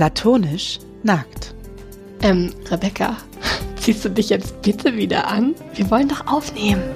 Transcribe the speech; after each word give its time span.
Platonisch 0.00 0.80
nackt. 1.02 1.52
Ähm, 2.22 2.54
Rebecca, 2.70 3.18
ziehst 3.76 4.02
du 4.02 4.08
dich 4.08 4.30
jetzt 4.30 4.62
bitte 4.62 4.96
wieder 4.96 5.28
an? 5.28 5.54
Wir 5.74 5.90
wollen 5.90 6.08
doch 6.08 6.26
aufnehmen. 6.26 6.82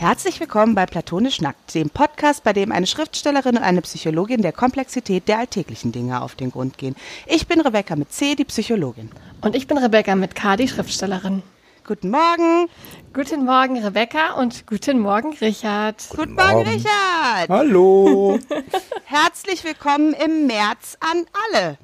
Herzlich 0.00 0.40
willkommen 0.40 0.74
bei 0.74 0.86
Platonisch 0.86 1.40
Nackt, 1.40 1.72
dem 1.72 1.88
Podcast, 1.88 2.42
bei 2.42 2.52
dem 2.52 2.72
eine 2.72 2.88
Schriftstellerin 2.88 3.56
und 3.56 3.62
eine 3.62 3.82
Psychologin 3.82 4.42
der 4.42 4.50
Komplexität 4.50 5.28
der 5.28 5.38
alltäglichen 5.38 5.92
Dinge 5.92 6.20
auf 6.20 6.34
den 6.34 6.50
Grund 6.50 6.76
gehen. 6.76 6.96
Ich 7.26 7.46
bin 7.46 7.60
Rebecca 7.60 7.94
mit 7.94 8.12
C, 8.12 8.34
die 8.34 8.46
Psychologin. 8.46 9.10
Und 9.40 9.54
ich 9.54 9.68
bin 9.68 9.78
Rebecca 9.78 10.16
mit 10.16 10.34
K, 10.34 10.56
die 10.56 10.66
Schriftstellerin. 10.66 11.44
Guten 11.86 12.08
Morgen. 12.08 12.70
Guten 13.12 13.44
Morgen, 13.44 13.76
Rebecca, 13.76 14.40
und 14.40 14.66
guten 14.66 15.00
Morgen, 15.00 15.34
Richard. 15.34 16.02
Guten 16.08 16.32
Morgen, 16.32 16.62
Richard. 16.66 17.50
Hallo. 17.50 18.38
Herzlich 19.04 19.64
willkommen 19.64 20.14
im 20.14 20.46
März 20.46 20.96
an 21.00 21.26
alle. 21.52 21.76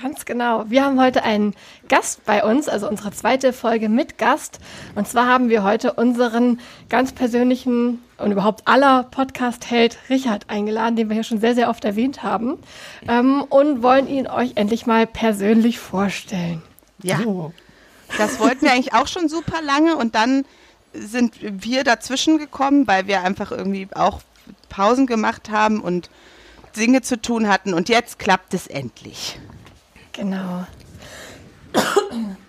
Ganz 0.00 0.24
genau. 0.24 0.64
Wir 0.70 0.82
haben 0.82 0.98
heute 0.98 1.24
einen 1.24 1.54
Gast 1.88 2.24
bei 2.24 2.42
uns, 2.42 2.70
also 2.70 2.88
unsere 2.88 3.10
zweite 3.10 3.52
Folge 3.52 3.90
mit 3.90 4.16
Gast. 4.16 4.60
Und 4.94 5.06
zwar 5.06 5.26
haben 5.26 5.50
wir 5.50 5.62
heute 5.62 5.92
unseren 5.92 6.58
ganz 6.88 7.12
persönlichen 7.12 8.02
und 8.16 8.32
überhaupt 8.32 8.66
aller 8.66 9.02
Podcast-Held 9.02 9.98
Richard 10.08 10.48
eingeladen, 10.48 10.96
den 10.96 11.10
wir 11.10 11.14
hier 11.14 11.24
schon 11.24 11.40
sehr, 11.40 11.54
sehr 11.54 11.68
oft 11.68 11.84
erwähnt 11.84 12.22
haben. 12.22 12.56
Ähm, 13.06 13.42
und 13.42 13.82
wollen 13.82 14.08
ihn 14.08 14.26
euch 14.26 14.52
endlich 14.54 14.86
mal 14.86 15.06
persönlich 15.06 15.78
vorstellen. 15.78 16.62
Ja. 17.02 17.20
Oh. 17.26 17.52
Das 18.16 18.38
wollten 18.40 18.62
wir 18.62 18.72
eigentlich 18.72 18.94
auch 18.94 19.06
schon 19.06 19.28
super 19.28 19.60
lange 19.62 19.96
und 19.96 20.14
dann 20.14 20.44
sind 20.92 21.34
wir 21.40 21.84
dazwischen 21.84 22.38
gekommen, 22.38 22.86
weil 22.86 23.06
wir 23.06 23.22
einfach 23.22 23.50
irgendwie 23.52 23.88
auch 23.94 24.20
Pausen 24.68 25.06
gemacht 25.06 25.50
haben 25.50 25.80
und 25.80 26.10
Dinge 26.76 27.02
zu 27.02 27.20
tun 27.20 27.48
hatten 27.48 27.74
und 27.74 27.88
jetzt 27.88 28.18
klappt 28.18 28.54
es 28.54 28.66
endlich. 28.66 29.38
Genau. 30.12 30.66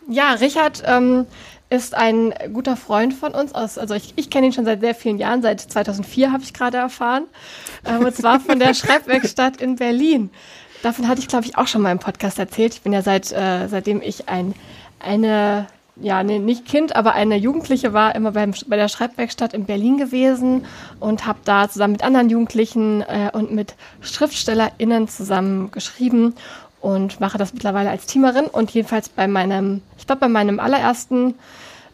Ja, 0.08 0.34
Richard 0.34 0.84
ähm, 0.86 1.28
ist 1.70 1.94
ein 1.94 2.34
guter 2.54 2.76
Freund 2.76 3.14
von 3.14 3.34
uns. 3.34 3.54
Aus, 3.54 3.78
also 3.78 3.94
ich, 3.94 4.14
ich 4.16 4.30
kenne 4.30 4.48
ihn 4.48 4.54
schon 4.54 4.66
seit 4.66 4.82
sehr 4.82 4.96
vielen 4.96 5.18
Jahren, 5.18 5.42
seit 5.42 5.62
2004 5.62 6.32
habe 6.32 6.44
ich 6.44 6.54
gerade 6.54 6.78
erfahren. 6.78 7.26
Ähm, 7.86 8.06
und 8.06 8.16
zwar 8.16 8.40
von 8.40 8.60
der 8.60 8.74
Schreibwerkstatt 8.74 9.58
in 9.58 9.76
Berlin. 9.76 10.32
Davon 10.82 11.08
hatte 11.08 11.22
ich, 11.22 11.28
glaube 11.28 11.46
ich, 11.46 11.58
auch 11.58 11.68
schon 11.68 11.82
mal 11.82 11.92
im 11.92 12.00
Podcast 12.00 12.40
erzählt. 12.40 12.74
Ich 12.74 12.82
bin 12.82 12.94
ja 12.94 13.02
seit, 13.02 13.32
äh, 13.32 13.68
seitdem 13.68 14.02
ich 14.02 14.30
ein 14.30 14.56
eine, 15.00 15.68
ja, 15.96 16.24
nee, 16.24 16.40
nicht 16.40 16.66
Kind, 16.66 16.96
aber 16.96 17.14
eine 17.14 17.36
Jugendliche 17.36 17.94
war 17.94 18.16
immer 18.16 18.32
beim, 18.32 18.54
bei 18.68 18.76
der 18.76 18.88
Schreibwerkstatt 18.88 19.54
in 19.54 19.66
Berlin 19.66 19.98
gewesen 19.98 20.66
und 21.00 21.26
habe 21.26 21.40
da 21.46 21.70
zusammen 21.70 21.94
mit 21.94 22.04
anderen 22.04 22.30
Jugendlichen 22.30 23.02
äh, 23.02 23.30
und 23.34 23.52
mit 23.52 23.76
SchriftstellerInnen 24.02 25.08
zusammen 25.08 25.72
geschrieben 25.72 26.36
und 26.82 27.20
mache 27.20 27.38
das 27.38 27.54
mittlerweile 27.54 27.90
als 27.90 28.06
Teamerin 28.06 28.46
und 28.46 28.72
jedenfalls 28.72 29.10
bei 29.10 29.28
meinem, 29.28 29.82
ich 29.98 30.08
glaube, 30.08 30.22
bei 30.22 30.30
meinem 30.30 30.60
allerersten 30.60 31.36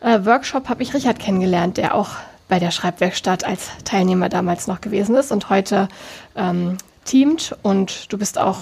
äh, 0.02 0.26
Workshop 0.26 0.70
habe 0.70 0.84
ich 0.84 0.94
Richard 0.94 1.20
kennengelernt, 1.20 1.78
der 1.78 1.96
auch 1.96 2.10
bei 2.48 2.60
der 2.60 2.72
Schreibwerkstatt 2.72 3.44
als 3.44 3.70
Teilnehmer 3.86 4.30
damals 4.30 4.68
noch 4.68 4.82
gewesen 4.82 5.16
ist 5.16 5.32
und 5.32 5.50
heute 5.50 5.88
ähm, 6.36 6.78
teamt 7.06 7.56
und 7.64 8.12
du 8.14 8.18
bist 8.18 8.38
auch 8.38 8.60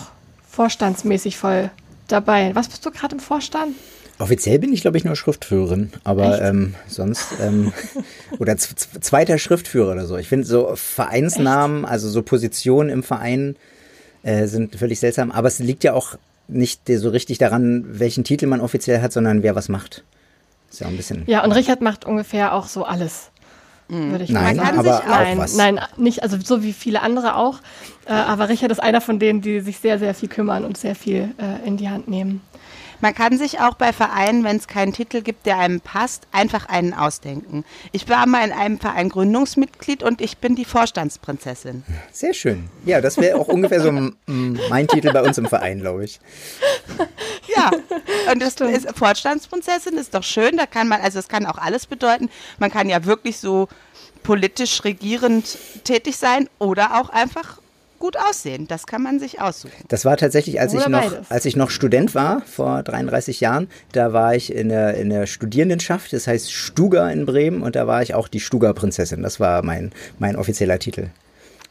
vorstandsmäßig 0.49 1.38
voll 1.38 1.69
dabei. 2.08 2.55
Was 2.55 2.69
bist 2.69 2.86
du 2.86 2.91
gerade 2.91 3.16
im 3.16 3.19
Vorstand? 3.19 3.75
Offiziell 4.19 4.59
bin 4.59 4.72
ich, 4.72 4.81
glaube 4.81 4.97
ich, 4.97 5.06
nur 5.06 5.16
Schriftführerin, 5.16 5.92
aber 6.03 6.42
ähm, 6.42 6.75
sonst 6.88 7.28
ähm, 7.42 7.73
oder 8.39 8.58
zweiter 8.58 9.38
Schriftführer 9.38 9.93
oder 9.93 10.05
so. 10.05 10.17
Ich 10.17 10.27
finde 10.30 10.45
so 10.45 10.73
Vereinsnamen, 10.76 11.83
Echt? 11.83 11.92
also 11.92 12.10
so 12.10 12.21
Positionen 12.21 12.89
im 12.89 13.04
Verein 13.04 13.55
äh, 14.21 14.45
sind 14.45 14.76
völlig 14.76 14.99
seltsam, 14.99 15.32
aber 15.32 15.48
es 15.48 15.60
liegt 15.60 15.83
ja 15.83 15.93
auch 15.93 16.15
nicht 16.48 16.82
so 16.88 17.10
richtig 17.10 17.38
daran, 17.39 17.86
welchen 17.88 18.23
Titel 18.23 18.48
man 18.48 18.61
offiziell 18.61 19.02
hat, 19.02 19.11
sondern 19.14 19.43
wer 19.43 19.55
was 19.55 19.70
macht. 19.70 20.04
Ist 20.70 20.82
ja 20.82 20.88
auch 20.88 20.92
ein 20.92 20.98
bisschen. 20.98 21.23
Ja, 21.26 21.43
und 21.43 21.52
Richard 21.52 21.82
macht 21.82 22.05
ungefähr 22.05 22.54
auch 22.54 22.67
so 22.67 22.83
alles. 22.83 23.32
Mhm. 23.89 24.11
Würde 24.11 24.23
ich 24.23 24.30
nein, 24.30 24.58
kann 24.58 24.80
aber 24.80 24.98
sich, 24.98 25.08
nein, 25.08 25.38
was. 25.38 25.55
nein, 25.55 25.80
nicht, 25.98 26.23
also 26.23 26.38
so 26.42 26.64
wie 26.64 26.73
viele 26.73 27.02
andere 27.02 27.36
auch. 27.36 27.59
Äh, 28.05 28.14
aber 28.14 28.49
Richard 28.49 28.71
ist 28.71 28.80
einer 28.82 29.02
von 29.02 29.20
denen, 29.20 29.42
die 29.42 29.59
sich 29.59 29.80
sehr, 29.80 29.99
sehr 29.99 30.14
viel 30.14 30.30
kümmern 30.30 30.65
und 30.65 30.77
sehr 30.77 30.95
viel 30.95 31.30
äh, 31.38 31.67
in 31.67 31.77
die 31.77 31.89
Hand 31.89 32.08
nehmen. 32.08 32.42
Man 33.03 33.14
kann 33.14 33.37
sich 33.37 33.59
auch 33.59 33.73
bei 33.73 33.91
Vereinen, 33.91 34.45
wenn 34.45 34.55
es 34.55 34.67
keinen 34.67 34.93
Titel 34.93 35.19
gibt, 35.23 35.45
der 35.45 35.58
einem 35.58 35.81
passt, 35.81 36.25
einfach 36.31 36.69
einen 36.69 36.93
ausdenken. 36.93 37.65
Ich 37.91 38.08
war 38.08 38.25
mal 38.25 38.45
in 38.45 38.53
einem 38.53 38.80
Verein 38.80 39.09
Gründungsmitglied 39.09 40.03
und 40.03 40.21
ich 40.21 40.37
bin 40.37 40.55
die 40.55 40.64
Vorstandsprinzessin. 40.64 41.83
Sehr 42.14 42.33
schön. 42.33 42.69
Ja, 42.86 43.02
das 43.02 43.17
wäre 43.17 43.37
auch 43.37 43.49
ungefähr 43.49 43.81
so 43.81 43.91
mein 43.91 44.87
Titel 44.87 45.11
bei 45.11 45.21
uns 45.21 45.37
im 45.37 45.47
Verein, 45.47 45.81
glaube 45.81 46.05
ich. 46.05 46.21
Ja, 47.53 47.71
und 48.31 48.41
das 48.41 48.55
ist 48.55 48.97
Vorstandsprinzessin 48.97 49.97
ist 49.97 50.14
doch 50.14 50.23
schön. 50.23 50.55
Da 50.55 50.65
kann 50.65 50.87
man, 50.87 51.02
also 51.02 51.20
es 51.20 51.27
kann 51.27 51.45
auch 51.45 51.58
alles 51.58 51.85
bedeuten. 51.85 52.30
Man 52.58 52.71
kann 52.71 52.87
ja 52.87 53.03
wirklich 53.03 53.37
so 53.37 53.67
politisch 54.23 54.85
regierend 54.85 55.58
tätig 55.83 56.15
sein 56.15 56.47
oder 56.58 57.02
auch 57.02 57.09
einfach 57.09 57.58
gut 58.03 58.17
aussehen. 58.17 58.67
Das 58.67 58.86
kann 58.86 59.02
man 59.02 59.17
sich 59.17 59.39
aussuchen. 59.39 59.71
Das 59.87 60.03
war 60.03 60.17
tatsächlich, 60.17 60.59
als 60.59 60.73
ich 60.73 60.86
noch, 60.87 61.09
als 61.30 61.45
ich 61.45 61.55
noch 61.55 61.69
Student 61.69 62.14
war, 62.14 62.41
vor 62.41 62.83
33 62.83 63.39
Jahren, 63.39 63.69
da 63.93 64.11
war 64.11 64.36
ich 64.36 64.53
in 64.53 64.67
der, 64.67 64.95
in 64.95 65.09
der 65.09 65.25
Studierendenschaft, 65.25 66.11
das 66.11 66.27
heißt 66.27 66.52
Stuga 66.52 67.09
in 67.09 67.25
Bremen 67.25 67.61
und 67.61 67.77
da 67.77 67.87
war 67.87 68.02
ich 68.02 68.14
auch 68.14 68.27
die 68.27 68.41
Stuga-Prinzessin. 68.41 69.23
Das 69.23 69.39
war 69.39 69.64
mein, 69.64 69.93
mein 70.19 70.36
offizieller 70.36 70.80
Titel. 70.80 71.11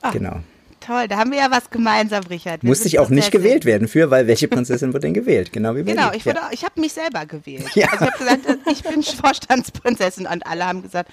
Ach. 0.00 0.14
Genau. 0.14 0.40
Toll, 0.80 1.06
da 1.06 1.18
haben 1.18 1.32
wir 1.32 1.38
ja 1.38 1.50
was 1.50 1.68
gemeinsam, 1.68 2.24
Richard. 2.24 2.62
Wir 2.62 2.68
Musste 2.68 2.88
ich 2.88 2.98
auch 2.98 3.10
nicht 3.10 3.30
gewählt 3.30 3.66
werden 3.66 3.86
für, 3.86 4.10
weil 4.10 4.26
welche 4.26 4.48
Prinzessin 4.48 4.94
wird 4.94 5.04
denn 5.04 5.12
gewählt? 5.12 5.52
Genau 5.52 5.76
wie 5.76 5.82
Genau, 5.84 6.12
ich, 6.12 6.24
ja. 6.24 6.48
ich 6.50 6.64
habe 6.64 6.80
mich 6.80 6.94
selber 6.94 7.26
gewählt. 7.26 7.68
Ja. 7.74 7.88
Also 7.88 8.06
ich 8.06 8.10
habe 8.10 8.18
gesagt, 8.18 8.58
ich 8.72 8.82
bin 8.82 9.02
Vorstandsprinzessin 9.22 10.26
und 10.26 10.46
alle 10.46 10.66
haben 10.66 10.82
gesagt, 10.82 11.10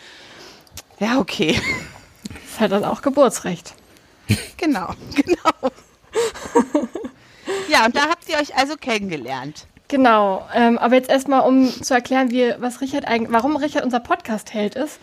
ja, 1.02 1.20
okay. 1.20 1.60
Das 2.24 2.62
hat 2.62 2.72
dann 2.72 2.86
auch 2.86 3.02
Geburtsrecht. 3.02 3.74
Genau, 4.58 4.94
genau. 5.16 5.72
ja, 7.70 7.86
und 7.86 7.96
da 7.96 8.10
habt 8.10 8.28
ihr 8.30 8.38
euch 8.38 8.56
also 8.56 8.76
kennengelernt. 8.76 9.68
Genau, 9.88 10.48
ähm, 10.54 10.78
aber 10.78 10.96
jetzt 10.96 11.10
erstmal, 11.10 11.42
um 11.42 11.68
zu 11.70 11.94
erklären, 11.96 12.30
wie, 12.30 12.54
was 12.60 12.82
Richard 12.82 13.08
eigentlich, 13.08 13.32
warum 13.32 13.56
Richard 13.56 13.84
unser 13.84 14.00
Podcast-Held 14.00 14.76
ist. 14.76 15.00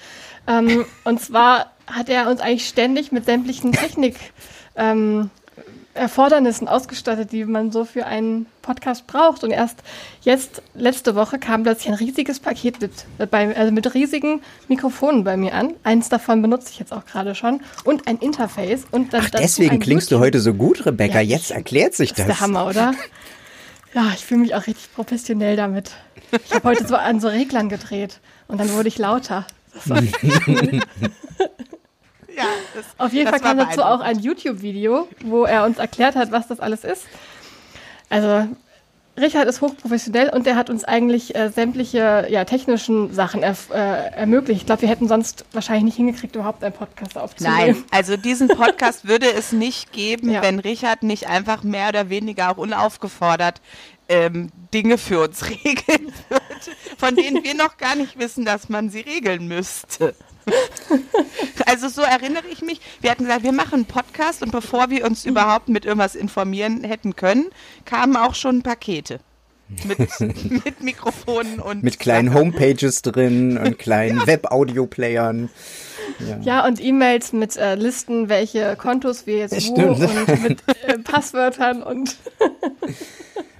Ähm, 0.46 0.84
und 1.02 1.20
zwar 1.20 1.72
hat 1.88 2.08
er 2.08 2.28
uns 2.28 2.40
eigentlich 2.40 2.68
ständig 2.68 3.10
mit 3.10 3.24
sämtlichen 3.24 3.72
Technik 3.72 4.16
ähm, 4.76 5.30
Erfordernissen 5.96 6.68
ausgestattet, 6.68 7.32
die 7.32 7.44
man 7.44 7.72
so 7.72 7.84
für 7.84 8.06
einen 8.06 8.46
Podcast 8.62 9.06
braucht. 9.06 9.44
Und 9.44 9.50
erst 9.50 9.78
jetzt, 10.22 10.62
letzte 10.74 11.14
Woche, 11.14 11.38
kam 11.38 11.62
plötzlich 11.62 11.88
ein 11.88 11.94
riesiges 11.94 12.40
Paket 12.40 12.80
mit, 12.80 12.92
äh, 13.18 13.26
bei, 13.26 13.56
also 13.56 13.72
mit 13.72 13.92
riesigen 13.94 14.42
Mikrofonen 14.68 15.24
bei 15.24 15.36
mir 15.36 15.54
an. 15.54 15.74
Eins 15.82 16.08
davon 16.08 16.42
benutze 16.42 16.70
ich 16.70 16.78
jetzt 16.78 16.92
auch 16.92 17.04
gerade 17.06 17.34
schon. 17.34 17.60
Und 17.84 18.06
ein 18.06 18.18
Interface. 18.18 18.84
Und 18.90 19.12
dann 19.12 19.22
Ach, 19.24 19.30
deswegen 19.30 19.80
klingst 19.80 20.10
du 20.10 20.18
heute 20.18 20.40
so 20.40 20.54
gut, 20.54 20.86
Rebecca. 20.86 21.20
Ja, 21.20 21.36
jetzt 21.36 21.50
erklärt 21.50 21.94
sich 21.94 22.10
das. 22.10 22.26
Das 22.26 22.28
ist 22.28 22.40
der 22.40 22.46
Hammer, 22.46 22.66
oder? 22.66 22.94
Ja, 23.94 24.12
ich 24.14 24.24
fühle 24.24 24.40
mich 24.40 24.54
auch 24.54 24.66
richtig 24.66 24.92
professionell 24.94 25.56
damit. 25.56 25.92
Ich 26.44 26.52
habe 26.52 26.68
heute 26.68 26.86
so 26.86 26.96
an 26.96 27.20
so 27.20 27.28
Reglern 27.28 27.68
gedreht. 27.68 28.20
Und 28.48 28.58
dann 28.60 28.72
wurde 28.72 28.88
ich 28.88 28.98
lauter. 28.98 29.46
Ja, 32.36 32.44
das, 32.74 32.84
Auf 32.98 33.12
jeden 33.12 33.30
Fall 33.30 33.40
kam 33.40 33.56
dazu 33.56 33.82
auch 33.82 34.00
ein 34.00 34.18
YouTube-Video, 34.18 35.08
wo 35.24 35.44
er 35.44 35.64
uns 35.64 35.78
erklärt 35.78 36.16
hat, 36.16 36.32
was 36.32 36.46
das 36.48 36.60
alles 36.60 36.84
ist. 36.84 37.04
Also 38.10 38.48
Richard 39.18 39.48
ist 39.48 39.62
hochprofessionell 39.62 40.28
und 40.28 40.44
der 40.44 40.56
hat 40.56 40.68
uns 40.68 40.84
eigentlich 40.84 41.34
äh, 41.34 41.48
sämtliche 41.48 42.26
ja, 42.28 42.44
technischen 42.44 43.14
Sachen 43.14 43.42
er, 43.42 43.56
äh, 43.72 44.14
ermöglicht. 44.14 44.60
Ich 44.60 44.66
glaube, 44.66 44.82
wir 44.82 44.90
hätten 44.90 45.08
sonst 45.08 45.46
wahrscheinlich 45.52 45.84
nicht 45.84 45.96
hingekriegt, 45.96 46.36
überhaupt 46.36 46.62
einen 46.62 46.74
Podcast 46.74 47.16
aufzunehmen. 47.16 47.56
Nein, 47.56 47.84
also 47.90 48.16
diesen 48.16 48.48
Podcast 48.48 49.08
würde 49.08 49.32
es 49.32 49.52
nicht 49.52 49.92
geben, 49.92 50.30
ja. 50.32 50.42
wenn 50.42 50.58
Richard 50.58 51.02
nicht 51.02 51.28
einfach 51.28 51.62
mehr 51.62 51.88
oder 51.88 52.10
weniger 52.10 52.50
auch 52.50 52.58
unaufgefordert 52.58 53.62
ähm, 54.08 54.50
Dinge 54.74 54.98
für 54.98 55.22
uns 55.22 55.44
regeln 55.48 56.12
würde, 56.28 56.76
von 56.98 57.16
denen 57.16 57.42
wir 57.42 57.54
noch 57.54 57.78
gar 57.78 57.96
nicht 57.96 58.18
wissen, 58.18 58.44
dass 58.44 58.68
man 58.68 58.90
sie 58.90 59.00
regeln 59.00 59.48
müsste. 59.48 60.14
also 61.66 61.88
so 61.88 62.02
erinnere 62.02 62.44
ich 62.50 62.62
mich. 62.62 62.80
Wir 63.00 63.10
hatten 63.10 63.24
gesagt, 63.24 63.42
wir 63.42 63.52
machen 63.52 63.74
einen 63.74 63.84
Podcast 63.86 64.42
und 64.42 64.52
bevor 64.52 64.90
wir 64.90 65.04
uns 65.04 65.24
überhaupt 65.24 65.68
mit 65.68 65.84
irgendwas 65.84 66.14
informieren 66.14 66.84
hätten 66.84 67.16
können, 67.16 67.46
kamen 67.84 68.16
auch 68.16 68.34
schon 68.34 68.62
Pakete. 68.62 69.20
Mit, 69.84 69.98
mit 70.64 70.80
Mikrofonen 70.80 71.58
und. 71.58 71.82
Mit 71.82 71.98
kleinen 71.98 72.32
Homepages 72.32 73.02
drin 73.02 73.58
und 73.58 73.78
kleinen 73.80 74.20
ja. 74.20 74.26
Web-Audio-Playern. 74.26 75.50
Ja. 76.20 76.38
ja. 76.40 76.66
und 76.66 76.80
E-Mails 76.80 77.32
mit 77.32 77.56
äh, 77.56 77.74
Listen, 77.74 78.28
welche 78.28 78.76
Kontos 78.76 79.26
wir 79.26 79.38
jetzt 79.38 79.70
wo 79.70 79.82
und 79.82 80.42
mit 80.42 80.62
äh, 80.86 80.98
Passwörtern 80.98 81.82
und. 81.82 82.16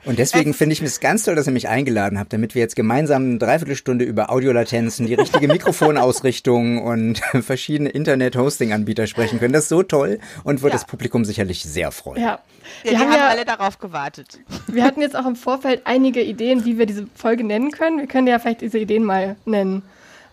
Und 0.07 0.21
deswegen 0.21 0.55
finde 0.55 0.73
ich 0.73 0.83
es 0.83 1.01
ganz 1.01 1.25
toll, 1.25 1.35
dass 1.35 1.49
ihr 1.49 1.53
mich 1.53 1.69
eingeladen 1.69 2.19
habt, 2.19 2.33
damit 2.33 2.55
wir 2.55 2.63
jetzt 2.63 2.77
gemeinsam 2.77 3.25
eine 3.25 3.39
Dreiviertelstunde 3.39 4.05
über 4.05 4.31
Audiolatenzen, 4.31 5.07
die 5.07 5.15
richtige 5.15 5.49
Mikrofonausrichtung 5.53 6.81
und 6.83 7.19
verschiedene 7.43 7.91
Internet-Hosting-Anbieter 7.91 9.09
sprechen 9.09 9.41
können. 9.41 9.53
Das 9.53 9.65
ist 9.65 9.69
so 9.69 9.83
toll 9.83 10.21
und 10.45 10.63
wird 10.63 10.73
ja. 10.73 10.79
das 10.79 10.87
Publikum 10.87 11.25
sicherlich 11.25 11.65
sehr 11.65 11.91
freuen. 11.91 12.23
Ja, 12.23 12.39
wir 12.85 12.93
ja, 12.93 12.99
haben, 13.01 13.11
haben 13.11 13.19
ja, 13.19 13.29
alle 13.29 13.45
darauf 13.45 13.79
gewartet. 13.79 14.39
Wir 14.69 14.85
hatten 14.85 15.01
jetzt 15.01 15.17
auch 15.17 15.27
im 15.27 15.35
Vorfeld 15.37 15.83
einige 15.85 16.23
Ideen, 16.23 16.65
wie 16.65 16.79
wir 16.79 16.87
diese 16.87 17.09
Folge 17.17 17.43
nennen 17.43 17.73
können. 17.73 17.99
Wir 17.99 18.07
können 18.07 18.29
ja 18.29 18.39
vielleicht 18.39 18.61
diese 18.61 18.79
Ideen 18.79 19.03
mal 19.03 19.35
nennen. 19.45 19.83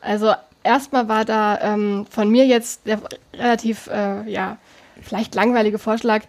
Also 0.01 0.33
erstmal 0.63 1.07
war 1.07 1.25
da 1.25 1.59
ähm, 1.61 2.05
von 2.11 2.29
mir 2.29 2.45
jetzt 2.45 2.85
der 2.85 2.99
relativ, 3.33 3.87
äh, 3.87 4.29
ja, 4.29 4.57
vielleicht 5.01 5.33
langweilige 5.33 5.79
Vorschlag 5.79 6.21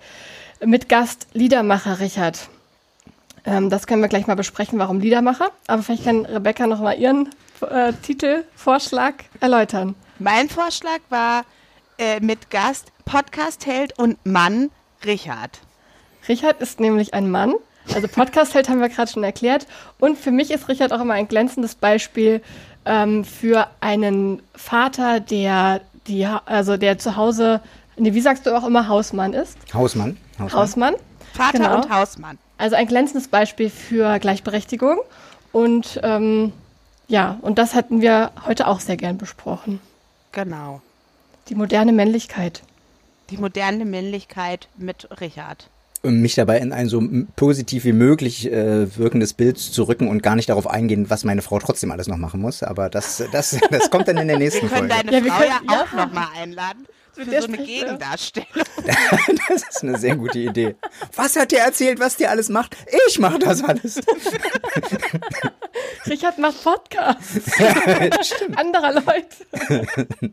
mit 0.64 0.88
Gast 0.88 1.26
Liedermacher 1.34 2.00
Richard. 2.00 2.48
Ähm, 3.44 3.70
das 3.70 3.86
können 3.86 4.02
wir 4.02 4.08
gleich 4.08 4.26
mal 4.26 4.36
besprechen, 4.36 4.78
warum 4.78 5.00
Liedermacher. 5.00 5.50
Aber 5.66 5.82
vielleicht 5.82 6.04
kann 6.04 6.24
Rebecca 6.26 6.66
noch 6.66 6.80
mal 6.80 6.98
ihren 6.98 7.30
äh, 7.60 7.92
Titelvorschlag 7.92 9.24
erläutern. 9.40 9.94
Mein 10.18 10.48
Vorschlag 10.48 11.00
war 11.10 11.44
äh, 11.98 12.20
mit 12.20 12.50
Gast 12.50 12.92
Podcast-Held 13.04 13.98
und 13.98 14.24
Mann 14.24 14.70
Richard. 15.04 15.60
Richard 16.28 16.60
ist 16.60 16.80
nämlich 16.80 17.12
ein 17.14 17.30
Mann. 17.30 17.54
Also 17.94 18.08
Podcast-Held 18.08 18.68
haben 18.68 18.80
wir 18.80 18.88
gerade 18.88 19.10
schon 19.10 19.24
erklärt. 19.24 19.66
Und 19.98 20.18
für 20.18 20.30
mich 20.30 20.50
ist 20.50 20.68
Richard 20.68 20.92
auch 20.92 21.00
immer 21.00 21.14
ein 21.14 21.28
glänzendes 21.28 21.74
Beispiel 21.74 22.40
ähm, 22.86 23.24
für 23.24 23.68
einen 23.80 24.42
Vater, 24.54 25.20
der 25.20 25.82
die, 26.06 26.26
also 26.26 26.76
der 26.76 26.98
zu 26.98 27.16
Hause, 27.16 27.60
nee, 27.96 28.14
wie 28.14 28.20
sagst 28.20 28.46
du 28.46 28.56
auch 28.56 28.66
immer, 28.66 28.88
Hausmann 28.88 29.32
ist? 29.32 29.58
Hausmann. 29.72 30.16
Hausmann. 30.38 30.52
Hausmann. 30.60 30.94
Vater 31.34 31.58
genau. 31.58 31.76
und 31.76 31.90
Hausmann. 31.90 32.38
Also 32.64 32.76
ein 32.76 32.86
glänzendes 32.86 33.28
Beispiel 33.28 33.68
für 33.68 34.18
Gleichberechtigung. 34.18 34.96
Und 35.52 36.00
ähm, 36.02 36.54
ja, 37.08 37.38
und 37.42 37.58
das 37.58 37.74
hatten 37.74 38.00
wir 38.00 38.30
heute 38.46 38.66
auch 38.68 38.80
sehr 38.80 38.96
gern 38.96 39.18
besprochen. 39.18 39.80
Genau. 40.32 40.80
Die 41.50 41.56
moderne 41.56 41.92
Männlichkeit. 41.92 42.62
Die 43.28 43.36
moderne 43.36 43.84
Männlichkeit 43.84 44.68
mit 44.78 45.08
Richard 45.20 45.68
mich 46.02 46.34
dabei 46.34 46.58
in 46.58 46.74
ein 46.74 46.86
so 46.86 47.02
positiv 47.34 47.86
wie 47.86 47.94
möglich 47.94 48.52
äh, 48.52 48.94
wirkendes 48.98 49.32
Bild 49.32 49.58
zu 49.58 49.84
rücken 49.84 50.06
und 50.08 50.22
gar 50.22 50.36
nicht 50.36 50.50
darauf 50.50 50.66
eingehen, 50.66 51.08
was 51.08 51.24
meine 51.24 51.40
Frau 51.40 51.58
trotzdem 51.58 51.90
alles 51.90 52.08
noch 52.08 52.18
machen 52.18 52.42
muss. 52.42 52.62
Aber 52.62 52.90
das, 52.90 53.24
das, 53.32 53.58
das 53.70 53.90
kommt 53.90 54.08
dann 54.08 54.18
in 54.18 54.28
der 54.28 54.38
nächsten 54.44 54.68
Folge. 54.68 54.88
Wir 54.88 54.96
können 54.96 55.10
deine 55.10 55.26
ja, 55.26 55.32
Frau 55.32 55.40
können, 55.40 55.66
ja 55.66 55.82
auch 55.82 55.92
ja. 55.92 56.04
nochmal 56.04 56.26
einladen. 56.36 56.86
Für 57.14 57.24
so 57.24 57.46
eine 57.46 57.58
Gegendarstellung. 57.58 58.48
das 59.48 59.62
ist 59.62 59.82
eine 59.82 59.98
sehr 59.98 60.16
gute 60.16 60.38
Idee. 60.38 60.74
Was 61.14 61.36
hat 61.36 61.52
der 61.52 61.64
erzählt, 61.64 62.00
was 62.00 62.16
der 62.16 62.30
alles 62.30 62.48
macht? 62.48 62.76
Ich 63.06 63.18
mache 63.18 63.38
das 63.38 63.62
alles. 63.62 63.96
Richard 66.06 66.38
macht 66.38 66.62
Podcasts. 66.62 67.58
Ja, 67.58 68.22
stimmt. 68.22 68.58
Anderer 68.58 68.94
Leute. 68.94 70.32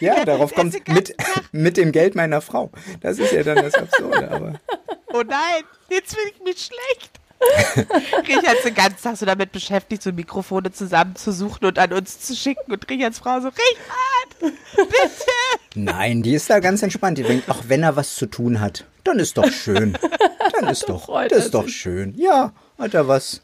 Ja, 0.00 0.24
darauf 0.24 0.54
kommt 0.54 0.74
mit, 0.88 1.14
mit 1.52 1.76
dem 1.76 1.92
Geld 1.92 2.14
meiner 2.14 2.40
Frau. 2.40 2.70
Das 3.00 3.18
ist 3.18 3.32
ja 3.32 3.42
dann 3.42 3.56
das 3.56 3.74
Absurde. 3.74 4.30
Aber. 4.30 4.60
Oh 5.16 5.22
nein, 5.22 5.62
jetzt 5.90 6.12
fühle 6.12 6.28
ich 6.34 6.42
mich 6.42 6.58
schlecht. 6.58 7.20
Richard 8.28 8.64
den 8.64 8.74
ganzen 8.74 9.02
Tag 9.02 9.16
so 9.16 9.26
damit 9.26 9.52
beschäftigt, 9.52 10.02
so 10.02 10.12
Mikrofone 10.12 10.72
zusammenzusuchen 10.72 11.66
und 11.66 11.78
an 11.78 11.92
uns 11.92 12.20
zu 12.20 12.34
schicken. 12.34 12.72
Und 12.72 12.88
Richards 12.88 13.18
Frau 13.18 13.40
so, 13.40 13.48
Richard, 13.48 14.54
bitte. 14.76 15.32
Nein, 15.74 16.22
die 16.22 16.34
ist 16.34 16.50
da 16.50 16.60
ganz 16.60 16.82
entspannt. 16.82 17.18
Die 17.18 17.22
denkt, 17.22 17.48
auch 17.50 17.64
wenn 17.68 17.82
er 17.82 17.96
was 17.96 18.16
zu 18.16 18.26
tun 18.26 18.60
hat, 18.60 18.84
dann 19.04 19.18
ist 19.18 19.36
doch 19.36 19.50
schön. 19.50 19.96
Dann 20.60 20.68
ist 20.68 20.84
doch, 20.88 21.08
das 21.28 21.46
ist 21.46 21.54
doch 21.54 21.68
schön. 21.68 22.14
Ja, 22.16 22.52
hat 22.78 22.94
er 22.94 23.08
was. 23.08 23.40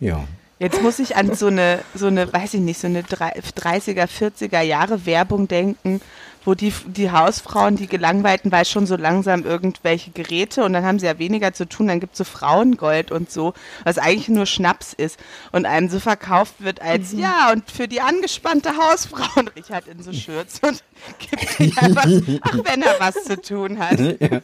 Ja. 0.00 0.24
Jetzt 0.60 0.82
muss 0.82 0.98
ich 0.98 1.14
an 1.14 1.34
so 1.34 1.46
eine, 1.46 1.80
so 1.94 2.08
eine, 2.08 2.32
weiß 2.32 2.54
ich 2.54 2.60
nicht, 2.60 2.80
so 2.80 2.88
eine 2.88 3.02
30er, 3.02 4.08
40er 4.08 4.60
Jahre 4.60 5.06
Werbung 5.06 5.46
denken, 5.46 6.00
wo 6.48 6.54
die, 6.54 6.72
die 6.86 7.10
Hausfrauen, 7.10 7.76
die 7.76 7.88
Gelangweilten, 7.88 8.50
weiß 8.50 8.70
schon 8.70 8.86
so 8.86 8.96
langsam 8.96 9.44
irgendwelche 9.44 10.12
Geräte 10.12 10.64
und 10.64 10.72
dann 10.72 10.82
haben 10.82 10.98
sie 10.98 11.04
ja 11.04 11.18
weniger 11.18 11.52
zu 11.52 11.68
tun, 11.68 11.88
dann 11.88 12.00
gibt 12.00 12.14
es 12.14 12.18
so 12.18 12.24
Frauengold 12.24 13.12
und 13.12 13.30
so, 13.30 13.52
was 13.84 13.98
eigentlich 13.98 14.30
nur 14.30 14.46
Schnaps 14.46 14.94
ist 14.94 15.20
und 15.52 15.66
einem 15.66 15.90
so 15.90 16.00
verkauft 16.00 16.54
wird 16.60 16.80
als, 16.80 17.12
mhm. 17.12 17.18
ja, 17.18 17.52
und 17.52 17.70
für 17.70 17.86
die 17.86 18.00
angespannte 18.00 18.78
Hausfrau 18.78 19.26
und 19.38 19.54
Richard 19.56 19.88
in 19.88 20.02
so 20.02 20.10
Schürze 20.14 20.68
und 20.68 20.82
gibt 21.18 21.60
ihm 21.60 21.72
einfach, 21.76 22.06
ach, 22.40 22.58
wenn 22.64 22.80
er 22.80 22.96
was 22.98 23.24
zu 23.24 23.38
tun 23.38 23.78
hat. 23.78 24.00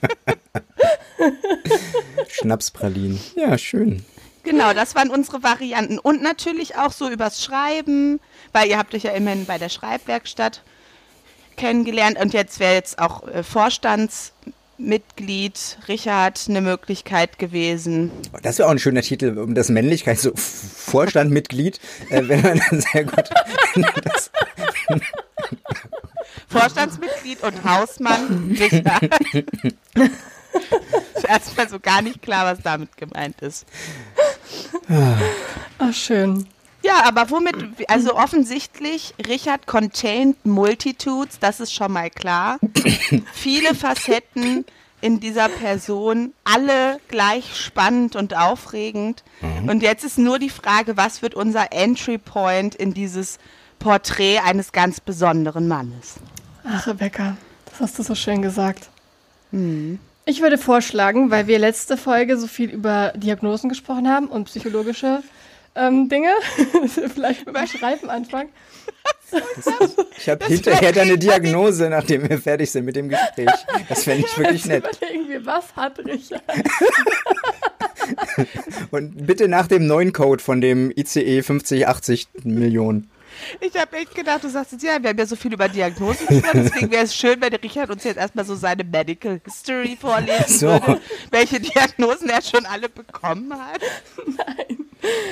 Schnapspralinen, 2.29 3.19
ja, 3.35 3.57
schön. 3.57 4.05
Genau, 4.43 4.75
das 4.75 4.95
waren 4.95 5.09
unsere 5.09 5.43
Varianten. 5.43 5.99
Und 5.99 6.21
natürlich 6.21 6.77
auch 6.77 6.93
so 6.93 7.09
übers 7.09 7.43
Schreiben, 7.43 8.21
weil 8.53 8.69
ihr 8.69 8.77
habt 8.77 8.95
euch 8.95 9.05
ja 9.05 9.13
immerhin 9.13 9.47
bei 9.47 9.57
der 9.57 9.71
Schreibwerkstatt 9.71 10.61
kennengelernt. 11.57 12.21
Und 12.21 12.35
jetzt 12.35 12.61
wäre 12.61 12.75
jetzt 12.75 12.99
auch 12.99 13.27
äh, 13.29 13.43
Vorstandsmitglied 13.43 15.79
Richard 15.89 16.45
eine 16.49 16.61
Möglichkeit 16.61 17.39
gewesen. 17.39 18.11
Das 18.43 18.59
wäre 18.59 18.69
auch 18.69 18.73
ein 18.73 18.79
schöner 18.79 19.03
Titel, 19.03 19.39
um 19.39 19.55
das 19.55 19.69
Männlichkeit, 19.69 20.19
so 20.19 20.33
Vorstandmitglied, 20.35 21.79
äh, 22.11 22.29
wenn 22.29 22.43
man 22.43 22.61
dann 22.71 22.81
sehr 22.81 23.05
gut. 23.05 23.31
Vorstandsmitglied 26.49 27.43
und 27.43 27.65
Hausmann 27.65 28.57
Richard. 28.59 29.11
ist 31.15 31.29
erstmal 31.29 31.69
so 31.69 31.81
gar 31.81 32.03
nicht 32.03 32.23
klar, 32.23 32.53
was 32.53 32.63
damit 32.63 32.97
gemeint 32.97 33.41
ist. 33.41 33.67
Ach, 35.79 35.93
schön. 35.93 36.47
Ja, 36.85 37.05
aber 37.05 37.31
womit, 37.31 37.55
also 37.89 38.15
offensichtlich, 38.15 39.15
Richard 39.27 39.67
contained 39.67 40.45
Multitudes, 40.45 41.39
das 41.39 41.59
ist 41.61 41.73
schon 41.73 41.93
mal 41.93 42.11
klar. 42.11 42.59
Viele 43.33 43.75
Facetten 43.75 44.67
in 45.01 45.19
dieser 45.19 45.49
Person, 45.49 46.35
alle 46.45 47.01
gleich 47.09 47.57
spannend 47.57 48.17
und 48.17 48.37
aufregend. 48.37 49.25
Mhm. 49.41 49.71
Und 49.71 49.83
jetzt 49.83 50.05
ist 50.05 50.19
nur 50.19 50.39
die 50.39 50.51
Frage, 50.51 50.99
was 50.99 51.23
wird 51.23 51.35
unser 51.35 51.73
Entry 51.73 52.19
Point 52.19 52.75
in 52.75 52.93
dieses 52.93 53.39
Porträt 53.79 54.41
eines 54.41 54.73
ganz 54.73 55.01
besonderen 55.01 55.67
Mannes? 55.67 56.17
Ach, 56.65 56.87
Rebecca, 56.87 57.39
das 57.65 57.81
hast 57.81 57.99
du 57.99 58.03
so 58.03 58.15
schön 58.15 58.43
gesagt. 58.43 58.91
Mhm. 59.53 60.01
Ich 60.27 60.43
würde 60.43 60.59
vorschlagen, 60.59 61.31
weil 61.31 61.47
wir 61.47 61.59
letzte 61.59 61.97
Folge 61.97 62.37
so 62.37 62.47
viel 62.47 62.69
über 62.69 63.15
Diagnosen 63.17 63.71
gesprochen 63.71 64.07
haben 64.07 64.27
und 64.27 64.45
psychologische 64.45 65.23
ähm, 65.75 66.09
Dinge, 66.09 66.33
vielleicht 67.15 67.47
mit 67.47 67.57
dem 67.57 67.67
Schreiben 67.67 68.11
anfangen. 68.11 68.51
Ich 70.17 70.29
habe 70.29 70.45
hinterher 70.47 70.93
deine 70.93 71.19
Diagnose, 71.19 71.91
nachdem 71.91 72.29
wir 72.29 72.39
fertig 72.39 72.71
sind 72.71 72.85
mit 72.85 72.95
dem 72.95 73.09
Gespräch. 73.09 73.51
Das 73.89 74.05
fände 74.05 74.25
ich 74.27 74.39
wirklich 74.39 74.65
nett. 74.67 74.85
Irgendwie, 75.01 75.45
was 75.45 75.75
hat 75.75 75.99
Richard? 75.99 76.43
Und 78.93 79.27
bitte 79.27 79.49
nach 79.49 79.67
dem 79.67 79.87
neuen 79.87 80.13
Code 80.13 80.43
von 80.43 80.61
dem 80.61 80.93
ICE 80.95 81.43
5080 81.43 82.29
Millionen. 82.45 83.11
Ich 83.61 83.77
habe 83.77 83.97
echt 83.97 84.15
gedacht, 84.15 84.45
du 84.45 84.49
sagst 84.49 84.73
jetzt, 84.73 84.85
ja, 84.85 85.03
wir 85.03 85.11
haben 85.11 85.19
ja 85.19 85.27
so 85.27 85.35
viel 85.35 85.53
über 85.53 85.69
Diagnosen 85.69 86.27
gesprochen, 86.29 86.65
deswegen 86.65 86.93
wäre 86.93 87.05
es 87.05 87.17
schön, 87.17 87.41
wenn 87.41 87.51
der 87.51 87.63
Richard 87.63 87.91
uns 87.91 88.05
jetzt 88.05 88.19
erstmal 88.19 88.45
so 88.45 88.55
seine 88.55 88.85
Medical 88.85 89.41
History 89.45 89.99
vorlesen 90.01 90.59
so. 90.59 90.69
würde, 90.69 91.01
welche 91.33 91.59
Diagnosen 91.59 92.29
er 92.29 92.43
schon 92.43 92.65
alle 92.65 92.89
bekommen 92.89 93.53
hat. 93.53 93.81
Nein. 94.25 94.84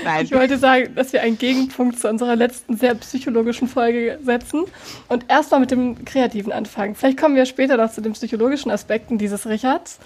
Nein. 0.05 0.25
Ich 0.25 0.33
wollte 0.33 0.59
sagen, 0.59 0.95
dass 0.95 1.13
wir 1.13 1.23
einen 1.23 1.39
Gegenpunkt 1.39 1.99
zu 1.99 2.09
unserer 2.09 2.37
letzten 2.37 2.77
sehr 2.77 2.95
psychologischen 2.97 3.69
Folge 3.69 4.19
setzen 4.23 4.65
und 5.09 5.31
erstmal 5.31 5.61
mit 5.61 5.71
dem 5.71 6.05
Kreativen 6.05 6.53
anfangen. 6.53 6.95
Vielleicht 6.95 7.19
kommen 7.19 7.35
wir 7.35 7.47
später 7.47 7.77
noch 7.77 7.91
zu 7.91 8.01
den 8.01 8.13
psychologischen 8.13 8.71
Aspekten 8.71 9.19
dieses 9.19 9.47
Richards, 9.47 9.99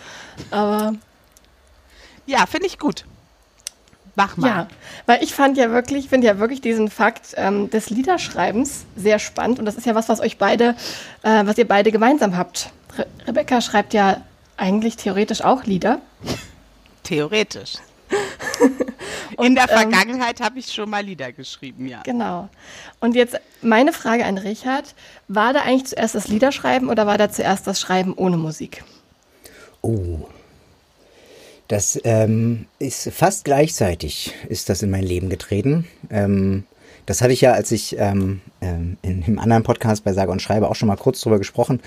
aber. 0.50 0.94
Ja, 2.26 2.46
finde 2.46 2.66
ich 2.66 2.78
gut. 2.78 3.04
Mach 4.16 4.36
mal. 4.38 4.48
Ja, 4.48 4.68
weil 5.04 5.22
ich 5.22 5.34
fand 5.34 5.58
ja 5.58 5.70
wirklich, 5.70 6.08
finde 6.08 6.26
ja 6.26 6.38
wirklich 6.38 6.62
diesen 6.62 6.88
Fakt 6.88 7.34
ähm, 7.36 7.68
des 7.68 7.90
Liederschreibens 7.90 8.86
sehr 8.96 9.18
spannend 9.18 9.58
und 9.58 9.66
das 9.66 9.76
ist 9.76 9.84
ja 9.86 9.94
was, 9.94 10.08
was 10.08 10.20
euch 10.20 10.38
beide, 10.38 10.74
äh, 11.22 11.44
was 11.44 11.58
ihr 11.58 11.68
beide 11.68 11.92
gemeinsam 11.92 12.36
habt. 12.36 12.70
Re 12.96 13.06
Rebecca 13.26 13.60
schreibt 13.60 13.92
ja 13.92 14.22
eigentlich 14.56 14.96
theoretisch 14.96 15.42
auch 15.42 15.64
Lieder. 15.64 16.00
Theoretisch. 17.02 17.74
In 19.42 19.54
der 19.54 19.64
ähm, 19.64 19.90
Vergangenheit 19.90 20.40
ähm, 20.40 20.46
habe 20.46 20.58
ich 20.58 20.72
schon 20.72 20.88
mal 20.88 21.04
Lieder 21.04 21.32
geschrieben, 21.32 21.86
ja. 21.86 22.02
Genau. 22.04 22.48
Und 23.00 23.14
jetzt 23.14 23.38
meine 23.62 23.92
Frage 23.92 24.24
an 24.24 24.38
Richard: 24.38 24.94
War 25.28 25.52
da 25.52 25.60
eigentlich 25.60 25.86
zuerst 25.86 26.14
das 26.14 26.28
Liederschreiben 26.28 26.88
oder 26.88 27.06
war 27.06 27.18
da 27.18 27.30
zuerst 27.30 27.66
das 27.66 27.80
Schreiben 27.80 28.14
ohne 28.14 28.36
Musik? 28.36 28.82
Oh, 29.82 30.26
das 31.68 32.00
ähm, 32.04 32.66
ist 32.78 33.10
fast 33.12 33.44
gleichzeitig 33.44 34.32
ist 34.48 34.68
das 34.68 34.82
in 34.82 34.90
mein 34.90 35.02
Leben 35.02 35.28
getreten. 35.28 35.86
Ähm, 36.10 36.64
das 37.06 37.22
hatte 37.22 37.32
ich 37.32 37.40
ja, 37.40 37.52
als 37.52 37.70
ich 37.72 37.96
ähm, 37.98 38.40
ähm, 38.60 38.96
in 39.02 39.24
einem 39.24 39.38
anderen 39.38 39.62
Podcast 39.62 40.04
bei 40.04 40.12
Sage 40.12 40.32
und 40.32 40.42
Schreibe 40.42 40.68
auch 40.68 40.74
schon 40.74 40.88
mal 40.88 40.96
kurz 40.96 41.20
drüber 41.20 41.38
gesprochen. 41.38 41.80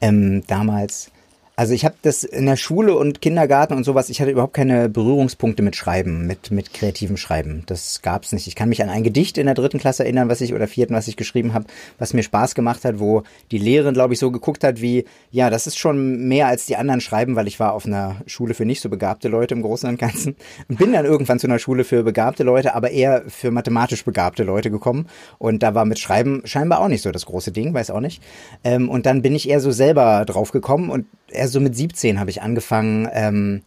Ähm, 0.00 0.42
damals 0.46 1.10
Also 1.58 1.72
ich 1.72 1.86
habe 1.86 1.94
das 2.02 2.22
in 2.22 2.44
der 2.44 2.56
Schule 2.56 2.94
und 2.98 3.22
Kindergarten 3.22 3.72
und 3.72 3.84
sowas, 3.84 4.10
ich 4.10 4.20
hatte 4.20 4.30
überhaupt 4.30 4.52
keine 4.52 4.90
Berührungspunkte 4.90 5.62
mit 5.62 5.74
Schreiben, 5.74 6.26
mit, 6.26 6.50
mit 6.50 6.74
kreativem 6.74 7.16
Schreiben. 7.16 7.62
Das 7.64 8.02
gab's 8.02 8.32
nicht. 8.32 8.46
Ich 8.46 8.54
kann 8.54 8.68
mich 8.68 8.82
an 8.82 8.90
ein 8.90 9.02
Gedicht 9.02 9.38
in 9.38 9.46
der 9.46 9.54
dritten 9.54 9.78
Klasse 9.78 10.04
erinnern, 10.04 10.28
was 10.28 10.42
ich 10.42 10.52
oder 10.52 10.68
vierten, 10.68 10.92
was 10.92 11.08
ich 11.08 11.16
geschrieben 11.16 11.54
habe, 11.54 11.64
was 11.98 12.12
mir 12.12 12.22
Spaß 12.22 12.54
gemacht 12.54 12.84
hat, 12.84 12.98
wo 12.98 13.22
die 13.52 13.56
Lehrerin, 13.56 13.94
glaube 13.94 14.12
ich, 14.12 14.20
so 14.20 14.30
geguckt 14.30 14.64
hat 14.64 14.82
wie, 14.82 15.06
ja, 15.30 15.48
das 15.48 15.66
ist 15.66 15.78
schon 15.78 16.28
mehr 16.28 16.46
als 16.46 16.66
die 16.66 16.76
anderen 16.76 17.00
schreiben, 17.00 17.36
weil 17.36 17.48
ich 17.48 17.58
war 17.58 17.72
auf 17.72 17.86
einer 17.86 18.16
Schule 18.26 18.52
für 18.52 18.66
nicht 18.66 18.82
so 18.82 18.90
begabte 18.90 19.28
Leute 19.28 19.54
im 19.54 19.62
Großen 19.62 19.88
und 19.88 19.98
Ganzen. 19.98 20.36
Bin 20.68 20.92
dann 20.92 21.06
irgendwann 21.06 21.38
zu 21.38 21.46
einer 21.46 21.58
Schule 21.58 21.84
für 21.84 22.02
begabte 22.02 22.42
Leute, 22.42 22.74
aber 22.74 22.90
eher 22.90 23.22
für 23.28 23.50
mathematisch 23.50 24.04
begabte 24.04 24.42
Leute 24.42 24.70
gekommen. 24.70 25.06
Und 25.38 25.62
da 25.62 25.74
war 25.74 25.86
mit 25.86 25.98
Schreiben 25.98 26.42
scheinbar 26.44 26.80
auch 26.80 26.88
nicht 26.88 27.00
so 27.00 27.12
das 27.12 27.24
große 27.24 27.50
Ding, 27.50 27.72
weiß 27.72 27.92
auch 27.92 28.00
nicht. 28.00 28.22
Ähm, 28.62 28.90
und 28.90 29.06
dann 29.06 29.22
bin 29.22 29.34
ich 29.34 29.48
eher 29.48 29.60
so 29.60 29.70
selber 29.70 30.26
drauf 30.26 30.52
gekommen 30.52 30.90
und 30.90 31.06
erst 31.36 31.52
so 31.52 31.60
mit 31.60 31.76
17 31.76 32.18
habe 32.18 32.30
ich 32.30 32.42
angefangen. 32.42 33.08
Ähm, 33.12 33.62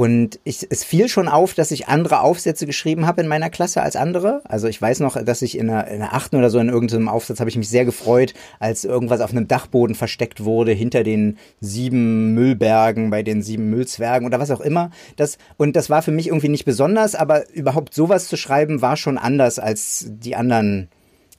und 0.00 0.40
ich, 0.44 0.66
es 0.70 0.82
fiel 0.82 1.08
schon 1.08 1.28
auf, 1.28 1.52
dass 1.52 1.70
ich 1.70 1.88
andere 1.88 2.20
Aufsätze 2.20 2.64
geschrieben 2.64 3.06
habe 3.06 3.20
in 3.20 3.28
meiner 3.28 3.50
Klasse 3.50 3.82
als 3.82 3.96
andere. 3.96 4.40
Also 4.44 4.66
ich 4.66 4.80
weiß 4.80 5.00
noch, 5.00 5.22
dass 5.22 5.42
ich 5.42 5.58
in 5.58 5.66
der, 5.66 5.88
in 5.88 5.98
der 5.98 6.14
achten 6.14 6.36
oder 6.36 6.48
so 6.48 6.58
in 6.58 6.70
irgendeinem 6.70 7.06
Aufsatz 7.06 7.38
habe 7.38 7.50
ich 7.50 7.58
mich 7.58 7.68
sehr 7.68 7.84
gefreut, 7.84 8.32
als 8.60 8.86
irgendwas 8.86 9.20
auf 9.20 9.30
einem 9.30 9.46
Dachboden 9.46 9.94
versteckt 9.94 10.42
wurde, 10.42 10.72
hinter 10.72 11.04
den 11.04 11.36
sieben 11.60 12.32
Müllbergen, 12.32 13.10
bei 13.10 13.22
den 13.22 13.42
sieben 13.42 13.68
Müllzwergen 13.68 14.26
oder 14.26 14.40
was 14.40 14.50
auch 14.50 14.62
immer. 14.62 14.90
Das, 15.16 15.36
und 15.58 15.76
das 15.76 15.90
war 15.90 16.00
für 16.00 16.12
mich 16.12 16.28
irgendwie 16.28 16.48
nicht 16.48 16.64
besonders, 16.64 17.14
aber 17.14 17.50
überhaupt 17.50 17.92
sowas 17.92 18.26
zu 18.28 18.38
schreiben 18.38 18.80
war 18.80 18.96
schon 18.96 19.18
anders 19.18 19.58
als 19.58 20.06
die 20.08 20.34
anderen 20.34 20.88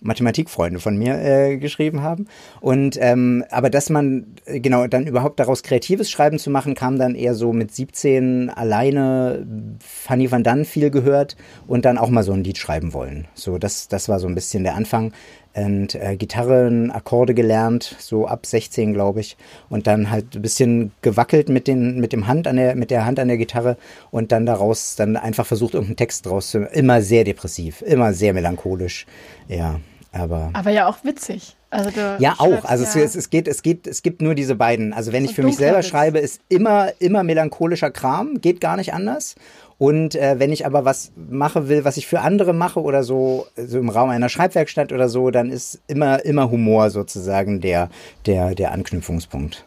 Mathematikfreunde 0.01 0.79
von 0.79 0.97
mir 0.97 1.19
äh, 1.19 1.57
geschrieben 1.57 2.01
haben. 2.01 2.27
Und 2.59 2.97
ähm, 2.99 3.45
aber 3.49 3.69
dass 3.69 3.89
man 3.89 4.35
äh, 4.45 4.59
genau 4.59 4.87
dann 4.87 5.07
überhaupt 5.07 5.39
daraus 5.39 5.63
kreatives 5.63 6.09
Schreiben 6.09 6.39
zu 6.39 6.49
machen, 6.49 6.75
kam 6.75 6.97
dann 6.97 7.15
eher 7.15 7.35
so 7.35 7.53
mit 7.53 7.73
17 7.73 8.49
alleine 8.49 9.45
Fanny 9.79 10.31
van 10.31 10.43
Dann 10.43 10.65
viel 10.65 10.89
gehört 10.89 11.37
und 11.67 11.85
dann 11.85 11.97
auch 11.97 12.09
mal 12.09 12.23
so 12.23 12.33
ein 12.33 12.43
Lied 12.43 12.57
schreiben 12.57 12.93
wollen. 12.93 13.27
So 13.35 13.57
das 13.57 13.87
das 13.87 14.09
war 14.09 14.19
so 14.19 14.27
ein 14.27 14.35
bisschen 14.35 14.63
der 14.63 14.75
Anfang 14.75 15.13
und 15.53 15.95
äh, 15.95 16.15
Gitarren, 16.15 16.91
Akkorde 16.91 17.33
gelernt, 17.33 17.95
so 17.99 18.25
ab 18.25 18.45
16, 18.45 18.93
glaube 18.93 19.19
ich, 19.19 19.35
und 19.69 19.85
dann 19.85 20.09
halt 20.09 20.35
ein 20.35 20.41
bisschen 20.41 20.91
gewackelt 21.01 21.49
mit 21.49 21.67
den 21.67 21.99
mit 21.99 22.13
dem 22.13 22.27
Hand 22.27 22.47
an 22.47 22.55
der 22.55 22.75
mit 22.75 22.89
der 22.89 23.05
Hand 23.05 23.19
an 23.19 23.27
der 23.27 23.37
Gitarre 23.37 23.77
und 24.11 24.31
dann 24.31 24.45
daraus 24.45 24.95
dann 24.95 25.17
einfach 25.17 25.45
versucht 25.45 25.73
irgendeinen 25.73 25.97
Text 25.97 26.25
draus 26.25 26.51
zu 26.51 26.59
immer 26.59 27.01
sehr 27.01 27.23
depressiv, 27.23 27.81
immer 27.81 28.13
sehr 28.13 28.33
melancholisch. 28.33 29.05
Ja. 29.47 29.79
Aber, 30.11 30.49
aber 30.53 30.71
ja 30.71 30.87
auch 30.87 31.03
witzig. 31.03 31.55
Also 31.69 31.89
ja, 32.19 32.35
auch. 32.37 32.65
Also 32.65 32.83
ja 32.83 33.05
es, 33.05 33.15
es, 33.15 33.29
geht, 33.29 33.47
es 33.47 33.61
geht, 33.61 33.87
es 33.87 34.03
gibt 34.03 34.21
nur 34.21 34.35
diese 34.35 34.55
beiden. 34.55 34.91
Also 34.91 35.13
wenn 35.13 35.23
ich 35.23 35.33
für 35.33 35.43
mich 35.43 35.55
selber 35.55 35.79
Witz. 35.79 35.87
schreibe, 35.87 36.19
ist 36.19 36.41
immer, 36.49 36.91
immer 36.99 37.23
melancholischer 37.23 37.91
Kram, 37.91 38.41
geht 38.41 38.59
gar 38.59 38.75
nicht 38.75 38.93
anders. 38.93 39.35
Und 39.77 40.15
äh, 40.15 40.37
wenn 40.37 40.51
ich 40.51 40.65
aber 40.65 40.85
was 40.85 41.11
mache 41.15 41.69
will, 41.69 41.85
was 41.85 41.97
ich 41.97 42.07
für 42.07 42.19
andere 42.19 42.53
mache 42.53 42.81
oder 42.81 43.03
so, 43.03 43.47
so 43.55 43.79
im 43.79 43.89
Raum 43.89 44.09
einer 44.09 44.29
Schreibwerkstatt 44.29 44.91
oder 44.91 45.07
so, 45.07 45.31
dann 45.31 45.49
ist 45.49 45.81
immer, 45.87 46.23
immer 46.25 46.51
Humor 46.51 46.89
sozusagen 46.89 47.61
der, 47.61 47.89
der, 48.25 48.53
der 48.53 48.73
Anknüpfungspunkt. 48.73 49.65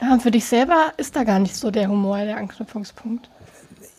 Ja, 0.00 0.12
und 0.12 0.22
für 0.22 0.30
dich 0.30 0.44
selber 0.44 0.92
ist 0.96 1.16
da 1.16 1.24
gar 1.24 1.38
nicht 1.38 1.56
so 1.56 1.70
der 1.70 1.88
Humor 1.88 2.18
der 2.18 2.36
Anknüpfungspunkt. 2.36 3.30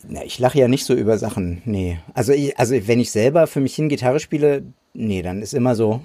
Na, 0.08 0.24
ich 0.24 0.38
lache 0.38 0.58
ja 0.58 0.68
nicht 0.68 0.84
so 0.84 0.94
über 0.94 1.18
Sachen, 1.18 1.62
nee. 1.64 1.98
Also, 2.14 2.32
ich, 2.32 2.58
also 2.58 2.74
wenn 2.86 3.00
ich 3.00 3.10
selber 3.10 3.46
für 3.46 3.60
mich 3.60 3.74
hin 3.74 3.88
Gitarre 3.88 4.20
spiele, 4.20 4.62
nee, 4.94 5.22
dann 5.22 5.42
ist 5.42 5.54
immer 5.54 5.74
so. 5.74 6.00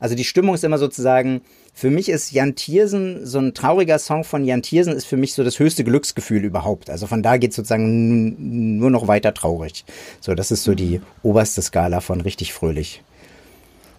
Also 0.00 0.14
die 0.14 0.24
Stimmung 0.24 0.54
ist 0.54 0.64
immer 0.64 0.78
sozusagen, 0.78 1.42
für 1.74 1.90
mich 1.90 2.08
ist 2.08 2.32
Jan 2.32 2.54
Tiersen, 2.54 3.26
so 3.26 3.38
ein 3.38 3.52
trauriger 3.52 3.98
Song 3.98 4.24
von 4.24 4.44
Jan 4.44 4.62
Tiersen 4.62 4.94
ist 4.94 5.04
für 5.04 5.18
mich 5.18 5.34
so 5.34 5.44
das 5.44 5.58
höchste 5.58 5.84
Glücksgefühl 5.84 6.44
überhaupt. 6.44 6.88
Also 6.88 7.06
von 7.06 7.22
da 7.22 7.36
geht 7.36 7.52
sozusagen 7.52 8.78
nur 8.78 8.90
noch 8.90 9.08
weiter 9.08 9.34
traurig. 9.34 9.84
So, 10.20 10.34
das 10.34 10.50
ist 10.50 10.64
so 10.64 10.74
die 10.74 11.00
oberste 11.22 11.60
Skala 11.60 12.00
von 12.00 12.22
richtig 12.22 12.54
fröhlich. 12.54 13.02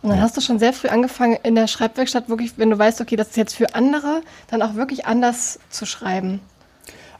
Und 0.01 0.10
dann 0.10 0.22
hast 0.22 0.38
du 0.38 0.41
schon 0.41 0.60
sehr 0.60 0.74
früh 0.74 0.88
angefangen, 0.88 1.38
in 1.44 1.56
der 1.56 1.67
Schreibwerkstatt 1.67 2.29
wirklich, 2.29 2.53
wenn 2.58 2.70
du 2.70 2.77
weißt, 2.77 3.01
okay, 3.01 3.15
das 3.15 3.29
ist 3.29 3.38
jetzt 3.38 3.56
für 3.56 3.75
andere, 3.75 4.22
dann 4.50 4.62
auch 4.62 4.75
wirklich 4.75 5.06
anders 5.06 5.60
zu 5.70 5.86
schreiben. 5.86 6.39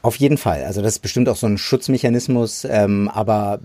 Auf 0.00 0.16
jeden 0.16 0.38
Fall. 0.38 0.64
Also 0.64 0.80
das 0.80 0.94
ist 0.94 0.98
bestimmt 1.00 1.28
auch 1.28 1.36
so 1.36 1.46
ein 1.46 1.58
Schutzmechanismus, 1.58 2.64
ähm, 2.70 3.10
aber 3.12 3.58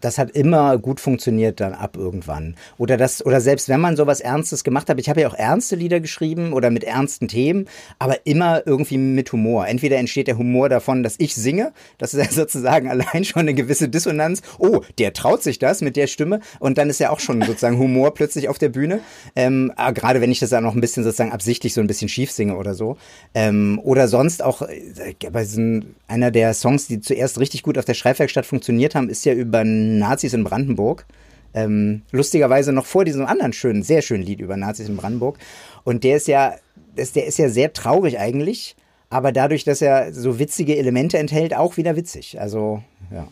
das 0.00 0.18
hat 0.18 0.32
immer 0.32 0.76
gut 0.76 1.00
funktioniert 1.00 1.60
dann 1.60 1.72
ab 1.72 1.96
irgendwann. 1.96 2.56
Oder 2.78 2.96
das, 2.96 3.24
oder 3.24 3.40
selbst 3.40 3.68
wenn 3.68 3.80
man 3.80 3.96
sowas 3.96 4.20
Ernstes 4.20 4.64
gemacht 4.64 4.90
hat, 4.90 4.98
ich 4.98 5.08
habe 5.08 5.20
ja 5.20 5.28
auch 5.28 5.34
ernste 5.34 5.76
Lieder 5.76 6.00
geschrieben 6.00 6.52
oder 6.52 6.70
mit 6.70 6.82
ernsten 6.82 7.28
Themen, 7.28 7.68
aber 8.00 8.26
immer 8.26 8.66
irgendwie 8.66 8.98
mit 8.98 9.30
Humor. 9.32 9.68
Entweder 9.68 9.98
entsteht 9.98 10.26
der 10.26 10.36
Humor 10.36 10.68
davon, 10.68 11.04
dass 11.04 11.14
ich 11.18 11.36
singe, 11.36 11.72
das 11.98 12.12
ist 12.12 12.24
ja 12.24 12.32
sozusagen 12.32 12.88
allein 12.88 13.24
schon 13.24 13.42
eine 13.42 13.54
gewisse 13.54 13.88
Dissonanz. 13.88 14.42
Oh, 14.58 14.80
der 14.98 15.12
traut 15.12 15.44
sich 15.44 15.60
das 15.60 15.80
mit 15.80 15.96
der 15.96 16.08
Stimme 16.08 16.40
und 16.58 16.76
dann 16.76 16.90
ist 16.90 16.98
ja 16.98 17.10
auch 17.10 17.20
schon 17.20 17.40
sozusagen 17.42 17.78
Humor 17.78 18.14
plötzlich 18.14 18.48
auf 18.48 18.58
der 18.58 18.68
Bühne. 18.68 19.00
Ähm, 19.36 19.72
ah, 19.76 19.92
gerade 19.92 20.20
wenn 20.20 20.32
ich 20.32 20.40
das 20.40 20.50
dann 20.50 20.64
noch 20.64 20.74
ein 20.74 20.80
bisschen 20.80 21.04
sozusagen 21.04 21.30
absichtlich 21.32 21.72
so 21.72 21.80
ein 21.80 21.86
bisschen 21.86 22.08
schief 22.08 22.32
singe 22.32 22.56
oder 22.56 22.74
so. 22.74 22.96
Ähm, 23.32 23.80
oder 23.84 24.08
sonst 24.08 24.42
auch 24.42 24.62
äh, 24.62 25.14
bei 25.30 25.44
diesen 25.68 25.94
einer 26.06 26.30
der 26.30 26.54
Songs, 26.54 26.86
die 26.86 27.00
zuerst 27.00 27.38
richtig 27.38 27.62
gut 27.62 27.78
auf 27.78 27.84
der 27.84 27.94
Schreibwerkstatt 27.94 28.46
funktioniert 28.46 28.94
haben, 28.94 29.08
ist 29.08 29.24
ja 29.24 29.34
über 29.34 29.64
Nazis 29.64 30.32
in 30.32 30.44
Brandenburg. 30.44 31.06
Ähm, 31.54 32.02
lustigerweise 32.12 32.72
noch 32.72 32.86
vor 32.86 33.04
diesem 33.04 33.24
anderen 33.26 33.52
schönen, 33.52 33.82
sehr 33.82 34.02
schönen 34.02 34.22
Lied 34.22 34.40
über 34.40 34.56
Nazis 34.56 34.88
in 34.88 34.96
Brandenburg. 34.96 35.38
Und 35.84 36.04
der 36.04 36.16
ist 36.16 36.28
ja, 36.28 36.54
der 36.96 37.26
ist 37.26 37.38
ja 37.38 37.48
sehr 37.48 37.72
traurig 37.72 38.18
eigentlich, 38.18 38.76
aber 39.10 39.32
dadurch, 39.32 39.64
dass 39.64 39.80
er 39.80 40.12
so 40.12 40.38
witzige 40.38 40.76
Elemente 40.76 41.18
enthält, 41.18 41.54
auch 41.54 41.76
wieder 41.76 41.96
witzig. 41.96 42.40
Also, 42.40 42.82
ja. 43.10 43.28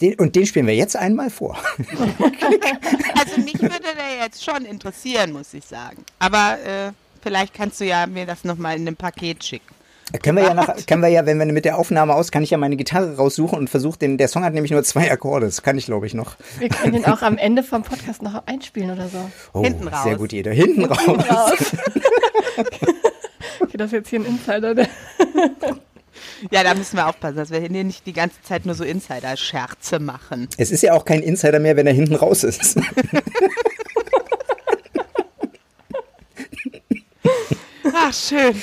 Den, 0.00 0.14
und 0.14 0.36
den 0.36 0.46
spielen 0.46 0.66
wir 0.66 0.76
jetzt 0.76 0.96
einmal 0.96 1.30
vor. 1.30 1.56
also 1.88 3.40
mich 3.40 3.60
würde 3.60 3.94
der 3.96 4.24
jetzt 4.24 4.44
schon 4.44 4.64
interessieren, 4.64 5.32
muss 5.32 5.54
ich 5.54 5.64
sagen. 5.64 6.04
Aber 6.18 6.58
äh, 6.64 6.92
vielleicht 7.22 7.54
kannst 7.54 7.80
du 7.80 7.84
ja 7.84 8.06
mir 8.06 8.26
das 8.26 8.44
nochmal 8.44 8.76
in 8.76 8.86
einem 8.86 8.96
Paket 8.96 9.42
schicken. 9.42 9.77
Können 10.22 10.38
wir 10.38 10.44
ja 10.44 10.54
nach, 10.54 10.74
können 10.86 11.02
wir 11.02 11.08
ja, 11.08 11.26
wenn 11.26 11.38
wir 11.38 11.46
mit 11.46 11.64
der 11.66 11.78
Aufnahme 11.78 12.14
aus, 12.14 12.30
kann 12.30 12.42
ich 12.42 12.50
ja 12.50 12.58
meine 12.58 12.76
Gitarre 12.76 13.16
raussuchen 13.16 13.58
und 13.58 13.68
versuche 13.68 13.98
den, 13.98 14.16
der 14.16 14.28
Song 14.28 14.42
hat 14.42 14.54
nämlich 14.54 14.70
nur 14.70 14.82
zwei 14.82 15.10
Akkorde, 15.10 15.46
das 15.46 15.62
kann 15.62 15.76
ich 15.76 15.86
glaube 15.86 16.06
ich 16.06 16.14
noch. 16.14 16.36
Wir 16.58 16.70
können 16.70 16.94
den 16.94 17.04
auch 17.04 17.20
am 17.22 17.36
Ende 17.36 17.62
vom 17.62 17.82
Podcast 17.82 18.22
noch 18.22 18.46
einspielen 18.46 18.90
oder 18.90 19.08
so. 19.08 19.18
Oh, 19.52 19.62
Hinten 19.62 19.88
raus. 19.88 20.04
Sehr 20.04 20.16
gut, 20.16 20.32
jeder. 20.32 20.52
Hinten, 20.52 20.88
Hinten 20.88 20.92
raus. 20.92 21.26
raus. 21.30 21.76
okay, 23.60 23.76
das 23.76 23.86
ist 23.88 23.92
jetzt 23.92 24.08
hier 24.08 24.20
ein 24.20 24.26
Insider. 24.26 24.74
Der 24.74 24.88
ja, 26.50 26.62
da 26.62 26.74
müssen 26.74 26.96
wir 26.96 27.06
aufpassen, 27.06 27.36
dass 27.36 27.50
wir 27.50 27.60
hier 27.60 27.68
nicht 27.68 28.06
die 28.06 28.12
ganze 28.12 28.40
Zeit 28.42 28.64
nur 28.66 28.74
so 28.74 28.84
Insider-Scherze 28.84 29.98
machen. 29.98 30.48
Es 30.56 30.70
ist 30.70 30.82
ja 30.82 30.92
auch 30.94 31.04
kein 31.04 31.20
Insider 31.22 31.58
mehr, 31.60 31.76
wenn 31.76 31.86
er 31.86 31.92
hinten 31.92 32.14
raus 32.14 32.44
ist. 32.44 32.78
Ach, 37.92 38.12
schön. 38.12 38.54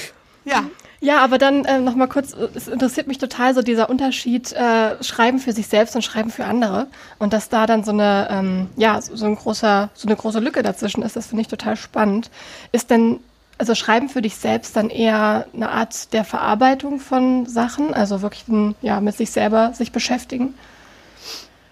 Ja, 0.45 0.69
ja, 1.05 1.23
aber 1.23 1.37
dann 1.37 1.65
äh, 1.65 1.79
noch 1.79 1.95
mal 1.95 2.07
kurz, 2.07 2.35
es 2.55 2.67
interessiert 2.67 3.05
mich 3.05 3.19
total 3.19 3.53
so 3.53 3.61
dieser 3.61 3.91
Unterschied 3.91 4.51
äh, 4.53 5.03
Schreiben 5.03 5.37
für 5.37 5.51
sich 5.51 5.67
selbst 5.67 5.95
und 5.95 6.01
Schreiben 6.01 6.31
für 6.31 6.45
andere 6.45 6.87
und 7.19 7.31
dass 7.31 7.47
da 7.47 7.67
dann 7.67 7.83
so 7.83 7.91
eine 7.91 8.27
ähm, 8.31 8.69
ja 8.75 8.99
so 8.99 9.25
ein 9.25 9.35
großer 9.35 9.89
so 9.93 10.07
eine 10.07 10.15
große 10.15 10.39
Lücke 10.39 10.63
dazwischen 10.63 11.03
ist, 11.03 11.15
das 11.15 11.27
finde 11.27 11.43
ich 11.43 11.47
total 11.47 11.75
spannend. 11.75 12.31
Ist 12.71 12.89
denn 12.89 13.19
also 13.59 13.75
Schreiben 13.75 14.09
für 14.09 14.23
dich 14.23 14.35
selbst 14.35 14.75
dann 14.75 14.89
eher 14.89 15.45
eine 15.53 15.69
Art 15.69 16.11
der 16.11 16.23
Verarbeitung 16.25 16.99
von 16.99 17.45
Sachen, 17.45 17.93
also 17.93 18.23
wirklich 18.23 18.47
ein, 18.47 18.73
ja 18.81 18.99
mit 18.99 19.15
sich 19.15 19.29
selber 19.29 19.73
sich 19.75 19.91
beschäftigen? 19.91 20.55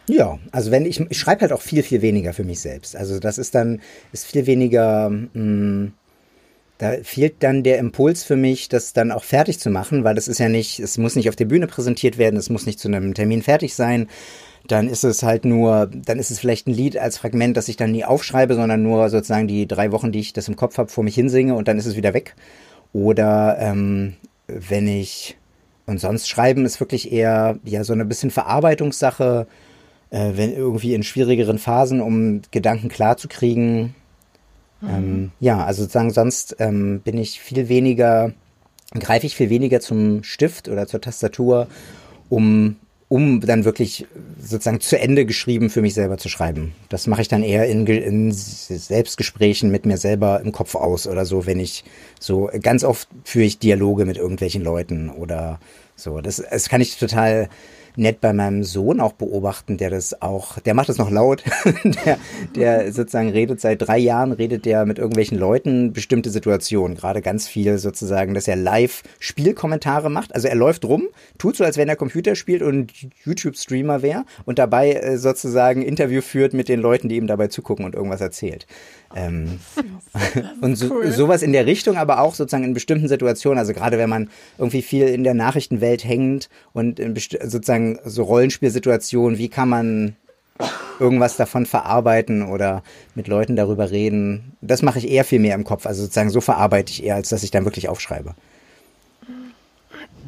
Ja, 0.08 0.38
also 0.52 0.70
wenn 0.70 0.86
ich, 0.86 1.00
ich 1.00 1.18
schreibe 1.18 1.42
halt 1.42 1.54
auch 1.54 1.62
viel 1.62 1.82
viel 1.82 2.04
weniger 2.04 2.34
für 2.34 2.44
mich 2.44 2.60
selbst. 2.60 2.96
Also 2.96 3.20
das 3.20 3.40
ist 3.40 3.56
dann 3.56 3.82
ist 4.12 4.28
viel 4.28 4.46
weniger 4.46 5.10
mh, 5.10 5.30
hm, 5.34 5.94
da 6.84 6.98
fehlt 7.02 7.42
dann 7.44 7.64
der 7.64 7.78
Impuls 7.78 8.26
für 8.26 8.36
mich, 8.36 8.68
das 8.68 8.92
dann 8.92 9.14
auch 9.14 9.24
fertig 9.24 9.58
zu 9.58 9.70
machen, 9.70 10.04
weil 10.04 10.16
das 10.16 10.28
ist 10.28 10.40
ja 10.40 10.50
nicht, 10.50 10.82
es 10.82 10.98
muss 10.98 11.16
nicht 11.16 11.30
auf 11.30 11.38
der 11.38 11.46
Bühne 11.46 11.66
präsentiert 11.66 12.18
werden, 12.18 12.36
es 12.36 12.50
muss 12.50 12.66
nicht 12.66 12.78
zu 12.78 12.90
einem 12.90 13.14
Termin 13.14 13.42
fertig 13.42 13.74
sein. 13.74 14.10
Dann 14.68 14.90
ist 14.90 15.06
es 15.06 15.24
halt 15.24 15.46
nur, 15.46 15.90
dann 15.94 16.20
ist 16.20 16.30
es 16.30 16.40
vielleicht 16.40 16.68
ein 16.68 16.74
Lied 16.74 16.98
als 16.98 17.18
Fragment, 17.18 17.56
das 17.56 17.70
ich 17.70 17.78
dann 17.78 17.94
nie 17.94 18.04
aufschreibe, 18.04 18.56
sondern 18.56 18.84
nur 18.84 19.10
sozusagen 19.10 19.48
die 19.48 19.66
drei 19.66 19.94
Wochen, 19.94 20.12
die 20.12 20.20
ich 20.20 20.34
das 20.34 20.50
im 20.50 20.58
Kopf 20.58 20.78
habe, 20.78 20.90
vor 20.90 21.06
mich 21.06 21.16
hinsinge 21.16 21.56
und 21.56 21.70
dann 21.70 21.78
ist 21.78 21.86
es 21.86 21.96
wieder 21.96 22.14
weg. 22.14 22.36
Oder 22.92 23.56
ähm, 23.62 24.16
wenn 24.48 24.86
ich, 24.86 25.38
und 25.86 26.02
sonst 26.02 26.28
schreiben 26.28 26.66
ist 26.66 26.82
wirklich 26.82 27.14
eher 27.14 27.60
ja 27.64 27.86
so 27.86 27.94
eine 27.94 28.04
bisschen 28.04 28.30
Verarbeitungssache, 28.30 29.48
äh, 30.10 30.32
wenn 30.36 30.54
irgendwie 30.54 30.96
in 30.96 31.04
schwierigeren 31.04 31.60
Phasen, 31.60 32.02
um 32.02 32.42
Gedanken 32.52 32.90
klar 32.90 33.16
zu 33.16 33.30
kriegen, 33.30 33.96
ähm, 34.88 35.32
ja, 35.40 35.64
also 35.64 35.84
sozusagen 35.84 36.12
sonst 36.12 36.56
ähm, 36.60 37.02
bin 37.02 37.18
ich 37.18 37.40
viel 37.40 37.70
weniger, 37.70 38.34
greife 38.94 39.26
ich 39.26 39.36
viel 39.36 39.50
weniger 39.50 39.80
zum 39.80 40.24
Stift 40.24 40.70
oder 40.70 40.88
zur 40.88 41.02
Tastatur, 41.02 41.68
um 42.30 42.78
um 43.14 43.42
dann 43.42 43.64
wirklich 43.64 44.08
sozusagen 44.40 44.80
zu 44.80 44.98
Ende 44.98 45.28
geschrieben 45.28 45.70
für 45.70 45.84
mich 45.84 45.94
selber 45.94 46.18
zu 46.18 46.30
schreiben. 46.30 46.74
Das 46.90 47.06
mache 47.06 47.22
ich 47.22 47.28
dann 47.28 47.44
eher 47.44 47.68
in, 47.68 47.86
in 47.86 48.32
Selbstgesprächen 48.32 49.70
mit 49.70 49.86
mir 49.86 49.98
selber 49.98 50.42
im 50.42 50.52
Kopf 50.52 50.74
aus 50.74 51.06
oder 51.06 51.24
so, 51.24 51.46
wenn 51.46 51.60
ich 51.60 51.84
so 52.20 52.50
ganz 52.60 52.84
oft 52.84 53.08
führe 53.24 53.46
ich 53.46 53.60
Dialoge 53.60 54.06
mit 54.06 54.18
irgendwelchen 54.18 54.64
Leuten 54.64 55.12
oder 55.12 55.60
so. 55.96 56.22
Das, 56.22 56.38
das 56.50 56.70
kann 56.70 56.82
ich 56.82 56.98
total 56.98 57.50
nett 57.96 58.22
bei 58.22 58.34
meinem 58.34 58.64
Sohn 58.64 59.00
auch 59.00 59.14
beobachten, 59.14 59.78
der 59.78 59.90
das 59.90 60.22
auch, 60.22 60.60
der 60.60 60.74
macht 60.74 60.90
das 60.90 60.98
noch 60.98 61.12
laut, 61.12 61.44
der, 61.84 62.18
der 62.56 62.92
sozusagen 62.92 63.30
redet 63.30 63.62
seit 63.62 63.82
drei 63.82 63.98
Jahren, 63.98 64.32
redet 64.32 64.66
der 64.66 64.86
mit 64.86 65.00
irgendwelchen 65.00 65.38
Leuten 65.38 65.94
bestimmte 65.94 66.30
Situationen, 66.30 66.96
gerade 66.98 67.22
ganz 67.22 67.48
viel 67.48 67.78
sozusagen, 67.78 68.34
dass 68.34 68.48
er 68.48 68.56
live 68.56 69.04
Spielkommentare 69.20 70.10
macht, 70.10 70.34
also 70.34 70.48
er 70.48 70.56
läuft 70.56 70.86
rum, 70.86 71.08
tut 71.38 71.56
so, 71.56 71.64
als 71.64 71.78
wenn 71.78 71.90
er 71.90 71.96
Computer 71.96 72.36
spielt 72.36 72.62
und 72.62 72.92
YouTube-Streamer 73.24 74.02
wäre 74.02 74.26
und 74.46 74.60
dabei 74.60 74.94
äh, 74.94 75.18
sozusagen 75.18 75.82
Interview 75.82 76.22
führt 76.22 76.54
mit 76.54 76.70
den 76.70 76.80
Leuten, 76.80 77.10
die 77.10 77.18
ihm 77.18 77.28
dabei 77.28 77.48
zugucken 77.48 77.86
und 77.86 77.96
irgendwas 77.96 78.22
erzählt. 78.22 78.68
Ähm, 79.16 79.60
und 80.62 80.76
so, 80.76 80.92
cool. 80.92 81.12
sowas 81.12 81.42
in 81.42 81.54
der 81.54 81.66
Richtung, 81.66 81.98
aber 81.98 82.20
auch 82.20 82.36
sozusagen 82.36 82.64
in 82.64 82.74
bestimmten 82.74 83.08
Situationen, 83.08 83.60
also 83.60 83.74
gerade 83.74 83.98
wenn 83.98 84.10
man 84.10 84.30
irgendwie 84.58 84.82
viel 84.82 85.08
in 85.08 85.24
der 85.24 85.34
Nachrichtenwelt 85.34 86.04
hängt 86.04 86.50
und 86.74 87.00
in 87.00 87.16
sozusagen 87.16 88.00
so 88.06 88.24
Rollenspielsituationen, 88.24 89.38
wie 89.38 89.50
kann 89.50 89.70
man 89.70 90.16
irgendwas 91.00 91.36
davon 91.36 91.66
verarbeiten 91.66 92.44
oder 92.44 92.84
mit 93.16 93.28
Leuten 93.28 93.56
darüber 93.56 93.92
reden. 93.92 94.56
Das 94.62 94.82
mache 94.82 95.00
ich 95.00 95.10
eher 95.10 95.26
viel 95.26 95.40
mehr 95.40 95.56
im 95.56 95.64
Kopf. 95.64 95.86
Also 95.86 96.04
sozusagen 96.04 96.30
so 96.30 96.42
verarbeite 96.42 96.92
ich 96.92 97.04
eher, 97.04 97.16
als 97.16 97.30
dass 97.30 97.44
ich 97.44 97.52
dann 97.52 97.66
wirklich 97.66 97.90
aufschreibe. 97.90 98.36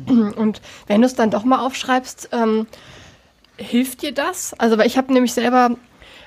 Und 0.08 0.62
wenn 0.88 1.02
du 1.02 1.08
es 1.08 1.16
dann 1.16 1.32
doch 1.32 1.44
mal 1.44 1.66
aufschreibst, 1.66 2.30
ähm, 2.32 2.68
hilft 3.58 4.02
dir 4.02 4.12
das? 4.12 4.54
Also, 4.58 4.78
weil 4.78 4.88
ich 4.88 4.98
habe 4.98 5.14
nämlich 5.14 5.34
selber 5.34 5.78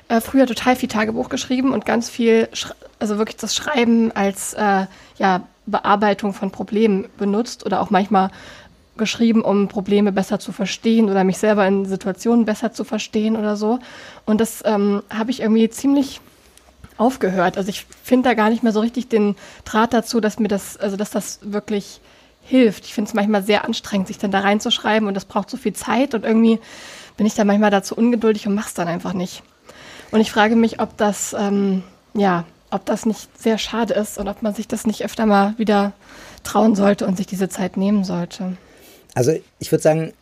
äh, 0.09 0.21
früher 0.21 0.47
total 0.47 0.77
viel 0.77 0.89
Tagebuch 0.89 1.29
geschrieben 1.29 1.73
und 1.73 1.85
ganz 1.85 2.09
viel, 2.09 2.49
also 2.99 3.19
wirklich 3.19 3.37
das 3.37 3.55
Schreiben 3.55 4.11
als 4.13 4.55
äh, 4.55 4.87
ja, 5.19 5.43
Bearbeitung 5.67 6.33
von 6.33 6.51
Problemen 6.51 7.07
benutzt 7.19 7.65
oder 7.65 7.81
auch 7.81 7.91
manchmal 7.91 8.31
geschrieben, 8.97 9.43
um 9.43 9.69
Probleme 9.69 10.11
besser 10.11 10.41
zu 10.41 10.51
verstehen 10.53 11.09
oder 11.09 11.25
mich 11.25 11.39
selber 11.39 11.67
in 11.67 11.87
Situationen 11.87 12.45
besser 12.45 12.73
zu 12.73 12.85
verstehen 12.85 13.37
oder 13.37 13.57
so. 13.57 13.79
Und 14.27 14.41
das 14.41 14.63
ähm, 14.65 15.03
habe 15.11 15.31
ich 15.31 15.41
irgendwie 15.41 15.69
ziemlich 15.71 16.21
aufgehört. 16.97 17.57
Also 17.57 17.69
ich 17.71 17.87
finde 18.03 18.31
da 18.31 18.35
gar 18.35 18.51
nicht 18.51 18.63
mehr 18.63 18.73
so 18.73 18.81
richtig 18.81 19.09
den 19.09 19.37
Draht 19.65 19.93
dazu, 19.93 20.21
dass 20.21 20.39
mir 20.39 20.49
das, 20.49 20.77
also 20.77 20.97
dass 20.97 21.11
das 21.11 21.39
wirklich 21.43 22.01
hilft. 22.43 22.87
Ich 22.87 22.95
finde 22.95 23.09
es 23.09 23.15
manchmal 23.15 23.43
sehr 23.43 23.65
anstrengend, 23.65 24.09
sich 24.09 24.19
dann 24.19 24.31
da 24.31 24.41
reinzuschreiben 24.41 25.07
und 25.07 25.15
das 25.15 25.27
braucht 25.27 25.49
so 25.49 25.57
viel 25.57 25.75
Zeit 25.75 26.15
und 26.15 26.25
irgendwie 26.25 26.59
bin 27.17 27.27
ich 27.27 27.35
da 27.35 27.45
manchmal 27.45 27.71
dazu 27.71 27.95
ungeduldig 27.95 28.47
und 28.47 28.55
mach's 28.55 28.75
dann 28.75 28.89
einfach 28.89 29.13
nicht. 29.13 29.43
Und 30.11 30.21
ich 30.21 30.31
frage 30.31 30.57
mich, 30.57 30.81
ob 30.81 30.97
das, 30.97 31.35
ähm, 31.39 31.83
ja, 32.15 32.45
ob 32.71 32.85
das 32.85 33.07
nicht 33.07 33.29
sehr 33.39 33.59
schade 33.59 33.95
ist 33.95 34.19
und 34.19 34.29
ob 34.29 34.43
man 34.43 34.55
sich 34.55 34.69
das 34.69 34.87
nicht 34.87 35.05
öfter 35.05 35.27
mal 35.27 35.55
wieder 35.59 35.93
trauen 36.45 36.75
sollte 36.75 37.07
und 37.07 37.17
sich 37.17 37.27
diese 37.27 37.49
Zeit 37.49 37.77
nehmen 37.77 38.05
sollte. 38.05 38.57
Also 39.15 39.33
ich 39.59 39.73
würde 39.73 39.83
sagen, 39.83 40.13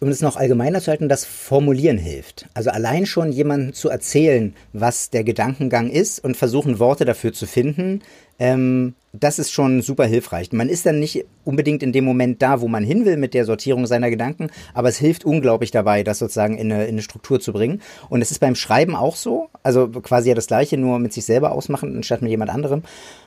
um 0.00 0.08
es 0.08 0.20
noch 0.20 0.36
allgemeiner 0.36 0.80
zu 0.80 0.90
halten, 0.90 1.08
das 1.08 1.24
Formulieren 1.24 1.98
hilft. 1.98 2.46
Also 2.54 2.70
allein 2.70 3.06
schon 3.06 3.32
jemandem 3.32 3.74
zu 3.74 3.88
erzählen, 3.88 4.54
was 4.72 5.10
der 5.10 5.24
Gedankengang 5.24 5.90
ist 5.90 6.22
und 6.22 6.36
versuchen, 6.36 6.78
Worte 6.78 7.04
dafür 7.04 7.32
zu 7.32 7.46
finden, 7.46 8.02
ähm, 8.38 8.94
das 9.12 9.38
ist 9.38 9.52
schon 9.52 9.80
super 9.80 10.06
hilfreich. 10.06 10.52
Man 10.52 10.68
ist 10.68 10.86
dann 10.86 10.98
nicht 10.98 11.24
unbedingt 11.44 11.84
in 11.84 11.92
dem 11.92 12.04
Moment 12.04 12.42
da, 12.42 12.60
wo 12.60 12.66
man 12.66 12.82
hin 12.82 13.04
will 13.04 13.16
mit 13.16 13.32
der 13.32 13.44
Sortierung 13.44 13.86
seiner 13.86 14.10
Gedanken, 14.10 14.50
aber 14.74 14.88
es 14.88 14.98
hilft 14.98 15.24
unglaublich 15.24 15.70
dabei, 15.70 16.02
das 16.02 16.18
sozusagen 16.18 16.58
in 16.58 16.72
eine, 16.72 16.84
in 16.84 16.94
eine 16.94 17.02
Struktur 17.02 17.38
zu 17.38 17.52
bringen. 17.52 17.80
Und 18.08 18.22
es 18.22 18.32
ist 18.32 18.40
beim 18.40 18.56
Schreiben 18.56 18.96
auch 18.96 19.14
so, 19.14 19.50
also 19.62 19.88
quasi 19.88 20.30
ja 20.30 20.34
das 20.34 20.48
Gleiche, 20.48 20.76
nur 20.76 20.98
mit 20.98 21.12
sich 21.12 21.24
selber 21.24 21.52
ausmachen, 21.52 21.96
anstatt 21.96 22.22
mit 22.22 22.30
jemand 22.30 22.50
anderem 22.50 22.82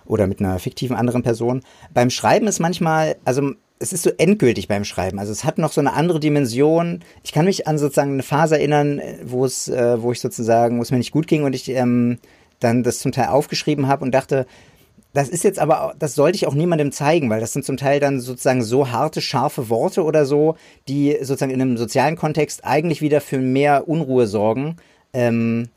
oder 0.05 0.27
mit 0.27 0.41
einer 0.41 0.59
fiktiven 0.59 0.95
anderen 0.95 1.23
Person. 1.23 1.61
Beim 1.93 2.09
Schreiben 2.09 2.47
ist 2.47 2.59
manchmal, 2.59 3.15
also 3.23 3.53
es 3.79 3.93
ist 3.93 4.03
so 4.03 4.09
endgültig 4.17 4.67
beim 4.67 4.83
Schreiben. 4.83 5.19
Also 5.19 5.31
es 5.31 5.45
hat 5.45 5.57
noch 5.57 5.71
so 5.71 5.79
eine 5.79 5.93
andere 5.93 6.19
Dimension. 6.19 7.01
Ich 7.23 7.31
kann 7.31 7.45
mich 7.45 7.67
an 7.67 7.77
sozusagen 7.77 8.13
eine 8.13 8.23
Phase 8.23 8.57
erinnern, 8.57 9.01
wo 9.23 9.45
es, 9.45 9.67
äh, 9.67 10.01
wo 10.01 10.11
ich 10.11 10.19
sozusagen, 10.19 10.79
wo 10.79 10.81
es 10.81 10.91
mir 10.91 10.97
nicht 10.97 11.11
gut 11.11 11.27
ging 11.27 11.43
und 11.43 11.53
ich 11.53 11.69
ähm, 11.69 12.17
dann 12.59 12.83
das 12.83 12.99
zum 12.99 13.11
Teil 13.11 13.27
aufgeschrieben 13.27 13.87
habe 13.87 14.03
und 14.03 14.11
dachte, 14.11 14.47
das 15.17 15.29
ist 15.29 15.43
jetzt 15.43 15.57
aber, 15.57 15.95
das 15.97 16.13
sollte 16.13 16.35
ich 16.35 16.45
auch 16.45 16.53
niemandem 16.53 16.91
zeigen, 16.91 17.31
weil 17.31 17.39
das 17.39 17.51
sind 17.51 17.65
zum 17.65 17.75
Teil 17.75 17.99
dann 17.99 18.19
sozusagen 18.19 18.61
so 18.61 18.91
harte, 18.91 19.19
scharfe 19.19 19.67
Worte 19.67 20.03
oder 20.03 20.27
so, 20.27 20.57
die 20.87 21.17
sozusagen 21.21 21.51
in 21.51 21.59
einem 21.59 21.75
sozialen 21.75 22.15
Kontext 22.15 22.63
eigentlich 22.63 23.01
wieder 23.01 23.19
für 23.19 23.39
mehr 23.39 23.87
Unruhe 23.87 24.27
sorgen. 24.27 24.75
Ähm, 25.13 25.69
äh, 25.69 25.76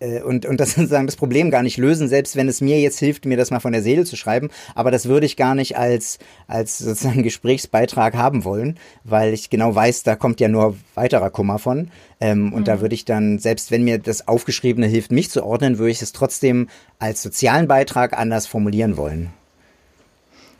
und, 0.00 0.46
und 0.46 0.60
das 0.60 0.70
sozusagen 0.74 1.06
das 1.06 1.16
Problem 1.16 1.50
gar 1.50 1.62
nicht 1.62 1.76
lösen, 1.76 2.08
selbst 2.08 2.36
wenn 2.36 2.48
es 2.48 2.60
mir 2.60 2.80
jetzt 2.80 2.98
hilft, 2.98 3.24
mir 3.24 3.36
das 3.36 3.50
mal 3.50 3.60
von 3.60 3.72
der 3.72 3.82
Seele 3.82 4.04
zu 4.04 4.16
schreiben. 4.16 4.50
Aber 4.74 4.90
das 4.90 5.06
würde 5.06 5.26
ich 5.26 5.36
gar 5.36 5.54
nicht 5.54 5.76
als, 5.76 6.18
als 6.46 6.78
sozusagen 6.78 7.22
Gesprächsbeitrag 7.28 8.14
haben 8.14 8.44
wollen, 8.44 8.78
weil 9.04 9.32
ich 9.32 9.50
genau 9.50 9.74
weiß, 9.74 10.02
da 10.02 10.16
kommt 10.16 10.40
ja 10.40 10.48
nur 10.48 10.76
weiterer 10.94 11.30
Kummer 11.30 11.58
von. 11.58 11.90
Ähm, 12.20 12.52
und 12.52 12.60
mhm. 12.60 12.64
da 12.64 12.80
würde 12.80 12.94
ich 12.94 13.04
dann, 13.04 13.38
selbst 13.38 13.70
wenn 13.70 13.84
mir 13.84 13.98
das 13.98 14.26
Aufgeschriebene 14.26 14.86
hilft, 14.86 15.12
mich 15.12 15.30
zu 15.30 15.44
ordnen, 15.44 15.78
würde 15.78 15.90
ich 15.90 16.02
es 16.02 16.12
trotzdem 16.12 16.68
als 16.98 17.22
sozialen 17.22 17.68
Beitrag 17.68 18.18
anders 18.18 18.46
formulieren 18.46 18.96
wollen. 18.96 19.30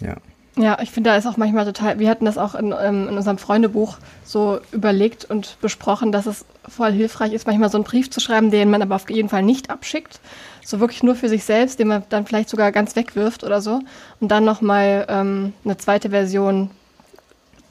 Ja. 0.00 0.16
Ja, 0.58 0.78
ich 0.82 0.90
finde, 0.90 1.10
da 1.10 1.16
ist 1.16 1.26
auch 1.26 1.36
manchmal 1.36 1.64
total, 1.64 2.00
wir 2.00 2.10
hatten 2.10 2.24
das 2.24 2.36
auch 2.36 2.56
in, 2.56 2.74
ähm, 2.82 3.08
in 3.08 3.16
unserem 3.16 3.38
Freundebuch 3.38 3.98
so 4.24 4.58
überlegt 4.72 5.24
und 5.24 5.56
besprochen, 5.60 6.10
dass 6.10 6.26
es 6.26 6.44
voll 6.66 6.90
hilfreich 6.90 7.32
ist, 7.32 7.46
manchmal 7.46 7.70
so 7.70 7.78
einen 7.78 7.84
Brief 7.84 8.10
zu 8.10 8.18
schreiben, 8.18 8.50
den 8.50 8.68
man 8.68 8.82
aber 8.82 8.96
auf 8.96 9.08
jeden 9.08 9.28
Fall 9.28 9.44
nicht 9.44 9.70
abschickt. 9.70 10.18
So 10.64 10.80
wirklich 10.80 11.04
nur 11.04 11.14
für 11.14 11.28
sich 11.28 11.44
selbst, 11.44 11.78
den 11.78 11.86
man 11.86 12.02
dann 12.08 12.26
vielleicht 12.26 12.48
sogar 12.48 12.72
ganz 12.72 12.96
wegwirft 12.96 13.44
oder 13.44 13.60
so. 13.60 13.80
Und 14.18 14.28
dann 14.32 14.44
nochmal 14.44 15.06
ähm, 15.08 15.52
eine 15.64 15.76
zweite 15.76 16.10
Version, 16.10 16.70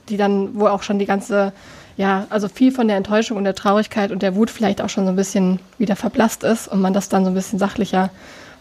die 0.07 0.15
dann, 0.15 0.57
wo 0.57 0.67
auch 0.67 0.81
schon 0.81 0.97
die 0.97 1.05
ganze, 1.05 1.51
ja, 1.97 2.25
also 2.29 2.47
viel 2.47 2.71
von 2.71 2.87
der 2.87 2.95
Enttäuschung 2.95 3.35
und 3.35 3.43
der 3.43 3.55
Traurigkeit 3.55 4.13
und 4.13 4.21
der 4.21 4.35
Wut 4.35 4.49
vielleicht 4.49 4.81
auch 4.81 4.89
schon 4.89 5.03
so 5.03 5.09
ein 5.09 5.17
bisschen 5.17 5.59
wieder 5.77 5.97
verblasst 5.97 6.45
ist 6.45 6.69
und 6.69 6.79
man 6.79 6.93
das 6.93 7.09
dann 7.09 7.25
so 7.25 7.31
ein 7.31 7.35
bisschen 7.35 7.59
sachlicher 7.59 8.11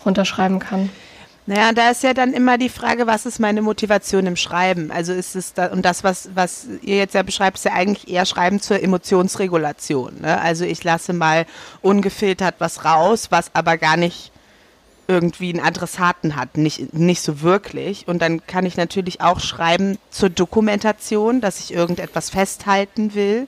runterschreiben 0.04 0.58
kann. 0.58 0.90
Naja, 1.48 1.72
da 1.72 1.90
ist 1.90 2.02
ja 2.02 2.12
dann 2.12 2.32
immer 2.32 2.58
die 2.58 2.68
Frage, 2.68 3.06
was 3.06 3.24
ist 3.24 3.38
meine 3.38 3.62
Motivation 3.62 4.26
im 4.26 4.34
Schreiben? 4.34 4.90
Also 4.90 5.12
ist 5.12 5.36
es 5.36 5.54
da, 5.54 5.66
und 5.66 5.84
das, 5.84 6.02
was, 6.02 6.30
was 6.34 6.66
ihr 6.82 6.96
jetzt 6.96 7.14
ja 7.14 7.22
beschreibt, 7.22 7.58
ist 7.58 7.64
ja 7.64 7.72
eigentlich 7.72 8.08
eher 8.08 8.26
Schreiben 8.26 8.60
zur 8.60 8.82
Emotionsregulation. 8.82 10.22
Ne? 10.22 10.40
Also 10.40 10.64
ich 10.64 10.82
lasse 10.82 11.12
mal 11.12 11.46
ungefiltert 11.82 12.56
was 12.58 12.84
raus, 12.84 13.28
was 13.30 13.54
aber 13.54 13.78
gar 13.78 13.96
nicht 13.96 14.32
irgendwie 15.06 15.52
einen 15.52 15.64
Adressaten 15.64 16.34
hat, 16.34 16.56
nicht, 16.56 16.92
nicht 16.92 17.22
so 17.22 17.42
wirklich. 17.42 18.08
Und 18.08 18.22
dann 18.22 18.44
kann 18.48 18.66
ich 18.66 18.76
natürlich 18.76 19.20
auch 19.20 19.38
schreiben 19.38 19.98
zur 20.10 20.30
Dokumentation, 20.30 21.40
dass 21.40 21.60
ich 21.60 21.72
irgendetwas 21.72 22.28
festhalten 22.28 23.14
will. 23.14 23.46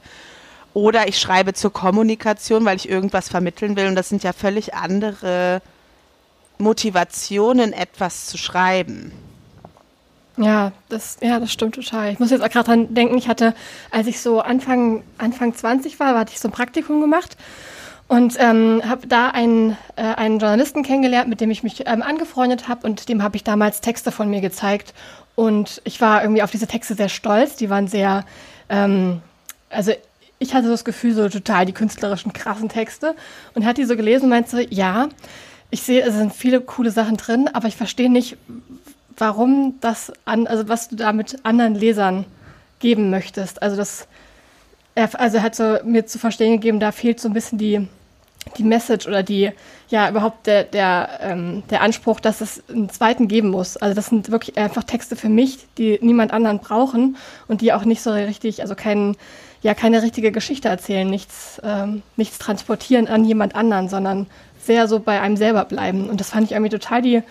Oder 0.72 1.08
ich 1.08 1.18
schreibe 1.18 1.54
zur 1.54 1.72
Kommunikation, 1.72 2.64
weil 2.64 2.76
ich 2.76 2.88
irgendwas 2.88 3.28
vermitteln 3.28 3.74
will. 3.74 3.88
Und 3.88 3.96
das 3.96 4.08
sind 4.08 4.22
ja 4.22 4.32
völlig 4.32 4.74
andere 4.74 5.60
Motivationen, 6.58 7.72
etwas 7.72 8.26
zu 8.26 8.38
schreiben. 8.38 9.12
Ja, 10.36 10.72
das, 10.88 11.16
ja, 11.20 11.40
das 11.40 11.52
stimmt 11.52 11.74
total. 11.74 12.12
Ich 12.12 12.20
muss 12.20 12.30
jetzt 12.30 12.42
auch 12.42 12.48
gerade 12.48 12.66
dran 12.66 12.94
denken, 12.94 13.18
ich 13.18 13.28
hatte, 13.28 13.54
als 13.90 14.06
ich 14.06 14.20
so 14.20 14.40
Anfang, 14.40 15.02
Anfang 15.18 15.54
20 15.54 15.98
war, 15.98 16.16
hatte 16.16 16.32
ich 16.32 16.40
so 16.40 16.48
ein 16.48 16.52
Praktikum 16.52 17.00
gemacht 17.00 17.36
und 18.06 18.36
ähm, 18.38 18.82
habe 18.86 19.06
da 19.06 19.30
einen, 19.30 19.76
äh, 19.96 20.02
einen 20.02 20.38
Journalisten 20.38 20.84
kennengelernt, 20.84 21.28
mit 21.28 21.40
dem 21.40 21.50
ich 21.50 21.64
mich 21.64 21.86
ähm, 21.86 22.02
angefreundet 22.02 22.68
habe 22.68 22.86
und 22.86 23.08
dem 23.08 23.22
habe 23.22 23.36
ich 23.36 23.44
damals 23.44 23.80
Texte 23.80 24.12
von 24.12 24.30
mir 24.30 24.40
gezeigt. 24.40 24.94
Und 25.34 25.82
ich 25.84 26.00
war 26.00 26.22
irgendwie 26.22 26.42
auf 26.42 26.50
diese 26.50 26.66
Texte 26.66 26.94
sehr 26.94 27.08
stolz. 27.08 27.56
Die 27.56 27.68
waren 27.68 27.86
sehr, 27.86 28.24
ähm, 28.68 29.20
also 29.70 29.92
ich 30.38 30.54
hatte 30.54 30.66
so 30.66 30.72
das 30.72 30.84
Gefühl, 30.84 31.14
so 31.14 31.28
total 31.28 31.66
die 31.66 31.72
künstlerischen, 31.72 32.32
krassen 32.32 32.68
Texte. 32.68 33.14
Und 33.54 33.66
hat 33.66 33.76
die 33.76 33.84
so 33.84 33.96
gelesen 33.96 34.24
und 34.24 34.30
meinte 34.30 34.66
ja, 34.70 35.08
ich 35.70 35.82
sehe, 35.82 36.02
es 36.02 36.14
sind 36.14 36.32
viele 36.32 36.60
coole 36.60 36.90
Sachen 36.90 37.16
drin, 37.16 37.48
aber 37.52 37.68
ich 37.68 37.76
verstehe 37.76 38.10
nicht, 38.10 38.36
warum 39.16 39.74
das 39.80 40.12
an, 40.24 40.46
also 40.46 40.68
was 40.68 40.88
du 40.88 40.96
damit 40.96 41.44
anderen 41.44 41.74
Lesern 41.74 42.24
geben 42.78 43.10
möchtest. 43.10 43.62
Also 43.62 43.76
das, 43.76 44.06
er, 44.94 45.20
also 45.20 45.38
er 45.38 45.42
hat 45.42 45.54
so 45.54 45.78
mir 45.84 46.06
zu 46.06 46.18
verstehen 46.18 46.52
gegeben, 46.52 46.80
da 46.80 46.92
fehlt 46.92 47.20
so 47.20 47.28
ein 47.28 47.34
bisschen 47.34 47.58
die, 47.58 47.86
die 48.56 48.62
Message 48.62 49.06
oder 49.06 49.22
die, 49.22 49.50
ja, 49.88 50.08
überhaupt 50.08 50.46
der, 50.46 50.64
der, 50.64 51.18
ähm, 51.20 51.62
der 51.70 51.82
Anspruch, 51.82 52.20
dass 52.20 52.40
es 52.40 52.62
einen 52.68 52.88
zweiten 52.88 53.28
geben 53.28 53.50
muss. 53.50 53.76
Also 53.76 53.94
das 53.94 54.06
sind 54.06 54.30
wirklich 54.30 54.56
einfach 54.56 54.84
Texte 54.84 55.16
für 55.16 55.28
mich, 55.28 55.66
die 55.76 55.98
niemand 56.00 56.32
anderen 56.32 56.60
brauchen 56.60 57.16
und 57.46 57.60
die 57.60 57.72
auch 57.72 57.84
nicht 57.84 58.00
so 58.00 58.12
richtig, 58.12 58.62
also 58.62 58.74
kein, 58.74 59.16
ja, 59.62 59.74
keine 59.74 60.02
richtige 60.02 60.32
Geschichte 60.32 60.68
erzählen, 60.68 61.08
nichts, 61.08 61.60
ähm, 61.64 62.02
nichts 62.16 62.38
transportieren 62.38 63.08
an 63.08 63.24
jemand 63.24 63.54
anderen, 63.54 63.88
sondern 63.88 64.26
sehr 64.62 64.86
so 64.86 65.00
bei 65.00 65.20
einem 65.20 65.36
selber 65.36 65.64
bleiben. 65.64 66.08
Und 66.08 66.20
das 66.20 66.30
fand 66.30 66.44
ich 66.44 66.52
irgendwie 66.52 66.70
total 66.70 67.02
die 67.02 67.22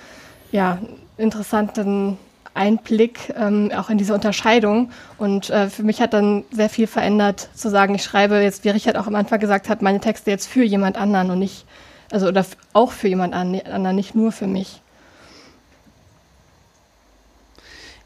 ja, 0.51 0.79
interessanten 1.17 2.17
Einblick 2.53 3.33
ähm, 3.37 3.71
auch 3.75 3.89
in 3.89 3.97
diese 3.97 4.13
Unterscheidung. 4.13 4.91
Und 5.17 5.49
äh, 5.49 5.69
für 5.69 5.83
mich 5.83 6.01
hat 6.01 6.13
dann 6.13 6.43
sehr 6.51 6.69
viel 6.69 6.87
verändert, 6.87 7.49
zu 7.53 7.69
sagen, 7.69 7.95
ich 7.95 8.03
schreibe 8.03 8.39
jetzt, 8.39 8.65
wie 8.65 8.69
Richard 8.69 8.97
auch 8.97 9.07
am 9.07 9.15
Anfang 9.15 9.39
gesagt 9.39 9.69
hat, 9.69 9.81
meine 9.81 10.01
Texte 10.01 10.31
jetzt 10.31 10.47
für 10.47 10.63
jemand 10.63 10.97
anderen 10.97 11.31
und 11.31 11.39
nicht, 11.39 11.65
also 12.11 12.27
oder 12.27 12.45
auch 12.73 12.91
für 12.91 13.07
jemand 13.07 13.33
anderen, 13.33 13.95
nicht 13.95 14.15
nur 14.15 14.31
für 14.31 14.47
mich. 14.47 14.81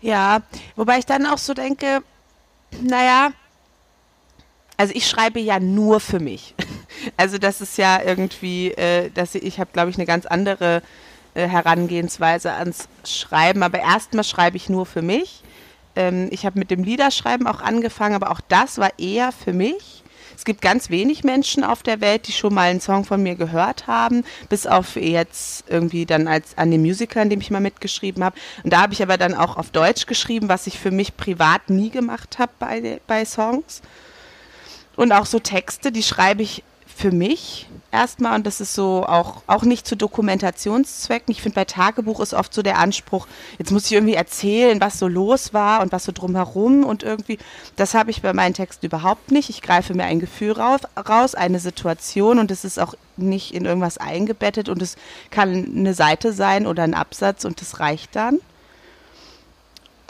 Ja, 0.01 0.39
wobei 0.75 0.97
ich 0.97 1.05
dann 1.05 1.25
auch 1.25 1.37
so 1.37 1.53
denke, 1.53 2.01
naja, 2.81 3.31
also 4.77 4.93
ich 4.95 5.07
schreibe 5.07 5.39
ja 5.39 5.59
nur 5.59 5.99
für 5.99 6.19
mich. 6.19 6.55
Also 7.17 7.39
das 7.39 7.61
ist 7.61 7.79
ja 7.79 7.99
irgendwie, 8.03 8.71
äh, 8.71 9.09
dass 9.09 9.33
ich, 9.33 9.41
ich 9.43 9.59
habe, 9.59 9.71
glaube 9.73 9.89
ich, 9.89 9.95
eine 9.95 10.05
ganz 10.05 10.27
andere 10.27 10.83
äh, 11.33 11.47
Herangehensweise 11.47 12.51
ans 12.51 12.89
Schreiben. 13.05 13.63
Aber 13.63 13.79
erstmal 13.79 14.23
schreibe 14.23 14.57
ich 14.57 14.69
nur 14.69 14.85
für 14.85 15.01
mich. 15.01 15.41
Ähm, 15.95 16.27
ich 16.29 16.45
habe 16.45 16.59
mit 16.59 16.69
dem 16.69 16.83
Liederschreiben 16.83 17.47
auch 17.47 17.61
angefangen, 17.61 18.13
aber 18.13 18.29
auch 18.29 18.41
das 18.47 18.77
war 18.77 18.91
eher 18.99 19.31
für 19.31 19.53
mich. 19.53 20.03
Es 20.35 20.45
gibt 20.45 20.61
ganz 20.61 20.89
wenig 20.89 21.23
Menschen 21.23 21.63
auf 21.63 21.83
der 21.83 22.01
Welt, 22.01 22.27
die 22.27 22.31
schon 22.31 22.53
mal 22.53 22.69
einen 22.69 22.81
Song 22.81 23.05
von 23.05 23.21
mir 23.21 23.35
gehört 23.35 23.87
haben, 23.87 24.23
bis 24.49 24.65
auf 24.65 24.95
jetzt 24.95 25.65
irgendwie 25.69 26.05
dann 26.05 26.27
als 26.27 26.57
an 26.57 26.71
dem 26.71 26.81
Musical, 26.81 27.21
an 27.21 27.29
dem 27.29 27.41
ich 27.41 27.51
mal 27.51 27.61
mitgeschrieben 27.61 28.23
habe. 28.23 28.35
Und 28.63 28.73
da 28.73 28.81
habe 28.81 28.93
ich 28.93 29.03
aber 29.03 29.17
dann 29.17 29.35
auch 29.35 29.57
auf 29.57 29.69
Deutsch 29.69 30.07
geschrieben, 30.07 30.49
was 30.49 30.67
ich 30.67 30.79
für 30.79 30.91
mich 30.91 31.15
privat 31.15 31.69
nie 31.69 31.89
gemacht 31.91 32.39
habe 32.39 32.51
bei, 32.59 32.99
bei 33.05 33.23
Songs. 33.23 33.81
Und 35.01 35.13
auch 35.13 35.25
so 35.25 35.39
Texte, 35.39 35.91
die 35.91 36.03
schreibe 36.03 36.43
ich 36.43 36.63
für 36.85 37.11
mich 37.11 37.67
erstmal 37.91 38.35
und 38.35 38.45
das 38.45 38.61
ist 38.61 38.75
so 38.75 39.03
auch, 39.03 39.41
auch 39.47 39.63
nicht 39.63 39.87
zu 39.87 39.97
Dokumentationszwecken. 39.97 41.31
Ich 41.31 41.41
finde, 41.41 41.55
bei 41.55 41.65
Tagebuch 41.65 42.19
ist 42.19 42.35
oft 42.35 42.53
so 42.53 42.61
der 42.61 42.77
Anspruch, 42.77 43.25
jetzt 43.57 43.71
muss 43.71 43.87
ich 43.87 43.93
irgendwie 43.93 44.13
erzählen, 44.13 44.79
was 44.79 44.99
so 44.99 45.07
los 45.07 45.55
war 45.55 45.81
und 45.81 45.91
was 45.91 46.03
so 46.03 46.11
drumherum 46.11 46.83
und 46.83 47.01
irgendwie, 47.01 47.39
das 47.77 47.95
habe 47.95 48.11
ich 48.11 48.21
bei 48.21 48.31
meinen 48.31 48.53
Texten 48.53 48.85
überhaupt 48.85 49.31
nicht. 49.31 49.49
Ich 49.49 49.63
greife 49.63 49.95
mir 49.95 50.03
ein 50.03 50.19
Gefühl 50.19 50.51
raus, 50.51 51.33
eine 51.33 51.57
Situation 51.57 52.37
und 52.37 52.51
es 52.51 52.63
ist 52.63 52.77
auch 52.79 52.93
nicht 53.17 53.55
in 53.55 53.65
irgendwas 53.65 53.97
eingebettet 53.97 54.69
und 54.69 54.83
es 54.83 54.97
kann 55.31 55.73
eine 55.75 55.95
Seite 55.95 56.31
sein 56.31 56.67
oder 56.67 56.83
ein 56.83 56.93
Absatz 56.93 57.43
und 57.43 57.59
das 57.59 57.79
reicht 57.79 58.15
dann. 58.15 58.39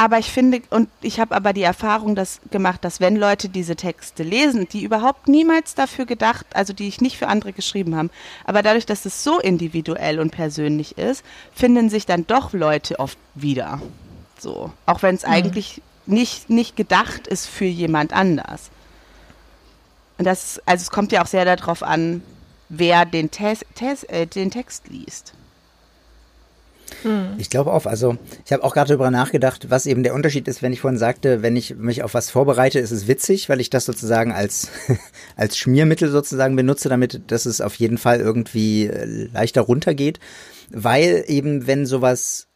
Aber 0.02 0.18
ich 0.18 0.32
finde, 0.32 0.64
und 0.72 0.90
ich 1.04 1.20
habe 1.20 1.36
aber 1.36 1.54
die 1.54 1.62
Erfahrung 1.62 2.16
das 2.16 2.42
gemacht, 2.50 2.84
dass 2.84 3.02
wenn 3.02 3.16
Leute 3.16 3.50
diese 3.50 3.76
Texte 3.76 4.24
lesen, 4.24 4.68
die 4.68 4.82
überhaupt 4.82 5.28
niemals 5.28 5.76
dafür 5.76 6.08
gedacht, 6.08 6.48
also 6.56 6.74
die 6.74 6.88
ich 6.88 7.02
nicht 7.02 7.20
für 7.20 7.28
andere 7.28 7.54
geschrieben 7.54 7.96
habe, 7.96 8.10
aber 8.44 8.64
dadurch, 8.64 8.88
dass 8.88 9.06
es 9.06 9.24
so 9.24 9.40
individuell 9.40 10.20
und 10.20 10.32
persönlich 10.32 10.98
ist, 10.98 11.24
finden 11.54 11.92
sich 11.92 12.08
dann 12.08 12.26
doch 12.26 12.52
Leute 12.52 12.98
oft 12.98 13.20
wieder. 13.36 13.80
So. 14.40 14.72
Auch 14.88 15.04
wenn 15.04 15.14
es 15.14 15.24
mhm. 15.24 15.34
eigentlich 15.34 15.84
nicht, 16.08 16.50
nicht 16.50 16.76
gedacht 16.76 17.28
ist 17.28 17.46
für 17.46 17.66
jemand 17.66 18.12
anders. 18.12 18.72
Und 20.18 20.26
das, 20.26 20.60
also 20.66 20.82
es 20.82 20.90
kommt 20.90 21.12
ja 21.12 21.22
auch 21.22 21.28
sehr 21.28 21.46
darauf 21.46 21.84
an, 21.84 22.24
wer 22.70 23.06
den, 23.06 23.30
Tes, 23.30 23.64
Tes, 23.76 24.04
äh, 24.06 24.26
den 24.26 24.50
Text 24.50 24.88
liest. 24.88 25.36
Hm. 27.04 27.36
Ich 27.38 27.50
glaube 27.50 27.74
auch, 27.74 27.86
also 27.86 28.18
ich 28.46 28.52
habe 28.54 28.64
auch 28.64 28.74
gerade 28.74 28.90
darüber 28.90 29.12
nachgedacht, 29.12 29.70
was 29.70 29.86
eben 29.86 30.04
der 30.04 30.14
Unterschied 30.14 30.48
ist, 30.48 30.62
wenn 30.62 30.74
ich 30.74 30.82
vorhin 30.82 30.98
sagte, 30.98 31.42
wenn 31.42 31.56
ich 31.56 31.76
mich 31.76 32.04
auf 32.04 32.14
was 32.14 32.30
vorbereite, 32.30 32.80
ist 32.80 32.92
es 32.92 33.08
witzig, 33.08 33.50
weil 33.50 33.60
ich 33.60 33.70
das 33.70 33.86
sozusagen 33.86 34.32
als, 34.32 34.70
als 35.36 35.58
Schmiermittel 35.58 36.10
sozusagen 36.10 36.56
benutze, 36.56 36.90
damit 36.90 37.22
dass 37.28 37.46
es 37.46 37.62
auf 37.62 37.76
jeden 37.76 37.98
Fall 37.98 38.20
irgendwie 38.20 38.88
äh, 38.88 39.30
leichter 39.34 39.62
runtergeht. 39.62 40.20
Weil 40.70 41.26
eben, 41.28 41.68
wenn 41.68 41.86
sowas 41.86 42.48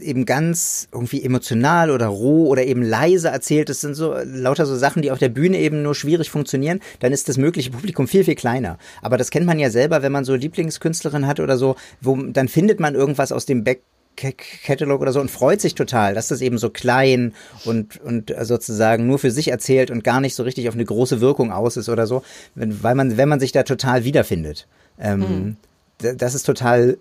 eben 0.00 0.26
ganz 0.26 0.88
irgendwie 0.92 1.22
emotional 1.22 1.90
oder 1.90 2.06
roh 2.06 2.46
oder 2.46 2.64
eben 2.64 2.82
leise 2.82 3.28
erzählt. 3.28 3.68
Das 3.68 3.80
sind 3.80 3.94
so 3.94 4.14
lauter 4.24 4.66
so 4.66 4.76
Sachen, 4.76 5.02
die 5.02 5.10
auf 5.10 5.18
der 5.18 5.28
Bühne 5.28 5.58
eben 5.58 5.82
nur 5.82 5.94
schwierig 5.94 6.30
funktionieren. 6.30 6.80
Dann 7.00 7.12
ist 7.12 7.28
das 7.28 7.36
mögliche 7.36 7.70
Publikum 7.70 8.06
viel, 8.06 8.24
viel 8.24 8.34
kleiner. 8.34 8.78
Aber 9.02 9.16
das 9.16 9.30
kennt 9.30 9.46
man 9.46 9.58
ja 9.58 9.70
selber, 9.70 10.02
wenn 10.02 10.12
man 10.12 10.24
so 10.24 10.34
Lieblingskünstlerin 10.34 11.26
hat 11.26 11.40
oder 11.40 11.56
so, 11.56 11.76
wo 12.00 12.16
dann 12.16 12.48
findet 12.48 12.80
man 12.80 12.94
irgendwas 12.94 13.32
aus 13.32 13.46
dem 13.46 13.64
Back 13.64 13.82
Catalog 14.18 15.00
oder 15.00 15.12
so 15.12 15.20
und 15.20 15.30
freut 15.30 15.60
sich 15.60 15.76
total, 15.76 16.14
dass 16.14 16.26
das 16.26 16.40
eben 16.40 16.58
so 16.58 16.70
klein 16.70 17.34
und, 17.64 18.00
und 18.00 18.34
sozusagen 18.40 19.06
nur 19.06 19.20
für 19.20 19.30
sich 19.30 19.48
erzählt 19.48 19.92
und 19.92 20.02
gar 20.02 20.20
nicht 20.20 20.34
so 20.34 20.42
richtig 20.42 20.68
auf 20.68 20.74
eine 20.74 20.84
große 20.84 21.20
Wirkung 21.20 21.52
aus 21.52 21.76
ist 21.76 21.88
oder 21.88 22.06
so, 22.08 22.22
weil 22.56 22.96
man, 22.96 23.16
wenn 23.16 23.28
man 23.28 23.38
sich 23.38 23.52
da 23.52 23.62
total 23.62 24.02
wiederfindet. 24.02 24.66
Ähm, 24.98 25.20
mhm. 26.00 26.16
Das 26.16 26.34
ist 26.34 26.42
total 26.42 26.98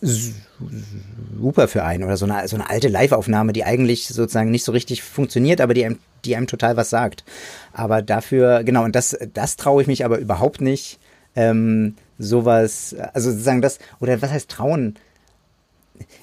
super 0.00 1.68
für 1.68 1.84
einen 1.84 2.04
oder 2.04 2.16
so 2.16 2.26
eine, 2.26 2.48
so 2.48 2.56
eine 2.56 2.70
alte 2.70 2.88
Live-Aufnahme, 2.88 3.52
die 3.52 3.64
eigentlich 3.64 4.08
sozusagen 4.08 4.50
nicht 4.50 4.64
so 4.64 4.72
richtig 4.72 5.02
funktioniert, 5.02 5.60
aber 5.60 5.74
die 5.74 5.84
einem, 5.84 5.98
die 6.24 6.36
einem 6.36 6.46
total 6.46 6.76
was 6.76 6.90
sagt. 6.90 7.24
Aber 7.72 8.02
dafür, 8.02 8.62
genau, 8.64 8.84
und 8.84 8.94
das, 8.94 9.16
das 9.34 9.56
traue 9.56 9.82
ich 9.82 9.88
mich 9.88 10.04
aber 10.04 10.18
überhaupt 10.18 10.60
nicht, 10.60 10.98
ähm, 11.34 11.96
sowas, 12.18 12.94
also 13.12 13.30
sozusagen 13.30 13.62
das, 13.62 13.78
oder 14.00 14.20
was 14.22 14.30
heißt 14.30 14.50
trauen? 14.50 14.94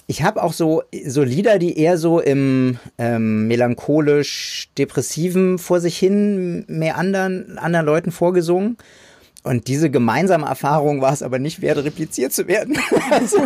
Ich 0.08 0.24
habe 0.24 0.42
auch 0.42 0.54
so, 0.54 0.84
so 1.06 1.22
Lieder, 1.24 1.60
die 1.60 1.78
eher 1.78 1.98
so 1.98 2.22
im 2.22 2.80
ähm, 2.98 3.48
melancholisch-depressiven 3.48 5.58
vor 5.58 5.82
sich 5.82 5.98
hin 5.98 6.64
mehr 6.68 6.98
anderen, 6.98 7.58
anderen 7.58 7.86
Leuten 7.86 8.12
vorgesungen. 8.12 8.78
Und 9.46 9.68
diese 9.68 9.92
gemeinsame 9.92 10.48
Erfahrung 10.48 11.02
war 11.02 11.14
es 11.14 11.22
aber 11.22 11.38
nicht 11.38 11.62
wert, 11.62 11.78
repliziert 11.78 12.34
zu 12.34 12.48
werden. 12.48 12.80
also, 13.12 13.38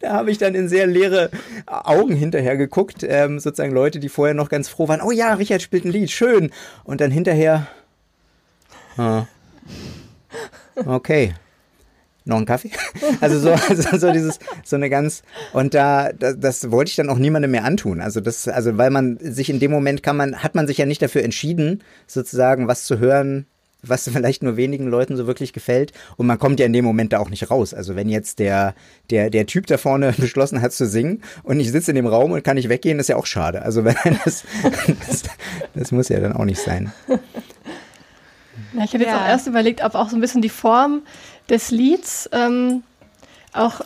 da 0.00 0.14
habe 0.14 0.32
ich 0.32 0.38
dann 0.38 0.56
in 0.56 0.68
sehr 0.68 0.88
leere 0.88 1.30
Augen 1.66 2.16
hinterher 2.16 2.56
geguckt. 2.56 3.06
Ähm, 3.08 3.38
sozusagen 3.38 3.72
Leute, 3.72 4.00
die 4.00 4.08
vorher 4.08 4.34
noch 4.34 4.48
ganz 4.48 4.68
froh 4.68 4.88
waren. 4.88 5.00
Oh 5.00 5.12
ja, 5.12 5.34
Richard 5.34 5.62
spielt 5.62 5.84
ein 5.84 5.92
Lied, 5.92 6.10
schön. 6.10 6.50
Und 6.82 7.00
dann 7.00 7.12
hinterher. 7.12 7.68
Ah, 8.96 9.26
okay. 10.84 11.34
Noch 12.24 12.38
ein 12.38 12.46
Kaffee? 12.46 12.72
Also 13.20 13.38
so, 13.38 13.52
also 13.52 13.96
so 13.96 14.12
dieses, 14.12 14.40
so 14.64 14.74
eine 14.74 14.90
ganz, 14.90 15.22
und 15.52 15.74
da, 15.74 16.12
das, 16.12 16.34
das 16.40 16.70
wollte 16.72 16.88
ich 16.88 16.96
dann 16.96 17.10
auch 17.10 17.18
niemandem 17.18 17.52
mehr 17.52 17.64
antun. 17.64 18.00
Also 18.00 18.20
das, 18.20 18.48
also 18.48 18.76
weil 18.76 18.90
man 18.90 19.18
sich 19.20 19.50
in 19.50 19.60
dem 19.60 19.70
Moment 19.70 20.02
kann 20.02 20.16
man, 20.16 20.42
hat 20.42 20.56
man 20.56 20.66
sich 20.66 20.78
ja 20.78 20.86
nicht 20.86 21.00
dafür 21.00 21.22
entschieden, 21.22 21.84
sozusagen 22.08 22.66
was 22.66 22.84
zu 22.84 22.98
hören, 22.98 23.46
was 23.88 24.08
vielleicht 24.08 24.42
nur 24.42 24.56
wenigen 24.56 24.86
Leuten 24.88 25.16
so 25.16 25.26
wirklich 25.26 25.52
gefällt. 25.52 25.92
Und 26.16 26.26
man 26.26 26.38
kommt 26.38 26.60
ja 26.60 26.66
in 26.66 26.72
dem 26.72 26.84
Moment 26.84 27.12
da 27.12 27.18
auch 27.18 27.30
nicht 27.30 27.50
raus. 27.50 27.74
Also 27.74 27.96
wenn 27.96 28.08
jetzt 28.08 28.38
der, 28.38 28.74
der, 29.10 29.30
der 29.30 29.46
Typ 29.46 29.66
da 29.66 29.78
vorne 29.78 30.12
beschlossen 30.16 30.60
hat 30.60 30.72
zu 30.72 30.86
singen 30.86 31.22
und 31.42 31.60
ich 31.60 31.70
sitze 31.70 31.90
in 31.90 31.96
dem 31.96 32.06
Raum 32.06 32.32
und 32.32 32.44
kann 32.44 32.56
nicht 32.56 32.68
weggehen, 32.68 32.98
ist 32.98 33.08
ja 33.08 33.16
auch 33.16 33.26
schade. 33.26 33.62
Also 33.62 33.84
wenn 33.84 33.96
das, 34.24 34.44
das, 35.06 35.22
das 35.74 35.92
muss 35.92 36.08
ja 36.08 36.20
dann 36.20 36.32
auch 36.32 36.44
nicht 36.44 36.60
sein. 36.60 36.92
Ja, 38.72 38.84
ich 38.84 38.92
hätte 38.92 39.04
ja. 39.04 39.10
jetzt 39.10 39.20
auch 39.20 39.28
erst 39.28 39.46
überlegt, 39.46 39.82
ob 39.82 39.94
auch 39.94 40.10
so 40.10 40.16
ein 40.16 40.20
bisschen 40.20 40.42
die 40.42 40.48
Form 40.48 41.02
des 41.48 41.70
Lieds 41.70 42.28
ähm, 42.32 42.82
auch, 43.52 43.80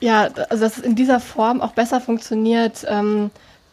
ja, 0.00 0.28
also 0.50 0.64
dass 0.64 0.78
es 0.78 0.84
in 0.84 0.94
dieser 0.94 1.20
Form 1.20 1.60
auch 1.60 1.72
besser 1.72 2.00
funktioniert, 2.00 2.84
ähm, 2.88 3.30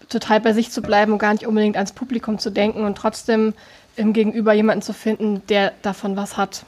total 0.09 0.39
bei 0.39 0.53
sich 0.53 0.71
zu 0.71 0.81
bleiben 0.81 1.11
und 1.11 1.19
gar 1.19 1.33
nicht 1.33 1.47
unbedingt 1.47 1.75
ans 1.75 1.93
Publikum 1.93 2.39
zu 2.39 2.49
denken 2.49 2.83
und 2.83 2.97
trotzdem 2.97 3.53
im 3.99 4.13
Gegenüber 4.13 4.53
jemanden 4.53 4.81
zu 4.81 4.93
finden, 4.93 5.45
der 5.49 5.73
davon 5.81 6.15
was 6.15 6.37
hat. 6.37 6.65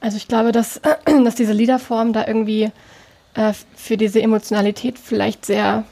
Also 0.00 0.18
ich 0.18 0.28
glaube, 0.28 0.52
dass, 0.52 0.80
dass 1.24 1.34
diese 1.34 1.54
Liederform 1.54 2.12
da 2.12 2.26
irgendwie 2.26 2.70
äh, 3.34 3.52
für 3.74 3.96
diese 3.96 4.20
Emotionalität 4.20 4.98
vielleicht 4.98 5.46
sehr, 5.46 5.84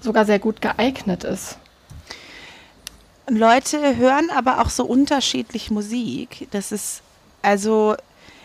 sogar 0.00 0.24
sehr 0.24 0.40
gut 0.40 0.60
geeignet 0.60 1.24
ist. 1.24 1.58
Leute 3.28 3.96
hören 3.96 4.30
aber 4.34 4.60
auch 4.60 4.68
so 4.68 4.84
unterschiedlich 4.84 5.70
Musik. 5.70 6.48
Das 6.50 6.72
ist, 6.72 7.02
also 7.42 7.94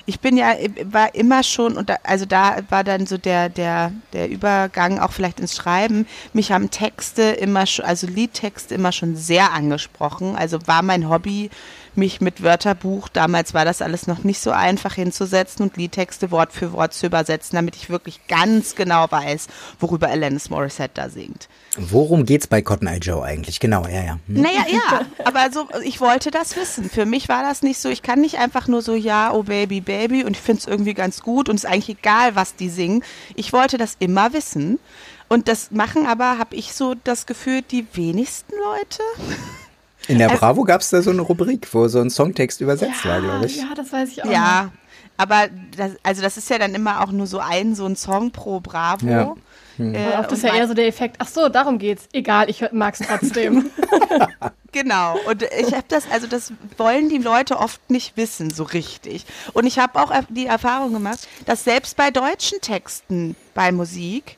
ich 0.05 0.19
bin 0.19 0.37
ja, 0.37 0.53
war 0.85 1.15
immer 1.15 1.41
schon, 1.43 1.77
und 1.77 1.89
da, 1.89 1.97
also 2.03 2.25
da 2.25 2.57
war 2.69 2.83
dann 2.83 3.07
so 3.07 3.17
der, 3.17 3.49
der, 3.49 3.91
der 4.13 4.29
Übergang 4.29 4.99
auch 4.99 5.11
vielleicht 5.11 5.39
ins 5.39 5.55
Schreiben. 5.55 6.05
Mich 6.33 6.51
haben 6.51 6.69
Texte 6.69 7.23
immer 7.23 7.65
schon, 7.65 7.85
also 7.85 8.05
Liedtexte 8.07 8.75
immer 8.75 8.91
schon 8.91 9.15
sehr 9.15 9.51
angesprochen. 9.51 10.35
Also 10.35 10.59
war 10.67 10.83
mein 10.83 11.09
Hobby, 11.09 11.49
mich 11.97 12.21
mit 12.21 12.43
Wörterbuch, 12.43 13.09
damals 13.09 13.53
war 13.53 13.65
das 13.65 13.81
alles 13.81 14.07
noch 14.07 14.23
nicht 14.23 14.39
so 14.39 14.51
einfach 14.51 14.93
hinzusetzen 14.95 15.63
und 15.63 15.77
Liedtexte 15.77 16.31
Wort 16.31 16.53
für 16.53 16.73
Wort 16.73 16.93
zu 16.93 17.07
übersetzen, 17.07 17.55
damit 17.55 17.75
ich 17.75 17.89
wirklich 17.89 18.27
ganz 18.27 18.75
genau 18.75 19.07
weiß, 19.09 19.47
worüber 19.79 20.07
Alanis 20.07 20.49
Morissette 20.49 20.93
da 20.93 21.09
singt. 21.09 21.47
Worum 21.77 22.25
geht's 22.25 22.47
bei 22.47 22.61
Cotton 22.61 22.87
Eye 22.87 22.99
Joe 22.99 23.23
eigentlich? 23.23 23.59
Genau, 23.59 23.85
ja, 23.85 24.03
ja. 24.03 24.19
Hm. 24.27 24.41
Naja, 24.41 24.65
ja, 24.69 25.01
aber 25.25 25.51
so, 25.51 25.67
ich 25.83 25.99
wollte 25.99 26.31
das 26.31 26.55
wissen. 26.55 26.89
Für 26.89 27.05
mich 27.05 27.27
war 27.27 27.43
das 27.43 27.61
nicht 27.61 27.79
so, 27.79 27.89
ich 27.89 28.01
kann 28.01 28.21
nicht 28.21 28.37
einfach 28.37 28.67
nur 28.67 28.81
so, 28.81 28.95
ja, 28.95 29.33
oh 29.33 29.43
Baby, 29.43 29.81
Baby 29.81 30.23
und 30.23 30.31
ich 30.37 30.41
finde 30.41 30.61
es 30.61 30.67
irgendwie 30.67 30.93
ganz 30.93 31.21
gut 31.21 31.49
und 31.49 31.55
es 31.55 31.63
ist 31.63 31.69
eigentlich 31.69 31.97
egal, 31.97 32.35
was 32.35 32.55
die 32.55 32.69
singen. 32.69 33.03
Ich 33.35 33.53
wollte 33.53 33.77
das 33.77 33.95
immer 33.99 34.33
wissen. 34.33 34.79
Und 35.27 35.47
das 35.47 35.71
machen 35.71 36.05
aber, 36.05 36.37
habe 36.37 36.55
ich 36.55 36.73
so 36.73 36.93
das 37.03 37.25
Gefühl, 37.25 37.61
die 37.63 37.87
wenigsten 37.93 38.53
Leute. 38.53 39.01
In 40.07 40.17
der 40.19 40.29
also, 40.29 40.39
Bravo 40.39 40.63
gab 40.63 40.81
es 40.81 40.89
da 40.89 41.01
so 41.01 41.11
eine 41.11 41.21
Rubrik, 41.21 41.67
wo 41.73 41.87
so 41.87 41.99
ein 41.99 42.09
Songtext 42.09 42.61
übersetzt 42.61 43.03
ja, 43.03 43.11
war, 43.11 43.21
glaube 43.21 43.45
ich. 43.45 43.57
Ja, 43.57 43.73
das 43.75 43.91
weiß 43.91 44.09
ich 44.09 44.23
auch. 44.23 44.29
Ja, 44.29 44.63
noch. 44.63 44.71
aber 45.17 45.47
das, 45.75 45.91
also 46.03 46.21
das 46.21 46.37
ist 46.37 46.49
ja 46.49 46.57
dann 46.57 46.75
immer 46.75 47.03
auch 47.03 47.11
nur 47.11 47.27
so 47.27 47.39
ein, 47.39 47.75
so 47.75 47.85
ein 47.85 47.95
Song 47.95 48.31
pro 48.31 48.59
Bravo. 48.59 49.07
Ja. 49.07 49.35
Hm. 49.77 49.93
Äh, 49.93 50.15
auch 50.15 50.25
das 50.25 50.39
ist 50.39 50.43
ja 50.43 50.55
eher 50.55 50.67
so 50.67 50.73
der 50.73 50.87
Effekt, 50.87 51.17
ach 51.19 51.27
so, 51.27 51.49
darum 51.49 51.79
geht's. 51.79 52.07
Egal, 52.13 52.49
ich 52.49 52.63
mag 52.71 52.95
es 52.99 53.05
trotzdem. 53.05 53.69
genau. 54.71 55.17
Und 55.27 55.43
ich 55.43 55.73
habe 55.73 55.85
das, 55.87 56.09
also 56.11 56.27
das 56.27 56.53
wollen 56.77 57.09
die 57.09 57.17
Leute 57.17 57.57
oft 57.57 57.89
nicht 57.89 58.15
wissen, 58.15 58.51
so 58.51 58.63
richtig. 58.63 59.25
Und 59.53 59.65
ich 59.65 59.79
habe 59.79 59.99
auch 59.99 60.11
die 60.29 60.45
Erfahrung 60.45 60.93
gemacht, 60.93 61.27
dass 61.45 61.63
selbst 61.63 61.97
bei 61.97 62.11
deutschen 62.11 62.61
Texten 62.61 63.35
bei 63.53 63.71
Musik 63.71 64.37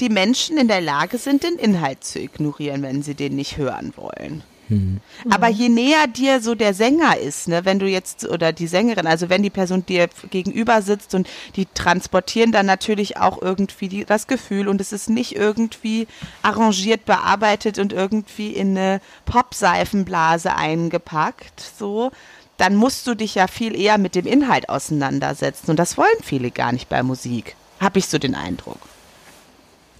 die 0.00 0.08
Menschen 0.08 0.58
in 0.58 0.68
der 0.68 0.80
Lage 0.80 1.18
sind, 1.18 1.42
den 1.42 1.56
Inhalt 1.56 2.04
zu 2.04 2.20
ignorieren, 2.20 2.82
wenn 2.82 3.02
sie 3.02 3.14
den 3.14 3.34
nicht 3.34 3.56
hören 3.56 3.92
wollen. 3.96 4.42
Mhm. 4.68 5.00
Aber 5.30 5.48
je 5.48 5.68
näher 5.68 6.06
dir 6.06 6.40
so 6.40 6.54
der 6.54 6.74
Sänger 6.74 7.18
ist, 7.18 7.48
ne, 7.48 7.64
wenn 7.64 7.78
du 7.78 7.86
jetzt, 7.86 8.28
oder 8.28 8.52
die 8.52 8.66
Sängerin, 8.66 9.06
also 9.06 9.28
wenn 9.28 9.42
die 9.42 9.50
Person 9.50 9.84
dir 9.86 10.08
gegenüber 10.30 10.82
sitzt 10.82 11.14
und 11.14 11.28
die 11.56 11.66
transportieren 11.66 12.52
dann 12.52 12.66
natürlich 12.66 13.16
auch 13.16 13.40
irgendwie 13.40 13.88
die, 13.88 14.04
das 14.04 14.26
Gefühl 14.26 14.68
und 14.68 14.80
es 14.80 14.92
ist 14.92 15.10
nicht 15.10 15.36
irgendwie 15.36 16.06
arrangiert, 16.42 17.04
bearbeitet 17.04 17.78
und 17.78 17.92
irgendwie 17.92 18.50
in 18.50 18.76
eine 18.76 19.00
Popseifenblase 19.24 20.54
eingepackt, 20.54 21.60
so, 21.78 22.10
dann 22.58 22.74
musst 22.76 23.06
du 23.06 23.14
dich 23.14 23.36
ja 23.36 23.46
viel 23.46 23.74
eher 23.78 23.98
mit 23.98 24.14
dem 24.14 24.26
Inhalt 24.26 24.68
auseinandersetzen. 24.68 25.70
Und 25.70 25.78
das 25.78 25.96
wollen 25.96 26.08
viele 26.22 26.50
gar 26.50 26.72
nicht 26.72 26.88
bei 26.88 27.02
Musik. 27.02 27.54
Habe 27.80 28.00
ich 28.00 28.08
so 28.08 28.18
den 28.18 28.34
Eindruck. 28.34 28.80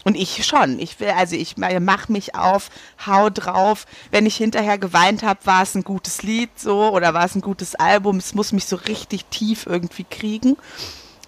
Und 0.09 0.15
ich 0.15 0.47
schon. 0.47 0.79
Ich 0.79 1.01
will, 1.01 1.11
also 1.11 1.37
ich 1.37 1.59
mach 1.59 2.09
mich 2.09 2.35
auf, 2.35 2.71
hau 3.05 3.29
drauf. 3.29 3.85
Wenn 4.11 4.25
ich 4.25 4.37
hinterher 4.37 4.79
geweint 4.79 5.23
habe, 5.23 5.41
war 5.45 5.63
es 5.63 5.75
ein 5.75 5.85
gutes 5.85 6.23
Lied 6.23 6.49
so 6.57 6.95
oder 6.95 7.13
war 7.13 7.27
es 7.27 7.35
ein 7.35 7.43
gutes 7.43 7.75
Album. 7.75 8.17
Es 8.17 8.35
muss 8.35 8.53
mich 8.53 8.65
so 8.65 8.77
richtig 8.77 9.27
tief 9.27 9.67
irgendwie 9.67 10.07
kriegen. 10.09 10.57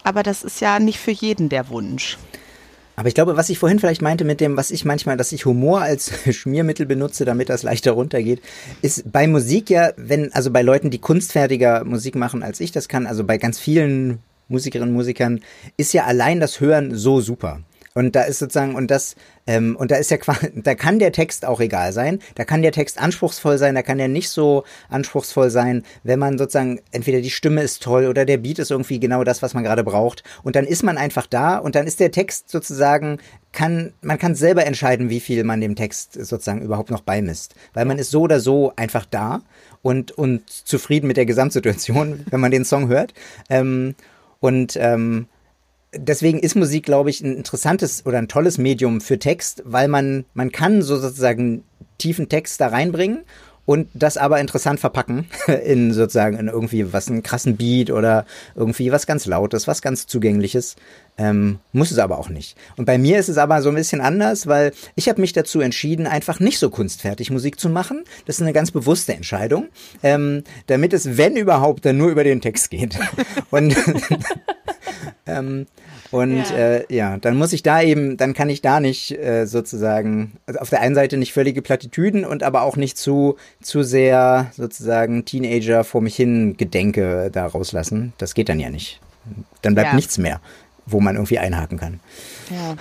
Aber 0.03 0.23
das 0.23 0.43
ist 0.43 0.63
ja 0.63 0.79
nicht 0.79 0.99
für 0.99 1.11
jeden 1.11 1.51
der 1.51 1.69
Wunsch. 1.69 2.17
Aber 2.97 3.09
ich 3.09 3.15
glaube, 3.15 3.37
was 3.37 3.51
ich 3.51 3.59
vorhin 3.59 3.81
vielleicht 3.81 4.01
meinte 4.01 4.25
mit 4.25 4.41
dem, 4.41 4.57
was 4.57 4.71
ich 4.71 4.87
manchmal, 4.87 5.19
dass 5.19 5.33
ich 5.33 5.45
Humor 5.45 5.83
als 5.83 6.11
Schmiermittel 6.35 6.87
benutze, 6.87 7.27
damit 7.27 7.51
das 7.51 7.63
leichter 7.63 7.93
runtergeht, 7.93 8.41
ist 8.81 9.13
bei 9.13 9.27
Musik 9.27 9.69
ja, 9.69 9.93
wenn, 9.99 10.33
also 10.33 10.51
bei 10.51 10.63
Leuten, 10.63 10.89
die 10.89 11.01
kunstfertiger 11.01 11.85
Musik 11.85 12.15
machen, 12.15 12.43
als 12.43 12.61
ich 12.61 12.73
das 12.73 12.89
kann, 12.89 13.07
also 13.07 13.25
bei 13.25 13.37
ganz 13.37 13.59
vielen 13.59 14.21
Musikerinnen 14.49 14.95
und 14.95 14.97
Musikern, 14.97 15.41
ist 15.77 15.93
ja 15.93 16.05
allein 16.07 16.41
das 16.41 16.61
Hören 16.61 16.95
so 16.95 17.21
super. 17.21 17.61
Und 17.95 18.15
da 18.15 18.23
ist 18.23 18.39
sozusagen, 18.39 18.77
und 18.77 18.89
das, 18.89 19.17
ähm, 19.49 19.75
und 19.75 19.91
da 19.91 19.97
ist 19.97 20.13
ja 20.13 20.17
quasi, 20.17 20.51
da 20.63 20.75
kann 20.77 21.01
der 21.01 21.11
Text 21.11 21.45
auch 21.45 21.61
egal 21.61 21.93
sein, 21.93 22.21
da 22.37 22.45
kann 22.45 22.63
der 22.63 22.71
Text 22.71 23.01
anspruchsvoll 23.01 23.59
sein, 23.59 23.75
da 23.75 23.83
kann 23.83 23.99
der 23.99 24.07
nicht 24.07 24.29
so 24.29 24.65
anspruchsvoll 24.89 25.51
sein, 25.51 25.83
wenn 26.05 26.21
man 26.21 26.39
sozusagen, 26.39 26.81
entweder 26.93 27.21
die 27.21 27.31
Stimme 27.31 27.63
ist 27.63 27.83
toll 27.83 28.07
oder 28.07 28.25
der 28.25 28.37
Beat 28.37 28.61
ist 28.61 28.71
irgendwie 28.71 29.01
genau 29.01 29.25
das, 29.25 29.43
was 29.43 29.55
man 29.55 29.65
gerade 29.65 29.83
braucht. 29.83 30.23
Und 30.45 30.55
dann 30.55 30.67
ist 30.67 30.85
man 30.85 30.99
einfach 30.99 31.27
da 31.27 31.59
und 31.59 31.75
dann 31.75 31.87
ist 31.87 31.99
der 31.99 32.13
Text 32.13 32.49
sozusagen, 32.49 33.19
kann, 33.53 33.93
man 34.03 34.19
kann 34.19 34.37
selber 34.37 34.65
entscheiden, 34.65 35.11
wie 35.11 35.21
viel 35.21 35.43
man 35.43 35.61
dem 35.61 35.75
Text 35.75 36.13
sozusagen 36.13 36.63
überhaupt 36.63 36.93
noch 36.93 37.01
beimisst. 37.01 37.57
Weil 37.75 37.87
man 37.87 37.99
ist 37.99 38.13
so 38.13 38.23
oder 38.23 38.39
so 38.39 38.73
einfach 38.77 39.05
da 39.05 39.43
und, 39.83 40.13
und 40.13 40.49
zufrieden 40.49 41.09
mit 41.09 41.17
der 41.17 41.27
Gesamtsituation, 41.27 42.25
wenn 42.31 42.41
man 42.41 42.53
den 42.53 42.65
Song 42.65 42.87
hört. 42.87 43.15
Ähm, 43.49 43.97
und 44.39 44.77
ähm, 44.77 45.27
deswegen 45.95 46.39
ist 46.39 46.55
Musik, 46.55 46.85
glaube 46.85 47.11
ich, 47.11 47.21
ein 47.21 47.37
interessantes 47.37 48.07
oder 48.07 48.19
ein 48.19 48.29
tolles 48.29 48.59
Medium 48.59 49.01
für 49.01 49.19
Text, 49.19 49.63
weil 49.65 49.89
man, 49.89 50.25
man 50.35 50.53
kann 50.53 50.83
so 50.83 50.97
sozusagen 50.99 51.65
tiefen 51.99 52.29
Text 52.29 52.61
da 52.61 52.69
reinbringen 52.69 53.25
und 53.71 53.87
das 53.95 54.17
aber 54.17 54.41
interessant 54.41 54.81
verpacken 54.81 55.29
in 55.65 55.93
sozusagen 55.93 56.37
in 56.37 56.49
irgendwie 56.49 56.93
was 56.93 57.07
einen 57.07 57.23
krassen 57.23 57.57
Beat 57.57 57.93
oder 57.93 58.27
irgendwie 58.57 58.91
was 58.91 59.07
ganz 59.07 59.27
Lautes, 59.27 59.69
was 59.69 59.81
ganz 59.81 60.09
Zugängliches. 60.09 60.75
Ähm, 61.17 61.61
muss 61.71 61.93
es 61.93 61.99
aber 61.99 62.19
auch 62.19 62.31
nicht. 62.31 62.57
Und 62.77 62.87
bei 62.87 62.99
mir 62.99 63.21
ist 63.21 63.29
es 63.29 63.39
aber 63.39 63.63
so 63.63 63.69
ein 63.69 63.77
bisschen 63.77 64.01
anders, 64.01 64.49
weil 64.49 64.73
ich 64.97 65.09
habe 65.09 65.21
mich 65.21 65.35
dazu 65.35 65.61
entschieden, 65.61 66.09
einfach 66.09 66.41
nicht 66.41 66.59
so 66.59 66.69
kunstfertig 66.69 67.31
Musik 67.31 67.61
zu 67.61 67.69
machen. 67.69 68.03
Das 68.27 68.39
ist 68.39 68.43
eine 68.43 68.53
ganz 68.53 68.73
bewusste 68.73 69.15
Entscheidung, 69.15 69.69
ähm, 70.03 70.43
damit 70.67 70.93
es, 70.93 71.17
wenn 71.17 71.37
überhaupt, 71.37 71.85
dann 71.85 71.97
nur 71.97 72.11
über 72.11 72.25
den 72.25 72.41
Text 72.41 72.71
geht. 72.71 72.99
Und 73.53 73.77
ähm, 75.27 75.69
und 76.11 76.37
ja. 76.37 76.57
Äh, 76.57 76.85
ja, 76.95 77.17
dann 77.19 77.37
muss 77.37 77.53
ich 77.53 77.63
da 77.63 77.83
eben, 77.83 78.17
dann 78.17 78.35
kann 78.35 78.49
ich 78.49 78.63
da 78.63 78.81
nicht 78.81 79.13
äh, 79.13 79.47
sozusagen, 79.47 80.33
also 80.47 80.61
auf 80.61 80.71
der 80.71 80.81
einen 80.81 80.95
Seite 80.95 81.17
nicht 81.17 81.33
völlige 81.33 81.63
Plattitüden 81.63 82.25
und 82.25 82.43
aber 82.43 82.63
auch 82.63 82.77
nicht 82.77 82.99
zu, 82.99 83.37
zu 83.63 83.83
sehr 83.83 84.51
sozusagen 84.57 85.25
Teenager 85.25 85.85
vor 85.85 86.01
mich 86.01 86.17
hin 86.17 86.57
Gedenke 86.57 87.31
da 87.33 87.47
rauslassen. 87.47 88.13
Das 88.19 88.35
geht 88.35 88.49
dann 88.49 88.61
ja 88.61 88.71
nicht. 88.71 89.01
Dann 89.63 89.75
bleibt 89.75 89.91
ja. 89.91 89.95
nichts 89.95 90.19
mehr, 90.19 90.41
wo 90.87 91.01
man 91.01 91.17
irgendwie 91.17 91.39
einhaken 91.39 91.79
kann. 91.79 92.01
Ja. 92.51 92.77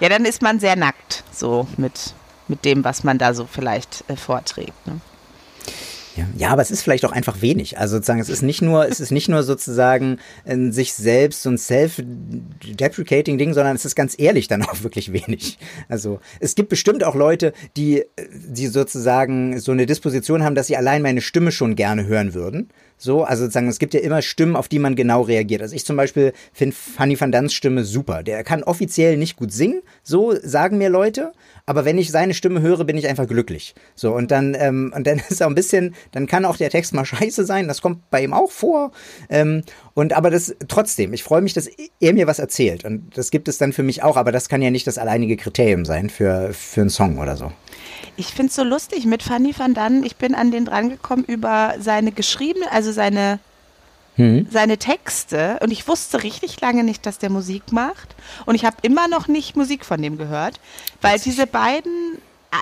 Ja, 0.00 0.08
dann 0.08 0.24
ist 0.24 0.42
man 0.42 0.58
sehr 0.58 0.76
nackt, 0.76 1.22
so 1.32 1.66
mit, 1.76 2.14
mit 2.48 2.64
dem, 2.64 2.84
was 2.84 3.04
man 3.04 3.18
da 3.18 3.34
so 3.34 3.46
vielleicht 3.46 4.04
äh, 4.08 4.16
vorträgt. 4.16 4.86
Ne? 4.86 5.00
Ja, 6.16 6.24
ja, 6.36 6.48
aber 6.48 6.62
es 6.62 6.70
ist 6.70 6.82
vielleicht 6.82 7.04
auch 7.04 7.12
einfach 7.12 7.42
wenig. 7.42 7.78
Also 7.78 7.96
sozusagen, 7.96 8.20
es 8.20 8.30
ist 8.30 8.42
nicht 8.42 8.62
nur, 8.62 8.88
es 8.88 9.00
ist 9.00 9.10
nicht 9.10 9.28
nur 9.28 9.42
sozusagen 9.42 10.18
in 10.46 10.72
sich 10.72 10.94
selbst 10.94 11.42
so 11.42 11.50
ein 11.50 11.58
self-deprecating 11.58 13.36
Ding, 13.36 13.52
sondern 13.52 13.76
es 13.76 13.84
ist 13.84 13.94
ganz 13.94 14.14
ehrlich 14.18 14.48
dann 14.48 14.62
auch 14.62 14.82
wirklich 14.82 15.12
wenig. 15.12 15.58
Also 15.88 16.20
es 16.40 16.54
gibt 16.54 16.70
bestimmt 16.70 17.04
auch 17.04 17.14
Leute, 17.14 17.52
die, 17.76 18.04
die 18.32 18.68
sozusagen 18.68 19.60
so 19.60 19.72
eine 19.72 19.84
Disposition 19.84 20.42
haben, 20.42 20.54
dass 20.54 20.68
sie 20.68 20.76
allein 20.76 21.02
meine 21.02 21.20
Stimme 21.20 21.52
schon 21.52 21.76
gerne 21.76 22.06
hören 22.06 22.32
würden. 22.32 22.70
So, 22.98 23.24
also 23.24 23.44
sozusagen, 23.44 23.68
es 23.68 23.78
gibt 23.78 23.94
ja 23.94 24.00
immer 24.00 24.22
Stimmen, 24.22 24.56
auf 24.56 24.68
die 24.68 24.78
man 24.78 24.96
genau 24.96 25.22
reagiert. 25.22 25.62
Also 25.62 25.74
ich 25.74 25.84
zum 25.84 25.96
Beispiel 25.96 26.32
finde 26.52 26.74
Fanny 26.74 27.20
van 27.20 27.30
Dans 27.30 27.52
Stimme 27.52 27.84
super. 27.84 28.22
Der 28.22 28.42
kann 28.42 28.62
offiziell 28.62 29.16
nicht 29.16 29.36
gut 29.36 29.52
singen, 29.52 29.82
so 30.02 30.34
sagen 30.42 30.78
mir 30.78 30.88
Leute. 30.88 31.32
Aber 31.66 31.84
wenn 31.84 31.98
ich 31.98 32.10
seine 32.10 32.32
Stimme 32.32 32.60
höre, 32.60 32.84
bin 32.84 32.96
ich 32.96 33.08
einfach 33.08 33.26
glücklich. 33.26 33.74
So, 33.96 34.14
und 34.14 34.30
dann, 34.30 34.56
ähm, 34.58 34.92
und 34.94 35.06
dann 35.06 35.20
ist 35.28 35.42
auch 35.42 35.48
ein 35.48 35.54
bisschen, 35.54 35.94
dann 36.12 36.26
kann 36.26 36.44
auch 36.44 36.56
der 36.56 36.70
Text 36.70 36.94
mal 36.94 37.04
scheiße 37.04 37.44
sein. 37.44 37.68
Das 37.68 37.82
kommt 37.82 38.08
bei 38.10 38.22
ihm 38.22 38.32
auch 38.32 38.50
vor. 38.50 38.92
Ähm, 39.28 39.62
und 39.94 40.12
aber 40.12 40.30
das 40.30 40.54
trotzdem, 40.68 41.12
ich 41.12 41.22
freue 41.22 41.42
mich, 41.42 41.52
dass 41.52 41.68
er 42.00 42.12
mir 42.12 42.26
was 42.26 42.38
erzählt. 42.38 42.84
Und 42.84 43.16
das 43.16 43.30
gibt 43.30 43.48
es 43.48 43.58
dann 43.58 43.72
für 43.72 43.82
mich 43.82 44.02
auch, 44.02 44.16
aber 44.16 44.32
das 44.32 44.48
kann 44.48 44.62
ja 44.62 44.70
nicht 44.70 44.86
das 44.86 44.98
alleinige 44.98 45.36
Kriterium 45.36 45.84
sein 45.84 46.08
für, 46.08 46.52
für 46.52 46.82
einen 46.82 46.90
Song 46.90 47.18
oder 47.18 47.36
so. 47.36 47.52
Ich 48.16 48.28
finde 48.28 48.48
es 48.48 48.56
so 48.56 48.64
lustig 48.64 49.04
mit 49.04 49.22
Fanny 49.22 49.54
van 49.56 49.74
Dann. 49.74 50.04
Ich 50.04 50.16
bin 50.16 50.34
an 50.34 50.50
den 50.50 50.64
drangekommen 50.64 51.24
über 51.24 51.74
seine 51.78 52.12
geschriebene, 52.12 52.70
also 52.70 52.92
seine 52.92 53.38
hm. 54.16 54.46
seine 54.50 54.78
Texte. 54.78 55.58
Und 55.62 55.70
ich 55.70 55.86
wusste 55.86 56.22
richtig 56.22 56.60
lange 56.60 56.84
nicht, 56.84 57.04
dass 57.04 57.18
der 57.18 57.30
Musik 57.30 57.72
macht. 57.72 58.14
Und 58.46 58.54
ich 58.54 58.64
habe 58.64 58.76
immer 58.82 59.08
noch 59.08 59.28
nicht 59.28 59.56
Musik 59.56 59.84
von 59.84 60.00
dem 60.00 60.16
gehört, 60.16 60.58
weil 61.02 61.18
diese 61.18 61.46
beiden 61.46 62.18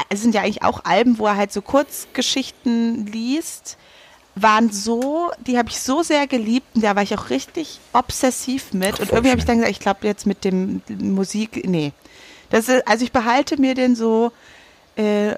es 0.09 0.23
sind 0.23 0.35
ja 0.35 0.43
eigentlich 0.43 0.62
auch 0.62 0.85
Alben, 0.85 1.19
wo 1.19 1.27
er 1.27 1.37
halt 1.37 1.53
so 1.53 1.62
Kurzgeschichten 1.62 3.07
liest, 3.07 3.77
waren 4.35 4.73
so, 4.73 5.31
die 5.47 5.59
habe 5.59 5.69
ich 5.69 5.79
so 5.79 6.03
sehr 6.03 6.27
geliebt. 6.27 6.67
Und 6.75 6.83
da 6.83 6.97
war 6.97 7.03
ich 7.03 7.17
auch 7.17 7.31
richtig 7.31 7.79
obsessiv 7.93 8.73
mit. 8.73 8.99
Und 8.99 9.11
irgendwie 9.11 9.31
habe 9.31 9.38
ich 9.38 9.45
dann 9.45 9.59
gesagt, 9.59 9.73
ich 9.73 9.81
glaube 9.81 10.07
jetzt 10.07 10.27
mit 10.27 10.45
dem 10.45 10.83
Musik, 10.88 11.67
nee. 11.69 11.93
Das 12.51 12.69
ist, 12.69 12.87
also 12.87 13.05
ich 13.05 13.12
behalte 13.12 13.61
mir 13.61 13.75
den 13.75 13.97
so 13.97 14.33
äh, 14.97 15.35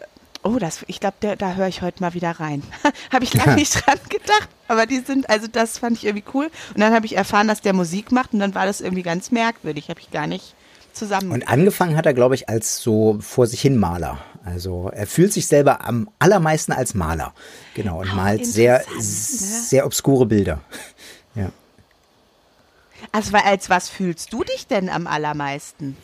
Oh, 0.47 0.61
das, 0.61 0.85
ich 0.87 1.01
glaube, 1.01 1.17
da 1.37 1.55
höre 1.55 1.67
ich 1.67 1.83
heute 1.83 2.01
mal 2.01 2.15
wieder 2.15 2.31
rein. 2.31 2.63
habe 3.13 3.25
ich 3.25 3.35
lange 3.35 3.57
nicht 3.57 3.85
dran 3.85 3.99
gedacht, 4.09 4.49
aber 4.69 4.87
die 4.87 5.01
sind, 5.01 5.29
also 5.29 5.49
das 5.49 5.79
fand 5.79 5.97
ich 5.97 6.07
irgendwie 6.07 6.25
cool. 6.35 6.45
Und 6.73 6.81
dann 6.81 6.95
habe 6.95 7.05
ich 7.05 7.17
erfahren, 7.17 7.49
dass 7.49 7.63
der 7.63 7.73
Musik 7.73 8.13
macht 8.13 8.33
und 8.33 8.39
dann 8.39 8.55
war 8.55 8.65
das 8.65 8.81
irgendwie 8.81 9.03
ganz 9.03 9.33
merkwürdig. 9.33 9.89
Habe 9.89 9.99
ich 9.99 10.13
gar 10.13 10.29
nicht 10.29 10.55
zusammen. 10.93 11.33
Und 11.33 11.49
angefangen 11.49 11.97
hat 11.97 12.07
er, 12.07 12.15
glaube 12.15 12.37
ich, 12.37 12.49
als 12.49 12.79
so 12.79 13.19
vor 13.21 13.49
sich 13.49 13.61
hin 13.61 13.77
Maler. 13.77 14.19
Also 14.45 14.89
er 14.95 15.09
fühlt 15.09 15.33
sich 15.33 15.49
selber 15.49 15.85
am 15.85 16.09
allermeisten 16.21 16.71
als 16.71 16.95
Maler. 16.95 17.35
Genau, 17.75 18.01
und 18.01 18.13
oh, 18.13 18.15
malt 18.15 18.47
sehr, 18.47 18.79
ne? 18.79 19.03
sehr 19.03 19.85
obskure 19.85 20.27
Bilder. 20.27 20.61
ja. 21.35 21.51
Also 23.11 23.37
als 23.37 23.69
was 23.69 23.89
fühlst 23.89 24.33
du 24.33 24.45
dich 24.45 24.69
denn 24.69 24.89
am 24.89 25.09
allermeisten? 25.09 25.97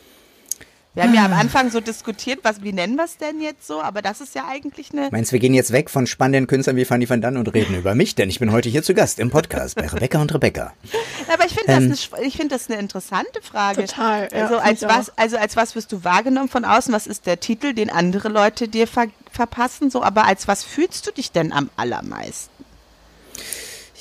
Wir 0.95 1.03
haben 1.03 1.15
ja 1.15 1.25
am 1.25 1.33
Anfang 1.33 1.71
so 1.71 1.79
diskutiert, 1.79 2.41
was, 2.43 2.61
wie 2.61 2.71
nennen 2.71 2.95
wir 2.97 3.05
es 3.05 3.17
denn 3.17 3.41
jetzt 3.41 3.65
so, 3.65 3.81
aber 3.81 4.03
das 4.03 4.21
ist 4.21 4.35
ja 4.35 4.47
eigentlich 4.47 4.91
eine. 4.91 5.09
Meinst 5.09 5.31
du, 5.31 5.33
wir 5.33 5.39
gehen 5.39 5.55
jetzt 5.55 5.71
weg 5.71 5.89
von 5.89 6.05
spannenden 6.05 6.45
Künstlern 6.45 6.75
wie 6.75 6.85
Fanny 6.85 7.09
van 7.09 7.19
Dann 7.19 7.35
und 7.35 7.51
reden 7.51 7.75
über 7.75 7.95
mich, 7.95 8.13
denn 8.13 8.29
ich 8.29 8.37
bin 8.37 8.51
heute 8.51 8.69
hier 8.69 8.83
zu 8.83 8.93
Gast 8.93 9.17
im 9.17 9.31
Podcast 9.31 9.75
bei 9.75 9.87
Rebecca 9.87 10.21
und 10.21 10.31
Rebecca. 10.31 10.71
Aber 11.33 11.47
ich 11.47 11.53
finde 11.55 11.71
ähm, 11.71 11.89
das, 11.89 12.13
eine, 12.13 12.29
find 12.29 12.51
das 12.51 12.69
eine 12.69 12.79
interessante 12.79 13.41
Frage. 13.41 13.85
Total. 13.85 14.29
Ja, 14.31 14.43
also, 14.43 14.57
als 14.57 14.81
was, 14.83 15.17
also 15.17 15.37
als 15.37 15.55
was 15.55 15.73
wirst 15.73 15.91
du 15.91 16.03
wahrgenommen 16.03 16.49
von 16.49 16.63
außen? 16.63 16.93
Was 16.93 17.07
ist 17.07 17.25
der 17.25 17.39
Titel, 17.39 17.73
den 17.73 17.89
andere 17.89 18.29
Leute 18.29 18.67
dir 18.67 18.85
ver 18.85 19.07
verpassen? 19.31 19.89
So, 19.89 20.03
aber 20.03 20.25
als 20.27 20.47
was 20.47 20.63
fühlst 20.63 21.07
du 21.07 21.11
dich 21.11 21.31
denn 21.31 21.51
am 21.51 21.71
allermeisten? 21.75 22.63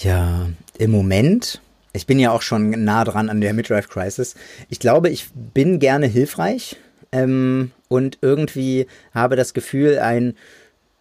Ja, 0.02 0.50
im 0.76 0.90
Moment 0.90 1.62
ich 1.92 2.06
bin 2.06 2.18
ja 2.18 2.30
auch 2.30 2.42
schon 2.42 2.84
nah 2.84 3.04
dran 3.04 3.28
an 3.28 3.40
der 3.40 3.52
Midlife 3.52 3.88
Crisis. 3.88 4.34
Ich 4.68 4.78
glaube, 4.78 5.10
ich 5.10 5.28
bin 5.32 5.78
gerne 5.78 6.06
hilfreich 6.06 6.76
ähm, 7.12 7.70
und 7.88 8.18
irgendwie 8.22 8.86
habe 9.14 9.36
das 9.36 9.54
Gefühl, 9.54 9.98
ein 9.98 10.34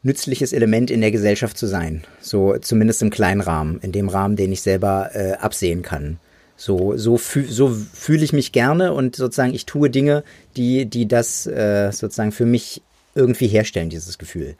nützliches 0.03 0.51
Element 0.51 0.91
in 0.91 1.01
der 1.01 1.11
Gesellschaft 1.11 1.57
zu 1.57 1.67
sein. 1.67 2.03
So 2.19 2.57
zumindest 2.57 3.01
im 3.01 3.09
kleinen 3.09 3.41
Rahmen, 3.41 3.79
in 3.81 3.91
dem 3.91 4.09
Rahmen, 4.09 4.35
den 4.35 4.51
ich 4.51 4.61
selber 4.61 5.11
äh, 5.13 5.33
absehen 5.33 5.83
kann. 5.83 6.17
So, 6.57 6.97
so, 6.97 7.17
füh 7.17 7.45
so 7.47 7.69
fühle 7.69 8.23
ich 8.23 8.33
mich 8.33 8.51
gerne 8.51 8.93
und 8.93 9.15
sozusagen 9.15 9.53
ich 9.53 9.65
tue 9.65 9.89
Dinge, 9.89 10.23
die, 10.57 10.85
die 10.85 11.07
das 11.07 11.47
äh, 11.47 11.91
sozusagen 11.91 12.31
für 12.31 12.45
mich 12.45 12.81
irgendwie 13.15 13.47
herstellen, 13.47 13.89
dieses 13.89 14.17
Gefühl. 14.17 14.55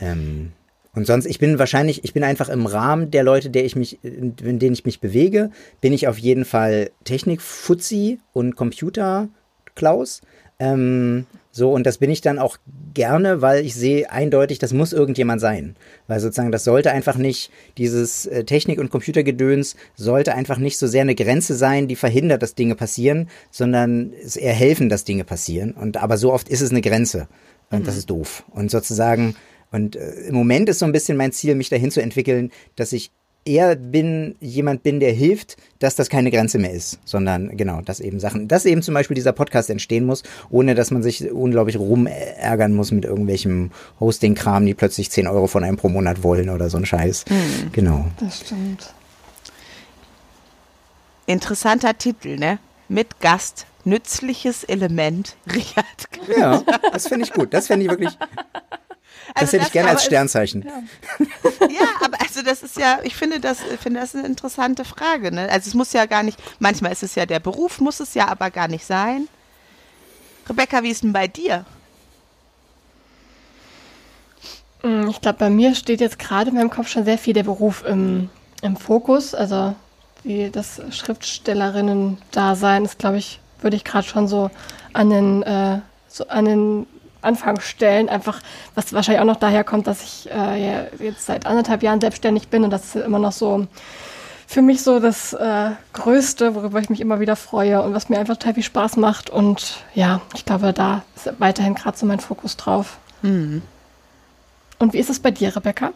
Ähm, 0.00 0.52
und 0.94 1.06
sonst, 1.06 1.26
ich 1.26 1.38
bin 1.38 1.58
wahrscheinlich, 1.58 2.04
ich 2.04 2.12
bin 2.12 2.24
einfach 2.24 2.48
im 2.48 2.66
Rahmen 2.66 3.10
der 3.10 3.22
Leute, 3.22 3.50
der 3.50 3.64
ich 3.64 3.76
mich, 3.76 4.02
in, 4.02 4.34
denen 4.36 4.72
ich 4.72 4.84
mich 4.84 5.00
bewege, 5.00 5.50
bin 5.80 5.92
ich 5.92 6.08
auf 6.08 6.18
jeden 6.18 6.44
Fall 6.44 6.90
Technik-Fuzzi 7.04 8.18
und 8.32 8.56
Computer-Klaus. 8.56 10.22
Ähm, 10.58 11.26
so, 11.52 11.72
und 11.72 11.84
das 11.84 11.98
bin 11.98 12.10
ich 12.10 12.20
dann 12.20 12.38
auch 12.38 12.58
gerne, 12.92 13.40
weil 13.40 13.64
ich 13.64 13.74
sehe 13.74 14.10
eindeutig, 14.10 14.58
das 14.58 14.72
muss 14.72 14.92
irgendjemand 14.92 15.40
sein. 15.40 15.76
Weil 16.08 16.20
sozusagen, 16.20 16.52
das 16.52 16.64
sollte 16.64 16.90
einfach 16.90 17.16
nicht, 17.16 17.50
dieses 17.78 18.26
äh, 18.26 18.44
Technik- 18.44 18.80
und 18.80 18.90
Computergedöns 18.90 19.76
sollte 19.94 20.34
einfach 20.34 20.58
nicht 20.58 20.76
so 20.76 20.88
sehr 20.88 21.02
eine 21.02 21.14
Grenze 21.14 21.54
sein, 21.54 21.88
die 21.88 21.96
verhindert, 21.96 22.42
dass 22.42 22.56
Dinge 22.56 22.74
passieren, 22.74 23.28
sondern 23.50 24.12
es 24.24 24.36
eher 24.36 24.54
helfen, 24.54 24.88
dass 24.88 25.04
Dinge 25.04 25.24
passieren. 25.24 25.72
Und 25.72 25.96
aber 25.96 26.18
so 26.18 26.32
oft 26.32 26.48
ist 26.48 26.60
es 26.60 26.70
eine 26.70 26.82
Grenze. 26.82 27.28
Und 27.70 27.80
mhm. 27.80 27.84
das 27.84 27.96
ist 27.96 28.10
doof. 28.10 28.44
Und 28.50 28.70
sozusagen, 28.70 29.36
und 29.72 29.96
äh, 29.96 30.12
im 30.28 30.34
Moment 30.34 30.68
ist 30.68 30.80
so 30.80 30.86
ein 30.86 30.92
bisschen 30.92 31.16
mein 31.16 31.32
Ziel, 31.32 31.54
mich 31.54 31.68
dahin 31.68 31.90
zu 31.90 32.02
entwickeln, 32.02 32.50
dass 32.76 32.92
ich 32.92 33.10
eher 33.44 33.74
bin, 33.74 34.36
jemand 34.40 34.82
bin, 34.82 35.00
der 35.00 35.12
hilft, 35.12 35.56
dass 35.78 35.96
das 35.96 36.10
keine 36.10 36.30
Grenze 36.30 36.58
mehr 36.58 36.72
ist, 36.72 36.98
sondern 37.04 37.56
genau, 37.56 37.80
dass 37.80 38.00
eben 38.00 38.20
Sachen, 38.20 38.48
dass 38.48 38.66
eben 38.66 38.82
zum 38.82 38.94
Beispiel 38.94 39.14
dieser 39.14 39.32
Podcast 39.32 39.70
entstehen 39.70 40.04
muss, 40.04 40.22
ohne 40.50 40.74
dass 40.74 40.90
man 40.90 41.02
sich 41.02 41.30
unglaublich 41.30 41.78
rumärgern 41.78 42.74
muss 42.74 42.92
mit 42.92 43.04
irgendwelchem 43.04 43.70
Hosting-Kram, 43.98 44.66
die 44.66 44.74
plötzlich 44.74 45.10
10 45.10 45.26
Euro 45.26 45.46
von 45.46 45.64
einem 45.64 45.76
pro 45.76 45.88
Monat 45.88 46.22
wollen 46.22 46.50
oder 46.50 46.68
so 46.68 46.76
ein 46.76 46.86
Scheiß. 46.86 47.24
Mhm. 47.28 47.72
Genau. 47.72 48.06
Das 48.20 48.40
stimmt. 48.40 48.92
Interessanter 51.26 51.96
Titel, 51.96 52.36
ne? 52.36 52.58
Mit 52.88 53.20
Gast. 53.20 53.66
Nützliches 53.84 54.64
Element, 54.64 55.36
Richard. 55.46 55.86
Ja, 56.36 56.62
das 56.92 57.08
finde 57.08 57.24
ich 57.24 57.32
gut. 57.32 57.54
Das 57.54 57.68
finde 57.68 57.86
ich 57.86 57.90
wirklich. 57.90 58.10
Das 59.34 59.42
also 59.42 59.52
hätte 59.52 59.66
ich 59.66 59.72
gerne 59.72 59.90
als 59.90 60.04
Sternzeichen. 60.04 60.64
ja. 60.66 61.66
ja. 61.68 61.88
aber 62.04 62.20
also 62.20 62.42
das 62.42 62.62
ist 62.62 62.76
ja, 62.76 62.98
ich 63.02 63.14
finde 63.14 63.40
das, 63.40 63.58
finde 63.80 64.00
das 64.00 64.14
eine 64.14 64.26
interessante 64.26 64.84
Frage. 64.84 65.32
Ne? 65.32 65.48
Also 65.50 65.68
es 65.68 65.74
muss 65.74 65.92
ja 65.92 66.06
gar 66.06 66.22
nicht, 66.22 66.38
manchmal 66.58 66.92
ist 66.92 67.02
es 67.02 67.14
ja 67.14 67.26
der 67.26 67.40
Beruf, 67.40 67.80
muss 67.80 68.00
es 68.00 68.14
ja 68.14 68.28
aber 68.28 68.50
gar 68.50 68.68
nicht 68.68 68.84
sein. 68.84 69.28
Rebecca, 70.48 70.82
wie 70.82 70.90
ist 70.90 71.04
denn 71.04 71.12
bei 71.12 71.28
dir? 71.28 71.64
Hm, 74.82 75.08
ich 75.08 75.20
glaube, 75.20 75.38
bei 75.38 75.50
mir 75.50 75.74
steht 75.74 76.00
jetzt 76.00 76.18
gerade 76.18 76.50
in 76.50 76.56
meinem 76.56 76.70
Kopf 76.70 76.88
schon 76.88 77.04
sehr 77.04 77.18
viel 77.18 77.34
der 77.34 77.44
Beruf 77.44 77.84
im, 77.86 78.30
im 78.62 78.76
Fokus. 78.76 79.34
Also 79.34 79.74
wie 80.24 80.50
das 80.50 80.80
Schriftstellerinnen-Dasein 80.90 82.84
ist, 82.84 82.98
glaube 82.98 83.18
ich, 83.18 83.40
würde 83.60 83.76
ich 83.76 83.84
gerade 83.84 84.06
schon 84.06 84.28
so 84.28 84.50
an 84.92 85.10
den, 85.10 85.42
äh, 85.42 85.80
so 86.08 86.26
an 86.28 86.44
den 86.44 86.86
Anfang 87.22 87.60
stellen. 87.60 88.08
Einfach, 88.08 88.40
was 88.74 88.92
wahrscheinlich 88.92 89.20
auch 89.20 89.26
noch 89.26 89.36
daher 89.36 89.64
kommt, 89.64 89.86
dass 89.86 90.02
ich 90.02 90.30
äh, 90.30 90.84
jetzt 90.98 91.26
seit 91.26 91.46
anderthalb 91.46 91.82
Jahren 91.82 92.00
selbstständig 92.00 92.48
bin 92.48 92.64
und 92.64 92.70
das 92.70 92.94
ist 92.94 93.04
immer 93.04 93.18
noch 93.18 93.32
so 93.32 93.66
für 94.50 94.62
mich 94.62 94.82
so 94.82 94.98
das 94.98 95.32
äh, 95.32 95.70
Größte, 95.92 96.56
worüber 96.56 96.80
ich 96.80 96.90
mich 96.90 97.00
immer 97.00 97.20
wieder 97.20 97.36
freue 97.36 97.82
und 97.82 97.94
was 97.94 98.08
mir 98.08 98.18
einfach 98.18 98.36
total 98.36 98.54
viel 98.54 98.64
Spaß 98.64 98.96
macht. 98.96 99.30
Und 99.30 99.76
ja, 99.94 100.20
ich 100.34 100.44
glaube, 100.44 100.72
da 100.72 101.04
ist 101.14 101.32
weiterhin 101.38 101.76
gerade 101.76 101.96
so 101.96 102.04
mein 102.04 102.18
Fokus 102.18 102.56
drauf. 102.56 102.98
Mhm. 103.22 103.62
Und 104.80 104.92
wie 104.92 104.98
ist 104.98 105.08
es 105.08 105.20
bei 105.20 105.30
dir, 105.30 105.54
Rebecca? 105.54 105.92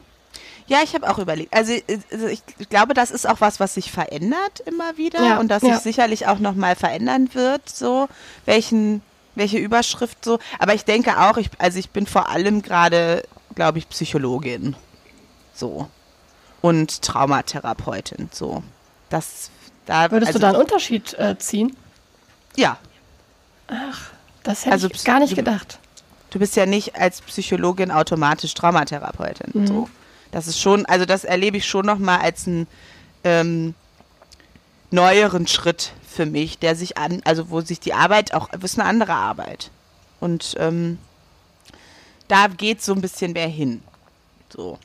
Ja, 0.66 0.78
ich 0.84 0.94
habe 0.94 1.10
auch 1.10 1.18
überlegt. 1.18 1.52
Also, 1.52 1.72
also 2.12 2.26
ich 2.28 2.42
glaube, 2.70 2.94
das 2.94 3.10
ist 3.10 3.28
auch 3.28 3.40
was, 3.40 3.58
was 3.58 3.74
sich 3.74 3.90
verändert 3.90 4.60
immer 4.66 4.96
wieder 4.96 5.22
ja, 5.22 5.40
und 5.40 5.48
das 5.48 5.62
sich 5.62 5.70
ja. 5.70 5.78
sicherlich 5.78 6.28
auch 6.28 6.38
noch 6.38 6.54
mal 6.54 6.76
verändern 6.76 7.30
wird. 7.34 7.68
So 7.68 8.08
welchen 8.44 9.02
welche 9.34 9.58
Überschrift 9.58 10.24
so. 10.24 10.38
Aber 10.58 10.74
ich 10.74 10.84
denke 10.84 11.18
auch, 11.18 11.36
ich, 11.36 11.50
also 11.58 11.78
ich 11.78 11.90
bin 11.90 12.06
vor 12.06 12.28
allem 12.28 12.62
gerade, 12.62 13.24
glaube 13.54 13.78
ich, 13.78 13.88
Psychologin. 13.88 14.76
So. 15.54 15.88
Und 16.60 17.02
Traumatherapeutin. 17.02 18.30
So. 18.32 18.62
Das, 19.10 19.50
da, 19.86 20.10
Würdest 20.10 20.28
also, 20.28 20.38
du 20.38 20.42
da 20.42 20.48
einen 20.50 20.60
Unterschied 20.60 21.14
äh, 21.14 21.38
ziehen? 21.38 21.76
Ja. 22.56 22.78
Ach, 23.68 24.10
das 24.42 24.64
hätte 24.64 24.72
also, 24.72 24.88
ich 24.92 25.04
gar 25.04 25.20
nicht 25.20 25.36
gedacht. 25.36 25.78
Du 26.30 26.38
bist 26.38 26.56
ja 26.56 26.66
nicht 26.66 26.96
als 26.96 27.20
Psychologin 27.20 27.90
automatisch 27.90 28.54
Traumatherapeutin. 28.54 29.62
Mhm. 29.62 29.66
So. 29.66 29.88
Das 30.32 30.48
ist 30.48 30.60
schon, 30.60 30.84
also 30.86 31.04
das 31.04 31.24
erlebe 31.24 31.58
ich 31.58 31.66
schon 31.66 31.86
nochmal 31.86 32.20
als 32.20 32.48
einen 32.48 32.66
ähm, 33.22 33.74
neueren 34.90 35.46
Schritt 35.46 35.92
für 36.14 36.26
mich, 36.26 36.58
der 36.58 36.76
sich 36.76 36.96
an, 36.96 37.20
also 37.24 37.50
wo 37.50 37.60
sich 37.60 37.80
die 37.80 37.92
Arbeit 37.92 38.34
auch, 38.34 38.48
es 38.52 38.64
ist 38.64 38.78
eine 38.78 38.88
andere 38.88 39.14
Arbeit. 39.14 39.70
Und 40.20 40.54
ähm, 40.58 40.98
da 42.28 42.46
geht 42.48 42.82
so 42.82 42.94
ein 42.94 43.00
bisschen 43.00 43.32
mehr 43.32 43.48
hin. 43.48 43.82
So. 44.48 44.78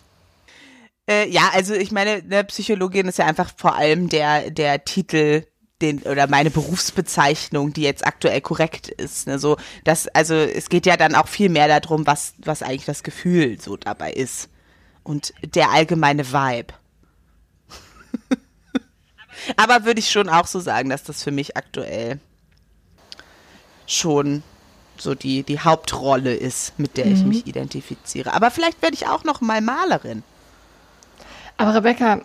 Äh, 1.09 1.29
ja, 1.29 1.49
also 1.53 1.73
ich 1.73 1.91
meine, 1.91 2.23
eine 2.23 2.43
Psychologin 2.43 3.07
ist 3.07 3.19
ja 3.19 3.25
einfach 3.25 3.51
vor 3.55 3.75
allem 3.75 4.09
der, 4.09 4.51
der 4.51 4.83
Titel, 4.83 5.45
den, 5.81 5.99
oder 6.03 6.27
meine 6.27 6.51
Berufsbezeichnung, 6.51 7.73
die 7.73 7.83
jetzt 7.83 8.05
aktuell 8.05 8.41
korrekt 8.41 8.89
ist. 8.89 9.27
Ne? 9.27 9.39
So, 9.39 9.57
das, 9.85 10.07
also 10.09 10.35
es 10.35 10.69
geht 10.69 10.85
ja 10.85 10.97
dann 10.97 11.15
auch 11.15 11.27
viel 11.27 11.49
mehr 11.49 11.67
darum, 11.67 12.05
was, 12.05 12.33
was 12.39 12.61
eigentlich 12.61 12.85
das 12.85 13.03
Gefühl 13.03 13.59
so 13.61 13.77
dabei 13.77 14.11
ist. 14.11 14.49
Und 15.03 15.33
der 15.43 15.71
allgemeine 15.71 16.31
Vibe. 16.31 16.73
Aber 19.58 19.86
würde 19.86 19.99
ich 19.99 20.12
schon 20.12 20.30
auch 20.30 20.47
so 20.47 20.60
sagen, 20.60 20.89
dass 20.89 21.04
das 21.04 21.23
für 21.23 21.32
mich 21.32 21.58
aktuell 21.58 22.19
schon 23.88 24.43
so 24.97 25.15
die, 25.15 25.43
die 25.43 25.60
Hauptrolle 25.60 26.34
ist, 26.34 26.78
mit 26.78 26.97
der 26.97 27.06
mhm. 27.06 27.13
ich 27.13 27.23
mich 27.23 27.47
identifiziere. 27.47 28.34
Aber 28.34 28.52
vielleicht 28.52 28.82
werde 28.82 28.95
ich 28.95 29.08
auch 29.08 29.23
noch 29.23 29.41
mal 29.41 29.62
Malerin. 29.62 30.23
Aber 31.58 31.75
Rebecca, 31.75 32.21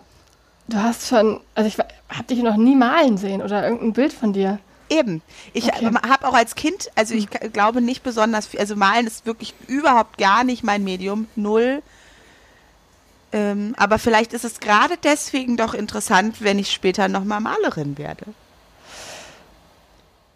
du 0.67 0.77
hast 0.77 1.07
schon, 1.07 1.41
also 1.55 1.67
ich 1.67 1.77
habe 1.77 2.27
dich 2.29 2.41
noch 2.41 2.57
nie 2.57 2.75
malen 2.75 3.17
sehen 3.17 3.41
oder 3.41 3.63
irgendein 3.63 3.93
Bild 3.93 4.13
von 4.13 4.33
dir. 4.33 4.59
Eben. 4.87 5.23
Ich 5.53 5.65
okay. 5.65 5.89
habe 6.07 6.27
auch 6.27 6.33
als 6.33 6.55
Kind, 6.55 6.91
also 6.95 7.15
ich 7.15 7.27
mhm. 7.29 7.51
glaube 7.51 7.81
nicht 7.81 8.03
besonders 8.03 8.47
viel, 8.47 8.59
also 8.59 8.75
malen 8.75 9.07
ist 9.07 9.25
wirklich 9.25 9.53
überhaupt 9.67 10.17
gar 10.17 10.43
nicht 10.43 10.63
mein 10.63 10.83
Medium, 10.83 11.27
null. 11.35 11.81
Ähm, 13.35 13.75
aber 13.75 13.99
vielleicht 13.99 14.31
ist 14.31 14.45
es 14.45 14.61
gerade 14.61 14.95
deswegen 15.03 15.57
doch 15.57 15.73
interessant, 15.73 16.37
wenn 16.39 16.57
ich 16.57 16.71
später 16.71 17.09
nochmal 17.09 17.41
Malerin 17.41 17.97
werde. 17.97 18.23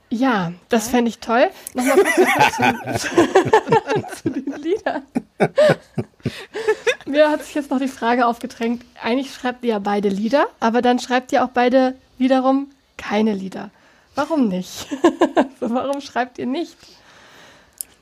Ja, 0.09 0.51
das 0.67 0.89
fände 0.89 1.07
ich 1.07 1.19
toll. 1.19 1.49
Nochmal 1.73 1.95
kurz 1.95 3.01
zu, 3.01 3.09
zu 4.21 4.29
den 4.31 4.53
Liedern. 4.61 5.03
Mir 7.05 7.29
hat 7.29 7.45
sich 7.45 7.55
jetzt 7.55 7.71
noch 7.71 7.79
die 7.79 7.87
Frage 7.87 8.25
aufgedrängt, 8.25 8.83
eigentlich 9.01 9.33
schreibt 9.33 9.63
ihr 9.63 9.69
ja 9.69 9.79
beide 9.79 10.09
Lieder, 10.09 10.47
aber 10.59 10.81
dann 10.81 10.99
schreibt 10.99 11.31
ihr 11.31 11.45
auch 11.45 11.51
beide 11.51 11.95
wiederum 12.17 12.67
keine 12.97 13.33
Lieder. 13.33 13.69
Warum 14.15 14.49
nicht? 14.49 14.87
Warum 15.61 16.01
schreibt 16.01 16.37
ihr 16.37 16.47
nicht? 16.47 16.75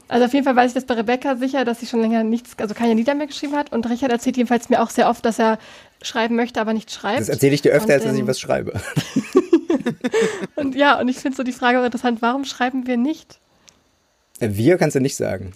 Also 0.07 0.25
auf 0.25 0.33
jeden 0.33 0.45
Fall 0.45 0.55
weiß 0.55 0.69
ich 0.69 0.73
das 0.73 0.85
bei 0.85 0.93
Rebecca 0.93 1.35
sicher, 1.35 1.65
dass 1.65 1.79
sie 1.79 1.85
schon 1.85 2.01
länger 2.01 2.23
nichts, 2.23 2.51
also 2.57 2.73
keine 2.73 2.93
Lieder 2.93 3.13
mehr 3.13 3.27
geschrieben 3.27 3.55
hat. 3.55 3.71
Und 3.71 3.89
Richard 3.89 4.11
erzählt 4.11 4.37
jedenfalls 4.37 4.69
mir 4.69 4.81
auch 4.81 4.89
sehr 4.89 5.09
oft, 5.09 5.25
dass 5.25 5.39
er 5.39 5.59
schreiben 6.01 6.35
möchte, 6.35 6.61
aber 6.61 6.73
nicht 6.73 6.91
schreibt. 6.91 7.19
Das 7.19 7.29
erzähle 7.29 7.53
ich 7.53 7.61
dir 7.61 7.71
öfter, 7.71 7.87
und, 7.87 7.93
als 7.93 8.03
dass 8.03 8.13
ich 8.13 8.21
ähm, 8.21 8.27
was 8.27 8.39
schreibe. 8.39 8.73
und 10.55 10.75
ja, 10.75 10.99
und 10.99 11.09
ich 11.09 11.17
finde 11.17 11.35
so 11.35 11.43
die 11.43 11.51
Frage 11.51 11.79
auch 11.79 11.85
interessant, 11.85 12.21
warum 12.21 12.45
schreiben 12.45 12.87
wir 12.87 12.97
nicht? 12.97 13.39
Wir 14.39 14.77
kannst 14.77 14.95
du 14.95 14.99
nicht 14.99 15.15
sagen. 15.15 15.53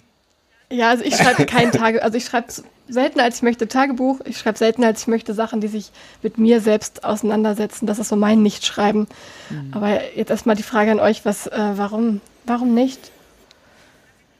Ja, 0.70 0.90
also 0.90 1.04
ich 1.04 1.16
schreibe 1.16 1.46
kein 1.46 1.70
Tage, 1.70 2.02
also 2.02 2.16
ich 2.16 2.24
schreibe 2.24 2.48
selten, 2.88 3.20
als 3.20 3.36
ich 3.36 3.42
möchte, 3.42 3.68
Tagebuch. 3.68 4.20
Ich 4.24 4.38
schreibe 4.38 4.58
selten, 4.58 4.84
als 4.84 5.02
ich 5.02 5.06
möchte, 5.06 5.34
Sachen, 5.34 5.60
die 5.60 5.68
sich 5.68 5.92
mit 6.22 6.38
mir 6.38 6.60
selbst 6.60 7.04
auseinandersetzen. 7.04 7.86
Das 7.86 7.98
ist 7.98 8.08
so 8.08 8.16
mein 8.16 8.42
Nichtschreiben. 8.42 9.06
Mhm. 9.50 9.68
Aber 9.72 10.16
jetzt 10.16 10.30
erstmal 10.30 10.56
die 10.56 10.62
Frage 10.62 10.90
an 10.90 11.00
euch, 11.00 11.24
was, 11.24 11.46
äh, 11.46 11.72
warum, 11.74 12.20
warum 12.44 12.74
nicht? 12.74 13.10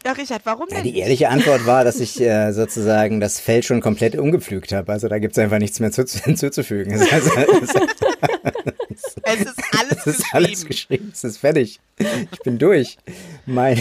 Ja, 0.05 0.13
Richard, 0.13 0.43
warum 0.45 0.67
denn? 0.69 0.79
Ja, 0.79 0.83
die 0.83 0.99
ehrliche 0.99 1.29
Antwort 1.29 1.65
war, 1.67 1.85
dass 1.85 2.01
ich 2.01 2.21
äh, 2.21 2.53
sozusagen 2.53 3.21
das 3.21 3.39
Feld 3.41 3.65
schon 3.65 3.81
komplett 3.81 4.17
umgepflügt 4.17 4.73
habe. 4.73 4.93
Also 4.93 5.09
da 5.09 5.19
gibt 5.19 5.33
es 5.33 5.39
einfach 5.39 5.59
nichts 5.59 5.81
mehr 5.81 5.93
zu, 5.93 6.05
hinzuzufügen. 6.25 6.93
Es 6.93 7.03
ist, 7.03 7.13
also, 7.13 7.31
es 7.37 7.63
ist, 7.63 7.77
es 9.23 9.41
ist 9.41 9.63
alles 9.79 10.07
es 10.07 10.19
ist 10.19 10.35
alles 10.35 10.67
geschrieben. 10.67 11.11
Es 11.13 11.25
ist 11.25 11.39
fertig. 11.39 11.81
Ich 12.33 12.41
bin 12.41 12.59
durch. 12.59 12.99
Mein, 13.47 13.81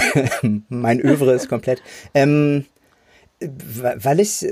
mein 0.69 0.99
Övre 0.99 1.33
ist 1.33 1.49
komplett. 1.49 1.81
Ähm, 2.13 2.65
weil 3.39 4.19
ich 4.19 4.45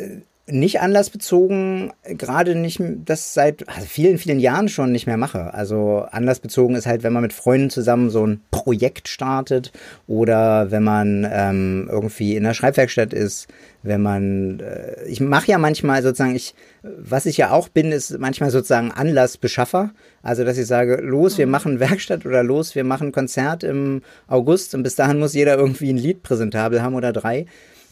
nicht 0.52 0.82
anlassbezogen, 0.82 1.91
gerade 2.04 2.56
nicht, 2.56 2.82
das 3.06 3.34
seit 3.34 3.68
also 3.68 3.86
vielen, 3.88 4.18
vielen 4.18 4.39
Jahren 4.39 4.70
schon 4.70 4.91
nicht 4.91 5.08
mehr 5.08 5.18
mache. 5.18 5.54
Also 5.54 6.06
anlassbezogen 6.12 6.76
ist 6.76 6.86
halt, 6.86 7.04
wenn 7.04 7.14
man 7.14 7.24
mit 7.24 7.34
Freunden 7.34 7.70
zusammen 7.70 8.10
so 8.10 8.26
ein 8.26 8.41
Projekt 8.52 9.08
startet 9.08 9.72
oder 10.08 10.72
wenn 10.72 10.84
man 10.84 11.28
ähm, 11.32 11.88
irgendwie 11.91 12.36
in 12.36 12.43
der 12.43 12.54
Schreibwerkstatt 12.54 13.14
ist, 13.14 13.47
wenn 13.84 14.02
man, 14.02 14.60
äh, 14.60 15.06
ich 15.06 15.22
mache 15.22 15.47
ja 15.52 15.58
manchmal 15.58 16.04
sozusagen, 16.04 16.36
ich, 16.36 16.54
was 16.84 17.26
ich 17.26 17.38
ja 17.38 17.52
auch 17.52 17.70
bin, 17.70 17.91
ist 17.91 18.18
manchmal 18.20 18.52
sozusagen 18.52 18.91
Anlassbeschaffer. 18.91 19.91
Also, 20.22 20.43
dass 20.43 20.58
ich 20.58 20.68
sage, 20.68 20.97
los, 21.02 21.38
wir 21.38 21.45
mhm. 21.45 21.52
machen 21.52 21.80
Werkstatt 21.80 22.26
oder 22.26 22.43
los, 22.43 22.76
wir 22.76 22.84
machen 22.84 23.12
Konzert 23.12 23.64
im 23.64 24.02
August 24.28 24.76
und 24.76 24.84
bis 24.84 24.95
dahin 24.95 25.20
muss 25.20 25.34
jeder 25.34 25.58
irgendwie 25.58 25.91
ein 25.91 25.97
Lied 25.97 26.24
präsentabel 26.24 26.82
haben 26.82 26.95
oder 26.95 27.14
drei 27.14 27.45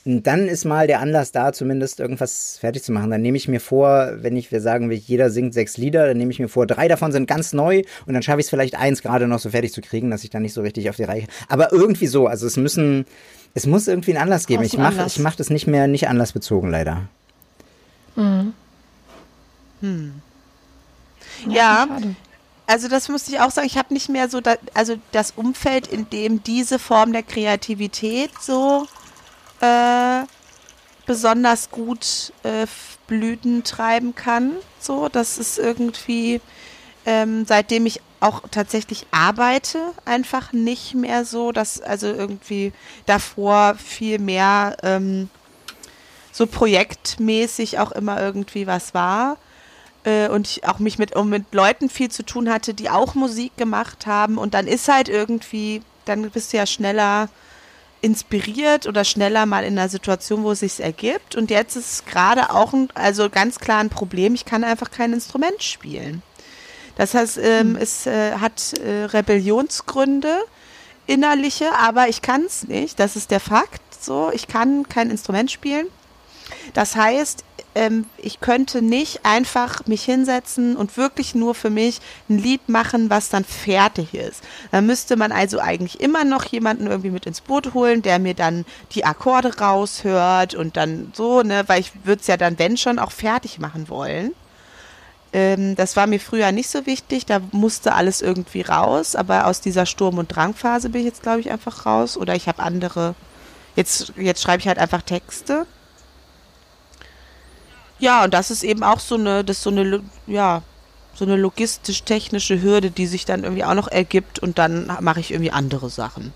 dann 0.08 0.48
ist 0.48 0.64
mal 0.64 0.88
der 0.88 1.02
Anlass 1.02 1.34
da, 1.34 1.52
zumindest 1.52 2.00
irgendwas 2.00 2.58
fertig 2.60 2.84
zu 2.84 2.94
machen. 2.94 3.12
Dann 3.12 3.22
nehme 3.22 3.36
ich 3.36 3.48
mir 3.48 3.60
vor, 3.60 4.14
wenn 4.18 4.38
ich, 4.38 4.52
wir 4.52 4.62
sagen, 4.62 4.90
jeder 4.90 5.30
singt 5.30 5.54
sechs 5.54 5.76
Lieder, 5.76 6.08
dann 6.08 6.18
nehme 6.18 6.32
ich 6.32 6.40
mir 6.40 6.48
vor, 6.48 6.66
drei 6.66 6.88
davon 6.88 7.12
sind 7.12 7.28
ganz 7.28 7.52
neu 7.52 7.84
und 8.06 8.14
dann 8.14 8.24
schaffe 8.24 8.40
ich 8.40 8.46
es 8.46 8.50
vielleicht 8.50 8.76
eins 8.76 9.02
gerade 9.02 9.28
noch 9.28 9.40
so 9.40 9.50
fertig 9.50 9.74
zu 9.74 9.82
kriegen, 9.82 10.10
dass 10.10 10.24
ich 10.24 10.30
dann 10.30 10.44
nicht 10.44 10.54
so 10.54 10.62
richtig 10.62 10.90
auf 10.90 10.96
die 10.96 11.04
Reiche. 11.04 11.28
Aber 11.50 11.74
irgendwie 11.74 12.08
so, 12.08 12.28
also 12.28 12.48
es 12.48 12.56
müssen, 12.56 13.06
es 13.54 13.66
muss 13.66 13.88
irgendwie 13.88 14.12
einen 14.12 14.24
Anlass 14.24 14.48
geben. 14.48 14.64
Ich 14.64 14.78
mache 14.78 15.04
ich 15.06 15.20
mach 15.20 15.36
das 15.36 15.50
nicht 15.50 15.68
mehr, 15.68 15.88
nicht 15.88 16.08
anlassbezogen 16.08 16.72
leider. 16.72 17.04
Mhm. 18.16 18.54
Hm. 19.82 20.14
Ja, 21.50 21.54
ja 21.54 21.88
also 22.68 22.90
das 22.90 23.08
musste 23.08 23.32
ich 23.32 23.40
auch 23.40 23.50
sagen, 23.52 23.66
ich 23.66 23.78
habe 23.78 23.94
nicht 23.94 24.10
mehr 24.10 24.30
so, 24.30 24.42
da, 24.42 24.56
also 24.74 24.98
das 25.14 25.32
Umfeld, 25.32 25.88
in 25.88 26.10
dem 26.10 26.44
diese 26.44 26.80
Form 26.80 27.14
der 27.14 27.24
Kreativität 27.24 28.30
so 28.42 28.86
äh, 29.62 30.24
besonders 31.06 31.72
gut 31.72 32.34
äh, 32.44 32.68
Blüten 33.08 33.64
treiben 33.64 34.14
kann. 34.16 34.54
So, 34.80 35.10
das 35.10 35.38
ist 35.38 35.58
irgendwie, 35.58 36.42
ähm, 37.06 37.46
seitdem 37.46 37.86
ich 37.86 38.02
auch 38.20 38.44
tatsächlich 38.50 39.06
arbeite, 39.12 39.80
einfach 40.06 40.52
nicht 40.54 40.96
mehr 40.96 41.24
so, 41.24 41.52
dass 41.52 41.82
also 41.82 42.08
irgendwie 42.08 42.74
davor 43.06 43.76
viel 43.76 44.20
mehr 44.20 44.78
ähm, 44.84 45.30
so 46.32 46.48
projektmäßig 46.48 47.80
auch 47.80 47.92
immer 47.92 48.20
irgendwie 48.22 48.68
was 48.68 48.94
war 48.94 49.38
äh, 50.04 50.30
und 50.30 50.48
ich 50.48 50.68
auch 50.68 50.80
mich 50.80 50.98
mit, 50.98 51.16
um 51.16 51.30
mit 51.30 51.54
Leuten 51.54 51.90
viel 51.90 52.10
zu 52.10 52.24
tun 52.24 52.50
hatte, 52.50 52.74
die 52.74 52.90
auch 52.90 53.14
Musik 53.16 53.56
gemacht 53.58 54.08
haben 54.08 54.38
und 54.38 54.54
dann 54.54 54.68
ist 54.68 54.88
halt 54.88 55.10
irgendwie, 55.10 55.82
dann 56.06 56.30
bist 56.30 56.54
du 56.54 56.58
ja 56.58 56.66
schneller 56.66 57.30
inspiriert 58.02 58.88
oder 58.88 59.04
schneller 59.04 59.46
mal 59.46 59.64
in 59.64 59.78
einer 59.78 59.90
Situation, 59.90 60.44
wo 60.44 60.52
es 60.52 60.60
sich 60.60 60.80
ergibt. 60.80 61.36
Und 61.36 61.50
jetzt 61.50 61.76
ist 61.76 62.06
gerade 62.06 62.52
auch 62.52 62.74
ein, 62.74 62.90
also 62.94 63.30
ganz 63.30 63.60
klar 63.60 63.80
ein 63.80 63.90
Problem, 63.90 64.36
ich 64.36 64.46
kann 64.46 64.64
einfach 64.64 64.92
kein 64.92 65.14
Instrument 65.14 65.62
spielen. 65.64 66.22
Das 66.96 67.14
heißt, 67.14 67.38
ähm, 67.38 67.76
hm. 67.76 67.76
es 67.76 68.08
äh, 68.08 68.34
hat 68.34 68.74
äh, 68.74 69.06
Rebellionsgründe, 69.06 70.40
innerliche, 71.06 71.74
aber 71.74 72.10
ich 72.10 72.22
kann 72.22 72.44
es 72.44 72.68
nicht. 72.68 73.00
Das 73.00 73.16
ist 73.16 73.32
der 73.32 73.40
Fakt. 73.40 73.82
So, 74.00 74.32
ich 74.34 74.48
kann 74.48 74.88
kein 74.90 75.10
Instrument 75.10 75.52
spielen. 75.52 75.88
Das 76.74 76.96
heißt, 76.96 77.44
ähm, 77.78 78.06
ich 78.18 78.40
könnte 78.40 78.82
nicht 78.82 79.24
einfach 79.24 79.86
mich 79.86 80.04
hinsetzen 80.04 80.76
und 80.76 80.98
wirklich 80.98 81.36
nur 81.36 81.54
für 81.54 81.70
mich 81.70 82.00
ein 82.28 82.40
Lied 82.40 82.70
machen, 82.70 83.12
was 83.12 83.30
dann 83.30 83.46
fertig 83.46 84.16
ist. 84.16 84.44
Da 84.72 84.82
müsste 84.82 85.16
man 85.16 85.32
also 85.32 85.60
eigentlich 85.60 86.00
immer 86.00 86.24
noch 86.24 86.46
jemanden 86.46 86.88
irgendwie 86.88 87.12
mit 87.12 87.28
ins 87.28 87.42
Boot 87.42 87.76
holen, 87.76 88.02
der 88.02 88.18
mir 88.18 88.34
dann 88.34 88.66
die 88.94 89.06
Akkorde 89.06 89.60
raushört 89.60 90.56
und 90.56 90.76
dann 90.76 91.12
so, 91.16 91.44
ne, 91.44 91.66
weil 91.68 91.80
ich 91.82 91.92
würde 92.04 92.22
es 92.22 92.28
ja 92.28 92.36
dann, 92.36 92.58
wenn 92.58 92.78
schon, 92.78 92.98
auch 92.98 93.12
fertig 93.12 93.60
machen 93.60 93.90
wollen. 93.90 94.32
Ähm, 95.32 95.76
das 95.76 95.96
war 95.96 96.08
mir 96.08 96.20
früher 96.20 96.52
nicht 96.52 96.70
so 96.70 96.88
wichtig, 96.88 97.28
da 97.28 97.42
musste 97.52 97.94
alles 97.94 98.24
irgendwie 98.24 98.62
raus, 98.62 99.16
aber 99.16 99.46
aus 99.46 99.62
dieser 99.62 99.86
Sturm- 99.86 100.18
und 100.18 100.36
Drangphase 100.36 100.90
bin 100.90 101.02
ich 101.02 101.08
jetzt, 101.08 101.22
glaube 101.22 101.42
ich, 101.42 101.52
einfach 101.52 101.86
raus. 101.86 102.18
Oder 102.18 102.34
ich 102.34 102.48
habe 102.48 102.64
andere, 102.64 103.14
jetzt, 103.76 104.14
jetzt 104.18 104.42
schreibe 104.42 104.62
ich 104.62 104.68
halt 104.68 104.80
einfach 104.80 105.04
Texte 105.04 105.68
ja, 108.00 108.24
und 108.24 108.34
das 108.34 108.52
ist 108.52 108.64
eben 108.64 108.84
auch 108.84 109.00
so 109.00 109.16
eine, 109.16 109.44
das 109.44 109.62
so 109.62 109.70
eine, 109.70 110.02
ja, 110.28 110.62
so 111.14 111.26
eine 111.26 111.36
logistisch-technische 111.36 112.62
Hürde, 112.62 112.92
die 112.92 113.08
sich 113.08 113.26
dann 113.26 113.44
irgendwie 113.44 113.64
auch 113.64 113.74
noch 113.74 113.88
ergibt 113.88 114.40
und 114.40 114.60
dann 114.60 114.92
mache 115.02 115.20
ich 115.20 115.32
irgendwie 115.32 115.52
andere 115.52 115.90
Sachen. 115.90 116.32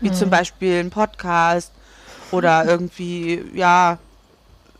Wie 0.00 0.08
mhm. 0.08 0.14
zum 0.14 0.30
Beispiel 0.30 0.80
ein 0.80 0.90
Podcast 0.90 1.70
oder 2.30 2.64
irgendwie, 2.66 3.44
ja, 3.54 3.98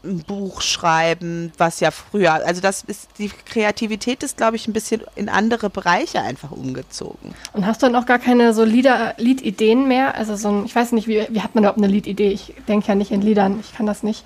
ein 0.04 0.18
Buch 0.20 0.62
schreiben, 0.62 1.52
was 1.58 1.80
ja 1.80 1.90
früher, 1.90 2.32
also 2.32 2.60
das 2.60 2.82
ist, 2.82 3.10
die 3.18 3.28
Kreativität 3.28 4.22
ist, 4.22 4.36
glaube 4.36 4.56
ich, 4.56 4.66
ein 4.66 4.72
bisschen 4.72 5.02
in 5.14 5.28
andere 5.28 5.70
Bereiche 5.70 6.20
einfach 6.22 6.50
umgezogen. 6.50 7.34
Und 7.52 7.66
hast 7.66 7.82
du 7.82 7.86
dann 7.86 7.94
auch 7.94 8.06
gar 8.06 8.18
keine 8.18 8.52
so 8.52 8.64
Lieder, 8.64 9.14
Liedideen 9.18 9.86
mehr? 9.86 10.16
Also 10.16 10.34
so 10.34 10.48
ein, 10.48 10.64
ich 10.64 10.74
weiß 10.74 10.92
nicht, 10.92 11.06
wie, 11.06 11.26
wie 11.30 11.40
hat 11.40 11.54
man 11.54 11.62
überhaupt 11.62 11.78
eine 11.78 11.86
Liedidee? 11.86 12.30
Ich 12.30 12.54
denke 12.66 12.88
ja 12.88 12.94
nicht 12.94 13.12
in 13.12 13.22
Liedern, 13.22 13.60
ich 13.60 13.74
kann 13.76 13.86
das 13.86 14.02
nicht. 14.02 14.24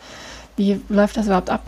Wie 0.57 0.81
läuft 0.89 1.17
das 1.19 1.27
überhaupt 1.27 1.51
ab? 1.51 1.63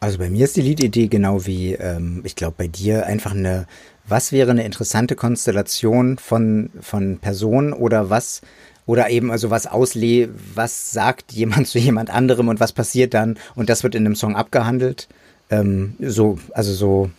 Also 0.00 0.16
bei 0.16 0.30
mir 0.30 0.46
ist 0.46 0.56
die 0.56 0.62
Liedidee 0.62 1.08
genau 1.08 1.44
wie, 1.44 1.74
ähm, 1.74 2.22
ich 2.24 2.34
glaube, 2.34 2.54
bei 2.56 2.66
dir 2.68 3.06
einfach 3.06 3.32
eine, 3.32 3.66
was 4.08 4.32
wäre 4.32 4.50
eine 4.50 4.64
interessante 4.64 5.14
Konstellation 5.14 6.16
von, 6.16 6.70
von 6.80 7.18
Personen 7.18 7.74
oder 7.74 8.08
was, 8.08 8.40
oder 8.86 9.10
eben 9.10 9.30
also 9.30 9.50
was 9.50 9.66
ausle, 9.66 10.30
was 10.54 10.92
sagt 10.92 11.32
jemand 11.32 11.68
zu 11.68 11.78
jemand 11.78 12.08
anderem 12.08 12.48
und 12.48 12.60
was 12.60 12.72
passiert 12.72 13.12
dann 13.12 13.38
und 13.54 13.68
das 13.68 13.82
wird 13.82 13.94
in 13.94 14.06
einem 14.06 14.16
Song 14.16 14.36
abgehandelt. 14.36 15.06
Ähm, 15.50 15.96
so, 16.00 16.38
also 16.52 16.72
so. 16.72 17.10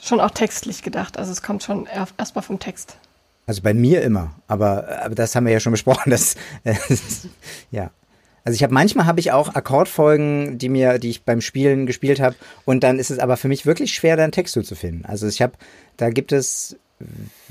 Schon 0.00 0.20
auch 0.20 0.30
textlich 0.30 0.82
gedacht, 0.82 1.18
also 1.18 1.32
es 1.32 1.42
kommt 1.42 1.64
schon 1.64 1.86
erstmal 1.86 2.44
vom 2.44 2.60
Text. 2.60 2.96
Also 3.46 3.62
bei 3.62 3.74
mir 3.74 4.02
immer, 4.02 4.34
aber, 4.46 4.86
aber 5.02 5.16
das 5.16 5.34
haben 5.34 5.46
wir 5.46 5.52
ja 5.52 5.58
schon 5.58 5.72
besprochen, 5.72 6.10
dass, 6.10 6.36
äh, 6.64 6.76
ja. 7.72 7.90
Also 8.44 8.54
ich 8.54 8.62
habe 8.62 8.74
manchmal 8.74 9.06
habe 9.06 9.20
ich 9.20 9.32
auch 9.32 9.54
Akkordfolgen, 9.54 10.58
die 10.58 10.68
mir, 10.68 10.98
die 10.98 11.10
ich 11.10 11.24
beim 11.24 11.40
Spielen 11.40 11.86
gespielt 11.86 12.20
habe, 12.20 12.36
und 12.64 12.82
dann 12.82 12.98
ist 12.98 13.10
es 13.10 13.18
aber 13.18 13.36
für 13.36 13.48
mich 13.48 13.66
wirklich 13.66 13.92
schwer, 13.94 14.16
da 14.16 14.22
einen 14.22 14.32
Text 14.32 14.54
zu 14.54 14.74
finden. 14.74 15.04
Also 15.04 15.26
ich 15.26 15.42
habe, 15.42 15.52
da 15.96 16.10
gibt 16.10 16.32
es 16.32 16.76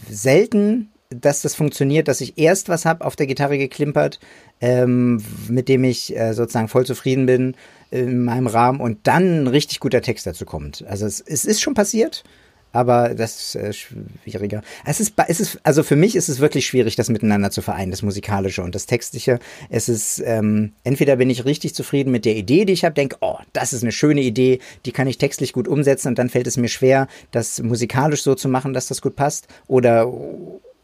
selten, 0.10 0.92
dass 1.10 1.42
das 1.42 1.56
funktioniert, 1.56 2.08
dass 2.08 2.22
ich 2.22 2.38
erst 2.38 2.68
was 2.70 2.86
habe 2.86 3.06
auf 3.06 3.16
der 3.16 3.28
Gitarre 3.28 3.58
geklimpert, 3.58 4.20
ähm, 4.60 5.24
mit 5.48 5.70
dem 5.70 5.84
ich 5.84 6.16
äh, 6.16 6.34
sozusagen 6.34 6.68
voll 6.68 6.86
zufrieden 6.86 7.26
bin 7.26 7.56
in 7.92 8.24
meinem 8.24 8.48
Rahmen 8.48 8.82
und 8.82 9.08
dann 9.08 9.44
ein 9.44 9.48
richtig 9.48 9.80
guter 9.80 10.02
Text 10.02 10.28
dazu 10.28 10.46
kommt. 10.46 10.84
Also 10.88 11.06
es, 11.06 11.22
es 11.22 11.46
ist 11.46 11.62
schon 11.62 11.76
passiert, 11.76 12.24
aber 12.72 13.16
das 13.16 13.38
ist 13.38 13.56
äh, 13.56 13.74
schwieriger. 13.74 14.62
Es 14.86 15.00
ist, 15.00 15.14
es 15.28 15.40
ist, 15.40 15.60
also 15.64 15.84
für 15.84 15.96
mich 15.96 16.16
ist 16.16 16.30
es 16.30 16.40
wirklich 16.40 16.66
schwierig, 16.66 16.96
das 16.96 17.10
miteinander 17.10 17.52
zu 17.52 17.62
vereinen, 17.62 17.92
das 17.92 18.02
Musikalische 18.02 18.64
und 18.64 18.76
das 18.76 18.86
Textliche. 18.86 19.40
Es 19.70 19.90
ist, 19.90 20.22
ähm, 20.26 20.74
entweder 20.84 21.16
bin 21.16 21.30
ich 21.30 21.46
richtig 21.46 21.74
zufrieden 21.74 22.12
mit 22.12 22.26
der 22.26 22.36
Idee, 22.36 22.66
die 22.66 22.74
ich 22.74 22.86
habe, 22.86 22.96
denke, 22.96 23.18
oh, 23.22 23.38
das 23.54 23.74
ist 23.74 23.84
eine 23.84 23.92
schöne 23.92 24.22
Idee, 24.22 24.60
die 24.86 24.92
kann 24.92 25.08
ich 25.08 25.18
textlich 25.18 25.54
gut 25.54 25.68
umsetzen 25.68 26.10
und 26.10 26.18
dann 26.18 26.30
fällt 26.30 26.48
es 26.48 26.58
mir 26.58 26.68
schwer, 26.68 27.08
das 27.32 27.62
musikalisch 27.62 28.22
so 28.22 28.36
zu 28.36 28.50
machen, 28.50 28.74
dass 28.74 28.88
das 28.88 29.02
gut 29.02 29.16
passt. 29.16 29.48
Oder 29.68 30.08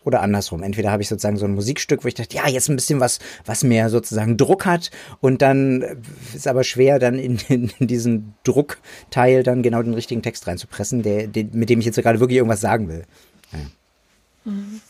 oder 0.03 0.21
andersrum. 0.21 0.63
Entweder 0.63 0.91
habe 0.91 1.01
ich 1.01 1.09
sozusagen 1.09 1.37
so 1.37 1.45
ein 1.45 1.53
Musikstück, 1.53 2.03
wo 2.03 2.07
ich 2.07 2.13
dachte, 2.13 2.35
ja, 2.35 2.47
jetzt 2.47 2.69
ein 2.69 2.75
bisschen 2.75 2.99
was, 2.99 3.19
was 3.45 3.63
mehr 3.63 3.89
sozusagen 3.89 4.37
Druck 4.37 4.65
hat 4.65 4.91
und 5.21 5.41
dann 5.41 6.01
ist 6.33 6.47
aber 6.47 6.63
schwer, 6.63 6.99
dann 6.99 7.17
in, 7.17 7.39
in, 7.49 7.71
in 7.79 7.87
diesen 7.87 8.33
Druckteil 8.43 9.43
dann 9.43 9.63
genau 9.63 9.81
den 9.81 9.93
richtigen 9.93 10.21
Text 10.21 10.47
reinzupressen, 10.47 11.03
der, 11.03 11.27
der, 11.27 11.45
mit 11.51 11.69
dem 11.69 11.79
ich 11.79 11.85
jetzt 11.85 12.01
gerade 12.01 12.19
wirklich 12.19 12.37
irgendwas 12.37 12.61
sagen 12.61 12.87
will. 12.89 13.05
Ja. 13.51 14.51
Mhm. 14.51 14.81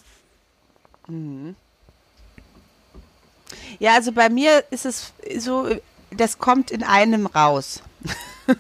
Mhm. 1.07 1.55
Ja, 3.79 3.95
also 3.95 4.11
bei 4.11 4.29
mir 4.29 4.63
ist 4.71 4.85
es 4.85 5.13
so, 5.37 5.67
das 6.15 6.37
kommt 6.37 6.71
in 6.71 6.83
einem 6.83 7.25
raus. 7.25 7.81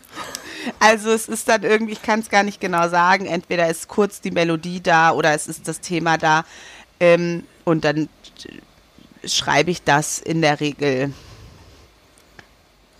Also 0.79 1.11
es 1.11 1.27
ist 1.27 1.49
dann 1.49 1.63
irgendwie, 1.63 1.91
ich 1.91 2.01
kann 2.01 2.21
es 2.21 2.29
gar 2.29 2.43
nicht 2.43 2.61
genau 2.61 2.87
sagen, 2.87 3.25
entweder 3.25 3.67
ist 3.67 3.89
kurz 3.89 4.21
die 4.21 4.31
Melodie 4.31 4.81
da 4.81 5.11
oder 5.11 5.33
es 5.33 5.49
ist 5.49 5.67
das 5.67 5.81
Thema 5.81 6.17
da 6.17 6.45
ähm, 7.01 7.43
und 7.65 7.83
dann 7.83 8.07
schreibe 9.25 9.71
ich 9.71 9.83
das 9.83 10.19
in 10.19 10.41
der 10.41 10.61
Regel 10.61 11.13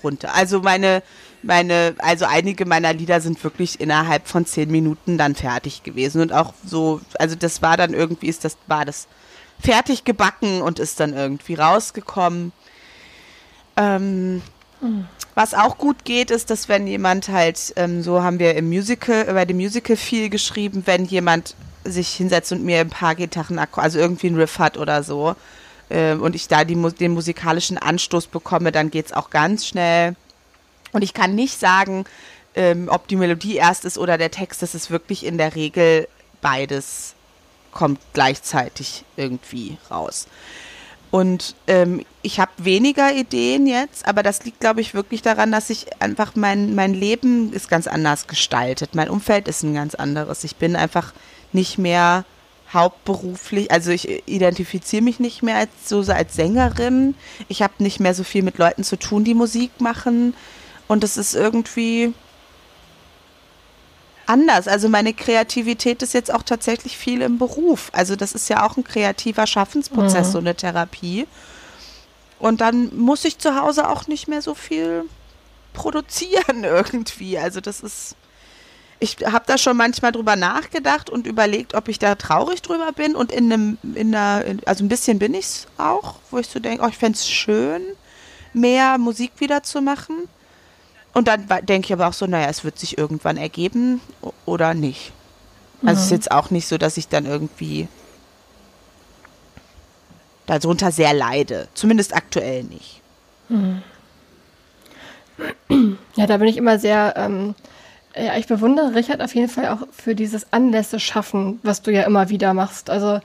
runter. 0.03 0.35
Also 0.35 0.59
meine, 0.61 1.03
meine, 1.41 1.95
also 1.99 2.25
einige 2.25 2.65
meiner 2.65 2.93
Lieder 2.93 3.21
sind 3.21 3.41
wirklich 3.43 3.79
innerhalb 3.79 4.27
von 4.27 4.45
zehn 4.45 4.69
Minuten 4.69 5.17
dann 5.17 5.35
fertig 5.35 5.83
gewesen 5.83 6.21
und 6.21 6.33
auch 6.33 6.53
so, 6.65 7.01
also 7.19 7.35
das 7.35 7.61
war 7.61 7.77
dann 7.77 7.93
irgendwie, 7.93 8.27
ist 8.27 8.43
das, 8.43 8.57
war 8.67 8.85
das 8.85 9.07
fertig 9.59 10.03
gebacken 10.03 10.61
und 10.61 10.79
ist 10.79 10.99
dann 10.99 11.13
irgendwie 11.13 11.55
rausgekommen. 11.55 12.51
Ähm, 13.77 14.41
was 15.35 15.53
auch 15.53 15.77
gut 15.77 16.05
geht, 16.05 16.31
ist, 16.31 16.49
dass 16.49 16.69
wenn 16.69 16.87
jemand 16.87 17.29
halt, 17.29 17.73
ähm, 17.75 18.03
so 18.03 18.21
haben 18.21 18.39
wir 18.39 18.55
im 18.55 18.69
Musical, 18.69 19.25
bei 19.25 19.45
dem 19.45 19.57
Musical 19.57 19.95
viel 19.95 20.29
geschrieben, 20.29 20.83
wenn 20.85 21.05
jemand 21.05 21.55
sich 21.83 22.09
hinsetzt 22.09 22.51
und 22.51 22.63
mir 22.63 22.79
ein 22.79 22.89
paar 22.89 23.15
Gitarren, 23.15 23.59
also 23.59 23.99
irgendwie 23.99 24.27
ein 24.27 24.35
Riff 24.35 24.59
hat 24.59 24.77
oder 24.77 25.03
so, 25.03 25.35
äh, 25.89 26.13
und 26.13 26.35
ich 26.35 26.47
da 26.47 26.63
die, 26.63 26.75
den 26.75 27.13
musikalischen 27.13 27.77
Anstoß 27.77 28.27
bekomme, 28.27 28.71
dann 28.71 28.91
geht 28.91 29.07
es 29.07 29.13
auch 29.13 29.29
ganz 29.29 29.65
schnell. 29.65 30.15
Und 30.91 31.03
ich 31.03 31.13
kann 31.13 31.35
nicht 31.35 31.59
sagen, 31.59 32.05
ähm, 32.55 32.87
ob 32.89 33.07
die 33.07 33.15
Melodie 33.15 33.55
erst 33.55 33.85
ist 33.85 33.97
oder 33.97 34.17
der 34.17 34.31
Text. 34.31 34.61
Das 34.61 34.75
ist 34.75 34.91
wirklich 34.91 35.25
in 35.25 35.37
der 35.37 35.55
Regel 35.55 36.07
beides 36.41 37.15
kommt 37.71 37.99
gleichzeitig 38.13 39.03
irgendwie 39.17 39.77
raus. 39.89 40.27
Und 41.13 41.53
ähm, 41.67 42.03
ich 42.23 42.39
habe 42.39 42.51
weniger 42.57 43.13
Ideen 43.13 43.67
jetzt, 43.67 44.07
aber 44.07 44.23
das 44.23 44.45
liegt, 44.45 44.61
glaube 44.61 44.81
ich, 44.81 44.95
wirklich 44.95 45.21
daran, 45.21 45.51
dass 45.51 45.69
ich 45.69 46.01
einfach 46.01 46.35
mein, 46.35 46.73
mein 46.73 46.95
Leben 46.95 47.53
ist 47.53 47.69
ganz 47.69 47.85
anders 47.85 48.25
gestaltet. 48.25 48.95
Mein 48.95 49.11
Umfeld 49.11 49.47
ist 49.47 49.61
ein 49.61 49.75
ganz 49.75 49.93
anderes. 49.93 50.43
Ich 50.43 50.55
bin 50.55 50.75
einfach 50.75 51.13
nicht 51.51 51.77
mehr 51.77 52.25
hauptberuflich, 52.73 53.69
also 53.69 53.91
ich 53.91 54.27
identifiziere 54.27 55.03
mich 55.03 55.19
nicht 55.19 55.43
mehr 55.43 55.57
als 55.57 55.69
so 55.85 55.99
als 56.11 56.33
Sängerin. 56.33 57.13
Ich 57.47 57.61
habe 57.61 57.73
nicht 57.77 57.99
mehr 57.99 58.15
so 58.15 58.23
viel 58.23 58.41
mit 58.41 58.57
Leuten 58.57 58.83
zu 58.83 58.97
tun, 58.97 59.23
die 59.23 59.35
Musik 59.35 59.69
machen. 59.81 60.33
Und 60.87 61.03
es 61.03 61.17
ist 61.17 61.35
irgendwie, 61.35 62.15
anders. 64.25 64.67
Also 64.67 64.89
meine 64.89 65.13
Kreativität 65.13 66.01
ist 66.01 66.13
jetzt 66.13 66.33
auch 66.33 66.43
tatsächlich 66.43 66.97
viel 66.97 67.21
im 67.21 67.37
Beruf. 67.37 67.89
Also 67.93 68.15
das 68.15 68.33
ist 68.33 68.49
ja 68.49 68.65
auch 68.65 68.77
ein 68.77 68.83
kreativer 68.83 69.47
Schaffensprozess, 69.47 70.27
mhm. 70.27 70.31
so 70.31 70.37
eine 70.39 70.55
Therapie. 70.55 71.27
Und 72.39 72.61
dann 72.61 72.95
muss 72.97 73.25
ich 73.25 73.37
zu 73.37 73.55
Hause 73.55 73.89
auch 73.89 74.07
nicht 74.07 74.27
mehr 74.27 74.41
so 74.41 74.53
viel 74.53 75.05
produzieren 75.73 76.63
irgendwie. 76.63 77.37
Also 77.37 77.61
das 77.61 77.81
ist, 77.81 78.15
ich 78.99 79.17
habe 79.25 79.45
da 79.47 79.57
schon 79.57 79.77
manchmal 79.77 80.11
drüber 80.11 80.35
nachgedacht 80.35 81.09
und 81.09 81.27
überlegt, 81.27 81.73
ob 81.73 81.87
ich 81.87 81.99
da 81.99 82.15
traurig 82.15 82.61
drüber 82.61 82.91
bin. 82.91 83.15
Und 83.15 83.31
in 83.31 83.51
einem, 83.51 83.77
in 83.95 84.13
einer, 84.13 84.43
also 84.65 84.83
ein 84.83 84.89
bisschen 84.89 85.19
bin 85.19 85.33
ich 85.33 85.45
es 85.45 85.67
auch, 85.77 86.15
wo 86.31 86.37
ich 86.37 86.47
so 86.47 86.59
denke, 86.59 86.83
oh, 86.83 86.87
ich 86.87 86.97
fände 86.97 87.17
es 87.17 87.29
schön, 87.29 87.81
mehr 88.53 88.97
Musik 88.97 89.33
wieder 89.39 89.63
zu 89.63 89.81
machen. 89.81 90.27
Und 91.13 91.27
dann 91.27 91.47
denke 91.63 91.85
ich 91.87 91.93
aber 91.93 92.07
auch 92.07 92.13
so, 92.13 92.25
naja, 92.25 92.47
es 92.49 92.63
wird 92.63 92.79
sich 92.79 92.97
irgendwann 92.97 93.37
ergeben 93.37 94.01
oder 94.45 94.73
nicht. 94.73 95.11
Also 95.85 95.99
es 95.99 96.05
ist 96.05 96.11
mhm. 96.11 96.15
jetzt 96.17 96.31
auch 96.31 96.49
nicht 96.49 96.67
so, 96.67 96.77
dass 96.77 96.97
ich 96.97 97.07
dann 97.07 97.25
irgendwie 97.25 97.87
darunter 100.45 100.91
sehr 100.91 101.13
leide. 101.13 101.67
Zumindest 101.73 102.15
aktuell 102.15 102.63
nicht. 102.63 103.01
Mhm. 103.49 103.81
Ja, 106.15 106.27
da 106.27 106.37
bin 106.37 106.47
ich 106.47 106.57
immer 106.57 106.77
sehr, 106.77 107.15
ähm, 107.17 107.55
ja, 108.15 108.37
ich 108.37 108.45
bewundere 108.45 108.93
Richard 108.93 109.19
auf 109.19 109.33
jeden 109.33 109.49
Fall 109.49 109.69
auch 109.69 109.87
für 109.91 110.13
dieses 110.13 110.53
Anlässe 110.53 110.99
schaffen, 110.99 111.59
was 111.63 111.81
du 111.81 111.91
ja 111.91 112.03
immer 112.03 112.29
wieder 112.29 112.53
machst. 112.53 112.91
Also 112.91 113.19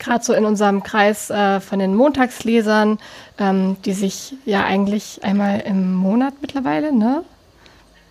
gerade 0.00 0.24
so 0.24 0.32
in 0.32 0.44
unserem 0.44 0.82
Kreis 0.82 1.30
äh, 1.30 1.60
von 1.60 1.78
den 1.78 1.94
Montagslesern, 1.94 2.98
ähm, 3.38 3.76
die 3.84 3.92
sich 3.92 4.34
ja 4.44 4.64
eigentlich 4.64 5.20
einmal 5.22 5.60
im 5.60 5.94
Monat 5.94 6.34
mittlerweile, 6.40 6.92
ne? 6.92 7.22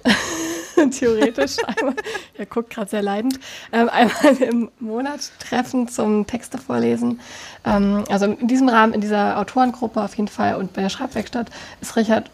Theoretisch 0.91 1.57
einmal, 1.65 1.95
er 2.37 2.45
guckt 2.45 2.69
gerade 2.69 2.89
sehr 2.89 3.01
leidend, 3.01 3.37
ähm, 3.73 3.89
einmal 3.89 4.35
im 4.41 4.71
Monat 4.79 5.31
treffen 5.39 5.89
zum 5.89 6.25
Texte 6.25 6.57
vorlesen. 6.57 7.19
Ähm, 7.65 8.05
also 8.09 8.27
in 8.27 8.47
diesem 8.47 8.69
Rahmen, 8.69 8.93
in 8.93 9.01
dieser 9.01 9.37
Autorengruppe 9.37 10.01
auf 10.01 10.15
jeden 10.15 10.29
Fall 10.29 10.55
und 10.55 10.71
bei 10.71 10.81
der 10.81 10.89
Schreibwerkstatt 10.89 11.49
ist 11.81 11.97
Richard 11.97 12.29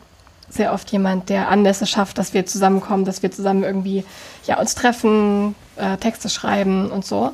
sehr 0.48 0.74
oft 0.74 0.92
jemand, 0.92 1.30
der 1.30 1.50
Anlässe 1.50 1.88
schafft, 1.88 2.20
dass 2.20 2.36
wir 2.36 2.46
zusammenkommen, 2.46 3.04
dass 3.04 3.24
wir 3.24 3.32
zusammen 3.32 3.64
irgendwie 3.64 4.06
ja, 4.46 4.60
uns 4.60 4.76
treffen, 4.76 5.56
äh, 5.76 5.98
Texte 5.98 6.30
schreiben 6.30 6.92
und 6.92 7.04
so. 7.04 7.34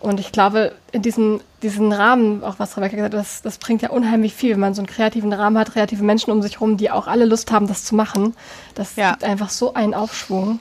Und 0.00 0.20
ich 0.20 0.30
glaube, 0.30 0.72
in 0.92 1.02
diesen, 1.02 1.40
diesen 1.62 1.92
Rahmen, 1.92 2.44
auch 2.44 2.58
was 2.58 2.76
Rebecca 2.76 2.96
gesagt 2.96 3.14
hat, 3.14 3.20
das, 3.20 3.42
das 3.42 3.58
bringt 3.58 3.82
ja 3.82 3.90
unheimlich 3.90 4.32
viel, 4.32 4.52
wenn 4.52 4.60
man 4.60 4.74
so 4.74 4.80
einen 4.80 4.86
kreativen 4.86 5.32
Rahmen 5.32 5.58
hat, 5.58 5.72
kreative 5.72 6.04
Menschen 6.04 6.30
um 6.30 6.40
sich 6.40 6.54
herum, 6.54 6.76
die 6.76 6.90
auch 6.90 7.08
alle 7.08 7.24
Lust 7.24 7.50
haben, 7.50 7.66
das 7.66 7.84
zu 7.84 7.96
machen. 7.96 8.36
Das 8.74 8.94
ja. 8.96 9.10
gibt 9.10 9.24
einfach 9.24 9.50
so 9.50 9.74
einen 9.74 9.94
Aufschwung. 9.94 10.60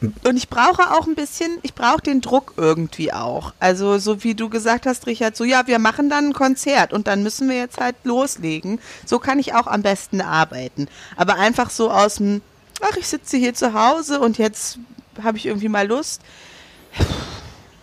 Und 0.00 0.36
ich 0.36 0.48
brauche 0.48 0.94
auch 0.94 1.06
ein 1.06 1.14
bisschen, 1.14 1.58
ich 1.62 1.74
brauche 1.74 2.00
den 2.00 2.22
Druck 2.22 2.54
irgendwie 2.56 3.12
auch. 3.12 3.52
Also 3.60 3.98
so 3.98 4.24
wie 4.24 4.34
du 4.34 4.48
gesagt 4.48 4.86
hast, 4.86 5.06
Richard, 5.06 5.36
so 5.36 5.44
ja, 5.44 5.66
wir 5.66 5.78
machen 5.78 6.08
dann 6.08 6.28
ein 6.28 6.32
Konzert 6.32 6.92
und 6.92 7.06
dann 7.06 7.22
müssen 7.22 7.48
wir 7.48 7.56
jetzt 7.56 7.78
halt 7.78 7.96
loslegen. 8.04 8.80
So 9.04 9.18
kann 9.18 9.38
ich 9.38 9.54
auch 9.54 9.66
am 9.66 9.82
besten 9.82 10.22
arbeiten. 10.22 10.88
Aber 11.16 11.34
einfach 11.34 11.68
so 11.68 11.90
aus 11.90 12.16
dem, 12.16 12.40
ach, 12.80 12.96
ich 12.96 13.08
sitze 13.08 13.36
hier 13.36 13.54
zu 13.54 13.74
Hause 13.74 14.20
und 14.20 14.38
jetzt 14.38 14.78
habe 15.22 15.36
ich 15.36 15.46
irgendwie 15.46 15.68
mal 15.68 15.86
Lust 15.86 16.22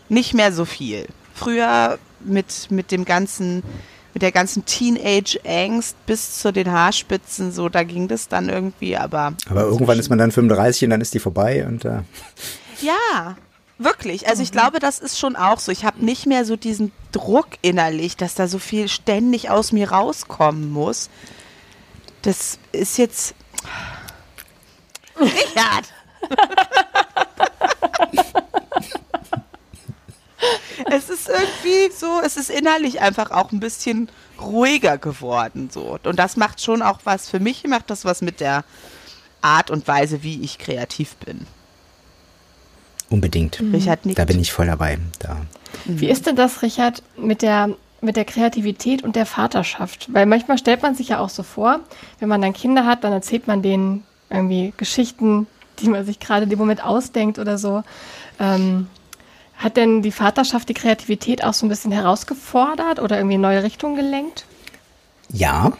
nicht 0.09 0.33
mehr 0.33 0.51
so 0.51 0.65
viel. 0.65 1.07
Früher 1.33 1.99
mit, 2.19 2.71
mit 2.71 2.91
dem 2.91 3.05
ganzen, 3.05 3.63
mit 4.13 4.21
der 4.21 4.31
ganzen 4.31 4.65
Teenage-Angst 4.65 5.95
bis 6.05 6.39
zu 6.39 6.51
den 6.51 6.71
Haarspitzen, 6.71 7.51
so, 7.51 7.69
da 7.69 7.83
ging 7.83 8.07
das 8.07 8.27
dann 8.27 8.49
irgendwie, 8.49 8.97
aber. 8.97 9.33
Aber 9.49 9.61
irgendwann 9.61 9.99
ist 9.99 10.09
man 10.09 10.17
dann 10.17 10.31
35 10.31 10.85
und 10.85 10.89
dann 10.91 11.01
ist 11.01 11.13
die 11.13 11.19
vorbei 11.19 11.65
und 11.67 11.85
äh 11.85 12.01
Ja, 12.81 13.35
wirklich. 13.77 14.27
Also 14.27 14.41
ich 14.43 14.51
glaube, 14.51 14.79
das 14.79 14.99
ist 14.99 15.19
schon 15.19 15.35
auch 15.35 15.59
so. 15.59 15.71
Ich 15.71 15.85
habe 15.85 16.03
nicht 16.03 16.25
mehr 16.25 16.45
so 16.45 16.55
diesen 16.55 16.91
Druck 17.11 17.47
innerlich, 17.61 18.17
dass 18.17 18.35
da 18.35 18.47
so 18.47 18.59
viel 18.59 18.87
ständig 18.87 19.49
aus 19.49 19.71
mir 19.71 19.91
rauskommen 19.91 20.71
muss. 20.71 21.09
Das 22.23 22.57
ist 22.71 22.97
jetzt. 22.97 23.35
Richard! 25.19 25.93
es 30.91 31.09
ist 31.09 31.29
irgendwie 31.29 31.93
so, 31.95 32.21
es 32.23 32.37
ist 32.37 32.49
innerlich 32.49 33.01
einfach 33.01 33.31
auch 33.31 33.51
ein 33.51 33.59
bisschen 33.59 34.09
ruhiger 34.39 34.97
geworden. 34.97 35.69
So. 35.71 35.97
Und 36.03 36.17
das 36.17 36.37
macht 36.37 36.61
schon 36.61 36.81
auch 36.81 36.99
was, 37.03 37.29
für 37.29 37.39
mich 37.39 37.63
macht 37.65 37.89
das 37.89 38.05
was 38.05 38.21
mit 38.21 38.39
der 38.39 38.63
Art 39.41 39.71
und 39.71 39.87
Weise, 39.87 40.23
wie 40.23 40.41
ich 40.41 40.57
kreativ 40.57 41.15
bin. 41.17 41.47
Unbedingt. 43.09 43.61
Mhm. 43.61 43.73
Richard 43.73 44.05
nickt. 44.05 44.19
Da 44.19 44.25
bin 44.25 44.39
ich 44.39 44.51
voll 44.51 44.67
dabei. 44.67 44.97
Da. 45.19 45.37
Wie 45.85 46.09
ist 46.09 46.25
denn 46.25 46.35
das, 46.35 46.61
Richard, 46.61 47.03
mit 47.15 47.41
der, 47.41 47.69
mit 48.01 48.15
der 48.15 48.25
Kreativität 48.25 49.03
und 49.03 49.15
der 49.15 49.25
Vaterschaft? 49.25 50.13
Weil 50.13 50.25
manchmal 50.25 50.57
stellt 50.57 50.81
man 50.81 50.95
sich 50.95 51.09
ja 51.09 51.19
auch 51.19 51.29
so 51.29 51.43
vor, 51.43 51.79
wenn 52.19 52.29
man 52.29 52.41
dann 52.41 52.53
Kinder 52.53 52.85
hat, 52.85 53.03
dann 53.03 53.13
erzählt 53.13 53.47
man 53.47 53.61
denen 53.61 54.03
irgendwie 54.29 54.73
Geschichten, 54.75 55.47
die 55.79 55.87
man 55.87 56.05
sich 56.05 56.19
gerade 56.19 56.43
in 56.43 56.49
dem 56.49 56.59
Moment 56.59 56.83
ausdenkt 56.83 57.39
oder 57.39 57.57
so. 57.57 57.83
Ähm, 58.39 58.87
hat 59.57 59.75
denn 59.75 60.01
die 60.01 60.11
Vaterschaft 60.11 60.69
die 60.69 60.73
Kreativität 60.73 61.43
auch 61.43 61.53
so 61.53 61.65
ein 61.65 61.69
bisschen 61.69 61.91
herausgefordert 61.91 62.99
oder 62.99 63.17
irgendwie 63.17 63.35
in 63.35 63.41
neue 63.41 63.63
Richtungen 63.63 63.95
gelenkt? 63.95 64.45
Ja, 65.29 65.73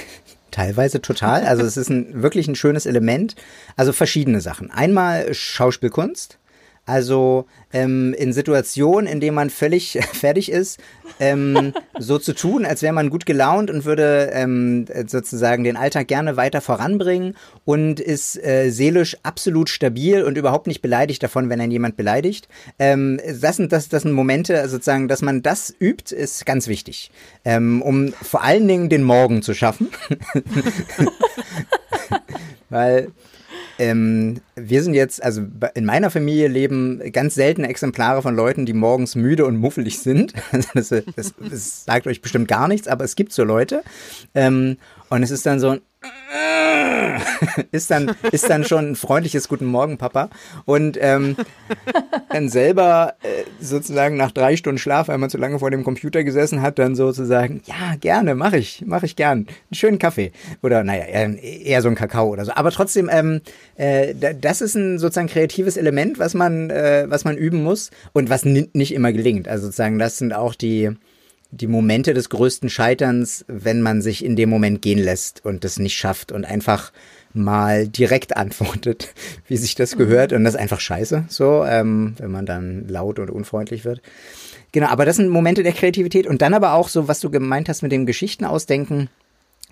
teilweise 0.50 1.00
total. 1.00 1.44
Also 1.44 1.62
es 1.62 1.76
ist 1.76 1.90
ein, 1.90 2.22
wirklich 2.22 2.48
ein 2.48 2.56
schönes 2.56 2.86
Element. 2.86 3.36
Also 3.76 3.92
verschiedene 3.92 4.40
Sachen. 4.40 4.70
Einmal 4.70 5.32
Schauspielkunst. 5.32 6.39
Also 6.90 7.46
ähm, 7.72 8.14
in 8.14 8.32
Situationen, 8.32 9.06
in 9.06 9.20
denen 9.20 9.36
man 9.36 9.48
völlig 9.48 10.00
fertig 10.12 10.50
ist, 10.50 10.80
ähm, 11.20 11.72
so 11.98 12.18
zu 12.18 12.34
tun, 12.34 12.66
als 12.66 12.82
wäre 12.82 12.92
man 12.92 13.10
gut 13.10 13.26
gelaunt 13.26 13.70
und 13.70 13.84
würde 13.84 14.30
ähm, 14.32 14.86
sozusagen 15.06 15.62
den 15.62 15.76
Alltag 15.76 16.08
gerne 16.08 16.36
weiter 16.36 16.60
voranbringen 16.60 17.36
und 17.64 18.00
ist 18.00 18.42
äh, 18.42 18.70
seelisch 18.70 19.16
absolut 19.22 19.68
stabil 19.68 20.24
und 20.24 20.36
überhaupt 20.36 20.66
nicht 20.66 20.82
beleidigt 20.82 21.22
davon, 21.22 21.48
wenn 21.48 21.60
ein 21.60 21.70
jemand 21.70 21.96
beleidigt. 21.96 22.48
Ähm, 22.80 23.20
das, 23.40 23.56
sind, 23.56 23.70
das, 23.70 23.88
das 23.88 24.02
sind 24.02 24.12
Momente, 24.12 24.68
sozusagen, 24.68 25.06
dass 25.06 25.22
man 25.22 25.42
das 25.42 25.72
übt, 25.80 26.14
ist 26.14 26.44
ganz 26.46 26.66
wichtig, 26.66 27.12
ähm, 27.44 27.82
um 27.82 28.12
vor 28.20 28.42
allen 28.42 28.66
Dingen 28.66 28.88
den 28.88 29.04
Morgen 29.04 29.42
zu 29.42 29.54
schaffen. 29.54 29.90
Weil 32.68 33.12
ähm, 33.80 34.42
wir 34.56 34.82
sind 34.82 34.92
jetzt, 34.92 35.22
also 35.24 35.42
in 35.74 35.86
meiner 35.86 36.10
Familie 36.10 36.48
leben 36.48 37.00
ganz 37.12 37.34
seltene 37.34 37.66
Exemplare 37.66 38.20
von 38.20 38.36
Leuten, 38.36 38.66
die 38.66 38.74
morgens 38.74 39.14
müde 39.14 39.46
und 39.46 39.56
muffelig 39.56 40.00
sind. 40.00 40.34
das, 40.74 40.90
das, 40.90 41.34
das, 41.38 41.84
sagt 41.86 42.06
euch 42.06 42.20
bestimmt 42.20 42.46
gar 42.46 42.68
nichts, 42.68 42.88
aber 42.88 43.04
es 43.04 43.16
gibt 43.16 43.32
so 43.32 43.42
Leute. 43.42 43.82
Ähm, 44.34 44.76
und 45.08 45.22
es 45.22 45.30
ist 45.30 45.46
dann 45.46 45.60
so 45.60 45.78
ist 47.72 47.90
dann 47.90 48.14
ist 48.32 48.48
dann 48.48 48.64
schon 48.64 48.92
ein 48.92 48.96
freundliches 48.96 49.48
Guten 49.48 49.66
Morgen, 49.66 49.98
Papa. 49.98 50.30
Und 50.64 50.96
ähm, 51.00 51.36
dann 52.30 52.48
selber 52.48 53.14
äh, 53.22 53.44
sozusagen 53.60 54.16
nach 54.16 54.30
drei 54.30 54.56
Stunden 54.56 54.78
Schlaf, 54.78 55.08
weil 55.08 55.18
man 55.18 55.28
zu 55.28 55.36
lange 55.36 55.58
vor 55.58 55.70
dem 55.70 55.84
Computer 55.84 56.24
gesessen 56.24 56.62
hat, 56.62 56.78
dann 56.78 56.94
sozusagen, 56.94 57.60
ja, 57.66 57.96
gerne, 58.00 58.34
mache 58.34 58.56
ich, 58.56 58.82
mache 58.86 59.06
ich 59.06 59.16
gern. 59.16 59.38
Einen 59.40 59.74
schönen 59.74 59.98
Kaffee. 59.98 60.32
Oder 60.62 60.84
naja, 60.84 61.04
eher, 61.04 61.42
eher 61.42 61.82
so 61.82 61.88
ein 61.88 61.96
Kakao 61.96 62.28
oder 62.28 62.44
so. 62.44 62.52
Aber 62.54 62.70
trotzdem, 62.70 63.10
ähm, 63.12 63.42
äh, 63.76 64.14
das 64.40 64.62
ist 64.62 64.74
ein 64.76 64.98
sozusagen 64.98 65.28
kreatives 65.28 65.76
Element, 65.76 66.18
was 66.18 66.32
man, 66.34 66.70
äh, 66.70 67.06
was 67.08 67.24
man 67.24 67.36
üben 67.36 67.62
muss 67.62 67.90
und 68.12 68.30
was 68.30 68.44
nicht 68.44 68.94
immer 68.94 69.12
gelingt. 69.12 69.48
Also 69.48 69.66
sozusagen, 69.66 69.98
das 69.98 70.16
sind 70.18 70.32
auch 70.32 70.54
die 70.54 70.96
die 71.52 71.66
Momente 71.66 72.14
des 72.14 72.28
größten 72.28 72.70
Scheiterns, 72.70 73.44
wenn 73.48 73.82
man 73.82 74.02
sich 74.02 74.24
in 74.24 74.36
dem 74.36 74.48
Moment 74.48 74.82
gehen 74.82 74.98
lässt 74.98 75.44
und 75.44 75.64
das 75.64 75.78
nicht 75.78 75.96
schafft 75.96 76.32
und 76.32 76.44
einfach 76.44 76.92
mal 77.32 77.88
direkt 77.88 78.36
antwortet, 78.36 79.14
wie 79.46 79.56
sich 79.56 79.74
das 79.74 79.96
gehört. 79.96 80.32
Und 80.32 80.44
das 80.44 80.54
ist 80.54 80.60
einfach 80.60 80.80
scheiße, 80.80 81.24
so, 81.28 81.64
ähm, 81.64 82.14
wenn 82.18 82.30
man 82.30 82.46
dann 82.46 82.86
laut 82.88 83.18
und 83.18 83.30
unfreundlich 83.30 83.84
wird. 83.84 84.00
Genau, 84.72 84.86
aber 84.86 85.04
das 85.04 85.16
sind 85.16 85.28
Momente 85.28 85.62
der 85.62 85.72
Kreativität. 85.72 86.26
Und 86.26 86.42
dann 86.42 86.54
aber 86.54 86.74
auch 86.74 86.88
so, 86.88 87.08
was 87.08 87.20
du 87.20 87.30
gemeint 87.30 87.68
hast 87.68 87.82
mit 87.82 87.92
dem 87.92 88.06
Geschichten 88.06 88.44
ausdenken. 88.44 89.08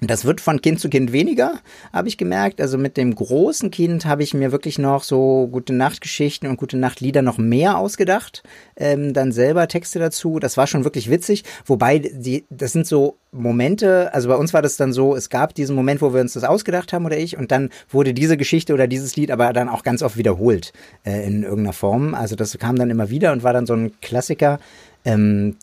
Das 0.01 0.24
wird 0.24 0.40
von 0.40 0.61
Kind 0.61 0.78
zu 0.78 0.88
Kind 0.88 1.12
weniger, 1.12 1.59
habe 1.92 2.07
ich 2.07 2.16
gemerkt. 2.16 2.61
Also 2.61 2.78
mit 2.78 2.96
dem 2.96 3.14
großen 3.14 3.72
Kind 3.72 4.07
habe 4.07 4.22
ich 4.22 4.32
mir 4.32 4.53
wirklich 4.53 4.78
noch 4.78 5.03
so 5.03 5.49
gute 5.51 5.72
Nachtgeschichten 5.72 6.49
und 6.49 6.57
gute 6.57 6.76
Nachtlieder 6.76 7.20
noch 7.20 7.38
mehr 7.38 7.78
ausgedacht. 7.78 8.44
Ähm, 8.76 9.12
dann 9.12 9.32
selber 9.32 9.66
Texte 9.66 9.99
dazu. 9.99 10.38
Das 10.38 10.57
war 10.57 10.68
schon 10.68 10.84
wirklich 10.84 11.11
witzig. 11.11 11.42
Wobei, 11.66 11.99
die, 11.99 12.44
das 12.49 12.72
sind 12.72 12.86
so 12.86 13.16
Momente, 13.32 14.14
also 14.14 14.28
bei 14.28 14.36
uns 14.36 14.55
war 14.55 14.62
das 14.62 14.76
dann 14.76 14.92
so, 14.92 15.16
es 15.16 15.30
gab 15.30 15.55
diesen 15.55 15.74
Moment, 15.74 16.01
wo 16.01 16.14
wir 16.14 16.20
uns 16.20 16.34
das 16.34 16.44
ausgedacht 16.44 16.92
haben 16.92 17.05
oder 17.05 17.18
ich, 17.18 17.36
und 17.36 17.51
dann 17.51 17.70
wurde 17.90 18.14
diese 18.14 18.36
Geschichte 18.36 18.74
oder 18.74 18.86
dieses 18.86 19.16
Lied 19.16 19.30
aber 19.30 19.53
dann 19.53 19.68
auch 19.68 19.82
ganz 19.82 20.03
oft 20.03 20.16
wiederholt 20.16 20.72
äh, 21.05 21.26
in 21.26 21.42
irgendeiner 21.42 21.72
Form. 21.72 22.14
Also 22.14 22.36
das 22.36 22.57
kam 22.59 22.76
dann 22.76 22.90
immer 22.90 23.11
wieder 23.11 23.32
und 23.32 23.42
war 23.42 23.53
dann 23.53 23.66
so 23.66 23.74
ein 23.74 23.92
Klassiker. 24.01 24.61
Ähm, 25.05 25.57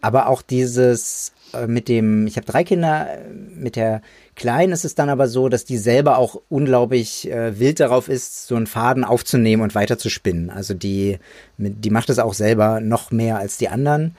aber 0.00 0.28
auch 0.28 0.42
dieses 0.42 1.32
mit 1.66 1.88
dem, 1.88 2.26
ich 2.26 2.36
habe 2.36 2.46
drei 2.46 2.64
Kinder, 2.64 3.08
mit 3.54 3.76
der 3.76 4.02
Kleinen 4.34 4.72
ist 4.72 4.84
es 4.84 4.94
dann 4.94 5.08
aber 5.08 5.28
so, 5.28 5.48
dass 5.48 5.64
die 5.64 5.76
selber 5.76 6.18
auch 6.18 6.40
unglaublich 6.48 7.30
äh, 7.30 7.58
wild 7.58 7.80
darauf 7.80 8.08
ist, 8.08 8.46
so 8.46 8.56
einen 8.56 8.66
Faden 8.66 9.04
aufzunehmen 9.04 9.62
und 9.62 9.74
weiter 9.74 9.98
zu 9.98 10.08
spinnen. 10.08 10.50
Also 10.50 10.74
die, 10.74 11.18
die 11.58 11.90
macht 11.90 12.10
es 12.10 12.18
auch 12.18 12.34
selber 12.34 12.80
noch 12.80 13.10
mehr 13.10 13.38
als 13.38 13.58
die 13.58 13.68
anderen. 13.68 14.16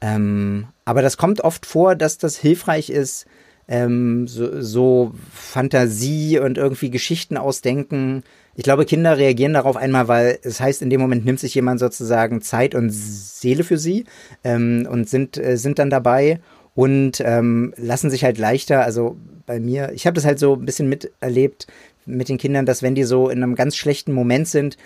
Ähm, 0.00 0.66
aber 0.84 1.02
das 1.02 1.16
kommt 1.16 1.40
oft 1.40 1.66
vor, 1.66 1.94
dass 1.94 2.18
das 2.18 2.36
hilfreich 2.36 2.90
ist, 2.90 3.26
ähm, 3.68 4.28
so, 4.28 4.60
so 4.60 5.14
Fantasie 5.32 6.38
und 6.38 6.58
irgendwie 6.58 6.90
Geschichten 6.90 7.36
ausdenken, 7.36 8.22
ich 8.56 8.62
glaube, 8.62 8.84
Kinder 8.84 9.18
reagieren 9.18 9.54
darauf 9.54 9.76
einmal, 9.76 10.06
weil 10.06 10.38
es 10.42 10.60
heißt, 10.60 10.80
in 10.82 10.90
dem 10.90 11.00
Moment 11.00 11.24
nimmt 11.24 11.40
sich 11.40 11.54
jemand 11.54 11.80
sozusagen 11.80 12.40
Zeit 12.40 12.74
und 12.74 12.90
Seele 12.90 13.64
für 13.64 13.78
sie 13.78 14.04
ähm, 14.44 14.86
und 14.88 15.08
sind, 15.08 15.36
äh, 15.36 15.56
sind 15.56 15.78
dann 15.78 15.90
dabei 15.90 16.40
und 16.74 17.20
ähm, 17.24 17.72
lassen 17.76 18.10
sich 18.10 18.24
halt 18.24 18.38
leichter, 18.38 18.84
also 18.84 19.16
bei 19.46 19.60
mir, 19.60 19.92
ich 19.92 20.06
habe 20.06 20.14
das 20.14 20.24
halt 20.24 20.38
so 20.38 20.54
ein 20.54 20.64
bisschen 20.64 20.88
miterlebt 20.88 21.66
mit 22.06 22.28
den 22.28 22.38
Kindern, 22.38 22.66
dass 22.66 22.82
wenn 22.82 22.94
die 22.94 23.04
so 23.04 23.28
in 23.28 23.42
einem 23.42 23.54
ganz 23.54 23.76
schlechten 23.76 24.12
Moment 24.12 24.48
sind, 24.48 24.76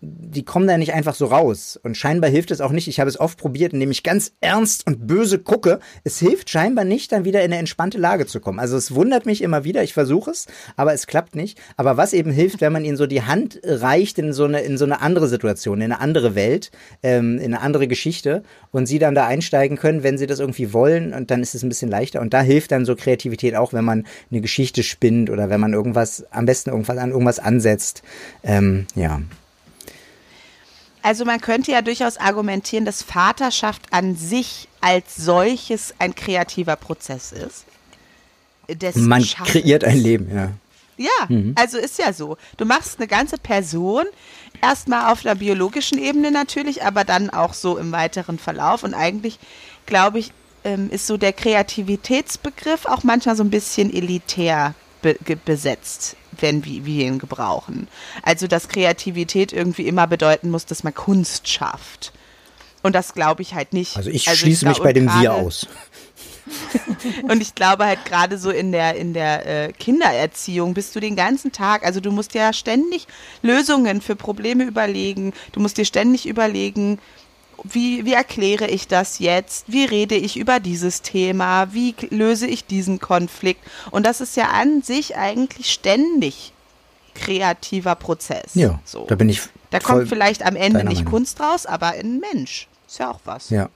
die 0.00 0.44
kommen 0.44 0.66
da 0.66 0.76
nicht 0.76 0.92
einfach 0.92 1.14
so 1.14 1.26
raus. 1.26 1.78
Und 1.82 1.96
scheinbar 1.96 2.30
hilft 2.30 2.50
es 2.50 2.60
auch 2.60 2.72
nicht. 2.72 2.88
Ich 2.88 3.00
habe 3.00 3.08
es 3.08 3.18
oft 3.18 3.38
probiert, 3.38 3.72
indem 3.72 3.90
ich 3.90 4.02
ganz 4.02 4.32
ernst 4.40 4.86
und 4.86 5.06
böse 5.06 5.38
gucke. 5.38 5.80
Es 6.02 6.18
hilft 6.18 6.50
scheinbar 6.50 6.84
nicht, 6.84 7.12
dann 7.12 7.24
wieder 7.24 7.40
in 7.40 7.46
eine 7.46 7.58
entspannte 7.58 7.98
Lage 7.98 8.26
zu 8.26 8.40
kommen. 8.40 8.58
Also 8.58 8.76
es 8.76 8.94
wundert 8.94 9.26
mich 9.26 9.42
immer 9.42 9.64
wieder. 9.64 9.82
Ich 9.82 9.94
versuche 9.94 10.30
es, 10.30 10.46
aber 10.76 10.92
es 10.92 11.06
klappt 11.06 11.36
nicht. 11.36 11.58
Aber 11.76 11.96
was 11.96 12.12
eben 12.12 12.30
hilft, 12.30 12.60
wenn 12.60 12.72
man 12.72 12.84
ihnen 12.84 12.96
so 12.96 13.06
die 13.06 13.22
Hand 13.22 13.60
reicht 13.64 14.18
in 14.18 14.32
so 14.32 14.44
eine, 14.44 14.60
in 14.60 14.76
so 14.76 14.84
eine 14.84 15.00
andere 15.00 15.28
Situation, 15.28 15.80
in 15.80 15.92
eine 15.92 16.00
andere 16.00 16.34
Welt, 16.34 16.70
ähm, 17.02 17.38
in 17.38 17.54
eine 17.54 17.60
andere 17.60 17.88
Geschichte 17.88 18.42
und 18.72 18.86
sie 18.86 18.98
dann 18.98 19.14
da 19.14 19.26
einsteigen 19.26 19.78
können, 19.78 20.02
wenn 20.02 20.18
sie 20.18 20.26
das 20.26 20.40
irgendwie 20.40 20.72
wollen. 20.72 21.14
Und 21.14 21.30
dann 21.30 21.42
ist 21.42 21.54
es 21.54 21.62
ein 21.62 21.68
bisschen 21.68 21.90
leichter. 21.90 22.20
Und 22.20 22.34
da 22.34 22.42
hilft 22.42 22.72
dann 22.72 22.84
so 22.84 22.96
Kreativität 22.96 23.56
auch, 23.56 23.72
wenn 23.72 23.84
man 23.84 24.06
eine 24.30 24.40
Geschichte 24.40 24.82
spinnt 24.82 25.30
oder 25.30 25.48
wenn 25.50 25.60
man 25.60 25.72
irgendwas, 25.72 26.24
am 26.30 26.46
besten 26.46 26.70
irgendwas 26.70 26.98
an 26.98 27.10
irgendwas 27.10 27.38
ansetzt. 27.38 28.02
Ähm, 28.42 28.86
ja. 28.94 29.20
Also 31.04 31.26
man 31.26 31.38
könnte 31.38 31.70
ja 31.70 31.82
durchaus 31.82 32.16
argumentieren, 32.16 32.86
dass 32.86 33.02
Vaterschaft 33.02 33.82
an 33.92 34.16
sich 34.16 34.68
als 34.80 35.16
solches 35.16 35.92
ein 35.98 36.14
kreativer 36.14 36.76
Prozess 36.76 37.30
ist. 37.30 37.66
man 38.96 39.22
Schaffens. 39.22 39.50
kreiert 39.50 39.84
ein 39.84 39.98
Leben, 39.98 40.34
ja. 40.34 40.52
Ja, 40.96 41.26
mhm. 41.28 41.54
also 41.58 41.76
ist 41.76 41.98
ja 41.98 42.14
so. 42.14 42.38
Du 42.56 42.64
machst 42.64 42.98
eine 42.98 43.06
ganze 43.06 43.36
Person, 43.36 44.04
erstmal 44.62 45.12
auf 45.12 45.20
der 45.20 45.34
biologischen 45.34 45.98
Ebene 45.98 46.30
natürlich, 46.30 46.82
aber 46.84 47.04
dann 47.04 47.28
auch 47.28 47.52
so 47.52 47.76
im 47.76 47.92
weiteren 47.92 48.38
Verlauf. 48.38 48.82
Und 48.82 48.94
eigentlich, 48.94 49.38
glaube 49.84 50.20
ich, 50.20 50.32
ähm, 50.64 50.88
ist 50.88 51.06
so 51.06 51.18
der 51.18 51.34
Kreativitätsbegriff 51.34 52.86
auch 52.86 53.02
manchmal 53.02 53.36
so 53.36 53.44
ein 53.44 53.50
bisschen 53.50 53.92
elitär 53.92 54.74
be 55.02 55.16
besetzt 55.44 56.16
wenn 56.40 56.64
wir, 56.64 57.06
ihn 57.06 57.18
gebrauchen. 57.18 57.88
Also, 58.22 58.46
dass 58.46 58.68
Kreativität 58.68 59.52
irgendwie 59.52 59.86
immer 59.86 60.06
bedeuten 60.06 60.50
muss, 60.50 60.66
dass 60.66 60.84
man 60.84 60.94
Kunst 60.94 61.48
schafft. 61.48 62.12
Und 62.82 62.94
das 62.94 63.14
glaube 63.14 63.40
ich 63.40 63.54
halt 63.54 63.72
nicht. 63.72 63.96
Also 63.96 64.10
ich 64.10 64.28
also 64.28 64.40
schließe 64.40 64.66
ich 64.66 64.68
mich 64.68 64.78
bei 64.78 64.92
dem 64.92 65.06
Wir 65.06 65.32
aus. 65.32 65.66
und 67.22 67.40
ich 67.40 67.54
glaube 67.54 67.86
halt 67.86 68.04
gerade 68.04 68.36
so 68.36 68.50
in 68.50 68.72
der 68.72 68.96
in 68.96 69.14
der 69.14 69.46
äh, 69.46 69.72
Kindererziehung 69.72 70.74
bist 70.74 70.94
du 70.94 71.00
den 71.00 71.16
ganzen 71.16 71.52
Tag, 71.52 71.84
also 71.84 72.00
du 72.00 72.12
musst 72.12 72.34
ja 72.34 72.52
ständig 72.52 73.06
Lösungen 73.40 74.02
für 74.02 74.16
Probleme 74.16 74.64
überlegen. 74.64 75.32
Du 75.52 75.60
musst 75.60 75.78
dir 75.78 75.86
ständig 75.86 76.26
überlegen, 76.26 76.98
wie, 77.62 78.04
wie 78.04 78.12
erkläre 78.12 78.66
ich 78.66 78.88
das 78.88 79.18
jetzt? 79.18 79.66
Wie 79.70 79.84
rede 79.84 80.14
ich 80.14 80.36
über 80.36 80.60
dieses 80.60 81.02
Thema? 81.02 81.72
Wie 81.72 81.94
löse 82.10 82.46
ich 82.46 82.66
diesen 82.66 82.98
Konflikt? 82.98 83.60
Und 83.90 84.06
das 84.06 84.20
ist 84.20 84.36
ja 84.36 84.50
an 84.50 84.82
sich 84.82 85.16
eigentlich 85.16 85.72
ständig 85.72 86.52
kreativer 87.14 87.94
Prozess. 87.94 88.54
Ja, 88.54 88.80
so. 88.84 89.06
da 89.06 89.14
bin 89.14 89.28
ich. 89.28 89.42
Da 89.70 89.80
kommt 89.80 90.08
vielleicht 90.08 90.44
am 90.44 90.56
Ende 90.56 90.84
nicht 90.84 90.98
Meinung. 90.98 91.10
Kunst 91.10 91.40
raus, 91.40 91.66
aber 91.66 91.88
ein 91.88 92.20
Mensch. 92.20 92.68
Ist 92.86 92.98
ja 92.98 93.10
auch 93.10 93.20
was. 93.24 93.50
Ja. 93.50 93.68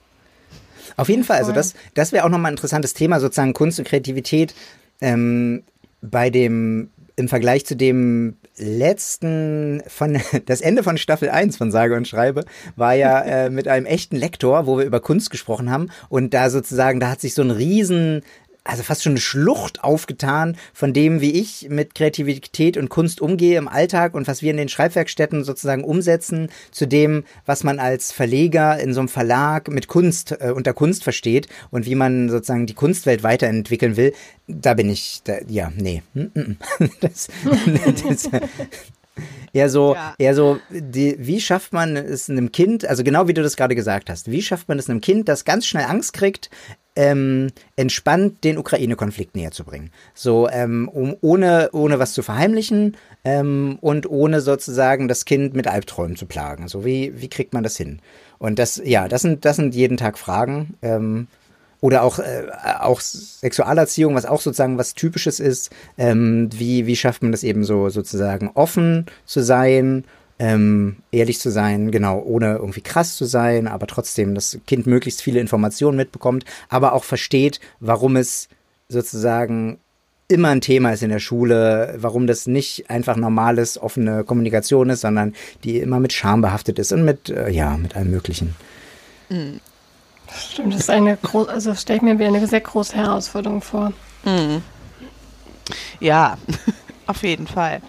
Auf 0.95 1.09
jeden 1.09 1.23
Fall, 1.23 1.37
also 1.37 1.51
das, 1.51 1.75
das 1.93 2.11
wäre 2.11 2.25
auch 2.25 2.29
nochmal 2.29 2.51
ein 2.51 2.55
interessantes 2.55 2.93
Thema, 2.93 3.19
sozusagen 3.19 3.53
Kunst 3.53 3.79
und 3.79 3.87
Kreativität 3.87 4.53
ähm, 5.01 5.63
bei 6.01 6.29
dem, 6.29 6.89
im 7.15 7.27
Vergleich 7.27 7.65
zu 7.65 7.75
dem 7.75 8.37
letzten, 8.59 9.81
von 9.87 10.19
das 10.45 10.61
Ende 10.61 10.83
von 10.83 10.97
Staffel 10.97 11.29
1 11.29 11.57
von 11.57 11.71
Sage 11.71 11.95
und 11.95 12.07
Schreibe 12.07 12.45
war 12.75 12.93
ja 12.93 13.21
äh, 13.45 13.49
mit 13.49 13.67
einem 13.67 13.85
echten 13.85 14.15
Lektor, 14.15 14.67
wo 14.67 14.77
wir 14.77 14.85
über 14.85 14.99
Kunst 14.99 15.29
gesprochen 15.31 15.71
haben. 15.71 15.89
Und 16.09 16.33
da 16.33 16.49
sozusagen, 16.49 16.99
da 16.99 17.11
hat 17.11 17.21
sich 17.21 17.33
so 17.33 17.41
ein 17.41 17.51
riesen 17.51 18.21
also 18.69 18.83
fast 18.83 19.03
schon 19.03 19.13
eine 19.13 19.19
Schlucht 19.19 19.83
aufgetan 19.83 20.55
von 20.73 20.93
dem, 20.93 21.21
wie 21.21 21.31
ich 21.31 21.67
mit 21.69 21.95
Kreativität 21.95 22.77
und 22.77 22.89
Kunst 22.89 23.21
umgehe 23.21 23.57
im 23.57 23.67
Alltag 23.67 24.13
und 24.13 24.27
was 24.27 24.41
wir 24.41 24.51
in 24.51 24.57
den 24.57 24.69
Schreibwerkstätten 24.69 25.43
sozusagen 25.43 25.83
umsetzen, 25.83 26.49
zu 26.71 26.87
dem, 26.87 27.23
was 27.45 27.63
man 27.63 27.79
als 27.79 28.11
Verleger 28.11 28.79
in 28.79 28.93
so 28.93 29.01
einem 29.01 29.09
Verlag 29.09 29.69
mit 29.69 29.87
Kunst, 29.87 30.31
äh, 30.39 30.51
unter 30.55 30.73
Kunst 30.73 31.03
versteht 31.03 31.47
und 31.71 31.85
wie 31.85 31.95
man 31.95 32.29
sozusagen 32.29 32.67
die 32.67 32.75
Kunstwelt 32.75 33.23
weiterentwickeln 33.23 33.97
will. 33.97 34.13
Da 34.47 34.73
bin 34.73 34.89
ich, 34.89 35.21
da, 35.23 35.37
ja, 35.47 35.71
nee. 35.75 36.03
Das, 37.01 37.27
das, 38.07 38.29
Eher 39.51 39.69
so, 39.69 39.95
ja. 39.95 40.13
eher 40.17 40.35
so, 40.35 40.59
die, 40.69 41.15
wie 41.19 41.41
schafft 41.41 41.73
man 41.73 41.97
es 41.97 42.29
einem 42.29 42.51
Kind, 42.51 42.85
also 42.85 43.03
genau 43.03 43.27
wie 43.27 43.33
du 43.33 43.41
das 43.41 43.57
gerade 43.57 43.75
gesagt 43.75 44.09
hast, 44.09 44.29
wie 44.29 44.41
schafft 44.41 44.67
man 44.67 44.77
es 44.77 44.89
einem 44.89 45.01
Kind, 45.01 45.27
das 45.27 45.43
ganz 45.43 45.65
schnell 45.65 45.85
Angst 45.85 46.13
kriegt, 46.13 46.49
ähm, 46.95 47.47
entspannt 47.75 48.43
den 48.43 48.57
Ukraine-Konflikt 48.57 49.35
näher 49.35 49.51
zu 49.51 49.63
bringen. 49.63 49.91
So, 50.13 50.49
ähm, 50.49 50.89
um, 50.89 51.15
ohne, 51.21 51.69
ohne 51.71 51.99
was 51.99 52.13
zu 52.13 52.23
verheimlichen 52.23 52.97
ähm, 53.23 53.77
und 53.81 54.09
ohne 54.09 54.41
sozusagen 54.41 55.07
das 55.07 55.25
Kind 55.25 55.53
mit 55.53 55.67
Albträumen 55.67 56.17
zu 56.17 56.25
plagen. 56.25 56.67
So, 56.67 56.83
wie, 56.85 57.13
wie 57.21 57.29
kriegt 57.29 57.53
man 57.53 57.63
das 57.63 57.77
hin? 57.77 58.01
Und 58.37 58.59
das, 58.59 58.81
ja, 58.83 59.07
das 59.07 59.21
sind, 59.21 59.45
das 59.45 59.55
sind 59.55 59.75
jeden 59.75 59.97
Tag 59.97 60.17
Fragen. 60.17 60.75
Ähm, 60.81 61.27
oder 61.81 62.03
auch, 62.03 62.19
äh, 62.19 62.47
auch 62.79 62.99
Sexualerziehung, 62.99 64.15
was 64.15 64.25
auch 64.25 64.41
sozusagen 64.41 64.77
was 64.77 64.95
Typisches 64.95 65.39
ist. 65.39 65.69
Ähm, 65.97 66.49
wie, 66.53 66.85
wie 66.87 66.95
schafft 66.95 67.21
man 67.21 67.31
das 67.31 67.43
eben 67.43 67.63
so 67.63 67.89
sozusagen 67.89 68.51
offen 68.53 69.05
zu 69.25 69.41
sein 69.41 70.03
ähm, 70.39 70.97
ehrlich 71.11 71.39
zu 71.39 71.51
sein, 71.51 71.91
genau, 71.91 72.21
ohne 72.21 72.55
irgendwie 72.55 72.81
krass 72.81 73.17
zu 73.17 73.25
sein, 73.25 73.67
aber 73.67 73.87
trotzdem 73.87 74.33
das 74.35 74.57
Kind 74.65 74.87
möglichst 74.87 75.21
viele 75.21 75.41
Informationen 75.41 75.97
mitbekommt, 75.97 76.45
aber 76.69 76.93
auch 76.93 77.03
versteht, 77.03 77.59
warum 77.79 78.15
es 78.15 78.47
sozusagen 78.87 79.79
immer 80.29 80.49
ein 80.49 80.61
Thema 80.61 80.93
ist 80.93 81.03
in 81.03 81.09
der 81.09 81.19
Schule, 81.19 81.95
warum 81.97 82.27
das 82.27 82.47
nicht 82.47 82.89
einfach 82.89 83.17
normales, 83.17 83.81
offene 83.81 84.23
Kommunikation 84.23 84.89
ist, 84.89 85.01
sondern 85.01 85.33
die 85.63 85.79
immer 85.79 85.99
mit 85.99 86.13
Scham 86.13 86.41
behaftet 86.41 86.79
ist 86.79 86.93
und 86.93 87.03
mit, 87.03 87.29
äh, 87.29 87.49
ja, 87.49 87.75
mit 87.77 87.95
allem 87.95 88.11
Möglichen. 88.11 88.55
Mhm. 89.29 89.59
Stimmt, 90.31 90.73
das 90.73 90.81
ist 90.81 90.89
eine 90.91 91.17
große, 91.17 91.49
also 91.49 91.73
stelle 91.73 91.97
ich 91.97 92.03
mir 92.03 92.19
wie 92.19 92.25
eine 92.25 92.45
sehr 92.45 92.61
große 92.61 92.95
Herausforderung 92.95 93.61
vor. 93.61 93.91
Mhm. 94.23 94.61
Ja, 95.99 96.37
auf 97.07 97.23
jeden 97.23 97.47
Fall. 97.47 97.81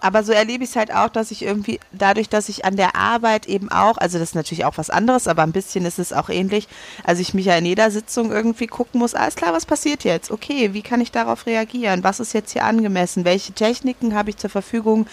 Aber 0.00 0.24
so 0.24 0.32
erlebe 0.32 0.64
ich 0.64 0.70
es 0.70 0.76
halt 0.76 0.92
auch, 0.92 1.10
dass 1.10 1.30
ich 1.30 1.42
irgendwie 1.42 1.78
dadurch, 1.92 2.28
dass 2.28 2.48
ich 2.48 2.64
an 2.64 2.76
der 2.76 2.96
Arbeit 2.96 3.46
eben 3.46 3.70
auch, 3.70 3.98
also 3.98 4.18
das 4.18 4.30
ist 4.30 4.34
natürlich 4.34 4.64
auch 4.64 4.78
was 4.78 4.88
anderes, 4.88 5.28
aber 5.28 5.42
ein 5.42 5.52
bisschen 5.52 5.84
ist 5.84 5.98
es 5.98 6.12
auch 6.12 6.30
ähnlich, 6.30 6.68
also 7.04 7.20
ich 7.20 7.34
mich 7.34 7.46
ja 7.46 7.56
in 7.56 7.66
jeder 7.66 7.90
Sitzung 7.90 8.32
irgendwie 8.32 8.66
gucken 8.66 8.98
muss, 9.00 9.14
alles 9.14 9.36
klar, 9.36 9.52
was 9.52 9.66
passiert 9.66 10.04
jetzt? 10.04 10.30
Okay, 10.30 10.72
wie 10.72 10.82
kann 10.82 11.00
ich 11.00 11.12
darauf 11.12 11.46
reagieren? 11.46 12.02
Was 12.02 12.18
ist 12.18 12.32
jetzt 12.32 12.52
hier 12.52 12.64
angemessen? 12.64 13.24
Welche 13.24 13.52
Techniken 13.52 14.14
habe 14.14 14.30
ich 14.30 14.38
zur 14.38 14.50
Verfügung, 14.50 15.06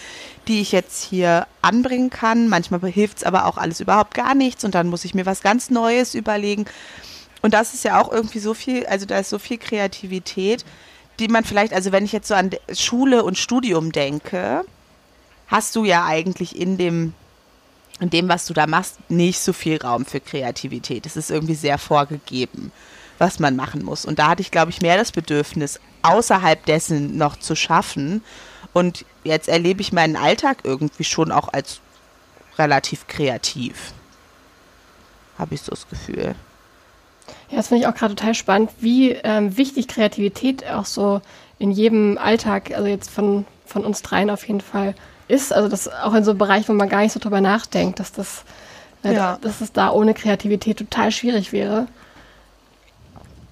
die 0.46 0.60
ich 0.60 0.72
jetzt 0.72 1.04
hier 1.04 1.46
anbringen 1.60 2.10
kann? 2.10 2.48
Manchmal 2.48 2.80
hilft 2.90 3.18
es 3.18 3.24
aber 3.24 3.44
auch 3.44 3.58
alles 3.58 3.80
überhaupt 3.80 4.14
gar 4.14 4.34
nichts 4.34 4.64
und 4.64 4.74
dann 4.74 4.88
muss 4.88 5.04
ich 5.04 5.14
mir 5.14 5.26
was 5.26 5.42
ganz 5.42 5.68
Neues 5.70 6.14
überlegen. 6.14 6.64
Und 7.42 7.54
das 7.54 7.74
ist 7.74 7.84
ja 7.84 8.00
auch 8.00 8.10
irgendwie 8.10 8.40
so 8.40 8.54
viel, 8.54 8.86
also 8.86 9.06
da 9.06 9.18
ist 9.18 9.30
so 9.30 9.38
viel 9.38 9.58
Kreativität, 9.58 10.64
die 11.20 11.28
man 11.28 11.44
vielleicht, 11.44 11.72
also 11.72 11.92
wenn 11.92 12.04
ich 12.04 12.12
jetzt 12.12 12.28
so 12.28 12.34
an 12.34 12.50
Schule 12.72 13.24
und 13.24 13.38
Studium 13.38 13.92
denke, 13.92 14.64
hast 15.48 15.74
du 15.76 15.84
ja 15.84 16.04
eigentlich 16.06 16.56
in 16.56 16.78
dem, 16.78 17.14
in 18.00 18.10
dem, 18.10 18.28
was 18.28 18.46
du 18.46 18.54
da 18.54 18.66
machst, 18.66 18.98
nicht 19.10 19.40
so 19.40 19.52
viel 19.52 19.78
Raum 19.78 20.04
für 20.04 20.20
Kreativität. 20.20 21.06
Es 21.06 21.16
ist 21.16 21.30
irgendwie 21.30 21.54
sehr 21.54 21.78
vorgegeben. 21.78 22.70
was 23.18 23.38
man 23.40 23.56
machen 23.56 23.84
muss. 23.84 24.04
Und 24.04 24.18
da 24.18 24.28
hatte 24.28 24.42
ich, 24.42 24.50
glaube 24.50 24.70
ich, 24.70 24.80
mehr 24.80 24.96
das 24.96 25.12
Bedürfnis, 25.12 25.80
außerhalb 26.02 26.64
dessen 26.66 27.16
noch 27.16 27.36
zu 27.36 27.56
schaffen. 27.56 28.22
Und 28.72 29.04
jetzt 29.24 29.48
erlebe 29.48 29.80
ich 29.80 29.92
meinen 29.92 30.16
Alltag 30.16 30.58
irgendwie 30.64 31.04
schon 31.04 31.32
auch 31.32 31.52
als 31.52 31.80
relativ 32.58 33.06
kreativ. 33.06 33.92
Habe 35.38 35.54
ich 35.54 35.62
so 35.62 35.70
das 35.70 35.88
Gefühl. 35.88 36.34
Ja, 37.50 37.56
das 37.56 37.68
finde 37.68 37.82
ich 37.82 37.88
auch 37.88 37.94
gerade 37.94 38.14
total 38.14 38.34
spannend, 38.34 38.70
wie 38.80 39.10
ähm, 39.10 39.56
wichtig 39.56 39.88
Kreativität 39.88 40.66
auch 40.66 40.86
so 40.86 41.20
in 41.58 41.70
jedem 41.70 42.18
Alltag, 42.18 42.70
also 42.72 42.86
jetzt 42.86 43.10
von, 43.10 43.46
von 43.66 43.84
uns 43.84 44.02
dreien 44.02 44.30
auf 44.30 44.46
jeden 44.46 44.60
Fall 44.60 44.94
ist. 45.28 45.52
Also 45.52 45.68
das 45.68 45.88
auch 45.88 46.14
in 46.14 46.24
so 46.24 46.32
einem 46.32 46.38
Bereich, 46.38 46.68
wo 46.68 46.72
man 46.72 46.88
gar 46.88 47.02
nicht 47.02 47.12
so 47.12 47.20
drüber 47.20 47.40
nachdenkt, 47.40 48.00
dass 48.00 48.12
das, 48.12 48.44
äh, 49.04 49.14
ja. 49.14 49.38
dass 49.40 49.60
es 49.60 49.72
da 49.72 49.90
ohne 49.90 50.14
Kreativität 50.14 50.78
total 50.78 51.12
schwierig 51.12 51.52
wäre. 51.52 51.86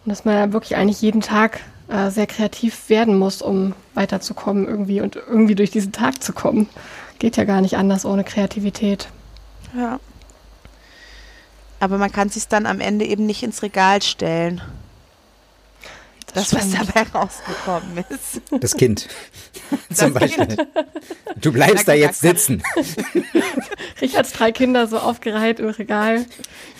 Und 0.04 0.10
dass 0.10 0.24
man 0.24 0.34
ja 0.34 0.52
wirklich 0.52 0.76
eigentlich 0.76 1.02
jeden 1.02 1.20
Tag 1.20 1.60
äh, 1.88 2.10
sehr 2.10 2.26
kreativ 2.26 2.88
werden 2.88 3.18
muss, 3.18 3.42
um 3.42 3.74
weiterzukommen 3.94 4.66
irgendwie 4.66 5.00
und 5.00 5.16
irgendwie 5.16 5.54
durch 5.54 5.70
diesen 5.70 5.92
Tag 5.92 6.22
zu 6.22 6.32
kommen. 6.32 6.68
Geht 7.18 7.36
ja 7.36 7.44
gar 7.44 7.60
nicht 7.60 7.76
anders 7.76 8.04
ohne 8.04 8.24
Kreativität. 8.24 9.08
Ja. 9.76 10.00
Aber 11.78 11.98
man 11.98 12.10
kann 12.10 12.28
sich 12.28 12.48
dann 12.48 12.66
am 12.66 12.80
Ende 12.80 13.04
eben 13.04 13.26
nicht 13.26 13.42
ins 13.42 13.62
Regal 13.62 14.02
stellen. 14.02 14.62
Das, 16.34 16.50
das 16.50 16.54
was 16.54 16.86
dabei 16.86 17.02
rausgekommen 17.14 18.04
ist. 18.10 18.40
Das 18.60 18.74
Kind. 18.76 19.08
Das 19.88 19.98
Zum 19.98 20.12
Beispiel. 20.12 20.46
Kind. 20.46 20.66
Du 21.36 21.52
bleibst 21.52 21.88
da 21.88 21.94
jetzt 21.94 22.20
sitzen. 22.20 22.62
Richards 24.00 24.32
drei 24.32 24.52
Kinder 24.52 24.86
so 24.86 24.98
aufgereiht 24.98 25.60
im 25.60 25.68
Regal. 25.68 26.26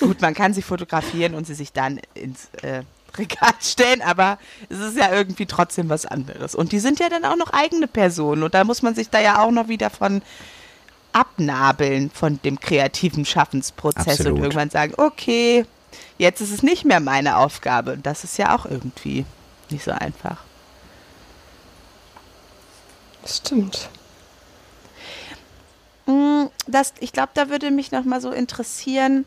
Gut, 0.01 0.21
man 0.21 0.35
kann 0.35 0.53
sie 0.53 0.63
fotografieren 0.63 1.35
und 1.35 1.47
sie 1.47 1.55
sich 1.55 1.73
dann 1.73 2.01
ins 2.15 2.49
äh, 2.63 2.83
Regal 3.17 3.55
stellen, 3.61 4.03
aber 4.03 4.39
es 4.69 4.79
ist 4.79 4.97
ja 4.97 5.13
irgendwie 5.13 5.47
trotzdem 5.47 5.89
was 5.89 6.07
anderes. 6.07 6.55
Und 6.55 6.73
die 6.73 6.79
sind 6.79 7.01
ja 7.01 7.09
dann 7.09 7.25
auch 7.25 7.37
noch 7.37 7.53
eigene 7.53 7.87
Personen 7.87 8.43
und 8.43 8.55
da 8.55 8.65
muss 8.65 8.83
man 8.83 8.95
sich 8.95 9.09
da 9.09 9.21
ja 9.21 9.43
auch 9.43 9.51
noch 9.51 9.69
wieder 9.69 9.91
von 9.91 10.23
abnabeln 11.13 12.11
von 12.11 12.41
dem 12.43 12.61
kreativen 12.61 13.25
Schaffensprozess 13.25 14.21
Absolut. 14.21 14.35
und 14.35 14.45
irgendwann 14.45 14.69
sagen, 14.69 14.93
okay, 14.99 15.65
jetzt 16.19 16.43
ist 16.43 16.53
es 16.53 16.63
nicht 16.63 16.85
mehr 16.85 17.01
meine 17.01 17.39
Aufgabe. 17.39 17.95
Und 17.95 18.05
das 18.05 18.23
ist 18.23 18.37
ja 18.37 18.55
auch 18.55 18.67
irgendwie 18.67 19.25
nicht 19.71 19.85
so 19.85 19.93
einfach. 19.93 20.39
Das 23.23 23.39
stimmt. 23.39 23.89
Mm, 26.07 26.45
das, 26.67 26.95
ich 27.01 27.12
glaube, 27.12 27.31
da 27.35 27.49
würde 27.49 27.71
mich 27.71 27.91
noch 27.91 28.05
mal 28.05 28.21
so 28.21 28.31
interessieren, 28.31 29.27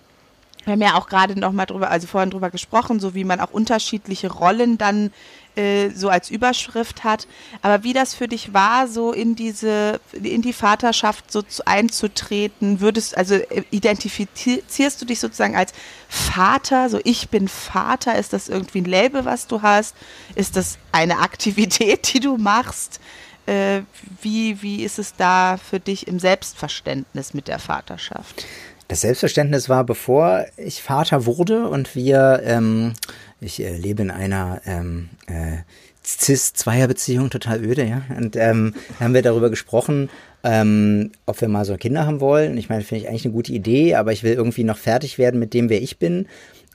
wir 0.66 0.74
haben 0.74 0.82
ja 0.82 0.96
auch 0.96 1.08
gerade 1.08 1.40
noch 1.40 1.52
mal 1.52 1.66
drüber, 1.66 1.90
also 1.90 2.08
vorhin 2.08 2.30
drüber 2.30 2.50
gesprochen, 2.50 3.00
so 3.00 3.16
wie 3.16 3.24
man 3.24 3.40
auch 3.40 3.52
unterschiedliche 3.52 4.32
Rollen 4.32 4.78
dann 4.78 5.12
äh, 5.60 5.90
so 5.90 6.08
als 6.08 6.30
Überschrift 6.30 7.04
hat. 7.04 7.28
Aber 7.62 7.84
wie 7.84 7.92
das 7.92 8.14
für 8.14 8.30
dich 8.30 8.54
war, 8.54 8.88
so 8.88 9.12
in 9.12 9.36
diese, 9.36 10.00
in 10.14 10.42
die 10.42 10.54
Vaterschaft 10.54 11.30
so 11.32 11.42
zu, 11.42 11.68
einzutreten, 11.68 12.80
würdest, 12.80 13.18
also 13.18 13.36
äh, 13.36 13.64
identifizierst 13.70 15.02
du 15.02 15.06
dich 15.06 15.20
sozusagen 15.20 15.58
als 15.58 15.74
Vater, 16.08 16.90
so 16.90 17.02
ich 17.04 17.28
bin 17.28 17.50
Vater, 17.50 18.18
ist 18.18 18.32
das 18.32 18.48
irgendwie 18.48 18.80
ein 18.80 18.86
Label, 18.86 19.26
was 19.26 19.48
du 19.48 19.62
hast? 19.62 19.96
Ist 20.36 20.56
das 20.56 20.78
eine 20.94 21.20
Aktivität, 21.20 22.14
die 22.14 22.22
du 22.22 22.38
machst? 22.38 23.02
Äh, 23.46 23.82
wie, 24.22 24.62
wie 24.62 24.84
ist 24.84 24.98
es 24.98 25.16
da 25.16 25.58
für 25.58 25.82
dich 25.82 26.08
im 26.08 26.20
Selbstverständnis 26.20 27.34
mit 27.34 27.50
der 27.50 27.60
Vaterschaft? 27.60 28.46
Das 28.90 29.02
Selbstverständnis 29.02 29.70
war, 29.70 29.84
bevor 29.84 30.48
ich 30.58 30.82
Vater 30.82 31.28
wurde 31.28 31.68
und 31.68 31.96
wir, 31.96 32.42
ähm, 32.44 32.94
ich 33.40 33.64
äh, 33.64 33.78
lebe 33.78 34.02
in 34.02 34.10
einer 34.10 34.62
ähm, 34.66 35.10
äh, 35.28 35.58
Cis-Zweier-Beziehung, 36.04 37.30
total 37.30 37.64
öde, 37.64 37.86
ja. 37.86 38.02
Und 38.18 38.36
ähm, 38.36 38.74
haben 39.00 39.14
wir 39.14 39.22
darüber 39.22 39.52
gesprochen, 39.52 40.10
ähm, 40.44 41.12
ob 41.28 41.40
wir 41.40 41.50
mal 41.50 41.66
so 41.66 41.78
Kinder 41.78 42.08
haben 42.08 42.20
wollen. 42.20 42.58
Ich 42.58 42.70
meine, 42.70 42.84
finde 42.84 43.04
ich 43.04 43.10
eigentlich 43.10 43.26
eine 43.26 43.34
gute 43.36 43.54
Idee, 43.54 43.94
aber 43.94 44.12
ich 44.12 44.24
will 44.24 44.34
irgendwie 44.34 44.64
noch 44.64 44.78
fertig 44.80 45.20
werden 45.20 45.40
mit 45.40 45.54
dem, 45.54 45.70
wer 45.70 45.84
ich 45.84 46.00
bin. 46.00 46.26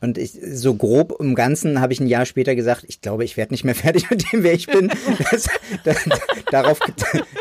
Und 0.00 0.16
ich, 0.16 0.38
so 0.52 0.74
grob 0.74 1.16
im 1.18 1.34
Ganzen 1.34 1.80
habe 1.80 1.92
ich 1.92 1.98
ein 1.98 2.06
Jahr 2.06 2.26
später 2.26 2.54
gesagt, 2.54 2.84
ich 2.86 3.00
glaube, 3.00 3.24
ich 3.24 3.36
werde 3.36 3.52
nicht 3.52 3.64
mehr 3.64 3.74
fertig 3.74 4.08
mit 4.08 4.30
dem, 4.32 4.44
wer 4.44 4.52
ich 4.52 4.68
bin. 4.68 4.92
Das, 5.32 5.48
das, 5.82 5.96
darauf, 6.52 6.78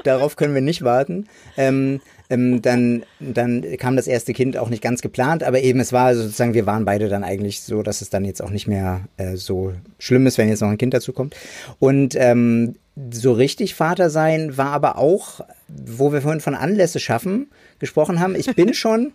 darauf 0.04 0.36
können 0.36 0.56
wir 0.56 0.62
nicht 0.62 0.82
warten. 0.82 1.28
Ähm, 1.58 2.02
ähm, 2.30 2.62
dann, 2.62 3.04
dann 3.20 3.66
kam 3.78 3.96
das 3.96 4.08
erste 4.08 4.34
Kind 4.34 4.58
auch 4.58 4.70
nicht 4.70 4.82
ganz 4.82 5.02
geplant, 5.02 5.44
aber 5.44 5.62
eben 5.62 5.80
es 5.80 5.94
war 5.94 6.16
sozusagen, 6.16 6.54
wir 6.54 6.66
waren 6.66 6.86
beide 6.86 7.10
dann 7.10 7.24
eigentlich 7.24 7.62
so, 7.62 7.84
dass 7.84 8.02
es 8.02 8.10
dann 8.10 8.26
jetzt 8.26 8.42
auch 8.42 8.50
nicht 8.50 8.68
mehr 8.68 9.02
äh, 9.18 9.36
so 9.36 9.74
schlimm 10.00 10.26
ist, 10.28 10.38
wenn 10.38 10.50
jetzt 10.50 10.62
noch 10.62 10.70
ein 10.70 10.78
Kind 10.78 10.94
dazu 10.94 11.14
kommt. 11.14 11.36
Und 11.80 12.16
ähm, 12.18 12.76
so 13.12 13.34
richtig 13.34 13.76
Vater 13.76 14.10
sein 14.10 14.58
war 14.58 14.72
aber 14.72 14.98
auch, 14.98 15.42
wo 15.68 16.14
wir 16.14 16.22
vorhin 16.22 16.42
von 16.42 16.56
Anlässe 16.56 17.00
schaffen 17.00 17.48
gesprochen 17.80 18.20
haben. 18.20 18.36
Ich 18.36 18.56
bin 18.56 18.74
schon, 18.74 19.14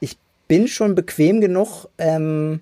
ich 0.00 0.18
bin 0.48 0.68
schon 0.68 0.94
bequem 0.94 1.40
genug, 1.40 1.88
ähm, 1.98 2.60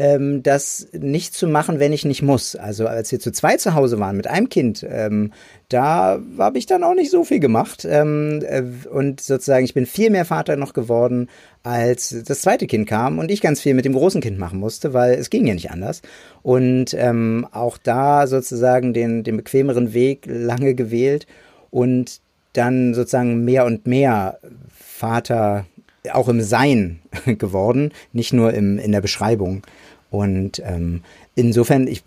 ähm, 0.00 0.42
das 0.42 0.88
nicht 0.92 1.34
zu 1.34 1.46
machen, 1.46 1.78
wenn 1.78 1.92
ich 1.92 2.06
nicht 2.06 2.22
muss. 2.22 2.56
Also 2.56 2.86
als 2.86 3.12
wir 3.12 3.20
zu 3.20 3.32
zweit 3.32 3.60
zu 3.60 3.74
Hause 3.74 4.00
waren 4.00 4.16
mit 4.16 4.26
einem 4.26 4.48
Kind, 4.48 4.84
ähm, 4.88 5.30
da 5.68 6.18
habe 6.38 6.56
ich 6.56 6.64
dann 6.64 6.84
auch 6.84 6.94
nicht 6.94 7.10
so 7.10 7.22
viel 7.22 7.38
gemacht. 7.38 7.84
Ähm, 7.84 8.40
äh, 8.46 8.62
und 8.88 9.20
sozusagen, 9.20 9.64
ich 9.64 9.74
bin 9.74 9.84
viel 9.84 10.08
mehr 10.08 10.24
Vater 10.24 10.56
noch 10.56 10.72
geworden, 10.72 11.28
als 11.62 12.16
das 12.24 12.40
zweite 12.40 12.66
Kind 12.66 12.88
kam 12.88 13.18
und 13.18 13.30
ich 13.30 13.42
ganz 13.42 13.60
viel 13.60 13.74
mit 13.74 13.84
dem 13.84 13.92
großen 13.92 14.22
Kind 14.22 14.38
machen 14.38 14.58
musste, 14.58 14.94
weil 14.94 15.12
es 15.14 15.28
ging 15.28 15.46
ja 15.46 15.52
nicht 15.52 15.70
anders. 15.70 16.00
Und 16.42 16.94
ähm, 16.94 17.46
auch 17.52 17.76
da 17.76 18.26
sozusagen 18.26 18.94
den, 18.94 19.22
den 19.22 19.36
bequemeren 19.36 19.92
Weg 19.92 20.24
lange 20.26 20.74
gewählt 20.74 21.26
und 21.70 22.20
dann 22.54 22.94
sozusagen 22.94 23.44
mehr 23.44 23.66
und 23.66 23.86
mehr 23.86 24.38
Vater 24.74 25.66
auch 26.12 26.28
im 26.28 26.40
Sein 26.40 27.00
geworden, 27.26 27.92
nicht 28.12 28.32
nur 28.32 28.54
im, 28.54 28.78
in 28.78 28.92
der 28.92 29.00
Beschreibung. 29.00 29.62
Und 30.10 30.60
ähm, 30.64 31.02
insofern, 31.36 31.86
ich 31.86 32.02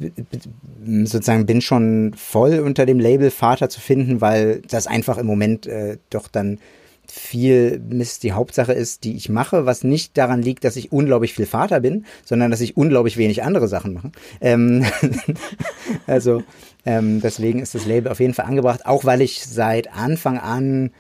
sozusagen 1.05 1.45
bin 1.45 1.61
schon 1.61 2.13
voll 2.17 2.59
unter 2.59 2.85
dem 2.85 2.99
Label 2.99 3.31
Vater 3.31 3.69
zu 3.69 3.79
finden, 3.79 4.19
weil 4.19 4.61
das 4.67 4.87
einfach 4.87 5.17
im 5.17 5.25
Moment 5.25 5.67
äh, 5.67 5.97
doch 6.09 6.27
dann 6.27 6.59
viel 7.07 7.81
Mist 7.89 8.23
die 8.23 8.31
Hauptsache 8.31 8.73
ist, 8.73 9.03
die 9.03 9.15
ich 9.15 9.29
mache, 9.29 9.65
was 9.65 9.83
nicht 9.83 10.17
daran 10.17 10.41
liegt, 10.41 10.63
dass 10.63 10.75
ich 10.75 10.91
unglaublich 10.91 11.33
viel 11.33 11.45
Vater 11.45 11.79
bin, 11.79 12.05
sondern 12.23 12.49
dass 12.49 12.61
ich 12.61 12.77
unglaublich 12.77 13.17
wenig 13.17 13.43
andere 13.43 13.67
Sachen 13.67 13.93
mache. 13.93 14.11
Ähm, 14.41 14.85
also 16.07 16.43
ähm, 16.85 17.21
deswegen 17.21 17.59
ist 17.59 17.75
das 17.75 17.85
Label 17.85 18.11
auf 18.11 18.19
jeden 18.19 18.33
Fall 18.33 18.45
angebracht, 18.45 18.85
auch 18.85 19.05
weil 19.05 19.21
ich 19.21 19.45
seit 19.45 19.93
Anfang 19.93 20.37
an 20.37 20.91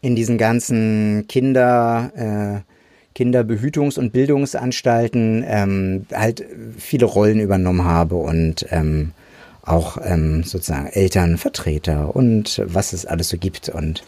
in 0.00 0.16
diesen 0.16 0.38
ganzen 0.38 1.26
Kinder 1.28 2.12
äh, 2.64 2.70
Kinderbehütungs- 3.16 3.98
und 3.98 4.12
Bildungsanstalten 4.12 5.44
ähm, 5.46 6.06
halt 6.12 6.44
viele 6.78 7.06
Rollen 7.06 7.40
übernommen 7.40 7.84
habe 7.84 8.16
und 8.16 8.66
ähm, 8.70 9.12
auch 9.62 9.98
ähm, 10.02 10.42
sozusagen 10.42 10.86
Elternvertreter 10.86 12.14
und 12.14 12.62
was 12.64 12.92
es 12.92 13.04
alles 13.06 13.28
so 13.28 13.36
gibt 13.36 13.68
und 13.68 14.02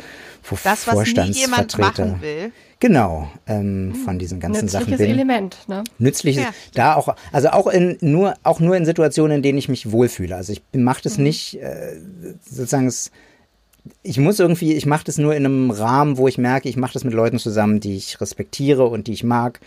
das, 0.50 0.86
was 0.86 0.94
Vorstandsvertreter. 0.94 2.06
machen 2.06 2.22
will. 2.22 2.52
Genau, 2.80 3.30
ähm, 3.46 3.94
von 4.04 4.18
diesen 4.18 4.40
ganzen 4.40 4.64
Nützliches 4.64 4.86
Sachen 4.88 4.98
bin. 4.98 5.10
Element, 5.10 5.56
ne? 5.68 5.84
Nützliches, 5.98 6.42
ja. 6.42 6.50
da 6.74 6.94
auch, 6.96 7.14
also 7.30 7.50
auch 7.50 7.68
in 7.68 7.96
nur, 8.00 8.34
auch 8.42 8.58
nur 8.58 8.76
in 8.76 8.84
Situationen, 8.84 9.36
in 9.36 9.42
denen 9.42 9.58
ich 9.58 9.68
mich 9.68 9.92
wohlfühle. 9.92 10.34
Also 10.34 10.52
ich 10.52 10.62
mache 10.72 11.02
das 11.02 11.16
mhm. 11.16 11.24
nicht 11.24 11.60
äh, 11.60 11.96
sozusagen 12.44 12.88
es 12.88 13.12
ich 14.04 14.18
muss 14.18 14.38
irgendwie, 14.38 14.74
ich 14.74 14.86
mache 14.86 15.04
das 15.04 15.18
nur 15.18 15.34
in 15.34 15.44
einem 15.44 15.70
Rahmen, 15.70 16.16
wo 16.16 16.28
ich 16.28 16.38
merke, 16.38 16.68
ich 16.68 16.76
mache 16.76 16.92
das 16.92 17.02
mit 17.04 17.14
Leuten 17.14 17.38
zusammen, 17.38 17.80
die 17.80 17.96
ich 17.96 18.20
respektiere 18.20 18.86
und 18.86 19.08
die 19.08 19.12
ich 19.12 19.24
mag. 19.24 19.60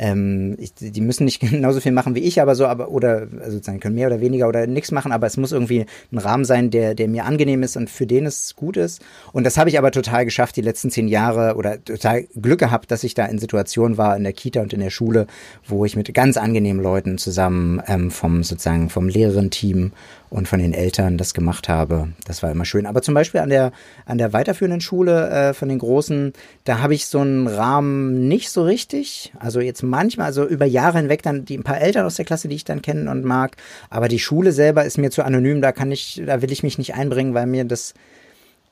Ähm, 0.00 0.56
ich, 0.58 0.72
die 0.74 1.00
müssen 1.00 1.24
nicht 1.24 1.40
genauso 1.40 1.80
viel 1.80 1.92
machen 1.92 2.14
wie 2.14 2.20
ich, 2.20 2.40
aber 2.40 2.54
so, 2.54 2.66
aber 2.66 2.90
oder 2.90 3.26
also 3.40 3.52
sozusagen 3.52 3.80
können 3.80 3.96
mehr 3.96 4.06
oder 4.06 4.20
weniger 4.20 4.48
oder 4.48 4.66
nichts 4.66 4.92
machen, 4.92 5.12
aber 5.12 5.26
es 5.26 5.36
muss 5.36 5.52
irgendwie 5.52 5.84
ein 6.12 6.18
Rahmen 6.18 6.44
sein, 6.44 6.70
der, 6.70 6.94
der 6.94 7.08
mir 7.08 7.24
angenehm 7.24 7.62
ist 7.62 7.76
und 7.76 7.90
für 7.90 8.06
den 8.06 8.24
es 8.24 8.54
gut 8.56 8.76
ist. 8.76 9.02
Und 9.32 9.44
das 9.44 9.58
habe 9.58 9.68
ich 9.68 9.78
aber 9.78 9.90
total 9.90 10.24
geschafft 10.24 10.56
die 10.56 10.62
letzten 10.62 10.90
zehn 10.90 11.08
Jahre 11.08 11.56
oder 11.56 11.82
total 11.84 12.26
Glück 12.40 12.60
gehabt, 12.60 12.90
dass 12.90 13.04
ich 13.04 13.14
da 13.14 13.26
in 13.26 13.38
Situationen 13.38 13.98
war 13.98 14.16
in 14.16 14.22
der 14.22 14.32
Kita 14.32 14.62
und 14.62 14.72
in 14.72 14.80
der 14.80 14.90
Schule, 14.90 15.26
wo 15.66 15.84
ich 15.84 15.96
mit 15.96 16.12
ganz 16.14 16.36
angenehmen 16.36 16.82
Leuten 16.82 17.18
zusammen 17.18 17.82
ähm, 17.86 18.10
vom 18.10 18.44
sozusagen 18.44 18.88
vom 18.88 19.08
Lehrerinnen-Team 19.08 19.92
und 20.30 20.48
von 20.48 20.58
den 20.58 20.74
Eltern 20.74 21.16
das 21.16 21.32
gemacht 21.34 21.68
habe. 21.68 22.08
Das 22.26 22.42
war 22.42 22.50
immer 22.50 22.64
schön. 22.64 22.86
Aber 22.86 23.02
zum 23.02 23.14
Beispiel 23.14 23.40
an 23.40 23.48
der, 23.48 23.72
an 24.04 24.18
der 24.18 24.32
weiterführenden 24.32 24.80
Schule 24.80 25.30
äh, 25.30 25.54
von 25.54 25.68
den 25.68 25.78
Großen, 25.78 26.32
da 26.64 26.80
habe 26.80 26.94
ich 26.94 27.06
so 27.06 27.20
einen 27.20 27.46
Rahmen 27.46 28.28
nicht 28.28 28.50
so 28.50 28.62
richtig. 28.62 29.32
Also 29.38 29.60
jetzt 29.60 29.82
manchmal, 29.82 30.26
also 30.26 30.46
über 30.46 30.66
Jahre 30.66 30.98
hinweg 30.98 31.22
dann 31.22 31.44
die 31.44 31.56
ein 31.56 31.64
paar 31.64 31.80
Eltern 31.80 32.04
aus 32.04 32.16
der 32.16 32.24
Klasse, 32.24 32.48
die 32.48 32.56
ich 32.56 32.64
dann 32.64 32.82
kennen 32.82 33.08
und 33.08 33.24
mag. 33.24 33.56
Aber 33.90 34.08
die 34.08 34.18
Schule 34.18 34.52
selber 34.52 34.84
ist 34.84 34.98
mir 34.98 35.10
zu 35.10 35.22
anonym, 35.22 35.62
da 35.62 35.72
kann 35.72 35.90
ich, 35.90 36.22
da 36.24 36.42
will 36.42 36.52
ich 36.52 36.62
mich 36.62 36.78
nicht 36.78 36.94
einbringen, 36.94 37.34
weil 37.34 37.46
mir 37.46 37.64
das, 37.64 37.94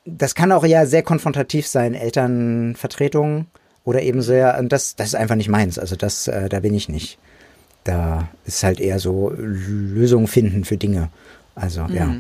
das 0.05 0.35
kann 0.35 0.53
auch 0.53 0.65
ja 0.65 0.85
sehr 0.87 1.03
konfrontativ 1.03 1.67
sein, 1.67 1.95
Elternvertretungen 1.95 3.47
oder 3.85 4.03
eben 4.03 4.21
sehr, 4.21 4.63
das, 4.65 4.97
das 4.97 5.09
ist 5.09 5.15
einfach 5.15 5.37
nicht 5.37 5.49
meins. 5.49 5.79
Also 5.79 5.97
das, 5.97 6.29
äh, 6.29 6.49
da 6.49 6.61
bin 6.61 6.75
ich 6.75 6.89
nicht. 6.89 7.19
da 7.87 8.29
ist 8.45 8.63
halt 8.65 8.81
eher 8.81 8.99
so 8.99 9.31
Lösungen 9.37 10.27
finden 10.27 10.65
für 10.65 10.77
Dinge. 10.77 11.11
Also, 11.57 11.85
mhm. 11.85 11.95
ja. 11.95 12.15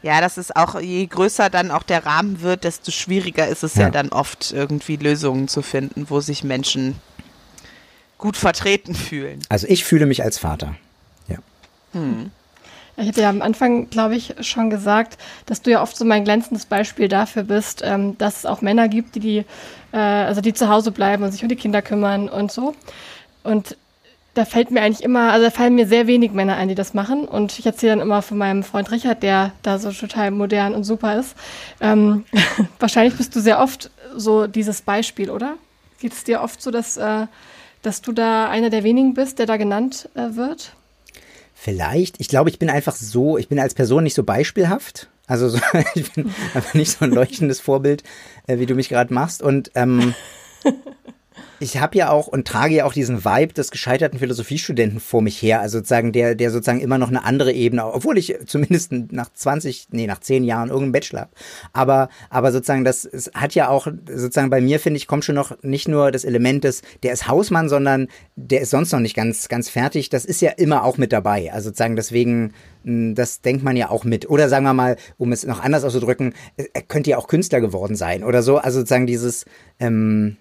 Ja, 0.00 0.20
das 0.20 0.38
ist 0.38 0.54
auch, 0.54 0.80
je 0.80 1.04
größer 1.06 1.50
dann 1.50 1.72
auch 1.72 1.82
der 1.82 2.06
Rahmen 2.06 2.40
wird, 2.40 2.62
desto 2.62 2.92
schwieriger 2.92 3.48
ist 3.48 3.64
es 3.64 3.74
ja, 3.74 3.82
ja 3.82 3.90
dann 3.90 4.10
oft 4.10 4.52
irgendwie 4.52 4.94
Lösungen 4.94 5.48
zu 5.48 5.60
finden, 5.60 6.08
wo 6.08 6.20
sich 6.20 6.44
Menschen 6.44 6.94
gut 8.16 8.36
vertreten 8.36 8.94
fühlen. 8.94 9.40
Also 9.48 9.66
ich 9.68 9.84
fühle 9.84 10.06
mich 10.06 10.22
als 10.22 10.38
Vater. 10.38 10.76
Ja. 11.26 11.38
Hm. 11.92 12.30
Ich 12.96 13.08
hatte 13.08 13.22
ja 13.22 13.30
am 13.30 13.42
Anfang, 13.42 13.90
glaube 13.90 14.16
ich, 14.16 14.34
schon 14.40 14.70
gesagt, 14.70 15.18
dass 15.46 15.62
du 15.62 15.70
ja 15.70 15.82
oft 15.82 15.96
so 15.96 16.04
mein 16.04 16.24
glänzendes 16.24 16.66
Beispiel 16.66 17.08
dafür 17.08 17.44
bist, 17.44 17.82
ähm, 17.84 18.18
dass 18.18 18.38
es 18.38 18.46
auch 18.46 18.60
Männer 18.60 18.88
gibt, 18.88 19.14
die, 19.14 19.20
die 19.20 19.44
äh, 19.92 19.98
also 19.98 20.40
die 20.40 20.52
zu 20.52 20.68
Hause 20.68 20.90
bleiben 20.90 21.22
und 21.22 21.30
sich 21.30 21.42
um 21.42 21.48
die 21.48 21.56
Kinder 21.56 21.80
kümmern 21.80 22.28
und 22.28 22.50
so. 22.50 22.74
Und 23.44 23.76
da 24.34 24.44
fällt 24.44 24.70
mir 24.70 24.82
eigentlich 24.82 25.02
immer, 25.02 25.32
also 25.32 25.46
da 25.46 25.50
fallen 25.50 25.74
mir 25.74 25.86
sehr 25.86 26.06
wenig 26.06 26.32
Männer 26.32 26.56
ein, 26.56 26.68
die 26.68 26.74
das 26.74 26.94
machen. 26.94 27.26
Und 27.26 27.58
ich 27.58 27.66
erzähle 27.66 27.92
dann 27.92 28.00
immer 28.00 28.22
von 28.22 28.38
meinem 28.38 28.62
Freund 28.62 28.90
Richard, 28.90 29.22
der 29.22 29.52
da 29.62 29.78
so 29.78 29.90
total 29.90 30.30
modern 30.30 30.74
und 30.74 30.84
super 30.84 31.18
ist. 31.18 31.34
Ähm, 31.80 32.24
wahrscheinlich 32.78 33.16
bist 33.16 33.34
du 33.34 33.40
sehr 33.40 33.60
oft 33.60 33.90
so 34.14 34.46
dieses 34.46 34.82
Beispiel, 34.82 35.30
oder? 35.30 35.56
Geht 36.00 36.12
es 36.12 36.24
dir 36.24 36.42
oft 36.42 36.62
so, 36.62 36.70
dass, 36.70 36.96
äh, 36.96 37.26
dass 37.82 38.02
du 38.02 38.12
da 38.12 38.48
einer 38.48 38.70
der 38.70 38.84
wenigen 38.84 39.14
bist, 39.14 39.38
der 39.38 39.46
da 39.46 39.56
genannt 39.56 40.08
äh, 40.14 40.36
wird? 40.36 40.72
Vielleicht. 41.54 42.20
Ich 42.20 42.28
glaube, 42.28 42.50
ich 42.50 42.60
bin 42.60 42.70
einfach 42.70 42.94
so, 42.94 43.36
ich 43.36 43.48
bin 43.48 43.58
als 43.58 43.74
Person 43.74 44.04
nicht 44.04 44.14
so 44.14 44.22
beispielhaft. 44.22 45.08
Also 45.26 45.48
so, 45.48 45.58
ich 45.94 46.12
bin 46.12 46.32
einfach 46.54 46.74
nicht 46.74 46.92
so 46.92 47.04
ein 47.04 47.10
leuchtendes 47.10 47.58
Vorbild, 47.58 48.04
äh, 48.46 48.58
wie 48.58 48.66
du 48.66 48.74
mich 48.74 48.88
gerade 48.88 49.12
machst. 49.12 49.42
Und 49.42 49.72
ähm, 49.74 50.14
ich 51.60 51.78
habe 51.78 51.96
ja 51.98 52.10
auch 52.10 52.26
und 52.28 52.46
trage 52.46 52.74
ja 52.74 52.84
auch 52.84 52.92
diesen 52.92 53.24
Vibe 53.24 53.52
des 53.52 53.70
gescheiterten 53.70 54.18
Philosophiestudenten 54.18 55.00
vor 55.00 55.22
mich 55.22 55.40
her, 55.42 55.60
also 55.60 55.78
sozusagen 55.78 56.12
der, 56.12 56.34
der 56.34 56.50
sozusagen 56.50 56.80
immer 56.80 56.98
noch 56.98 57.08
eine 57.08 57.24
andere 57.24 57.52
Ebene, 57.52 57.84
obwohl 57.86 58.18
ich 58.18 58.36
zumindest 58.46 58.92
nach 58.92 59.32
20, 59.32 59.88
nee, 59.90 60.06
nach 60.06 60.20
10 60.20 60.44
Jahren 60.44 60.68
irgendeinen 60.68 60.92
Bachelor 60.92 61.20
habe. 61.22 61.30
Aber, 61.72 62.08
aber 62.30 62.52
sozusagen 62.52 62.84
das 62.84 63.04
es 63.04 63.30
hat 63.34 63.54
ja 63.54 63.68
auch, 63.68 63.86
sozusagen 63.86 64.50
bei 64.50 64.60
mir, 64.60 64.80
finde 64.80 64.98
ich, 64.98 65.06
kommt 65.06 65.24
schon 65.24 65.34
noch 65.34 65.60
nicht 65.62 65.88
nur 65.88 66.10
das 66.10 66.24
Element 66.24 66.64
des, 66.64 66.82
der 67.02 67.12
ist 67.12 67.28
Hausmann, 67.28 67.68
sondern 67.68 68.08
der 68.36 68.60
ist 68.60 68.70
sonst 68.70 68.92
noch 68.92 69.00
nicht 69.00 69.16
ganz, 69.16 69.48
ganz 69.48 69.68
fertig. 69.68 70.08
Das 70.08 70.24
ist 70.24 70.40
ja 70.40 70.50
immer 70.50 70.84
auch 70.84 70.98
mit 70.98 71.12
dabei. 71.12 71.52
Also 71.52 71.68
sozusagen 71.68 71.96
deswegen, 71.96 72.52
hm, 72.84 73.14
das 73.14 73.40
denkt 73.40 73.62
man 73.62 73.76
ja 73.76 73.90
auch 73.90 74.04
mit. 74.04 74.28
Oder 74.30 74.48
sagen 74.48 74.64
wir 74.64 74.74
mal, 74.74 74.96
um 75.16 75.32
es 75.32 75.44
noch 75.44 75.60
anders 75.60 75.84
auszudrücken, 75.84 76.34
er 76.56 76.82
könnte 76.82 77.10
ja 77.10 77.18
auch 77.18 77.28
Künstler 77.28 77.60
geworden 77.60 77.96
sein 77.96 78.24
oder 78.24 78.42
so. 78.42 78.58
Also 78.58 78.80
sozusagen 78.80 79.06
dieses, 79.06 79.44
ähm, 79.80 80.36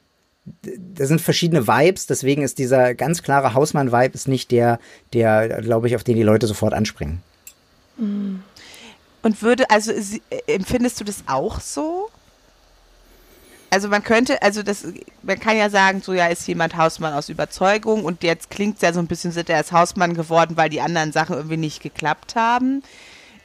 da 0.62 1.06
sind 1.06 1.22
verschiedene 1.22 1.68
Vibes, 1.68 2.08
deswegen 2.08 2.42
ist 2.42 2.58
dieser 2.58 2.96
ganz 2.96 3.22
klare 3.22 3.54
Hausmann-Vibe 3.54 4.14
ist 4.14 4.28
nicht 4.28 4.52
der, 4.52 4.80
der, 5.14 5.62
glaube 5.62 5.88
ich, 5.88 5.96
auf 5.96 6.04
den 6.04 6.16
die 6.16 6.24
Leute 6.24 6.48
sofort 6.48 6.74
anspringen. 6.74 7.22
Und 9.24 9.42
würde, 9.42 9.70
also 9.70 9.92
empfindest 10.48 11.00
du 11.00 11.04
das 11.04 11.24
auch 11.28 11.60
so? 11.60 12.10
Also 13.70 13.90
man 13.90 14.04
könnte, 14.04 14.42
also 14.42 14.64
das, 14.64 14.86
man 15.24 15.40
kann 15.40 15.58
ja 15.58 15.70
sagen, 15.70 16.02
so 16.02 16.14
ja, 16.14 16.28
ist 16.28 16.48
jemand 16.48 16.78
Hausmann 16.78 17.14
aus 17.14 17.28
Überzeugung 17.28 18.06
und 18.06 18.24
jetzt 18.24 18.50
klingt 18.50 18.78
es 18.78 18.82
ja 18.82 18.94
so 18.94 19.00
ein 19.00 19.08
bisschen, 19.08 19.34
sind 19.34 19.50
er 19.50 19.58
als 19.58 19.74
Hausmann 19.74 20.14
geworden, 20.14 20.56
weil 20.56 20.70
die 20.70 20.80
anderen 20.80 21.12
Sachen 21.12 21.36
irgendwie 21.36 21.58
nicht 21.58 21.84
geklappt 21.84 22.36
haben. 22.36 22.82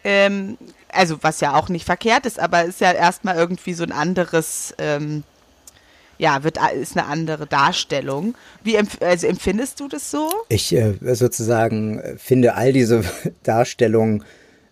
Ähm, 0.05 0.59
also 0.89 1.23
was 1.23 1.41
ja 1.41 1.55
auch 1.55 1.69
nicht 1.69 1.87
verkehrt 1.87 2.27
ist, 2.27 2.39
aber 2.39 2.65
ist 2.65 2.81
ja 2.81 2.93
erstmal 2.93 3.37
irgendwie 3.37 3.75
so 3.75 3.83
ein 3.83 3.93
anderes 3.93 4.75
ähm, 4.79 5.25
ja, 6.19 6.45
wird, 6.45 6.59
ist 6.75 6.97
eine 6.97 7.07
andere 7.07 7.47
Darstellung. 7.47 8.35
Wie 8.63 8.79
also 8.79 9.27
empfindest 9.27 9.81
du 9.81 9.89
das 9.89 10.11
so? 10.11 10.31
Ich 10.49 10.75
äh, 10.75 10.95
sozusagen 11.15 12.01
finde 12.17 12.55
all 12.55 12.73
diese 12.73 13.03
Darstellungen 13.43 14.25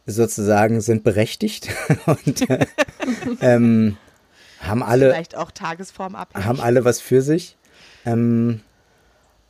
sozusagen 0.06 0.80
sind 0.80 1.04
berechtigt 1.04 1.68
und 2.06 2.48
äh, 2.50 2.66
ähm, 3.40 3.96
haben 4.60 4.82
alle 4.82 5.10
vielleicht 5.10 5.36
auch 5.36 5.50
Tagesform 5.50 6.14
abhängig. 6.14 6.46
haben 6.46 6.60
alle 6.60 6.84
was 6.84 7.00
für 7.00 7.22
sich. 7.22 7.56
Ähm, 8.04 8.60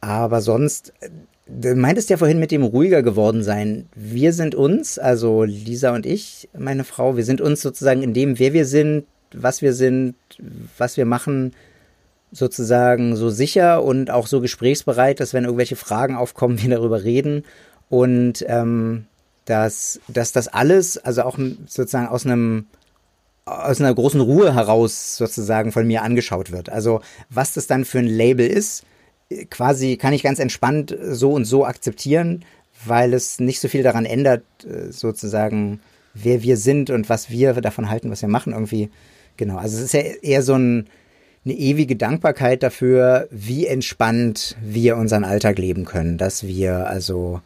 aber 0.00 0.40
sonst, 0.40 0.92
äh, 1.00 1.10
du 1.46 1.74
meintest 1.74 2.10
ja 2.10 2.16
vorhin 2.16 2.38
mit 2.38 2.50
dem 2.50 2.62
ruhiger 2.62 3.02
geworden 3.02 3.42
sein. 3.42 3.88
Wir 3.94 4.32
sind 4.32 4.54
uns, 4.54 4.98
also 4.98 5.44
Lisa 5.44 5.94
und 5.94 6.06
ich, 6.06 6.48
meine 6.56 6.84
Frau, 6.84 7.16
wir 7.16 7.24
sind 7.24 7.40
uns 7.40 7.60
sozusagen 7.60 8.02
in 8.02 8.14
dem, 8.14 8.38
wer 8.38 8.52
wir 8.52 8.64
sind, 8.64 9.04
was 9.32 9.62
wir 9.62 9.72
sind, 9.72 10.14
was 10.78 10.96
wir 10.96 11.06
machen, 11.06 11.52
sozusagen 12.32 13.16
so 13.16 13.30
sicher 13.30 13.82
und 13.82 14.10
auch 14.10 14.26
so 14.26 14.40
gesprächsbereit, 14.40 15.20
dass 15.20 15.34
wenn 15.34 15.44
irgendwelche 15.44 15.76
Fragen 15.76 16.16
aufkommen, 16.16 16.62
wir 16.62 16.70
darüber 16.70 17.02
reden 17.02 17.44
und 17.88 18.44
ähm, 18.46 19.06
dass, 19.44 20.00
dass 20.08 20.32
das 20.32 20.48
alles, 20.48 20.96
also 20.98 21.22
auch 21.22 21.38
sozusagen 21.66 22.08
aus 22.08 22.24
einem 22.24 22.66
aus 23.46 23.80
einer 23.80 23.92
großen 23.92 24.20
Ruhe 24.20 24.54
heraus 24.54 25.16
sozusagen 25.16 25.72
von 25.72 25.84
mir 25.84 26.02
angeschaut 26.02 26.52
wird. 26.52 26.68
Also 26.68 27.00
was 27.30 27.54
das 27.54 27.66
dann 27.66 27.84
für 27.84 27.98
ein 27.98 28.06
Label 28.06 28.46
ist, 28.46 28.84
quasi 29.50 29.96
kann 29.96 30.12
ich 30.12 30.22
ganz 30.22 30.38
entspannt 30.38 30.96
so 31.02 31.32
und 31.32 31.46
so 31.46 31.64
akzeptieren, 31.64 32.44
weil 32.84 33.12
es 33.12 33.40
nicht 33.40 33.60
so 33.60 33.68
viel 33.68 33.82
daran 33.82 34.06
ändert, 34.06 34.44
äh, 34.64 34.92
sozusagen, 34.92 35.80
wer 36.14 36.42
wir 36.42 36.56
sind 36.56 36.90
und 36.90 37.08
was 37.08 37.30
wir 37.30 37.54
davon 37.54 37.90
halten, 37.90 38.10
was 38.10 38.22
wir 38.22 38.28
machen 38.28 38.52
irgendwie. 38.52 38.90
Genau, 39.36 39.56
also 39.56 39.78
es 39.78 39.84
ist 39.84 39.94
ja 39.94 40.00
eher 40.00 40.42
so 40.42 40.54
ein, 40.54 40.86
eine 41.44 41.54
ewige 41.54 41.96
Dankbarkeit 41.96 42.62
dafür, 42.62 43.28
wie 43.30 43.66
entspannt 43.66 44.56
wir 44.62 44.96
unseren 44.96 45.24
Alltag 45.24 45.58
leben 45.58 45.84
können, 45.84 46.18
dass 46.18 46.46
wir 46.46 46.86
also 46.86 47.40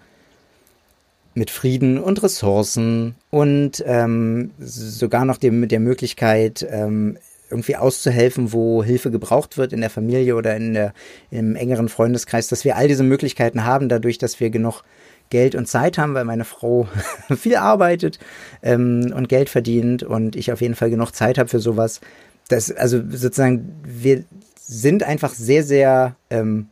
mit 1.34 1.50
Frieden 1.50 1.98
und 1.98 2.22
Ressourcen 2.22 3.14
und 3.30 3.82
ähm, 3.86 4.50
sogar 4.58 5.24
noch 5.24 5.38
dem, 5.38 5.60
mit 5.60 5.72
der 5.72 5.80
Möglichkeit, 5.80 6.66
ähm, 6.68 7.18
irgendwie 7.50 7.76
auszuhelfen, 7.76 8.52
wo 8.52 8.82
Hilfe 8.82 9.10
gebraucht 9.10 9.58
wird 9.58 9.72
in 9.72 9.80
der 9.80 9.90
Familie 9.90 10.34
oder 10.34 10.56
in 10.56 10.74
der, 10.74 10.92
im 11.30 11.56
engeren 11.56 11.88
Freundeskreis, 11.88 12.48
dass 12.48 12.64
wir 12.64 12.76
all 12.76 12.88
diese 12.88 13.04
Möglichkeiten 13.04 13.64
haben, 13.64 13.88
dadurch, 13.88 14.18
dass 14.18 14.40
wir 14.40 14.50
genug 14.50 14.82
Geld 15.30 15.54
und 15.54 15.66
Zeit 15.66 15.98
haben, 15.98 16.14
weil 16.14 16.24
meine 16.24 16.44
Frau 16.44 16.88
viel 17.36 17.56
arbeitet 17.56 18.18
ähm, 18.62 19.12
und 19.14 19.28
Geld 19.28 19.48
verdient 19.48 20.02
und 20.02 20.36
ich 20.36 20.52
auf 20.52 20.60
jeden 20.60 20.74
Fall 20.74 20.90
genug 20.90 21.12
Zeit 21.12 21.38
habe 21.38 21.48
für 21.48 21.60
sowas, 21.60 22.00
das, 22.48 22.70
also 22.70 23.02
sozusagen, 23.10 23.74
wir 23.84 24.24
sind 24.56 25.02
einfach 25.02 25.32
sehr, 25.32 25.64
sehr 25.64 26.16
ähm, 26.30 26.68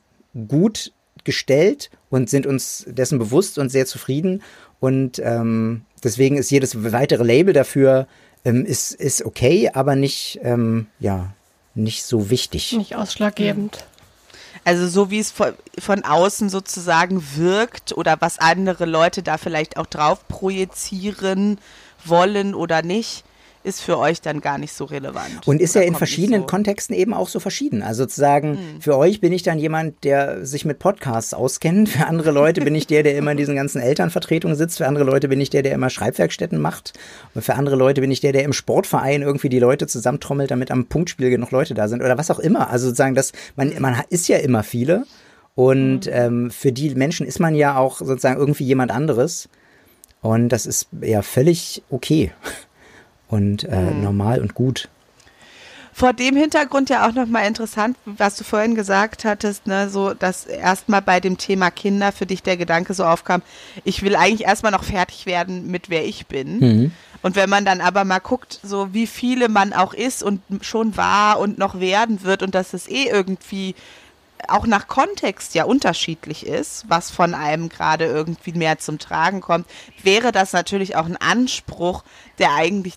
gut 0.48 0.92
gestellt 1.24 1.90
und 2.10 2.28
sind 2.28 2.46
uns 2.46 2.84
dessen 2.88 3.18
bewusst 3.18 3.58
und 3.58 3.68
sehr 3.70 3.86
zufrieden. 3.86 4.42
Und 4.80 5.20
ähm, 5.24 5.82
deswegen 6.02 6.36
ist 6.36 6.50
jedes 6.50 6.92
weitere 6.92 7.22
Label 7.22 7.54
dafür 7.54 8.06
ähm, 8.44 8.64
ist, 8.66 8.92
ist 8.92 9.24
okay, 9.24 9.70
aber 9.72 9.94
nicht, 9.94 10.40
ähm, 10.42 10.86
ja, 10.98 11.32
nicht 11.74 12.04
so 12.04 12.30
wichtig. 12.30 12.72
Nicht 12.72 12.96
ausschlaggebend. 12.96 13.84
Also 14.64 14.86
so 14.88 15.10
wie 15.10 15.18
es 15.18 15.30
von, 15.30 15.54
von 15.78 16.04
außen 16.04 16.48
sozusagen 16.48 17.22
wirkt 17.36 17.96
oder 17.96 18.16
was 18.20 18.38
andere 18.38 18.84
Leute 18.84 19.22
da 19.22 19.38
vielleicht 19.38 19.76
auch 19.76 19.86
drauf 19.86 20.26
projizieren 20.28 21.58
wollen 22.04 22.54
oder 22.54 22.82
nicht, 22.82 23.24
ist 23.64 23.80
für 23.80 23.98
euch 23.98 24.20
dann 24.20 24.40
gar 24.40 24.58
nicht 24.58 24.72
so 24.72 24.84
relevant. 24.84 25.46
Und 25.46 25.60
ist 25.60 25.74
ja 25.74 25.82
in 25.82 25.94
verschiedenen 25.94 26.42
so. 26.42 26.46
Kontexten 26.46 26.94
eben 26.94 27.14
auch 27.14 27.28
so 27.28 27.40
verschieden. 27.40 27.82
Also 27.82 28.02
sozusagen, 28.04 28.56
hm. 28.56 28.80
für 28.80 28.96
euch 28.96 29.20
bin 29.20 29.32
ich 29.32 29.42
dann 29.42 29.58
jemand, 29.58 30.04
der 30.04 30.44
sich 30.44 30.64
mit 30.64 30.78
Podcasts 30.78 31.34
auskennt. 31.34 31.88
Für 31.88 32.06
andere 32.06 32.32
Leute 32.32 32.60
bin 32.60 32.74
ich 32.74 32.86
der, 32.86 33.02
der 33.02 33.16
immer 33.16 33.32
in 33.32 33.36
diesen 33.36 33.54
ganzen 33.54 33.80
Elternvertretungen 33.80 34.56
sitzt. 34.56 34.78
Für 34.78 34.86
andere 34.86 35.04
Leute 35.04 35.28
bin 35.28 35.40
ich 35.40 35.50
der, 35.50 35.62
der 35.62 35.72
immer 35.72 35.90
Schreibwerkstätten 35.90 36.60
macht. 36.60 36.94
Und 37.34 37.42
für 37.42 37.54
andere 37.54 37.76
Leute 37.76 38.00
bin 38.00 38.10
ich 38.10 38.20
der, 38.20 38.32
der 38.32 38.44
im 38.44 38.52
Sportverein 38.52 39.22
irgendwie 39.22 39.48
die 39.48 39.60
Leute 39.60 39.86
zusammentrommelt, 39.86 40.50
damit 40.50 40.70
am 40.70 40.86
Punktspiel 40.86 41.30
genug 41.30 41.50
Leute 41.50 41.74
da 41.74 41.88
sind 41.88 42.02
oder 42.02 42.18
was 42.18 42.30
auch 42.30 42.40
immer. 42.40 42.70
Also 42.70 42.86
sozusagen, 42.86 43.14
das, 43.14 43.32
man, 43.56 43.72
man 43.78 44.02
ist 44.10 44.28
ja 44.28 44.38
immer 44.38 44.62
viele. 44.62 45.04
Und 45.54 46.06
mhm. 46.06 46.12
ähm, 46.12 46.50
für 46.50 46.72
die 46.72 46.94
Menschen 46.94 47.26
ist 47.26 47.38
man 47.38 47.54
ja 47.54 47.76
auch 47.76 47.98
sozusagen 47.98 48.40
irgendwie 48.40 48.64
jemand 48.64 48.90
anderes. 48.90 49.48
Und 50.20 50.48
das 50.50 50.66
ist 50.66 50.88
ja 51.00 51.22
völlig 51.22 51.82
okay 51.90 52.32
und 53.32 53.64
äh, 53.64 53.80
mhm. 53.80 54.02
normal 54.02 54.40
und 54.40 54.54
gut. 54.54 54.88
Vor 55.94 56.14
dem 56.14 56.36
Hintergrund 56.36 56.88
ja 56.88 57.06
auch 57.06 57.12
nochmal 57.12 57.46
interessant, 57.46 57.98
was 58.06 58.36
du 58.36 58.44
vorhin 58.44 58.74
gesagt 58.74 59.26
hattest, 59.26 59.66
ne, 59.66 59.90
so, 59.90 60.14
dass 60.14 60.46
erstmal 60.46 61.02
bei 61.02 61.20
dem 61.20 61.36
Thema 61.36 61.70
Kinder 61.70 62.12
für 62.12 62.24
dich 62.24 62.42
der 62.42 62.56
Gedanke 62.56 62.94
so 62.94 63.04
aufkam, 63.04 63.42
ich 63.84 64.02
will 64.02 64.16
eigentlich 64.16 64.46
erstmal 64.46 64.72
noch 64.72 64.84
fertig 64.84 65.26
werden 65.26 65.70
mit 65.70 65.90
wer 65.90 66.04
ich 66.04 66.26
bin. 66.26 66.58
Mhm. 66.58 66.92
Und 67.20 67.36
wenn 67.36 67.50
man 67.50 67.64
dann 67.64 67.80
aber 67.80 68.04
mal 68.04 68.20
guckt, 68.20 68.58
so 68.62 68.94
wie 68.94 69.06
viele 69.06 69.48
man 69.48 69.72
auch 69.72 69.92
ist 69.92 70.22
und 70.22 70.40
schon 70.62 70.96
war 70.96 71.38
und 71.38 71.58
noch 71.58 71.78
werden 71.78 72.22
wird 72.24 72.42
und 72.42 72.54
dass 72.54 72.72
es 72.72 72.88
eh 72.88 73.08
irgendwie 73.08 73.74
auch 74.48 74.66
nach 74.66 74.88
Kontext 74.88 75.54
ja 75.54 75.64
unterschiedlich 75.64 76.46
ist, 76.46 76.86
was 76.88 77.10
von 77.10 77.34
einem 77.34 77.68
gerade 77.68 78.06
irgendwie 78.06 78.52
mehr 78.52 78.78
zum 78.78 78.98
Tragen 78.98 79.40
kommt, 79.40 79.66
wäre 80.02 80.32
das 80.32 80.52
natürlich 80.52 80.96
auch 80.96 81.06
ein 81.06 81.16
Anspruch, 81.16 82.02
der 82.38 82.54
eigentlich 82.54 82.94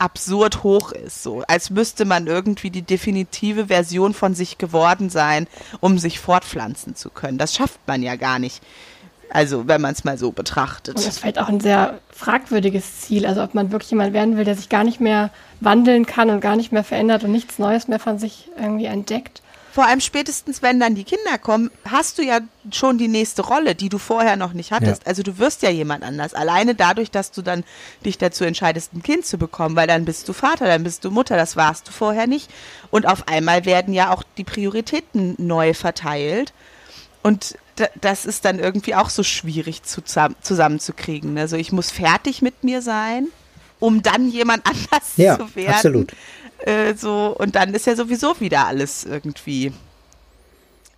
absurd 0.00 0.62
hoch 0.62 0.92
ist, 0.92 1.22
so 1.22 1.42
als 1.46 1.70
müsste 1.70 2.04
man 2.04 2.26
irgendwie 2.26 2.70
die 2.70 2.82
definitive 2.82 3.66
Version 3.66 4.14
von 4.14 4.34
sich 4.34 4.58
geworden 4.58 5.10
sein, 5.10 5.46
um 5.80 5.98
sich 5.98 6.18
fortpflanzen 6.18 6.96
zu 6.96 7.10
können. 7.10 7.38
Das 7.38 7.54
schafft 7.54 7.80
man 7.86 8.02
ja 8.02 8.16
gar 8.16 8.38
nicht. 8.38 8.62
Also, 9.32 9.68
wenn 9.68 9.80
man 9.80 9.92
es 9.92 10.02
mal 10.02 10.18
so 10.18 10.32
betrachtet. 10.32 10.96
Und 10.96 11.06
das 11.06 11.14
ist 11.14 11.20
vielleicht 11.20 11.38
auch 11.38 11.48
ein 11.48 11.60
sehr 11.60 12.00
fragwürdiges 12.10 13.02
Ziel. 13.02 13.26
Also, 13.26 13.44
ob 13.44 13.54
man 13.54 13.70
wirklich 13.70 13.90
jemand 13.90 14.12
werden 14.12 14.36
will, 14.36 14.44
der 14.44 14.56
sich 14.56 14.68
gar 14.68 14.82
nicht 14.82 15.00
mehr 15.00 15.30
wandeln 15.60 16.04
kann 16.04 16.30
und 16.30 16.40
gar 16.40 16.56
nicht 16.56 16.72
mehr 16.72 16.82
verändert 16.82 17.22
und 17.22 17.30
nichts 17.30 17.60
Neues 17.60 17.86
mehr 17.86 18.00
von 18.00 18.18
sich 18.18 18.48
irgendwie 18.58 18.86
entdeckt. 18.86 19.40
Vor 19.72 19.86
allem 19.86 20.00
spätestens, 20.00 20.62
wenn 20.62 20.80
dann 20.80 20.94
die 20.96 21.04
Kinder 21.04 21.38
kommen, 21.38 21.70
hast 21.84 22.18
du 22.18 22.22
ja 22.22 22.40
schon 22.72 22.98
die 22.98 23.08
nächste 23.08 23.42
Rolle, 23.42 23.74
die 23.74 23.88
du 23.88 23.98
vorher 23.98 24.36
noch 24.36 24.52
nicht 24.52 24.72
hattest. 24.72 25.02
Ja. 25.02 25.08
Also 25.08 25.22
du 25.22 25.38
wirst 25.38 25.62
ja 25.62 25.70
jemand 25.70 26.02
anders. 26.02 26.34
Alleine 26.34 26.74
dadurch, 26.74 27.10
dass 27.10 27.30
du 27.30 27.42
dann 27.42 27.62
dich 28.04 28.18
dazu 28.18 28.44
entscheidest, 28.44 28.92
ein 28.94 29.02
Kind 29.02 29.26
zu 29.26 29.38
bekommen, 29.38 29.76
weil 29.76 29.86
dann 29.86 30.04
bist 30.04 30.28
du 30.28 30.32
Vater, 30.32 30.66
dann 30.66 30.82
bist 30.82 31.04
du 31.04 31.10
Mutter, 31.10 31.36
das 31.36 31.56
warst 31.56 31.86
du 31.86 31.92
vorher 31.92 32.26
nicht. 32.26 32.50
Und 32.90 33.06
auf 33.06 33.28
einmal 33.28 33.64
werden 33.64 33.94
ja 33.94 34.12
auch 34.12 34.24
die 34.36 34.44
Prioritäten 34.44 35.36
neu 35.38 35.72
verteilt. 35.72 36.52
Und 37.22 37.56
das 38.00 38.26
ist 38.26 38.44
dann 38.44 38.58
irgendwie 38.58 38.94
auch 38.94 39.10
so 39.10 39.22
schwierig 39.22 39.82
zusammenzukriegen. 39.82 41.38
Also 41.38 41.56
ich 41.56 41.70
muss 41.70 41.90
fertig 41.90 42.42
mit 42.42 42.64
mir 42.64 42.82
sein, 42.82 43.28
um 43.78 44.02
dann 44.02 44.28
jemand 44.28 44.66
anders 44.66 45.12
ja, 45.16 45.38
zu 45.38 45.54
werden. 45.54 45.74
Absolut. 45.74 46.12
Äh, 46.64 46.94
so, 46.94 47.34
und 47.38 47.54
dann 47.54 47.74
ist 47.74 47.86
ja 47.86 47.96
sowieso 47.96 48.38
wieder 48.40 48.66
alles 48.66 49.04
irgendwie 49.04 49.72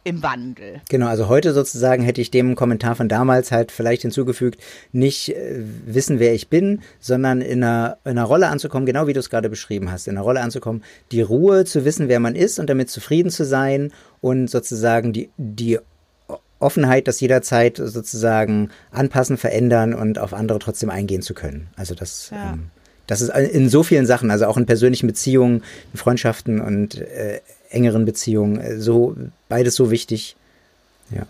im 0.05 0.23
Wandel. 0.23 0.81
Genau, 0.89 1.07
also 1.07 1.29
heute 1.29 1.53
sozusagen 1.53 2.03
hätte 2.03 2.21
ich 2.21 2.31
dem 2.31 2.57
Kommentar 2.57 2.97
von 2.97 3.09
damals 3.09 3.53
halt 3.53 3.71
vielleicht 3.71 4.03
hinzugefügt, 4.03 4.61
nicht 4.91 5.29
äh, 5.29 5.63
wissen, 5.87 6.19
wer 6.19 6.35
ich 6.35 6.49
bin, 6.49 6.83
sondern 6.99 7.41
in 7.41 7.63
einer, 7.63 7.99
in 8.05 8.13
einer 8.13 8.25
Rolle 8.25 8.49
anzukommen, 8.49 8.87
genau 8.87 9.07
wie 9.07 9.13
du 9.13 9.21
es 9.21 9.31
gerade 9.31 9.49
beschrieben 9.49 9.93
hast, 9.93 10.09
in 10.09 10.17
einer 10.17 10.25
Rolle 10.25 10.41
anzukommen, 10.41 10.83
die 11.13 11.23
Ruhe 11.23 11.65
zu 11.65 11.85
wissen, 11.85 12.09
wer 12.09 12.19
man 12.19 12.35
ist 12.35 12.59
und 12.59 12.69
damit 12.69 12.91
zufrieden 12.91 13.31
zu 13.31 13.45
sein 13.45 13.93
und 14.21 14.49
sozusagen 14.49 15.13
die, 15.13 15.31
die 15.37 15.79
Offenheit, 16.59 17.07
das 17.07 17.21
jederzeit 17.21 17.77
sozusagen 17.77 18.71
anpassen, 18.91 19.37
verändern 19.37 19.95
und 19.95 20.19
auf 20.19 20.33
andere 20.33 20.59
trotzdem 20.59 20.91
eingehen 20.91 21.23
zu 21.23 21.35
können. 21.35 21.69
Also 21.77 21.95
das 21.95 22.31
ja. 22.31 22.55
ähm, 22.55 22.71
das 23.07 23.21
ist 23.21 23.31
in 23.31 23.69
so 23.69 23.83
vielen 23.83 24.07
Sachen, 24.07 24.31
also 24.31 24.47
auch 24.47 24.57
in 24.57 24.67
persönlichen 24.67 25.07
Beziehungen, 25.07 25.63
in 25.93 25.99
Freundschaften 25.99 26.61
und 26.61 26.97
äh, 26.97 27.41
engeren 27.71 28.05
Beziehungen, 28.05 28.61
äh, 28.61 28.79
so 28.79 29.17
beides 29.49 29.75
so 29.75 29.91
wichtig. 29.91 30.37
Ja 31.15 31.27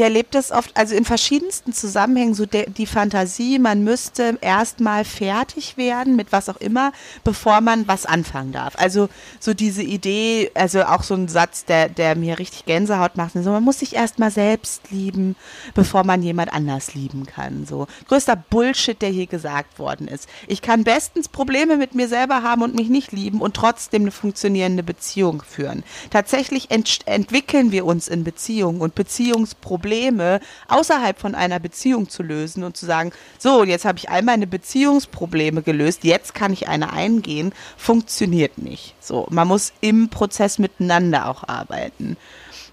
ich 0.00 0.04
erlebe 0.04 0.28
das 0.30 0.50
oft, 0.50 0.74
also 0.78 0.94
in 0.94 1.04
verschiedensten 1.04 1.74
Zusammenhängen, 1.74 2.32
so 2.32 2.46
de, 2.46 2.70
die 2.70 2.86
Fantasie, 2.86 3.58
man 3.58 3.84
müsste 3.84 4.38
erstmal 4.40 5.04
fertig 5.04 5.76
werden 5.76 6.16
mit 6.16 6.32
was 6.32 6.48
auch 6.48 6.56
immer, 6.56 6.92
bevor 7.22 7.60
man 7.60 7.86
was 7.86 8.06
anfangen 8.06 8.50
darf. 8.50 8.76
Also 8.78 9.10
so 9.40 9.52
diese 9.52 9.82
Idee, 9.82 10.52
also 10.54 10.84
auch 10.84 11.02
so 11.02 11.12
ein 11.12 11.28
Satz, 11.28 11.66
der, 11.66 11.90
der 11.90 12.16
mir 12.16 12.38
richtig 12.38 12.64
Gänsehaut 12.64 13.18
macht, 13.18 13.34
so 13.34 13.50
man 13.50 13.62
muss 13.62 13.80
sich 13.80 13.94
erstmal 13.94 14.30
selbst 14.30 14.90
lieben, 14.90 15.36
bevor 15.74 16.02
man 16.04 16.22
jemand 16.22 16.50
anders 16.50 16.94
lieben 16.94 17.26
kann. 17.26 17.66
So 17.66 17.86
größter 18.08 18.36
Bullshit, 18.36 19.02
der 19.02 19.10
hier 19.10 19.26
gesagt 19.26 19.78
worden 19.78 20.08
ist. 20.08 20.30
Ich 20.46 20.62
kann 20.62 20.82
bestens 20.82 21.28
Probleme 21.28 21.76
mit 21.76 21.94
mir 21.94 22.08
selber 22.08 22.42
haben 22.42 22.62
und 22.62 22.74
mich 22.74 22.88
nicht 22.88 23.12
lieben 23.12 23.42
und 23.42 23.54
trotzdem 23.54 24.02
eine 24.02 24.12
funktionierende 24.12 24.82
Beziehung 24.82 25.42
führen. 25.42 25.84
Tatsächlich 26.08 26.70
ent 26.70 27.00
entwickeln 27.04 27.70
wir 27.70 27.84
uns 27.84 28.08
in 28.08 28.24
Beziehungen 28.24 28.80
und 28.80 28.94
Beziehungsprobleme 28.94 29.89
Probleme 29.90 30.38
außerhalb 30.68 31.18
von 31.18 31.34
einer 31.34 31.58
Beziehung 31.58 32.08
zu 32.08 32.22
lösen 32.22 32.62
und 32.62 32.76
zu 32.76 32.86
sagen, 32.86 33.10
so, 33.38 33.64
jetzt 33.64 33.84
habe 33.84 33.98
ich 33.98 34.08
all 34.08 34.22
meine 34.22 34.46
Beziehungsprobleme 34.46 35.62
gelöst, 35.62 36.04
jetzt 36.04 36.32
kann 36.32 36.52
ich 36.52 36.68
eine 36.68 36.92
eingehen, 36.92 37.52
funktioniert 37.76 38.56
nicht. 38.56 38.94
So, 39.00 39.26
man 39.30 39.48
muss 39.48 39.72
im 39.80 40.08
Prozess 40.08 40.60
miteinander 40.60 41.28
auch 41.28 41.48
arbeiten. 41.48 42.16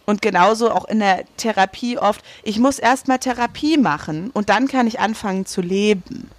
Und 0.05 0.22
genauso 0.22 0.70
auch 0.72 0.86
in 0.86 0.99
der 0.99 1.24
Therapie 1.38 1.97
oft, 1.97 2.24
ich 2.43 2.59
muss 2.59 2.78
erstmal 2.78 3.18
Therapie 3.18 3.78
machen 3.78 4.30
und 4.32 4.49
dann 4.49 4.68
kann 4.68 4.86
ich 4.86 4.99
anfangen 4.99 5.47
zu 5.47 5.61
leben. 5.61 6.30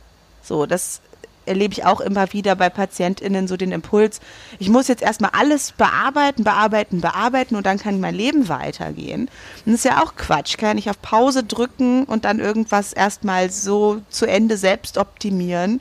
So, 0.42 0.64
das 0.64 1.00
erlebe 1.48 1.72
ich 1.72 1.84
auch 1.84 2.00
immer 2.00 2.32
wieder 2.32 2.54
bei 2.54 2.70
PatientInnen 2.70 3.48
so 3.48 3.56
den 3.56 3.72
Impuls, 3.72 4.20
ich 4.58 4.68
muss 4.68 4.88
jetzt 4.88 5.02
erstmal 5.02 5.30
alles 5.32 5.72
bearbeiten, 5.72 6.44
bearbeiten, 6.44 7.00
bearbeiten 7.00 7.56
und 7.56 7.66
dann 7.66 7.78
kann 7.78 8.00
mein 8.00 8.14
Leben 8.14 8.48
weitergehen. 8.48 9.22
Und 9.64 9.72
das 9.72 9.74
ist 9.76 9.84
ja 9.84 10.02
auch 10.02 10.14
Quatsch. 10.16 10.58
Kann 10.58 10.78
ich 10.78 10.90
auf 10.90 11.00
Pause 11.02 11.44
drücken 11.44 12.04
und 12.04 12.24
dann 12.24 12.38
irgendwas 12.38 12.92
erstmal 12.92 13.50
so 13.50 14.00
zu 14.10 14.26
Ende 14.26 14.56
selbst 14.56 14.98
optimieren 14.98 15.80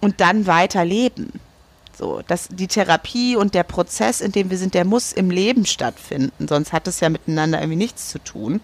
und 0.00 0.20
dann 0.20 0.46
weiterleben. 0.46 1.32
So, 1.98 2.22
dass 2.26 2.48
die 2.48 2.68
Therapie 2.68 3.36
und 3.36 3.54
der 3.54 3.62
Prozess, 3.62 4.20
in 4.20 4.32
dem 4.32 4.50
wir 4.50 4.58
sind, 4.58 4.74
der 4.74 4.84
muss 4.84 5.12
im 5.12 5.30
Leben 5.30 5.64
stattfinden, 5.64 6.46
sonst 6.46 6.72
hat 6.72 6.86
es 6.86 7.00
ja 7.00 7.08
miteinander 7.08 7.58
irgendwie 7.58 7.76
nichts 7.76 8.10
zu 8.10 8.18
tun. 8.18 8.60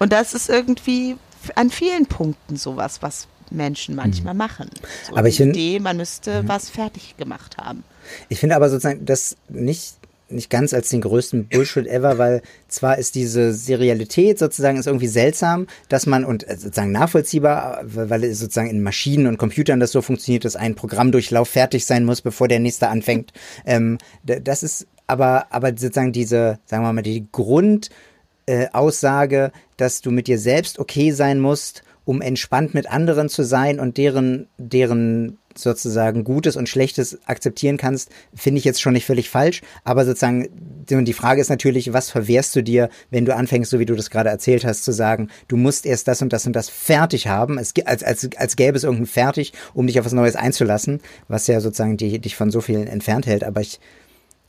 Und 0.00 0.12
das 0.12 0.34
ist 0.34 0.48
irgendwie 0.48 1.16
an 1.54 1.70
vielen 1.70 2.06
Punkten 2.06 2.56
sowas, 2.56 3.00
was 3.00 3.28
Menschen 3.50 3.94
manchmal 3.94 4.34
mhm. 4.34 4.38
machen. 4.38 4.70
So 5.08 5.16
aber 5.16 5.28
ich 5.28 5.36
finde, 5.36 5.58
Idee, 5.58 5.80
man 5.80 5.96
müsste 5.96 6.42
mhm. 6.42 6.48
was 6.48 6.70
fertig 6.70 7.16
gemacht 7.16 7.56
haben. 7.58 7.84
Ich 8.28 8.40
finde 8.40 8.56
aber 8.56 8.70
sozusagen 8.70 9.04
das 9.04 9.36
nicht 9.48 9.98
nicht 10.30 10.50
ganz 10.50 10.74
als 10.74 10.90
den 10.90 11.00
größten 11.00 11.48
Bullshit 11.48 11.86
ever, 11.86 12.18
weil 12.18 12.42
zwar 12.68 12.98
ist 12.98 13.14
diese 13.14 13.54
Serialität 13.54 14.38
sozusagen 14.38 14.76
ist 14.78 14.86
irgendwie 14.86 15.06
seltsam, 15.06 15.66
dass 15.88 16.04
man 16.06 16.24
und 16.24 16.48
äh, 16.48 16.56
sozusagen 16.56 16.92
nachvollziehbar, 16.92 17.80
weil 17.84 18.32
sozusagen 18.34 18.70
in 18.70 18.82
Maschinen 18.82 19.26
und 19.26 19.38
Computern 19.38 19.80
das 19.80 19.92
so 19.92 20.02
funktioniert, 20.02 20.44
dass 20.44 20.56
ein 20.56 20.74
Programmdurchlauf 20.74 21.48
fertig 21.48 21.86
sein 21.86 22.04
muss, 22.04 22.20
bevor 22.20 22.48
der 22.48 22.60
nächste 22.60 22.88
anfängt. 22.88 23.32
Ähm, 23.64 23.96
das 24.22 24.62
ist 24.62 24.86
aber 25.06 25.46
aber 25.50 25.70
sozusagen 25.70 26.12
diese, 26.12 26.58
sagen 26.66 26.82
wir 26.82 26.92
mal, 26.92 27.00
die 27.02 27.26
Grundaussage, 27.32 29.44
äh, 29.44 29.50
dass 29.76 30.02
du 30.02 30.10
mit 30.10 30.26
dir 30.26 30.38
selbst 30.38 30.78
okay 30.78 31.12
sein 31.12 31.40
musst 31.40 31.82
um 32.08 32.22
entspannt 32.22 32.72
mit 32.72 32.90
anderen 32.90 33.28
zu 33.28 33.42
sein 33.42 33.78
und 33.78 33.98
deren, 33.98 34.46
deren 34.56 35.36
sozusagen 35.54 36.24
Gutes 36.24 36.56
und 36.56 36.66
Schlechtes 36.66 37.18
akzeptieren 37.26 37.76
kannst, 37.76 38.08
finde 38.34 38.60
ich 38.60 38.64
jetzt 38.64 38.80
schon 38.80 38.94
nicht 38.94 39.04
völlig 39.04 39.28
falsch. 39.28 39.60
Aber 39.84 40.06
sozusagen, 40.06 40.48
die 40.88 41.12
Frage 41.12 41.42
ist 41.42 41.50
natürlich, 41.50 41.92
was 41.92 42.08
verwehrst 42.08 42.56
du 42.56 42.62
dir, 42.62 42.88
wenn 43.10 43.26
du 43.26 43.36
anfängst, 43.36 43.70
so 43.70 43.78
wie 43.78 43.84
du 43.84 43.94
das 43.94 44.08
gerade 44.08 44.30
erzählt 44.30 44.64
hast, 44.64 44.84
zu 44.84 44.92
sagen, 44.92 45.28
du 45.48 45.58
musst 45.58 45.84
erst 45.84 46.08
das 46.08 46.22
und 46.22 46.32
das 46.32 46.46
und 46.46 46.54
das 46.56 46.70
fertig 46.70 47.26
haben, 47.26 47.58
als, 47.58 47.74
als, 47.84 48.26
als 48.38 48.56
gäbe 48.56 48.78
es 48.78 48.84
irgendein 48.84 49.06
fertig, 49.06 49.52
um 49.74 49.86
dich 49.86 50.00
auf 50.00 50.06
was 50.06 50.14
Neues 50.14 50.34
einzulassen, 50.34 51.00
was 51.28 51.46
ja 51.46 51.60
sozusagen 51.60 51.98
die, 51.98 52.20
dich 52.20 52.36
von 52.36 52.50
so 52.50 52.62
vielen 52.62 52.86
entfernt 52.86 53.26
hält. 53.26 53.44
Aber 53.44 53.60
ich, 53.60 53.80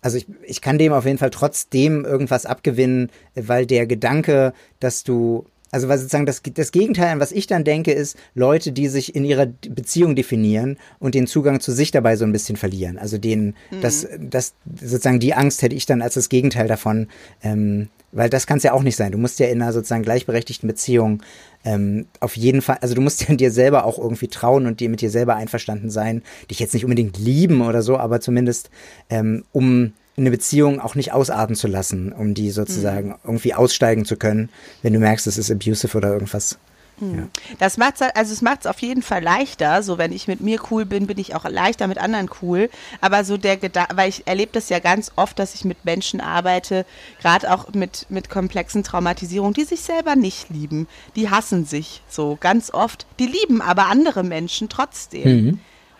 also 0.01 0.15
ich, 0.15 0.27
ich 0.43 0.61
kann 0.61 0.77
dem 0.77 0.93
auf 0.93 1.03
jeden 1.03 1.17
Fall 1.17 1.29
trotzdem 1.29 2.05
irgendwas 2.05 2.45
abgewinnen, 2.45 3.09
weil 3.35 3.65
der 3.65 3.85
Gedanke, 3.85 4.53
dass 4.79 5.03
du 5.03 5.45
also 5.71 5.87
weil 5.87 5.97
sozusagen 5.97 6.25
das, 6.25 6.41
das 6.53 6.71
Gegenteil 6.71 7.09
an 7.09 7.19
was 7.19 7.31
ich 7.31 7.47
dann 7.47 7.63
denke, 7.63 7.91
ist 7.91 8.17
Leute, 8.33 8.71
die 8.71 8.87
sich 8.87 9.15
in 9.15 9.25
ihrer 9.25 9.45
Beziehung 9.45 10.15
definieren 10.15 10.77
und 10.99 11.15
den 11.15 11.27
Zugang 11.27 11.59
zu 11.59 11.71
sich 11.71 11.91
dabei 11.91 12.15
so 12.15 12.25
ein 12.25 12.31
bisschen 12.31 12.57
verlieren. 12.57 12.97
Also 12.97 13.17
den, 13.17 13.55
mhm. 13.71 13.81
das, 13.81 14.07
das 14.19 14.53
sozusagen 14.79 15.19
die 15.19 15.33
Angst 15.33 15.61
hätte 15.61 15.75
ich 15.75 15.85
dann 15.85 16.01
als 16.01 16.15
das 16.15 16.29
Gegenteil 16.29 16.67
davon, 16.67 17.07
ähm, 17.43 17.89
weil 18.11 18.29
das 18.29 18.47
kann 18.47 18.57
es 18.57 18.63
ja 18.63 18.73
auch 18.73 18.83
nicht 18.83 18.95
sein. 18.95 19.11
Du 19.11 19.17
musst 19.17 19.39
ja 19.39 19.47
in 19.47 19.61
einer 19.61 19.73
sozusagen 19.73 20.03
gleichberechtigten 20.03 20.67
Beziehung 20.67 21.21
ähm, 21.63 22.07
auf 22.19 22.37
jeden 22.37 22.61
Fall, 22.61 22.77
also 22.81 22.95
du 22.95 23.01
musst 23.01 23.27
ja 23.27 23.35
dir 23.35 23.51
selber 23.51 23.85
auch 23.85 23.99
irgendwie 23.99 24.27
trauen 24.27 24.65
und 24.65 24.79
dir 24.79 24.89
mit 24.89 25.01
dir 25.01 25.11
selber 25.11 25.35
einverstanden 25.35 25.89
sein, 25.89 26.23
dich 26.49 26.59
jetzt 26.59 26.73
nicht 26.73 26.85
unbedingt 26.85 27.17
lieben 27.17 27.61
oder 27.61 27.81
so, 27.81 27.97
aber 27.97 28.21
zumindest 28.21 28.69
ähm, 29.09 29.43
um 29.51 29.93
eine 30.21 30.31
Beziehung 30.31 30.79
auch 30.79 30.95
nicht 30.95 31.13
ausarten 31.13 31.55
zu 31.55 31.67
lassen, 31.67 32.11
um 32.11 32.33
die 32.33 32.51
sozusagen 32.51 33.09
mhm. 33.09 33.15
irgendwie 33.23 33.53
aussteigen 33.53 34.05
zu 34.05 34.17
können, 34.17 34.49
wenn 34.81 34.93
du 34.93 34.99
merkst, 34.99 35.27
es 35.27 35.37
ist 35.37 35.51
abusive 35.51 35.97
oder 35.97 36.11
irgendwas. 36.13 36.57
Mhm. 37.01 37.17
Ja. 37.17 37.27
Das 37.59 37.77
macht 37.77 38.01
also 38.01 38.33
es 38.33 38.41
macht 38.41 38.61
es 38.61 38.67
auf 38.67 38.79
jeden 38.79 39.01
Fall 39.01 39.23
leichter. 39.23 39.83
So 39.83 39.97
wenn 39.97 40.11
ich 40.11 40.27
mit 40.27 40.41
mir 40.41 40.59
cool 40.71 40.85
bin, 40.85 41.07
bin 41.07 41.17
ich 41.17 41.35
auch 41.35 41.47
leichter 41.47 41.87
mit 41.87 41.97
anderen 41.97 42.29
cool. 42.41 42.69
Aber 43.01 43.23
so 43.23 43.37
der 43.37 43.57
Gedanke, 43.57 43.95
weil 43.97 44.09
ich 44.09 44.27
erlebe 44.27 44.51
das 44.53 44.69
ja 44.69 44.79
ganz 44.79 45.11
oft, 45.15 45.39
dass 45.39 45.55
ich 45.55 45.65
mit 45.65 45.85
Menschen 45.85 46.21
arbeite, 46.21 46.85
gerade 47.21 47.51
auch 47.53 47.73
mit 47.73 48.05
mit 48.09 48.29
komplexen 48.29 48.83
Traumatisierungen, 48.83 49.53
die 49.53 49.63
sich 49.63 49.81
selber 49.81 50.15
nicht 50.15 50.49
lieben, 50.49 50.87
die 51.15 51.29
hassen 51.29 51.65
sich 51.65 52.01
so 52.07 52.37
ganz 52.39 52.71
oft. 52.71 53.05
Die 53.19 53.27
lieben 53.27 53.61
aber 53.61 53.87
andere 53.87 54.23
Menschen 54.23 54.69
trotzdem. 54.69 55.45
Mhm 55.45 55.59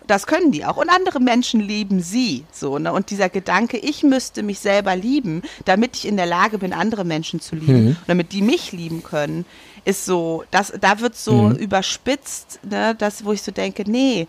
das 0.09 0.25
können 0.25 0.51
die 0.51 0.65
auch. 0.65 0.77
Und 0.77 0.89
andere 0.89 1.19
Menschen 1.19 1.59
lieben 1.59 2.01
sie. 2.01 2.45
So, 2.51 2.79
ne? 2.79 2.91
Und 2.91 3.11
dieser 3.11 3.29
Gedanke, 3.29 3.77
ich 3.77 4.03
müsste 4.03 4.41
mich 4.41 4.59
selber 4.59 4.95
lieben, 4.95 5.43
damit 5.65 5.95
ich 5.95 6.07
in 6.07 6.17
der 6.17 6.25
Lage 6.25 6.57
bin, 6.57 6.73
andere 6.73 7.05
Menschen 7.05 7.39
zu 7.39 7.55
lieben, 7.55 7.85
mhm. 7.85 7.97
damit 8.07 8.31
die 8.31 8.41
mich 8.41 8.71
lieben 8.71 9.03
können, 9.03 9.45
ist 9.85 10.05
so, 10.05 10.43
das, 10.51 10.73
da 10.79 10.99
wird 10.99 11.15
so 11.15 11.49
mhm. 11.49 11.55
überspitzt, 11.55 12.59
ne? 12.69 12.95
das, 12.95 13.23
wo 13.23 13.33
ich 13.33 13.43
so 13.43 13.51
denke, 13.51 13.89
nee, 13.89 14.27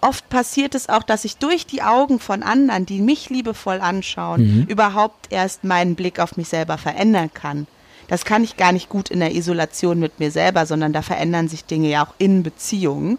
oft 0.00 0.28
passiert 0.28 0.74
es 0.74 0.88
auch, 0.88 1.02
dass 1.02 1.24
ich 1.24 1.36
durch 1.36 1.66
die 1.66 1.82
Augen 1.82 2.18
von 2.18 2.42
anderen, 2.42 2.86
die 2.86 3.00
mich 3.00 3.30
liebevoll 3.30 3.80
anschauen, 3.80 4.40
mhm. 4.40 4.66
überhaupt 4.66 5.26
erst 5.30 5.62
meinen 5.62 5.94
Blick 5.94 6.18
auf 6.18 6.36
mich 6.36 6.48
selber 6.48 6.78
verändern 6.78 7.30
kann. 7.32 7.66
Das 8.08 8.24
kann 8.24 8.44
ich 8.44 8.56
gar 8.56 8.72
nicht 8.72 8.88
gut 8.88 9.10
in 9.10 9.20
der 9.20 9.34
Isolation 9.34 9.98
mit 9.98 10.20
mir 10.20 10.30
selber, 10.30 10.66
sondern 10.66 10.92
da 10.92 11.02
verändern 11.02 11.48
sich 11.48 11.64
Dinge 11.64 11.88
ja 11.88 12.04
auch 12.06 12.14
in 12.18 12.42
Beziehungen. 12.42 13.18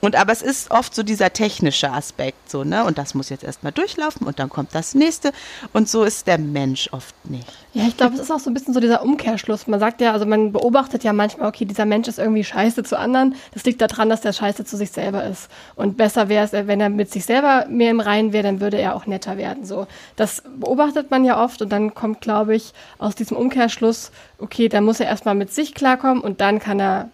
Und 0.00 0.16
aber 0.16 0.32
es 0.32 0.42
ist 0.42 0.70
oft 0.70 0.94
so 0.94 1.02
dieser 1.02 1.32
technische 1.32 1.90
Aspekt, 1.90 2.50
so, 2.50 2.64
ne? 2.64 2.84
Und 2.84 2.98
das 2.98 3.14
muss 3.14 3.28
jetzt 3.28 3.44
erstmal 3.44 3.72
durchlaufen 3.72 4.26
und 4.26 4.38
dann 4.38 4.48
kommt 4.48 4.74
das 4.74 4.94
nächste. 4.94 5.32
Und 5.72 5.88
so 5.88 6.04
ist 6.04 6.26
der 6.26 6.38
Mensch 6.38 6.88
oft 6.92 7.14
nicht. 7.28 7.46
Ja, 7.74 7.84
ich 7.86 7.96
glaube, 7.96 8.14
es 8.14 8.20
ist 8.20 8.30
auch 8.30 8.38
so 8.38 8.50
ein 8.50 8.54
bisschen 8.54 8.74
so 8.74 8.80
dieser 8.80 9.02
Umkehrschluss. 9.02 9.66
Man 9.66 9.80
sagt 9.80 10.00
ja, 10.00 10.12
also 10.12 10.26
man 10.26 10.52
beobachtet 10.52 11.04
ja 11.04 11.12
manchmal, 11.12 11.48
okay, 11.48 11.64
dieser 11.64 11.84
Mensch 11.84 12.08
ist 12.08 12.18
irgendwie 12.18 12.44
scheiße 12.44 12.82
zu 12.82 12.98
anderen. 12.98 13.34
Das 13.52 13.64
liegt 13.64 13.80
daran, 13.80 14.08
dass 14.08 14.20
der 14.20 14.32
scheiße 14.32 14.64
zu 14.64 14.76
sich 14.76 14.90
selber 14.90 15.24
ist. 15.24 15.48
Und 15.76 15.96
besser 15.96 16.28
wäre 16.28 16.44
es, 16.44 16.52
wenn 16.52 16.80
er 16.80 16.88
mit 16.88 17.12
sich 17.12 17.24
selber 17.24 17.66
mehr 17.68 17.90
im 17.90 18.00
Reinen 18.00 18.32
wäre, 18.32 18.44
dann 18.44 18.60
würde 18.60 18.78
er 18.78 18.96
auch 18.96 19.06
netter 19.06 19.36
werden. 19.36 19.64
So, 19.64 19.86
das 20.16 20.42
beobachtet 20.58 21.10
man 21.10 21.24
ja 21.24 21.42
oft 21.42 21.60
und 21.62 21.70
dann 21.70 21.94
kommt, 21.94 22.20
glaube 22.20 22.54
ich, 22.54 22.72
aus 22.98 23.14
diesem 23.14 23.36
Umkehrschluss, 23.36 24.10
okay, 24.38 24.68
dann 24.68 24.84
muss 24.84 25.00
er 25.00 25.06
erstmal 25.06 25.34
mit 25.34 25.52
sich 25.52 25.74
klarkommen 25.74 26.22
und 26.22 26.40
dann 26.40 26.58
kann 26.60 26.80
er 26.80 27.10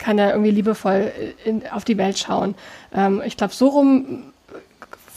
kann 0.00 0.18
er 0.18 0.32
irgendwie 0.32 0.50
liebevoll 0.50 1.12
in, 1.44 1.62
auf 1.70 1.84
die 1.84 1.96
Welt 1.96 2.18
schauen. 2.18 2.56
Ähm, 2.92 3.22
ich 3.24 3.36
glaube, 3.36 3.54
so 3.54 3.68
rum 3.68 4.24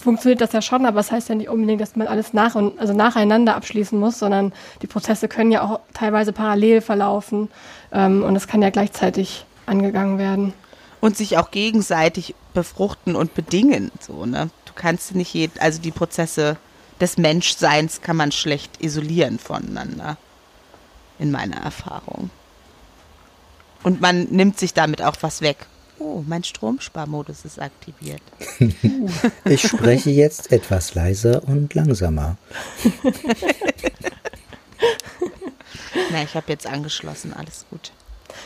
funktioniert 0.03 0.41
das 0.41 0.51
ja 0.51 0.61
schon, 0.61 0.85
aber 0.85 0.99
es 0.99 1.07
das 1.07 1.13
heißt 1.13 1.29
ja 1.29 1.35
nicht 1.35 1.49
unbedingt, 1.49 1.81
dass 1.81 1.95
man 1.95 2.07
alles 2.07 2.33
nach 2.33 2.55
und, 2.55 2.77
also 2.77 2.93
nacheinander 2.93 3.55
abschließen 3.55 3.97
muss, 3.97 4.19
sondern 4.19 4.51
die 4.81 4.87
Prozesse 4.87 5.27
können 5.27 5.51
ja 5.51 5.63
auch 5.63 5.79
teilweise 5.93 6.33
parallel 6.33 6.81
verlaufen 6.81 7.49
ähm, 7.91 8.23
und 8.23 8.35
es 8.35 8.47
kann 8.47 8.61
ja 8.61 8.69
gleichzeitig 8.69 9.45
angegangen 9.65 10.19
werden. 10.19 10.53
Und 10.99 11.17
sich 11.17 11.37
auch 11.37 11.51
gegenseitig 11.51 12.35
befruchten 12.53 13.15
und 13.15 13.33
bedingen, 13.33 13.91
so, 13.99 14.25
ne? 14.25 14.49
Du 14.65 14.73
kannst 14.75 15.15
nicht 15.15 15.33
jeden, 15.33 15.59
also 15.59 15.81
die 15.81 15.91
Prozesse 15.91 16.57
des 16.99 17.17
Menschseins 17.17 18.01
kann 18.01 18.15
man 18.15 18.31
schlecht 18.31 18.81
isolieren 18.81 19.39
voneinander. 19.39 20.17
In 21.19 21.31
meiner 21.31 21.57
Erfahrung. 21.57 22.29
Und 23.83 24.01
man 24.01 24.23
nimmt 24.25 24.57
sich 24.57 24.73
damit 24.73 25.01
auch 25.01 25.17
was 25.21 25.41
weg. 25.41 25.57
Oh, 25.99 26.23
mein 26.25 26.43
Stromsparmodus 26.43 27.45
ist 27.45 27.61
aktiviert. 27.61 28.21
ich 29.45 29.61
spreche 29.61 30.09
jetzt 30.09 30.51
etwas 30.51 30.95
leiser 30.95 31.43
und 31.47 31.73
langsamer. 31.73 32.37
Na, 36.11 36.23
ich 36.23 36.35
habe 36.35 36.51
jetzt 36.51 36.67
angeschlossen, 36.67 37.33
alles 37.33 37.65
gut. 37.69 37.91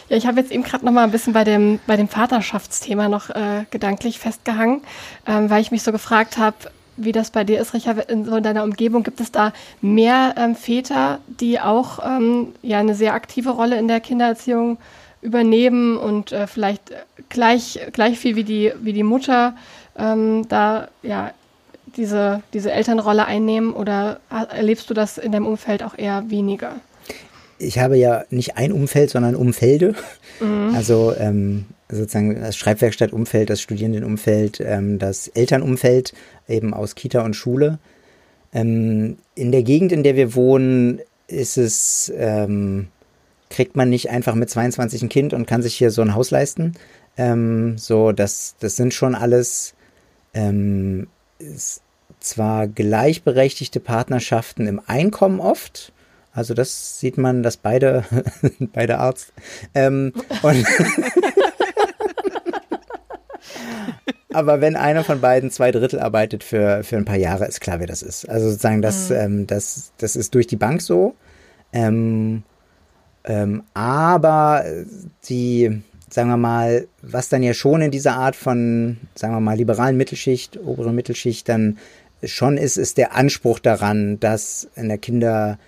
Ja, 0.10 0.18
ich 0.18 0.28
habe 0.28 0.40
jetzt 0.40 0.52
eben 0.52 0.64
gerade 0.64 0.86
noch 0.86 0.92
mal 0.92 1.04
ein 1.04 1.12
bisschen 1.12 1.34
bei 1.34 1.44
dem, 1.44 1.80
bei 1.88 1.98
dem 1.98 2.08
Vaterschaftsthema 2.08 3.08
noch 3.10 3.30
äh, 3.30 3.66
gedanklich 3.72 4.20
festgehangen, 4.20 4.82
ähm, 5.26 5.50
weil 5.50 5.62
ich 5.62 5.72
mich 5.72 5.84
so 5.84 5.92
gefragt 5.92 6.38
habe, 6.38 6.58
wie 6.98 7.12
das 7.12 7.30
bei 7.30 7.44
dir 7.44 7.60
ist, 7.60 7.74
Richard, 7.74 8.10
in, 8.10 8.26
so 8.26 8.36
in 8.36 8.44
deiner 8.44 8.64
Umgebung, 8.64 9.04
gibt 9.04 9.20
es 9.20 9.32
da 9.32 9.54
mehr 9.82 10.34
ähm, 10.38 10.56
Väter, 10.56 11.20
die 11.28 11.60
auch 11.60 12.00
ähm, 12.04 12.54
ja 12.62 12.80
eine 12.80 12.96
sehr 12.96 13.14
aktive 13.14 13.52
Rolle 13.52 13.78
in 13.78 13.88
der 13.88 14.00
Kindererziehung 14.00 14.78
übernehmen 15.22 15.98
und 15.98 16.32
äh, 16.32 16.48
vielleicht 16.48 16.94
gleich, 17.30 17.80
gleich 17.92 18.20
viel 18.20 18.36
wie 18.36 18.44
die, 18.44 18.74
wie 18.82 18.94
die 18.94 19.04
Mutter 19.04 19.56
ähm, 19.98 20.48
da 20.48 20.90
ja 21.02 21.32
diese, 21.96 22.42
diese 22.54 22.72
Elternrolle 22.72 23.26
einnehmen 23.26 23.74
oder 23.74 24.20
erlebst 24.30 24.90
du 24.90 24.94
das 24.94 25.18
in 25.18 25.32
deinem 25.32 25.48
Umfeld 25.48 25.84
auch 25.84 25.98
eher 25.98 26.30
weniger? 26.30 26.76
Ich 27.60 27.80
habe 27.80 27.98
ja 27.98 28.24
nicht 28.30 28.58
ein 28.58 28.72
Umfeld, 28.72 29.10
sondern 29.10 29.36
Umfelde. 29.36 29.96
Mhm. 30.40 30.76
Also 30.76 31.16
ähm, 31.18 31.66
sozusagen 31.90 32.40
das 32.40 32.56
Schreibwerkstattumfeld, 32.56 33.50
das 33.50 33.62
Studierendenumfeld, 33.62 34.60
ähm, 34.60 35.00
das 35.00 35.28
Elternumfeld 35.30 36.14
eben 36.48 36.74
aus 36.74 36.94
Kita 36.94 37.24
und 37.24 37.36
Schule. 37.36 37.80
Ähm, 38.54 39.18
in 39.34 39.52
der 39.52 39.64
Gegend, 39.64 39.92
in 39.92 40.04
der 40.04 40.16
wir 40.16 40.36
wohnen, 40.36 41.00
ist 41.28 41.58
es 41.58 42.14
ähm, 42.16 42.88
kriegt 43.50 43.76
man 43.76 43.90
nicht 43.90 44.10
einfach 44.10 44.36
mit 44.36 44.50
22 44.50 45.04
ein 45.04 45.10
Kind 45.10 45.34
und 45.34 45.46
kann 45.46 45.62
sich 45.62 45.76
hier 45.76 45.92
so 45.92 46.02
ein 46.02 46.16
Haus 46.16 46.32
leisten. 46.32 46.74
Ähm, 47.18 47.78
so, 47.78 48.12
das, 48.12 48.56
das 48.60 48.76
sind 48.76 48.94
schon 48.94 49.16
alles 49.16 49.74
ähm, 50.34 51.08
zwar 52.20 52.68
gleichberechtigte 52.68 53.80
Partnerschaften 53.80 54.68
im 54.68 54.82
Einkommen 54.86 55.40
oft. 55.40 55.94
Also 56.32 56.54
das 56.54 57.00
sieht 57.00 57.18
man, 57.18 57.42
dass 57.42 57.58
beide, 57.58 58.04
beide 58.60 59.00
Arzt. 59.00 59.34
Ähm, 59.74 60.14
aber 64.34 64.62
wenn 64.62 64.76
einer 64.76 65.04
von 65.04 65.20
beiden 65.20 65.50
zwei 65.50 65.72
Drittel 65.72 66.00
arbeitet 66.00 66.44
für, 66.44 66.84
für 66.84 66.98
ein 66.98 67.06
paar 67.06 67.18
Jahre, 67.18 67.48
ist 67.48 67.62
klar, 67.62 67.80
wer 67.80 67.88
das 67.88 68.04
ist. 68.04 68.30
Also 68.30 68.50
sozusagen, 68.50 68.84
das, 68.84 69.10
mhm. 69.10 69.16
ähm, 69.16 69.48
das, 69.48 69.94
das 69.98 70.16
ist 70.16 70.36
durch 70.36 70.46
die 70.46 70.58
Bank 70.58 70.84
so. 70.84 71.16
Ähm, 71.74 72.44
ähm, 73.28 73.64
aber 73.74 74.64
die, 75.28 75.82
sagen 76.10 76.30
wir 76.30 76.38
mal, 76.38 76.88
was 77.02 77.28
dann 77.28 77.44
ja 77.44 77.54
schon 77.54 77.82
in 77.82 77.92
dieser 77.92 78.16
Art 78.16 78.38
von, 78.38 78.98
sagen 79.16 79.34
wir 79.34 79.42
mal, 79.42 79.58
liberalen 79.58 79.98
Mittelschicht, 79.98 80.58
oberen 80.58 80.96
Mittelschicht 80.96 81.50
dann 81.50 81.78
schon 82.24 82.58
ist, 82.58 82.78
ist 82.78 82.98
der 82.98 83.16
Anspruch 83.16 83.60
daran, 83.60 84.18
dass 84.22 84.70
in 84.76 84.88
der 84.88 84.98
Kindererziehung 84.98 85.60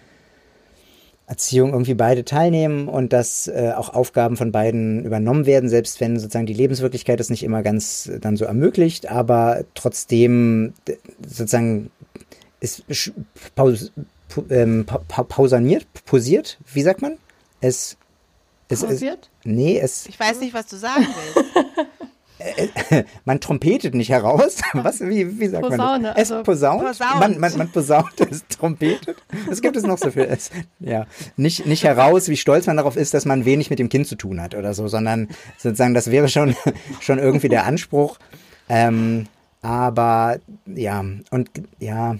irgendwie 1.73 1.95
beide 1.95 2.23
teilnehmen 2.23 2.87
und 2.87 3.11
dass 3.11 3.47
äh, 3.47 3.73
auch 3.75 3.89
Aufgaben 3.93 4.37
von 4.37 4.53
beiden 4.53 5.03
übernommen 5.03 5.45
werden, 5.45 5.69
selbst 5.69 5.99
wenn 5.99 6.17
sozusagen 6.17 6.45
die 6.45 6.53
Lebenswirklichkeit 6.53 7.19
das 7.19 7.29
nicht 7.29 7.43
immer 7.43 7.61
ganz 7.61 8.09
dann 8.21 8.37
so 8.37 8.45
ermöglicht, 8.45 9.11
aber 9.11 9.65
trotzdem 9.75 10.73
sozusagen 11.27 11.91
ist 12.61 12.83
paus, 13.55 13.91
ähm, 14.49 14.85
pa 14.85 15.23
pausaniert, 15.23 15.85
posiert, 16.05 16.57
wie 16.73 16.83
sagt 16.83 17.01
man? 17.01 17.17
Es. 17.61 17.97
es? 18.67 18.83
Es, 18.83 19.03
nee, 19.43 19.79
es. 19.79 20.05
Ich 20.07 20.19
weiß 20.19 20.39
nicht, 20.39 20.53
was 20.53 20.67
du 20.67 20.77
sagen 20.77 21.07
willst. 21.07 21.69
man 23.25 23.39
trompetet 23.39 23.93
nicht 23.95 24.09
heraus. 24.09 24.61
Was, 24.73 25.01
wie, 25.01 25.39
wie 25.39 25.47
sagt 25.47 25.63
Posaune, 25.63 25.79
man 25.79 26.03
das? 26.03 26.13
Es 26.15 26.31
also 26.31 26.43
posaunt. 26.43 26.81
posaunt. 26.83 27.19
Man, 27.19 27.39
man, 27.39 27.57
man 27.57 27.71
posaunt, 27.71 28.21
es 28.31 28.47
trompetet. 28.47 29.17
Was 29.47 29.61
gibt 29.61 29.75
es 29.75 29.83
noch 29.83 29.97
so 29.97 30.11
für 30.11 30.27
es? 30.27 30.51
Ja, 30.79 31.05
nicht, 31.35 31.65
nicht 31.65 31.83
heraus, 31.83 32.29
wie 32.29 32.37
stolz 32.37 32.67
man 32.67 32.77
darauf 32.77 32.95
ist, 32.95 33.13
dass 33.13 33.25
man 33.25 33.45
wenig 33.45 33.69
mit 33.69 33.79
dem 33.79 33.89
Kind 33.89 34.07
zu 34.07 34.15
tun 34.15 34.41
hat 34.41 34.55
oder 34.55 34.73
so, 34.73 34.87
sondern 34.87 35.27
sozusagen, 35.57 35.93
das 35.93 36.11
wäre 36.11 36.29
schon, 36.29 36.55
schon 36.99 37.19
irgendwie 37.19 37.49
der 37.49 37.65
Anspruch. 37.65 38.17
Ähm, 38.69 39.27
aber 39.61 40.39
ja, 40.65 41.03
und 41.31 41.49
ja, 41.79 42.15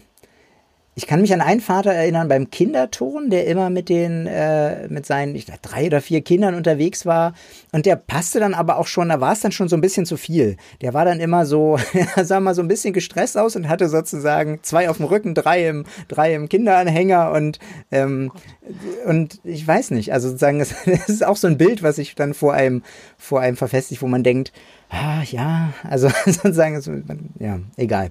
ich 0.95 1.07
kann 1.07 1.21
mich 1.21 1.33
an 1.33 1.39
einen 1.39 1.61
Vater 1.61 1.93
erinnern 1.93 2.27
beim 2.27 2.49
Kinderton, 2.49 3.29
der 3.29 3.47
immer 3.47 3.69
mit 3.69 3.87
den, 3.87 4.27
äh, 4.27 4.87
mit 4.89 5.05
seinen, 5.05 5.33
ich 5.33 5.45
dachte, 5.45 5.69
drei 5.69 5.87
oder 5.87 6.01
vier 6.01 6.21
Kindern 6.21 6.55
unterwegs 6.55 7.05
war. 7.05 7.33
Und 7.71 7.85
der 7.85 7.95
passte 7.95 8.39
dann 8.39 8.53
aber 8.53 8.77
auch 8.77 8.87
schon, 8.87 9.07
da 9.07 9.21
war 9.21 9.31
es 9.31 9.39
dann 9.39 9.53
schon 9.53 9.69
so 9.69 9.77
ein 9.77 9.81
bisschen 9.81 10.05
zu 10.05 10.17
viel. 10.17 10.57
Der 10.81 10.93
war 10.93 11.05
dann 11.05 11.21
immer 11.21 11.45
so, 11.45 11.77
sah 12.21 12.39
mal 12.39 12.53
so 12.53 12.61
ein 12.61 12.67
bisschen 12.67 12.93
gestresst 12.93 13.37
aus 13.37 13.55
und 13.55 13.69
hatte 13.69 13.87
sozusagen 13.87 14.59
zwei 14.61 14.89
auf 14.89 14.97
dem 14.97 15.05
Rücken, 15.05 15.35
drei 15.35 15.67
im, 15.67 15.85
drei 16.09 16.33
im 16.33 16.49
Kinderanhänger 16.49 17.31
und, 17.31 17.59
ähm, 17.91 18.31
und 19.05 19.39
ich 19.45 19.65
weiß 19.65 19.91
nicht, 19.91 20.11
also 20.11 20.27
sozusagen, 20.27 20.59
es 20.61 20.73
ist 21.07 21.25
auch 21.25 21.37
so 21.37 21.47
ein 21.47 21.57
Bild, 21.57 21.81
was 21.81 21.95
sich 21.95 22.15
dann 22.15 22.33
vor 22.33 22.53
einem, 22.53 22.83
vor 23.17 23.39
einem 23.39 23.55
verfestigt, 23.55 24.01
wo 24.01 24.07
man 24.07 24.23
denkt, 24.23 24.51
ah, 24.89 25.21
ja, 25.23 25.71
also 25.83 26.09
sozusagen, 26.25 27.31
ja, 27.39 27.59
egal 27.77 28.09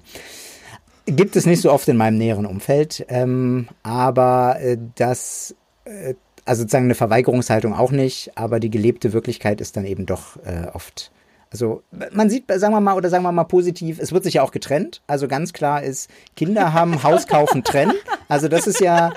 gibt 1.10 1.36
es 1.36 1.46
nicht 1.46 1.60
so 1.60 1.72
oft 1.72 1.88
in 1.88 1.96
meinem 1.96 2.18
näheren 2.18 2.46
Umfeld, 2.46 3.04
ähm, 3.08 3.68
aber 3.82 4.56
äh, 4.60 4.78
das, 4.94 5.54
äh, 5.84 6.14
also 6.44 6.62
sozusagen 6.62 6.84
eine 6.84 6.94
Verweigerungshaltung 6.94 7.74
auch 7.74 7.90
nicht, 7.90 8.32
aber 8.36 8.60
die 8.60 8.70
gelebte 8.70 9.12
Wirklichkeit 9.12 9.60
ist 9.60 9.76
dann 9.76 9.84
eben 9.84 10.06
doch 10.06 10.36
äh, 10.44 10.68
oft. 10.72 11.12
Also 11.50 11.82
man 12.12 12.28
sieht, 12.28 12.44
sagen 12.56 12.74
wir 12.74 12.80
mal, 12.80 12.94
oder 12.94 13.08
sagen 13.08 13.24
wir 13.24 13.32
mal 13.32 13.44
positiv, 13.44 13.98
es 13.98 14.12
wird 14.12 14.24
sich 14.24 14.34
ja 14.34 14.42
auch 14.42 14.50
getrennt. 14.50 15.02
Also 15.06 15.28
ganz 15.28 15.52
klar 15.52 15.82
ist, 15.82 16.10
Kinder 16.36 16.74
haben, 16.74 17.02
Haus 17.02 17.26
kaufen, 17.26 17.64
trennen. 17.64 17.94
Also 18.28 18.48
das 18.48 18.66
ist 18.66 18.80
ja, 18.80 19.14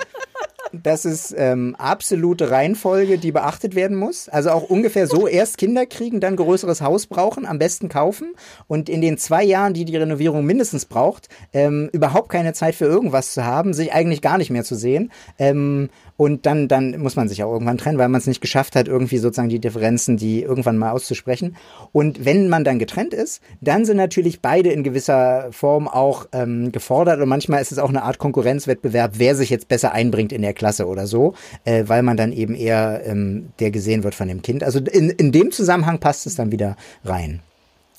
das 0.72 1.04
ist 1.04 1.34
ähm, 1.36 1.74
absolute 1.78 2.50
Reihenfolge, 2.50 3.18
die 3.18 3.32
beachtet 3.32 3.74
werden 3.74 3.96
muss. 3.96 4.28
Also 4.28 4.50
auch 4.50 4.62
ungefähr 4.62 5.06
so, 5.06 5.26
erst 5.26 5.58
Kinder 5.58 5.86
kriegen, 5.86 6.20
dann 6.20 6.36
größeres 6.36 6.80
Haus 6.80 7.06
brauchen, 7.06 7.46
am 7.46 7.58
besten 7.58 7.88
kaufen 7.88 8.32
und 8.66 8.88
in 8.88 9.00
den 9.00 9.18
zwei 9.18 9.44
Jahren, 9.44 9.74
die 9.74 9.84
die 9.84 9.96
Renovierung 9.96 10.44
mindestens 10.44 10.86
braucht, 10.86 11.28
ähm, 11.52 11.90
überhaupt 11.92 12.30
keine 12.30 12.52
Zeit 12.52 12.74
für 12.74 12.86
irgendwas 12.86 13.34
zu 13.34 13.44
haben, 13.44 13.74
sich 13.74 13.92
eigentlich 13.92 14.22
gar 14.22 14.38
nicht 14.38 14.50
mehr 14.50 14.64
zu 14.64 14.74
sehen. 14.74 15.12
Ähm, 15.38 15.90
und 16.16 16.46
dann, 16.46 16.68
dann 16.68 16.98
muss 17.00 17.16
man 17.16 17.28
sich 17.28 17.42
auch 17.42 17.52
irgendwann 17.52 17.78
trennen, 17.78 17.98
weil 17.98 18.08
man 18.08 18.20
es 18.20 18.26
nicht 18.26 18.40
geschafft 18.40 18.76
hat, 18.76 18.88
irgendwie 18.88 19.18
sozusagen 19.18 19.48
die 19.48 19.58
Differenzen, 19.58 20.16
die 20.16 20.42
irgendwann 20.42 20.78
mal 20.78 20.92
auszusprechen. 20.92 21.56
Und 21.92 22.24
wenn 22.24 22.48
man 22.48 22.64
dann 22.64 22.78
getrennt 22.78 23.14
ist, 23.14 23.40
dann 23.60 23.84
sind 23.84 23.96
natürlich 23.96 24.40
beide 24.40 24.70
in 24.70 24.82
gewisser 24.82 25.48
Form 25.52 25.88
auch 25.88 26.26
ähm, 26.32 26.72
gefordert. 26.72 27.20
Und 27.20 27.28
manchmal 27.28 27.62
ist 27.62 27.72
es 27.72 27.78
auch 27.78 27.88
eine 27.88 28.02
Art 28.02 28.18
Konkurrenzwettbewerb, 28.18 29.12
wer 29.16 29.34
sich 29.34 29.50
jetzt 29.50 29.68
besser 29.68 29.92
einbringt 29.92 30.32
in 30.32 30.42
der 30.42 30.54
Klasse 30.54 30.86
oder 30.86 31.06
so, 31.06 31.34
äh, 31.64 31.84
weil 31.86 32.02
man 32.02 32.16
dann 32.16 32.32
eben 32.32 32.54
eher 32.54 33.02
ähm, 33.04 33.48
der 33.58 33.70
gesehen 33.70 34.04
wird 34.04 34.14
von 34.14 34.28
dem 34.28 34.42
Kind. 34.42 34.62
Also 34.62 34.78
in, 34.78 35.10
in 35.10 35.32
dem 35.32 35.50
Zusammenhang 35.50 35.98
passt 35.98 36.26
es 36.26 36.34
dann 36.34 36.52
wieder 36.52 36.76
rein. 37.04 37.40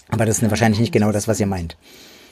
Aber 0.10 0.26
das 0.26 0.42
ist 0.42 0.50
wahrscheinlich 0.50 0.80
nicht 0.80 0.94
genau 0.94 1.12
das, 1.12 1.28
was 1.28 1.40
ihr 1.40 1.48
meint. 1.48 1.78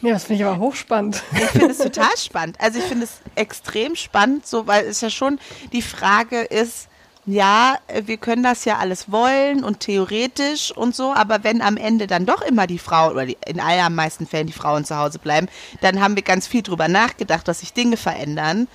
Ja, 0.01 0.13
das 0.13 0.25
finde 0.25 0.43
ich 0.43 0.47
aber 0.47 0.59
hochspannend. 0.59 1.21
Ich 1.33 1.49
finde 1.49 1.71
es 1.71 1.77
total 1.77 2.17
spannend. 2.17 2.57
Also 2.59 2.79
ich 2.79 2.85
finde 2.85 3.05
es 3.05 3.19
extrem 3.35 3.95
spannend, 3.95 4.47
so 4.47 4.67
weil 4.67 4.85
es 4.85 5.01
ja 5.01 5.09
schon 5.09 5.39
die 5.73 5.81
Frage 5.81 6.41
ist, 6.41 6.87
ja, 7.25 7.77
wir 8.05 8.17
können 8.17 8.41
das 8.41 8.65
ja 8.65 8.77
alles 8.79 9.11
wollen 9.11 9.63
und 9.63 9.79
theoretisch 9.79 10.75
und 10.75 10.95
so, 10.95 11.13
aber 11.13 11.43
wenn 11.43 11.61
am 11.61 11.77
Ende 11.77 12.07
dann 12.07 12.25
doch 12.25 12.41
immer 12.41 12.65
die 12.65 12.79
Frau 12.79 13.11
oder 13.11 13.27
die, 13.27 13.37
in 13.45 13.59
allermeisten 13.59 14.25
Fällen 14.25 14.47
die 14.47 14.53
Frauen 14.53 14.85
zu 14.85 14.97
Hause 14.97 15.19
bleiben, 15.19 15.47
dann 15.81 16.01
haben 16.01 16.15
wir 16.15 16.23
ganz 16.23 16.47
viel 16.47 16.63
drüber 16.63 16.87
nachgedacht, 16.87 17.47
dass 17.47 17.59
sich 17.59 17.73
Dinge 17.73 17.97
verändern 17.97 18.67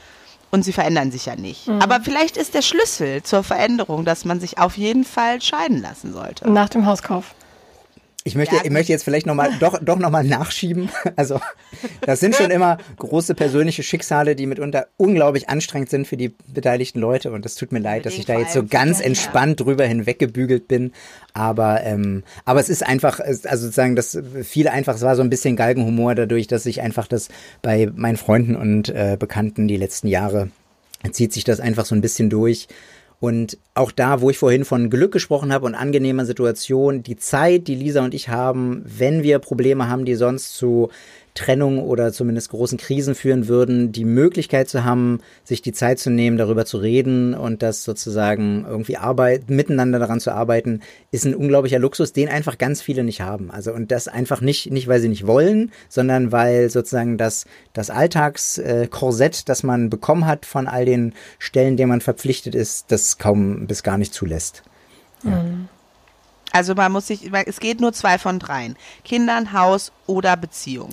und 0.53 0.63
sie 0.63 0.73
verändern 0.73 1.11
sich 1.11 1.27
ja 1.27 1.35
nicht. 1.35 1.67
Mhm. 1.67 1.81
Aber 1.81 2.01
vielleicht 2.01 2.37
ist 2.37 2.55
der 2.55 2.63
Schlüssel 2.63 3.23
zur 3.23 3.43
Veränderung, 3.43 4.05
dass 4.05 4.25
man 4.25 4.39
sich 4.39 4.59
auf 4.59 4.77
jeden 4.77 5.05
Fall 5.05 5.43
scheiden 5.43 5.83
lassen 5.83 6.13
sollte. 6.13 6.49
Nach 6.49 6.69
dem 6.69 6.87
Hauskauf. 6.87 7.35
Ich 8.27 8.35
möchte, 8.35 8.57
ja, 8.57 8.63
ich 8.65 8.71
möchte 8.71 8.91
jetzt 8.91 9.05
vielleicht 9.05 9.25
noch 9.25 9.37
mal, 9.37 9.51
doch, 9.61 9.79
doch 9.81 10.01
noch 10.01 10.11
mal 10.11 10.25
nachschieben. 10.25 10.89
Also, 11.15 11.41
das 12.01 12.19
sind 12.19 12.35
schon 12.35 12.51
immer 12.51 12.79
große 12.99 13.37
persönliche 13.37 13.85
Schicksale, 13.85 14.35
die 14.35 14.47
mitunter 14.47 14.89
unglaublich 14.97 15.49
anstrengend 15.49 15.89
sind 15.89 16.09
für 16.09 16.17
die 16.17 16.35
beteiligten 16.53 17.01
Leute. 17.01 17.31
Und 17.31 17.47
es 17.47 17.55
tut 17.55 17.71
mir 17.71 17.79
leid, 17.79 18.05
dass 18.05 18.15
ich 18.15 18.27
da 18.27 18.37
jetzt 18.37 18.53
so 18.53 18.65
ganz 18.67 19.01
entspannt 19.01 19.61
drüber 19.61 19.85
hinweggebügelt 19.87 20.67
bin. 20.67 20.93
Aber, 21.33 21.85
ähm, 21.85 22.25
aber 22.45 22.59
es 22.59 22.69
ist 22.69 22.85
einfach, 22.85 23.21
also 23.21 23.47
sozusagen, 23.57 23.95
das 23.95 24.19
viel 24.43 24.67
einfach, 24.67 24.97
es 24.97 25.03
war 25.03 25.15
so 25.15 25.23
ein 25.23 25.31
bisschen 25.31 25.55
Galgenhumor 25.55 26.17
dadurch, 26.17 26.49
dass 26.49 26.67
ich 26.67 26.83
einfach 26.83 27.07
das 27.07 27.29
bei 27.63 27.89
meinen 27.95 28.17
Freunden 28.17 28.57
und 28.57 28.89
äh, 28.89 29.17
Bekannten 29.19 29.69
die 29.69 29.77
letzten 29.77 30.09
Jahre 30.09 30.51
zieht 31.13 31.33
sich 31.33 31.45
das 31.45 31.61
einfach 31.61 31.87
so 31.87 31.95
ein 31.95 32.01
bisschen 32.01 32.29
durch. 32.29 32.67
Und 33.19 33.59
auch 33.75 33.91
da, 33.91 34.21
wo 34.21 34.29
ich 34.31 34.39
vorhin 34.39 34.65
von 34.65 34.91
Glück 34.91 35.13
gesprochen 35.13 35.53
habe 35.53 35.67
und 35.67 35.75
angenehmer 35.75 36.27
Situation, 36.27 37.03
die 37.03 37.17
Zeit, 37.17 37.67
die 37.67 37.75
Lisa 37.75 38.05
und 38.05 38.15
ich 38.15 38.29
haben, 38.29 38.83
wenn 38.85 39.23
wir 39.23 39.39
Probleme 39.39 39.89
haben, 39.89 40.05
die 40.05 40.17
sonst 40.17 40.55
zu 40.55 40.91
Trennung 41.37 41.79
oder 41.79 42.13
zumindest 42.13 42.51
großen 42.51 42.79
Krisen 42.79 43.15
führen 43.15 43.47
würden, 43.47 43.93
die 43.93 44.05
Möglichkeit 44.05 44.69
zu 44.69 44.85
haben, 44.85 45.21
sich 45.45 45.63
die 45.63 45.73
Zeit 45.73 46.01
zu 46.01 46.11
nehmen, 46.11 46.37
darüber 46.37 46.65
zu 46.65 46.79
reden 46.79 47.35
und 47.35 47.63
das 47.63 47.85
sozusagen 47.85 48.65
irgendwie 48.69 48.97
arbeiten, 48.97 49.55
miteinander 49.55 50.01
daran 50.01 50.19
zu 50.19 50.33
arbeiten, 50.33 50.81
ist 51.13 51.25
ein 51.25 51.35
unglaublicher 51.35 51.79
Luxus, 51.79 52.13
den 52.13 52.29
einfach 52.29 52.59
ganz 52.59 52.83
viele 52.83 53.05
nicht 53.05 53.21
haben. 53.21 53.51
Also 53.51 53.73
und 53.73 53.93
das 53.93 54.09
einfach 54.09 54.41
nicht, 54.41 54.73
nicht 54.73 54.89
weil 54.89 55.01
sie 55.01 55.09
nicht 55.09 55.27
wollen, 55.27 55.71
sondern 55.89 56.33
weil 56.33 56.71
sozusagen 56.71 57.19
das, 57.19 57.45
das 57.73 57.91
Alltagskorsett, 57.91 59.49
das 59.49 59.63
man 59.63 59.91
bekommen 59.91 60.27
hat 60.27 60.47
von 60.47 60.67
all 60.67 60.85
den 60.85 61.15
Stellen, 61.39 61.77
denen 61.77 61.91
man 61.91 62.01
verpflichtet 62.01 62.55
ist, 62.55 62.91
das 62.91 63.19
kaum 63.19 63.67
bis 63.67 63.83
gar 63.83 63.99
nicht 63.99 64.13
zulässt. 64.13 64.65
Ja. 65.23 65.43
Mhm. 65.43 65.69
Also 66.53 66.75
man 66.75 66.91
muss 66.91 67.07
sich, 67.07 67.31
es 67.47 67.61
geht 67.61 67.83
nur 67.83 67.93
zwei 67.93 68.17
von 68.17 68.39
dreien. 68.39 68.77
Kindern, 69.05 69.53
Haus 69.53 69.93
oder 70.07 70.39
Beziehung. 70.39 70.91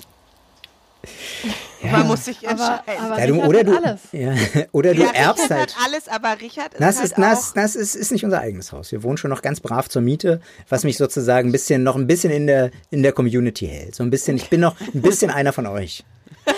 Ja. 1.82 1.92
Man 1.92 2.06
muss 2.06 2.24
sich 2.24 2.42
entscheiden. 2.42 2.80
Aber, 2.86 3.14
aber 3.14 3.18
ja, 3.18 3.26
du, 3.26 3.42
oder, 3.42 3.64
du, 3.64 3.76
alles. 3.76 4.00
Ja, 4.12 4.34
oder 4.72 4.94
du 4.94 5.02
ja, 5.02 5.10
erbst 5.10 5.44
Richard 5.44 5.58
halt. 5.58 5.76
Hat 5.76 5.86
alles, 5.86 6.08
aber 6.08 6.40
Richard 6.40 6.74
ist 6.74 6.80
das 6.80 6.96
halt 6.96 7.04
ist, 7.04 7.18
das, 7.18 7.52
das 7.52 7.76
ist, 7.76 7.94
ist 7.94 8.10
nicht 8.12 8.24
unser 8.24 8.40
eigenes 8.40 8.72
Haus. 8.72 8.90
Wir 8.92 9.02
wohnen 9.02 9.16
schon 9.16 9.30
noch 9.30 9.42
ganz 9.42 9.60
brav 9.60 9.88
zur 9.88 10.02
Miete, 10.02 10.40
was 10.68 10.84
mich 10.84 10.96
sozusagen 10.96 11.50
ein 11.50 11.52
bisschen 11.52 11.82
noch 11.82 11.96
ein 11.96 12.06
bisschen 12.06 12.32
in 12.32 12.46
der 12.46 12.70
in 12.90 13.02
der 13.02 13.12
Community 13.12 13.66
hält. 13.66 13.94
So 13.94 14.02
ein 14.02 14.10
bisschen. 14.10 14.36
Ich 14.36 14.48
bin 14.48 14.60
noch 14.60 14.80
ein 14.80 15.02
bisschen 15.02 15.30
einer 15.30 15.52
von 15.52 15.66
euch. 15.66 16.04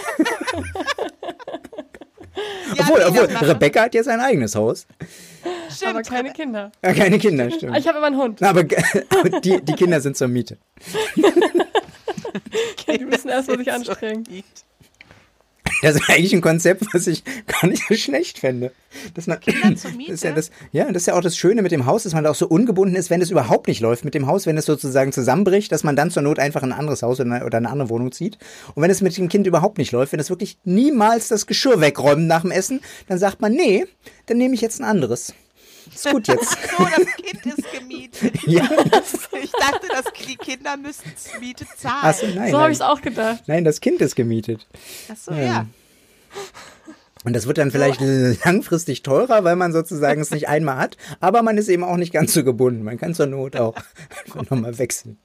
obwohl, 2.79 3.03
obwohl 3.03 3.25
Rebecca 3.49 3.83
hat 3.83 3.95
jetzt 3.95 4.09
ein 4.09 4.21
eigenes 4.21 4.55
Haus. 4.55 4.87
Stimmt. 5.71 5.91
Aber 5.91 6.03
keine 6.03 6.33
Kinder. 6.33 6.73
Ja, 6.83 6.93
keine 6.93 7.19
Kinder, 7.19 7.51
stimmt. 7.51 7.77
Ich 7.77 7.87
habe 7.87 7.99
immer 7.99 8.07
einen 8.07 8.17
Hund. 8.19 8.43
Aber, 8.43 8.61
aber 8.61 9.41
die, 9.41 9.61
die 9.61 9.73
Kinder 9.75 10.01
sind 10.01 10.17
zur 10.17 10.29
Miete. 10.29 10.59
Die 12.89 13.05
müssen 13.05 13.29
erstmal 13.29 13.59
sich 13.59 13.73
anstrengen. 13.73 14.25
Das 15.83 15.97
ist 15.97 16.09
eigentlich 16.09 16.33
ein 16.33 16.41
Konzept, 16.41 16.87
was 16.93 17.07
ich 17.07 17.23
gar 17.47 17.69
nicht 17.69 17.83
so 17.87 17.95
schlecht 17.95 18.39
fände. 18.39 18.73
Dass 19.15 19.27
man, 19.27 19.41
Kinder 19.41 19.77
zur 19.77 19.91
Miete? 19.93 20.13
Das 20.13 20.21
ist 20.21 20.25
ja, 20.25 20.33
das, 20.33 20.51
ja, 20.73 20.85
das 20.87 21.03
ist 21.03 21.07
ja 21.07 21.15
auch 21.15 21.21
das 21.21 21.37
Schöne 21.37 21.63
mit 21.63 21.73
dem 21.73 21.87
Haus, 21.87 22.05
dass 22.05 22.15
man 22.15 22.25
da 22.25 22.31
auch 22.31 22.37
so 22.37 22.47
ungebunden 22.47 22.97
ist, 22.97 23.11
wenn 23.11 23.21
es 23.21 23.31
überhaupt 23.31 23.69
nicht 23.69 23.81
läuft 23.81 24.05
mit 24.05 24.15
dem 24.15 24.27
Haus, 24.27 24.47
wenn 24.47 24.57
es 24.57 24.65
sozusagen 24.65 25.13
zusammenbricht, 25.13 25.71
dass 25.73 25.85
man 25.85 25.97
dann 25.97 26.11
zur 26.11 26.23
Not 26.23 26.39
einfach 26.39 26.63
ein 26.63 26.73
anderes 26.73 27.03
Haus 27.03 27.21
oder 27.21 27.31
eine, 27.31 27.45
oder 27.45 27.59
eine 27.59 27.69
andere 27.69 27.91
Wohnung 27.91 28.13
zieht. 28.13 28.39
Und 28.75 28.83
wenn 28.83 28.91
es 28.91 29.03
mit 29.03 29.17
dem 29.17 29.29
Kind 29.29 29.47
überhaupt 29.47 29.79
nicht 29.79 29.93
läuft, 29.93 30.13
wenn 30.13 30.21
es 30.21 30.31
wirklich 30.31 30.59
niemals 30.65 31.29
das 31.29 31.47
Geschirr 31.47 31.81
wegräumt 31.81 32.27
nach 32.27 32.43
dem 32.43 32.51
Essen, 32.51 32.81
dann 33.09 33.19
sagt 33.19 33.41
man, 33.41 33.53
nee, 33.53 33.87
dann 34.27 34.39
nehme 34.39 34.55
ich 34.55 34.61
jetzt 34.61 34.81
ein 34.81 34.85
anderes. 34.85 35.35
Ist 35.95 36.11
gut 36.11 36.29
jetzt. 36.29 36.51
so, 36.51 36.85
das 36.85 37.17
Kind 37.17 37.47
ist 37.47 37.73
gemietet. 37.73 38.35
Ja. 38.47 38.69
Ich 39.43 39.53
dachte, 39.53 39.87
dass 39.89 40.05
die 40.27 40.37
Kinder 40.37 40.77
müssten 40.77 41.11
Miete 41.41 41.67
zahlen. 41.77 41.99
Ach 42.03 42.15
so, 42.15 42.27
nein, 42.27 42.51
so 42.51 42.59
habe 42.59 42.73
ich 42.73 42.79
es 42.79 42.83
auch 42.83 43.01
gedacht. 43.01 43.45
Nein, 43.47 43.65
das 43.65 43.81
Kind 43.81 44.01
ist 44.01 44.17
gemietet. 44.17 44.67
Ach 45.11 45.17
so, 45.17 45.33
ja. 45.33 45.43
ja. 45.43 45.67
Und 47.25 47.35
das 47.35 47.47
wird 47.47 47.59
dann 47.59 47.71
vielleicht 47.71 48.01
so. 48.01 48.35
langfristig 48.45 49.03
teurer, 49.03 49.45
weil 49.45 49.57
man 49.57 49.73
sozusagen 49.73 50.21
es 50.21 50.31
nicht 50.31 50.49
einmal 50.49 50.79
hat, 50.79 50.97
aber 51.21 51.43
man 51.43 51.59
ist 51.59 51.69
eben 51.69 51.85
auch 51.85 51.97
nicht 51.97 52.13
ganz 52.13 52.33
so 52.33 52.45
gebunden. 52.45 52.83
Man 52.83 52.99
kann 52.99 53.15
zur 53.15 53.27
Not 53.27 53.57
auch 53.57 53.75
einfach 54.25 54.51
nochmal 54.51 54.79
wechseln. 54.79 55.19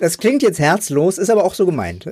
Das 0.00 0.18
klingt 0.18 0.42
jetzt 0.42 0.58
herzlos, 0.58 1.18
ist 1.18 1.30
aber 1.30 1.44
auch 1.44 1.54
so 1.54 1.66
gemeint. 1.66 2.06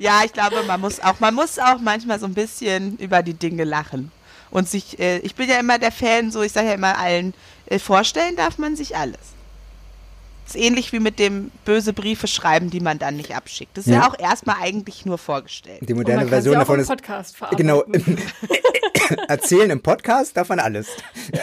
Ja, 0.00 0.22
ich 0.24 0.32
glaube, 0.32 0.62
man 0.66 0.80
muss 0.80 0.98
auch, 0.98 1.20
man 1.20 1.34
muss 1.34 1.58
auch 1.58 1.78
manchmal 1.78 2.18
so 2.18 2.24
ein 2.24 2.32
bisschen 2.32 2.96
über 2.96 3.22
die 3.22 3.34
Dinge 3.34 3.64
lachen. 3.64 4.10
Und 4.50 4.66
sich, 4.66 4.98
äh, 4.98 5.18
ich 5.18 5.34
bin 5.34 5.46
ja 5.46 5.60
immer 5.60 5.78
der 5.78 5.92
Fan, 5.92 6.30
so 6.30 6.40
ich 6.40 6.52
sage 6.52 6.68
ja 6.68 6.72
immer 6.72 6.96
allen, 6.96 7.34
äh, 7.66 7.78
vorstellen 7.78 8.34
darf 8.34 8.56
man 8.56 8.76
sich 8.76 8.96
alles. 8.96 9.20
Das 10.46 10.54
ist 10.54 10.62
ähnlich 10.62 10.90
wie 10.94 11.00
mit 11.00 11.18
dem 11.18 11.50
böse 11.66 11.92
Briefe 11.92 12.28
schreiben, 12.28 12.70
die 12.70 12.80
man 12.80 12.98
dann 12.98 13.18
nicht 13.18 13.36
abschickt. 13.36 13.76
Das 13.76 13.86
ist 13.86 13.92
ja, 13.92 14.00
ja 14.00 14.08
auch 14.08 14.18
erstmal 14.18 14.56
eigentlich 14.62 15.04
nur 15.04 15.18
vorgestellt. 15.18 15.86
Die 15.86 15.92
moderne 15.92 16.26
Version 16.26 16.54
davon 16.54 16.80
ist. 16.80 16.88
Podcast 16.88 17.36
genau. 17.58 17.84
Erzählen 19.28 19.68
im 19.68 19.82
Podcast 19.82 20.34
darf 20.34 20.48
man 20.48 20.60
alles. 20.60 20.88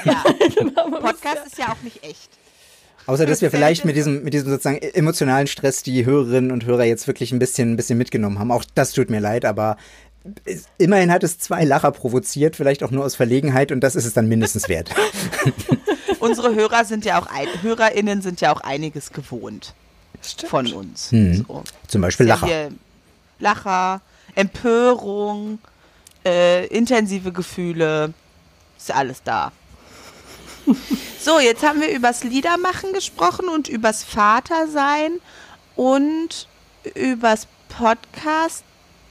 Ja, 0.04 0.24
genau, 0.56 0.90
Podcast 1.00 1.46
ist 1.46 1.60
ja 1.60 1.68
auch 1.68 1.82
nicht 1.84 2.04
echt. 2.04 2.32
Außer 3.08 3.26
dass 3.26 3.42
wir 3.42 3.50
vielleicht 3.50 3.86
mit 3.86 3.96
diesem, 3.96 4.24
mit 4.24 4.34
diesem 4.34 4.50
sozusagen 4.50 4.78
emotionalen 4.78 5.48
Stress 5.48 5.82
die 5.82 6.06
Hörerinnen 6.06 6.52
und 6.52 6.66
Hörer 6.66 6.84
jetzt 6.84 7.08
wirklich 7.08 7.32
ein 7.32 7.40
bisschen, 7.40 7.74
ein 7.74 7.78
bisschen 7.78 7.98
mitgenommen 7.98 8.38
haben. 8.38 8.52
Auch 8.52 8.64
das 8.76 8.92
tut 8.92 9.10
mir 9.10 9.20
leid, 9.20 9.46
aber 9.46 9.78
immerhin 10.78 11.12
hat 11.12 11.24
es 11.24 11.40
zwei 11.40 11.64
Lacher 11.64 11.92
provoziert, 11.92 12.58
vielleicht 12.58 12.84
auch 12.84 12.92
nur 12.92 13.06
aus 13.06 13.16
Verlegenheit 13.16 13.72
und 13.72 13.80
das 13.80 13.96
ist 13.96 14.06
es 14.06 14.14
dann 14.14 14.28
mindestens 14.28 14.68
wert. 14.68 14.92
Unsere 16.20 16.54
Hörer 16.54 16.84
sind 16.84 17.06
ja 17.06 17.20
auch, 17.20 17.28
HörerInnen 17.62 18.22
sind 18.22 18.42
ja 18.42 18.54
auch 18.54 18.62
einiges 18.62 19.14
gewohnt 19.14 19.74
Stimmt. 20.22 20.50
von 20.50 20.74
uns. 20.74 21.12
Hm. 21.12 21.46
So. 21.48 21.64
Zum 21.88 22.02
Beispiel 22.02 22.26
Lacher. 22.26 22.48
Ja 22.48 22.70
Lacher, 23.40 24.02
Empörung, 24.36 25.60
äh, 26.26 26.66
intensive 26.68 27.32
Gefühle, 27.32 28.14
ist 28.78 28.90
ja 28.90 28.96
alles 28.96 29.24
da. 29.24 29.52
So, 31.20 31.40
jetzt 31.40 31.62
haben 31.62 31.82
wir 31.82 31.90
übers 31.90 32.24
Liedermachen 32.24 32.94
gesprochen 32.94 33.50
und 33.50 33.68
übers 33.68 34.04
Vatersein 34.04 35.20
und 35.76 36.48
übers 36.96 37.48
Podcast 37.68 38.64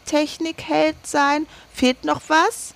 Technikheld 0.06 0.96
sein. 1.04 1.46
Fehlt 1.74 2.04
noch 2.04 2.22
was? 2.28 2.72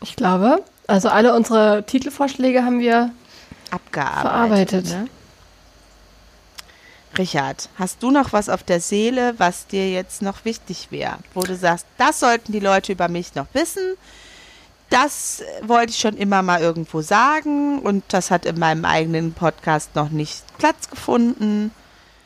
Ich 0.00 0.16
glaube, 0.16 0.64
also 0.86 1.10
alle 1.10 1.34
unsere 1.34 1.84
Titelvorschläge 1.86 2.64
haben 2.64 2.80
wir 2.80 3.10
abgearbeitet. 3.70 4.86
Verarbeitet. 4.86 4.86
Ne? 4.86 5.08
Richard, 7.18 7.68
hast 7.78 8.02
du 8.02 8.10
noch 8.10 8.32
was 8.32 8.48
auf 8.48 8.62
der 8.62 8.80
Seele, 8.80 9.34
was 9.38 9.66
dir 9.66 9.90
jetzt 9.90 10.22
noch 10.22 10.44
wichtig 10.46 10.88
wäre, 10.90 11.18
wo 11.34 11.42
du 11.42 11.54
sagst, 11.54 11.86
das 11.98 12.20
sollten 12.20 12.52
die 12.52 12.60
Leute 12.60 12.92
über 12.92 13.08
mich 13.08 13.34
noch 13.34 13.46
wissen? 13.52 13.96
Das 14.92 15.42
wollte 15.62 15.90
ich 15.90 15.98
schon 15.98 16.16
immer 16.16 16.42
mal 16.42 16.60
irgendwo 16.60 17.00
sagen 17.00 17.78
und 17.78 18.04
das 18.08 18.30
hat 18.30 18.44
in 18.44 18.58
meinem 18.58 18.84
eigenen 18.84 19.32
Podcast 19.32 19.94
noch 19.94 20.10
nicht 20.10 20.42
Platz 20.58 20.90
gefunden. 20.90 21.70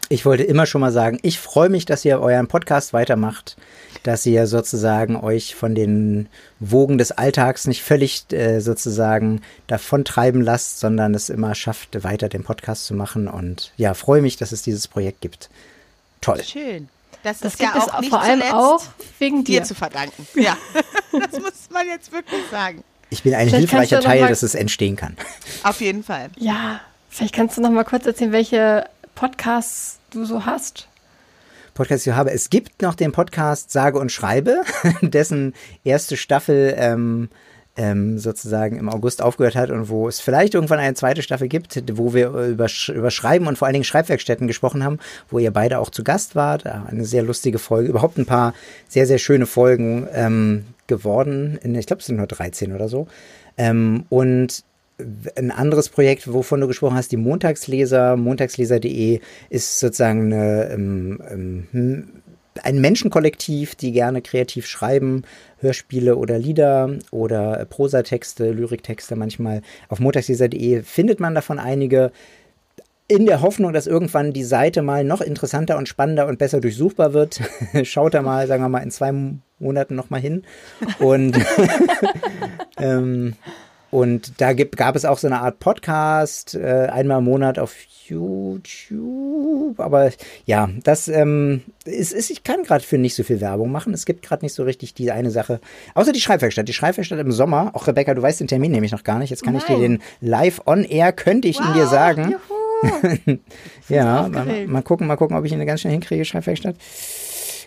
Ich 0.08 0.24
wollte 0.24 0.42
immer 0.42 0.66
schon 0.66 0.80
mal 0.80 0.92
sagen, 0.92 1.18
ich 1.22 1.38
freue 1.38 1.68
mich, 1.68 1.84
dass 1.84 2.04
ihr 2.04 2.20
euren 2.20 2.48
Podcast 2.48 2.92
weitermacht, 2.92 3.56
dass 4.02 4.26
ihr 4.26 4.46
sozusagen 4.46 5.16
euch 5.16 5.54
von 5.54 5.74
den 5.74 6.28
Wogen 6.60 6.98
des 6.98 7.12
Alltags 7.12 7.66
nicht 7.66 7.82
völlig 7.82 8.32
äh, 8.32 8.60
sozusagen 8.60 9.42
davon 9.66 10.04
treiben 10.04 10.42
lasst, 10.42 10.80
sondern 10.80 11.14
es 11.14 11.28
immer 11.28 11.54
schafft, 11.54 12.02
weiter 12.04 12.28
den 12.28 12.44
Podcast 12.44 12.86
zu 12.86 12.94
machen. 12.94 13.26
Und 13.26 13.72
ja, 13.76 13.94
freue 13.94 14.22
mich, 14.22 14.36
dass 14.36 14.52
es 14.52 14.62
dieses 14.62 14.86
Projekt 14.86 15.20
gibt. 15.20 15.50
Toll. 16.20 16.42
Schön. 16.42 16.88
Das, 17.26 17.40
das 17.40 17.54
ist 17.54 17.60
ja 17.60 17.74
auch 17.74 17.98
nicht 18.00 18.10
vor 18.10 18.20
allem 18.20 18.40
auch 18.52 18.80
wegen 19.18 19.42
dir 19.42 19.64
zu 19.64 19.74
verdanken. 19.74 20.28
Ja, 20.36 20.56
das 21.10 21.40
muss 21.40 21.68
man 21.70 21.84
jetzt 21.88 22.12
wirklich 22.12 22.40
sagen. 22.52 22.84
Ich 23.10 23.24
bin 23.24 23.34
ein 23.34 23.48
vielleicht 23.48 23.68
hilfreicher 23.68 24.00
Teil, 24.00 24.28
dass 24.28 24.44
es 24.44 24.54
entstehen 24.54 24.94
kann. 24.94 25.16
Auf 25.64 25.80
jeden 25.80 26.04
Fall. 26.04 26.30
Ja, 26.36 26.80
vielleicht 27.08 27.34
kannst 27.34 27.56
du 27.56 27.62
noch 27.62 27.70
mal 27.70 27.82
kurz 27.84 28.06
erzählen, 28.06 28.30
welche 28.30 28.88
Podcasts 29.16 29.98
du 30.10 30.24
so 30.24 30.46
hast. 30.46 30.86
Podcasts 31.74 32.06
ich 32.06 32.12
habe. 32.12 32.30
Es 32.30 32.48
gibt 32.48 32.80
noch 32.80 32.94
den 32.94 33.10
Podcast 33.10 33.72
Sage 33.72 33.98
und 33.98 34.12
Schreibe, 34.12 34.62
dessen 35.02 35.52
erste 35.82 36.16
Staffel 36.16 36.76
ähm, 36.78 37.28
ähm, 37.76 38.18
sozusagen 38.18 38.78
im 38.78 38.88
August 38.88 39.22
aufgehört 39.22 39.56
hat 39.56 39.70
und 39.70 39.88
wo 39.88 40.08
es 40.08 40.20
vielleicht 40.20 40.54
irgendwann 40.54 40.78
eine 40.78 40.94
zweite 40.94 41.22
Staffel 41.22 41.48
gibt, 41.48 41.82
wo 41.96 42.14
wir 42.14 42.28
über, 42.28 42.68
über 42.88 43.10
Schreiben 43.10 43.46
und 43.46 43.58
vor 43.58 43.66
allen 43.66 43.74
Dingen 43.74 43.84
Schreibwerkstätten 43.84 44.46
gesprochen 44.46 44.84
haben, 44.84 44.98
wo 45.28 45.38
ihr 45.38 45.50
beide 45.50 45.78
auch 45.78 45.90
zu 45.90 46.04
Gast 46.04 46.34
wart. 46.34 46.66
Eine 46.66 47.04
sehr 47.04 47.22
lustige 47.22 47.58
Folge, 47.58 47.88
überhaupt 47.88 48.18
ein 48.18 48.26
paar 48.26 48.54
sehr, 48.88 49.06
sehr 49.06 49.18
schöne 49.18 49.46
Folgen 49.46 50.08
ähm, 50.12 50.64
geworden. 50.86 51.58
In, 51.62 51.74
ich 51.74 51.86
glaube, 51.86 52.00
es 52.00 52.06
sind 52.06 52.16
nur 52.16 52.26
13 52.26 52.72
oder 52.72 52.88
so. 52.88 53.06
Ähm, 53.56 54.04
und 54.08 54.64
ein 55.36 55.50
anderes 55.50 55.90
Projekt, 55.90 56.32
wovon 56.32 56.60
du 56.60 56.66
gesprochen 56.66 56.96
hast, 56.96 57.12
die 57.12 57.18
Montagsleser, 57.18 58.16
montagsleser.de, 58.16 59.20
ist 59.50 59.78
sozusagen 59.78 60.32
eine, 60.32 60.70
ähm, 60.70 61.20
ähm, 61.30 62.08
ein 62.64 62.80
Menschenkollektiv, 62.80 63.74
die 63.74 63.92
gerne 63.92 64.22
kreativ 64.22 64.66
schreiben, 64.66 65.22
Hörspiele 65.58 66.16
oder 66.16 66.38
Lieder 66.38 66.90
oder 67.10 67.64
Prosatexte, 67.64 68.50
Lyriktexte 68.52 69.16
manchmal. 69.16 69.62
Auf 69.88 70.00
montagsleser.de 70.00 70.82
findet 70.82 71.20
man 71.20 71.34
davon 71.34 71.58
einige. 71.58 72.12
In 73.08 73.26
der 73.26 73.40
Hoffnung, 73.40 73.72
dass 73.72 73.86
irgendwann 73.86 74.32
die 74.32 74.42
Seite 74.42 74.82
mal 74.82 75.04
noch 75.04 75.20
interessanter 75.20 75.78
und 75.78 75.88
spannender 75.88 76.26
und 76.26 76.38
besser 76.38 76.60
durchsuchbar 76.60 77.12
wird, 77.12 77.40
schaut 77.84 78.14
da 78.14 78.22
mal, 78.22 78.48
sagen 78.48 78.64
wir 78.64 78.68
mal, 78.68 78.82
in 78.82 78.90
zwei 78.90 79.12
Monaten 79.58 79.94
nochmal 79.94 80.20
hin. 80.20 80.42
Und 80.98 81.38
ähm, 82.78 83.34
und 83.96 84.42
da 84.42 84.52
gibt, 84.52 84.76
gab 84.76 84.94
es 84.94 85.06
auch 85.06 85.16
so 85.16 85.26
eine 85.26 85.40
Art 85.40 85.58
Podcast, 85.58 86.54
äh, 86.54 86.88
einmal 86.92 87.20
im 87.20 87.24
Monat 87.24 87.58
auf 87.58 87.74
YouTube. 88.06 89.80
Aber 89.80 90.10
ja, 90.44 90.68
das 90.84 91.08
ähm, 91.08 91.62
ist, 91.86 92.12
ist, 92.12 92.28
ich 92.28 92.44
kann 92.44 92.62
gerade 92.64 92.84
für 92.84 92.98
nicht 92.98 93.14
so 93.14 93.22
viel 93.22 93.40
Werbung 93.40 93.72
machen. 93.72 93.94
Es 93.94 94.04
gibt 94.04 94.20
gerade 94.20 94.44
nicht 94.44 94.52
so 94.52 94.64
richtig 94.64 94.92
die 94.92 95.10
eine 95.12 95.30
Sache. 95.30 95.62
Außer 95.94 96.12
die 96.12 96.20
Schreibwerkstatt. 96.20 96.68
Die 96.68 96.74
Schreibwerkstatt 96.74 97.18
im 97.18 97.32
Sommer. 97.32 97.70
Auch 97.72 97.86
Rebecca, 97.86 98.12
du 98.12 98.20
weißt 98.20 98.38
den 98.38 98.48
Termin 98.48 98.70
nämlich 98.70 98.92
noch 98.92 99.02
gar 99.02 99.18
nicht. 99.18 99.30
Jetzt 99.30 99.42
kann 99.42 99.54
Nein. 99.54 99.62
ich 99.66 99.74
dir 99.74 99.80
den 99.80 100.02
live 100.20 100.60
on 100.66 100.84
air, 100.84 101.12
könnte 101.12 101.48
ich 101.48 101.58
wow, 101.58 101.68
ihn 101.68 101.72
dir 101.72 101.86
sagen. 101.86 102.34
ja, 103.88 104.28
mal, 104.28 104.66
mal, 104.66 104.82
gucken, 104.82 105.06
mal 105.06 105.16
gucken, 105.16 105.38
ob 105.38 105.46
ich 105.46 105.52
ihn 105.52 105.64
ganz 105.64 105.80
schnell 105.80 105.94
hinkriege, 105.94 106.26
Schreibwerkstatt. 106.26 106.76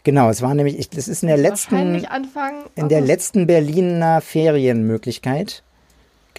Genau, 0.03 0.29
es 0.29 0.43
war 0.43 0.53
nämlich, 0.53 0.77
ich, 0.77 0.91
das 0.91 1.07
ist 1.07 1.23
in 1.23 1.27
der 1.27 1.37
letzten, 1.37 2.05
in 2.75 2.87
der 2.87 3.01
letzten 3.01 3.47
Berliner 3.47 4.21
Ferienmöglichkeit. 4.21 5.63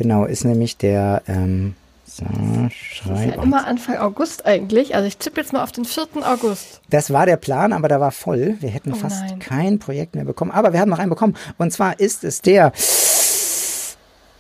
Genau, 0.00 0.24
ist 0.24 0.46
nämlich 0.46 0.78
der 0.78 1.20
ähm, 1.28 1.74
so, 2.06 2.24
Schreib. 2.70 3.36
Ja 3.36 3.42
immer 3.42 3.66
Anfang 3.66 3.98
August 3.98 4.46
eigentlich. 4.46 4.94
Also 4.94 5.06
ich 5.06 5.18
tippe 5.18 5.38
jetzt 5.42 5.52
mal 5.52 5.62
auf 5.62 5.72
den 5.72 5.84
4. 5.84 6.06
August. 6.22 6.80
Das 6.88 7.12
war 7.12 7.26
der 7.26 7.36
Plan, 7.36 7.74
aber 7.74 7.86
da 7.88 8.00
war 8.00 8.10
voll. 8.10 8.56
Wir 8.60 8.70
hätten 8.70 8.94
oh 8.94 8.96
fast 8.96 9.20
nein. 9.20 9.40
kein 9.40 9.78
Projekt 9.78 10.14
mehr 10.14 10.24
bekommen. 10.24 10.52
Aber 10.52 10.72
wir 10.72 10.80
haben 10.80 10.88
noch 10.88 11.00
einen 11.00 11.10
bekommen. 11.10 11.36
Und 11.58 11.70
zwar 11.70 12.00
ist 12.00 12.24
es 12.24 12.40
der. 12.40 12.72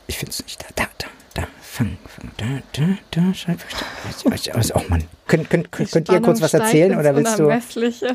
Ich 0.06 0.16
finde 0.16 0.30
es 0.30 0.42
nicht. 0.42 0.62
Da, 0.62 0.68
da, 0.76 0.84
da. 0.96 1.06
Fang, 1.80 1.96
fang, 2.06 2.30
da, 2.36 2.62
da, 2.74 2.98
da. 3.10 3.32
Schreibverstand. 3.32 4.54
Also, 4.54 4.74
oh 4.74 4.82
Mann. 4.90 5.02
Könnt, 5.26 5.48
könnt, 5.48 5.72
könnt, 5.72 5.90
könnt 5.90 6.10
ihr 6.10 6.20
kurz 6.20 6.42
was 6.42 6.52
erzählen 6.52 6.98
oder 6.98 7.16
willst 7.16 7.38
du? 7.38 7.48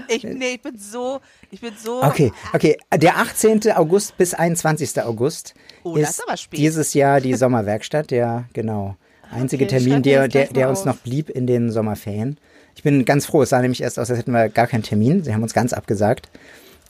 Ich, 0.08 0.24
nee, 0.24 0.54
ich 0.54 0.62
bin 0.62 0.78
so, 0.78 1.20
ich 1.50 1.62
bin 1.62 1.74
so. 1.76 2.04
Okay, 2.04 2.32
okay. 2.54 2.78
Der 2.96 3.18
18. 3.18 3.72
August 3.72 4.18
bis 4.18 4.36
21. 4.36 5.02
August 5.02 5.56
oh, 5.82 5.96
ist, 5.96 6.22
ist 6.32 6.50
dieses 6.54 6.94
Jahr 6.94 7.20
die 7.20 7.34
Sommerwerkstatt. 7.38 8.12
Der, 8.12 8.46
genau 8.54 8.98
einzige 9.32 9.66
okay, 9.66 9.80
Termin, 9.80 10.04
der, 10.04 10.28
der, 10.28 10.46
der 10.46 10.70
uns 10.70 10.86
noch 10.86 10.98
blieb 10.98 11.32
in 11.32 11.48
den 11.48 11.72
Sommerferien. 11.72 12.38
Ich 12.76 12.84
bin 12.84 13.04
ganz 13.04 13.26
froh, 13.26 13.42
es 13.42 13.50
sah 13.50 13.62
nämlich 13.64 13.82
erst 13.82 13.98
aus, 13.98 14.12
als 14.12 14.20
hätten 14.20 14.32
wir 14.32 14.50
gar 14.50 14.68
keinen 14.68 14.84
Termin. 14.84 15.24
Sie 15.24 15.34
haben 15.34 15.42
uns 15.42 15.56
ganz 15.56 15.74
abgesagt. 15.74 16.30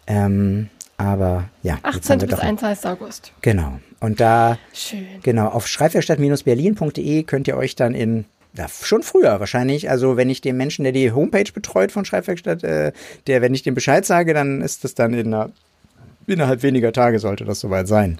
Ähm, 0.07 0.69
aber 0.97 1.49
ja. 1.63 1.77
18. 1.83 2.19
bis 2.19 2.39
21. 2.39 2.85
August. 2.85 3.31
Genau. 3.41 3.79
Und 3.99 4.19
da, 4.19 4.57
Schön. 4.73 5.05
genau, 5.23 5.47
auf 5.47 5.67
schreibwerkstatt-berlin.de 5.67 7.23
könnt 7.23 7.47
ihr 7.47 7.57
euch 7.57 7.75
dann 7.75 7.93
in 7.93 8.25
ja, 8.57 8.67
schon 8.69 9.03
früher 9.03 9.39
wahrscheinlich. 9.39 9.89
Also 9.89 10.15
wenn 10.15 10.29
ich 10.29 10.41
dem 10.41 10.57
Menschen, 10.57 10.83
der 10.83 10.93
die 10.93 11.11
Homepage 11.11 11.51
betreut 11.53 11.91
von 11.91 12.05
Schreibwerkstatt, 12.05 12.63
äh, 12.63 12.93
der, 13.27 13.41
wenn 13.41 13.53
ich 13.53 13.63
dem 13.63 13.75
Bescheid 13.75 14.05
sage, 14.05 14.33
dann 14.33 14.61
ist 14.61 14.83
das 14.83 14.95
dann 14.95 15.13
in 15.13 15.33
einer 15.33 15.51
innerhalb 16.27 16.63
weniger 16.63 16.91
Tage 16.91 17.19
sollte 17.19 17.45
das 17.45 17.59
soweit 17.59 17.87
sein. 17.87 18.17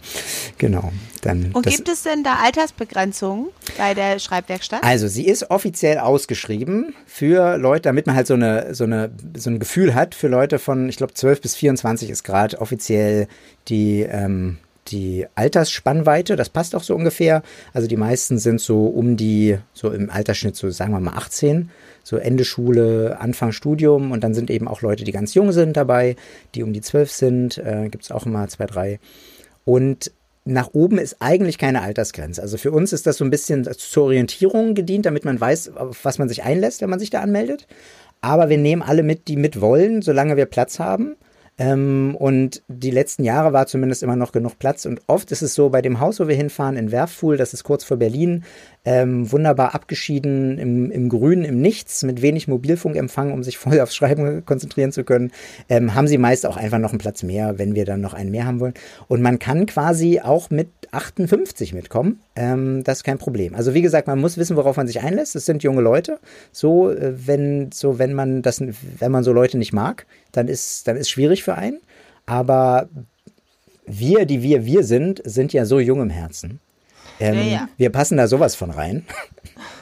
Genau. 0.58 0.92
Dann 1.22 1.52
Und 1.54 1.66
gibt 1.66 1.90
es 1.90 2.04
denn 2.04 2.24
da 2.24 2.36
Altersbegrenzungen 2.44 3.48
bei 3.78 3.94
der 3.94 4.20
Schreibwerkstatt? 4.20 4.84
Also 4.84 5.08
sie 5.08 5.26
ist 5.26 5.50
offiziell 5.50 5.98
ausgeschrieben 5.98 6.94
für 7.06 7.58
Leute, 7.58 7.84
damit 7.84 8.06
man 8.08 8.16
halt 8.16 8.28
so 8.28 8.36
eine 8.36 8.74
so 8.76 8.84
eine 8.84 9.12
so 9.36 9.50
ein 9.50 9.60
Gefühl 9.60 9.96
hat 9.96 10.16
für 10.16 10.28
Leute 10.28 10.60
von, 10.60 10.88
ich 10.90 10.98
glaube 10.98 11.14
12 11.14 11.42
bis 11.42 11.56
24 11.56 12.10
ist 12.10 12.24
gerade 12.24 12.62
offiziell 12.62 13.28
die 13.68 14.02
ähm, 14.02 14.58
die 14.88 15.26
Altersspannweite, 15.36 16.36
das 16.36 16.50
passt 16.50 16.76
auch 16.76 16.84
so 16.84 16.96
ungefähr. 16.96 17.42
Also 17.74 17.88
die 17.88 17.98
meisten 17.98 18.38
sind 18.38 18.62
so 18.62 18.86
um 18.86 19.18
die, 19.18 19.58
so 19.74 19.92
im 19.92 20.10
Altersschnitt, 20.10 20.56
so 20.56 20.70
sagen 20.70 20.92
wir 20.92 21.00
mal 21.00 21.16
18 21.16 21.70
so 22.06 22.18
Ende 22.18 22.46
Schule, 22.46 23.18
Anfang 23.20 23.52
Studium 23.52 24.12
und 24.12 24.24
dann 24.24 24.36
sind 24.36 24.52
eben 24.52 24.68
auch 24.68 24.82
Leute, 24.82 25.04
die 25.04 25.12
ganz 25.12 25.34
jung 25.34 25.52
sind 25.52 25.76
dabei, 25.76 26.16
die 26.54 26.62
um 26.62 26.72
die 26.72 26.82
zwölf 26.82 27.12
sind, 27.12 27.58
äh, 27.58 27.90
gibt 27.90 28.04
es 28.04 28.12
auch 28.12 28.28
immer 28.28 28.48
zwei, 28.48 28.68
drei. 28.68 29.00
Und 29.66 30.12
nach 30.46 30.70
oben 30.74 31.00
ist 31.00 31.18
eigentlich 31.20 31.58
keine 31.58 31.82
Altersgrenze. 31.82 32.44
Also 32.44 32.58
für 32.58 32.72
uns 32.72 32.94
ist 32.94 33.08
das 33.08 33.18
so 33.18 33.26
ein 33.26 33.32
bisschen 33.32 33.64
zur 33.64 34.04
Orientierung 34.04 34.76
gedient, 34.76 35.08
damit 35.08 35.26
man 35.26 35.42
weiß, 35.42 35.76
auf 35.76 36.06
was 36.06 36.20
man 36.20 36.30
sich 36.30 36.44
einlässt, 36.44 36.82
wenn 36.82 36.92
man 36.92 37.00
sich 37.00 37.10
da 37.10 37.22
anmeldet. 37.22 37.66
Aber 38.22 38.50
wir 38.50 38.60
nehmen 38.60 38.84
alle 38.84 39.02
mit, 39.02 39.28
die 39.28 39.36
mit 39.36 39.60
wollen, 39.60 40.04
solange 40.04 40.38
wir 40.38 40.46
Platz 40.46 40.78
haben. 40.78 41.16
Ähm, 41.58 42.16
und 42.20 42.64
die 42.68 42.92
letzten 42.92 43.24
Jahre 43.24 43.54
war 43.54 43.66
zumindest 43.68 44.04
immer 44.04 44.16
noch 44.16 44.32
genug 44.32 44.60
Platz. 44.60 44.86
Und 44.86 45.02
oft 45.08 45.32
ist 45.32 45.42
es 45.42 45.56
so, 45.56 45.70
bei 45.70 45.82
dem 45.82 46.00
Haus, 46.00 46.20
wo 46.20 46.28
wir 46.28 46.36
hinfahren, 46.36 46.76
in 46.76 46.92
Werffuhl, 46.92 47.38
das 47.38 47.54
ist 47.54 47.64
kurz 47.64 47.84
vor 47.84 47.98
Berlin, 47.98 48.44
ähm, 48.86 49.32
wunderbar 49.32 49.76
abgeschieden, 49.76 50.58
im, 50.58 50.92
im 50.92 51.10
Grünen, 51.10 51.44
im 51.44 51.60
Nichts, 51.60 52.04
mit 52.04 52.22
wenig 52.22 52.48
Mobilfunkempfang, 52.48 53.34
um 53.34 53.44
sich 53.44 53.58
voll 53.58 53.80
aufs 53.80 53.96
Schreiben 53.96 54.46
konzentrieren 54.46 54.92
zu 54.92 55.04
können, 55.04 55.32
ähm, 55.70 55.96
haben 55.96 56.08
sie 56.08 56.18
meist 56.18 56.46
auch 56.46 56.56
einfach 56.56 56.78
noch 56.78 56.92
einen 56.92 57.00
Platz 57.00 57.24
mehr, 57.24 57.58
wenn 57.58 57.76
wir 57.76 57.86
dann 57.86 58.02
noch 58.02 58.14
einen 58.14 58.32
mehr 58.32 58.46
haben 58.46 58.60
wollen. 58.60 58.76
Und 59.08 59.22
man 59.22 59.40
kann 59.40 59.66
quasi 59.66 60.22
auch 60.22 60.50
mit 60.50 60.70
58 60.92 61.74
mitkommen. 61.74 62.22
Ähm, 62.36 62.84
das 62.84 63.00
ist 63.00 63.04
kein 63.04 63.18
Problem. 63.18 63.56
Also 63.56 63.74
wie 63.74 63.82
gesagt, 63.82 64.08
man 64.08 64.20
muss 64.20 64.38
wissen, 64.38 64.56
worauf 64.56 64.78
man 64.78 64.88
sich 64.88 65.02
einlässt. 65.02 65.36
Es 65.36 65.46
sind 65.46 65.64
junge 65.64 65.82
Leute. 65.82 66.20
So, 66.52 66.92
äh, 66.92 67.14
wenn, 67.28 67.72
so, 67.72 68.00
wenn 68.00 68.14
man 68.14 68.42
das, 68.42 68.62
wenn 68.62 69.12
man 69.12 69.24
so 69.24 69.34
Leute 69.34 69.58
nicht 69.58 69.74
mag, 69.74 70.06
dann 70.32 70.48
ist, 70.48 70.88
dann 70.88 70.96
ist 70.96 71.10
schwierig 71.10 71.44
für 71.44 71.56
einen. 71.56 71.80
Aber 72.26 72.88
wir, 73.86 74.26
die 74.26 74.42
wir 74.42 74.66
wir 74.66 74.84
sind, 74.84 75.22
sind 75.26 75.54
ja 75.54 75.66
so 75.66 75.80
jung 75.80 76.02
im 76.02 76.10
Herzen. 76.10 76.60
Ähm, 77.20 77.36
ja, 77.36 77.44
ja. 77.44 77.70
Wir 77.78 77.92
passen 77.92 78.18
da 78.18 78.28
sowas 78.28 78.56
von 78.56 78.72
rein. 78.72 79.06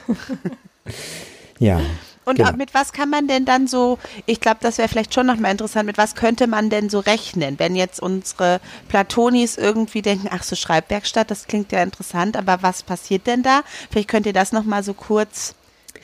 ja. 1.58 1.80
Und 2.24 2.36
genau. 2.36 2.52
mit 2.52 2.72
was 2.72 2.92
kann 2.92 3.10
man 3.10 3.28
denn 3.28 3.44
dann 3.44 3.66
so, 3.66 3.98
ich 4.24 4.40
glaube, 4.40 4.58
das 4.62 4.78
wäre 4.78 4.88
vielleicht 4.88 5.12
schon 5.12 5.26
nochmal 5.26 5.50
interessant, 5.50 5.86
mit 5.86 5.98
was 5.98 6.14
könnte 6.14 6.46
man 6.46 6.70
denn 6.70 6.88
so 6.88 7.00
rechnen, 7.00 7.58
wenn 7.58 7.76
jetzt 7.76 8.00
unsere 8.00 8.60
Platonis 8.88 9.58
irgendwie 9.58 10.00
denken, 10.00 10.28
ach 10.30 10.42
so 10.42 10.56
Schreibwerkstatt, 10.56 11.30
das 11.30 11.46
klingt 11.46 11.70
ja 11.72 11.82
interessant, 11.82 12.36
aber 12.36 12.62
was 12.62 12.82
passiert 12.82 13.26
denn 13.26 13.42
da? 13.42 13.62
Vielleicht 13.90 14.08
könnt 14.08 14.26
ihr 14.26 14.32
das 14.32 14.52
nochmal 14.52 14.82
so 14.82 14.94
kurz 14.94 15.54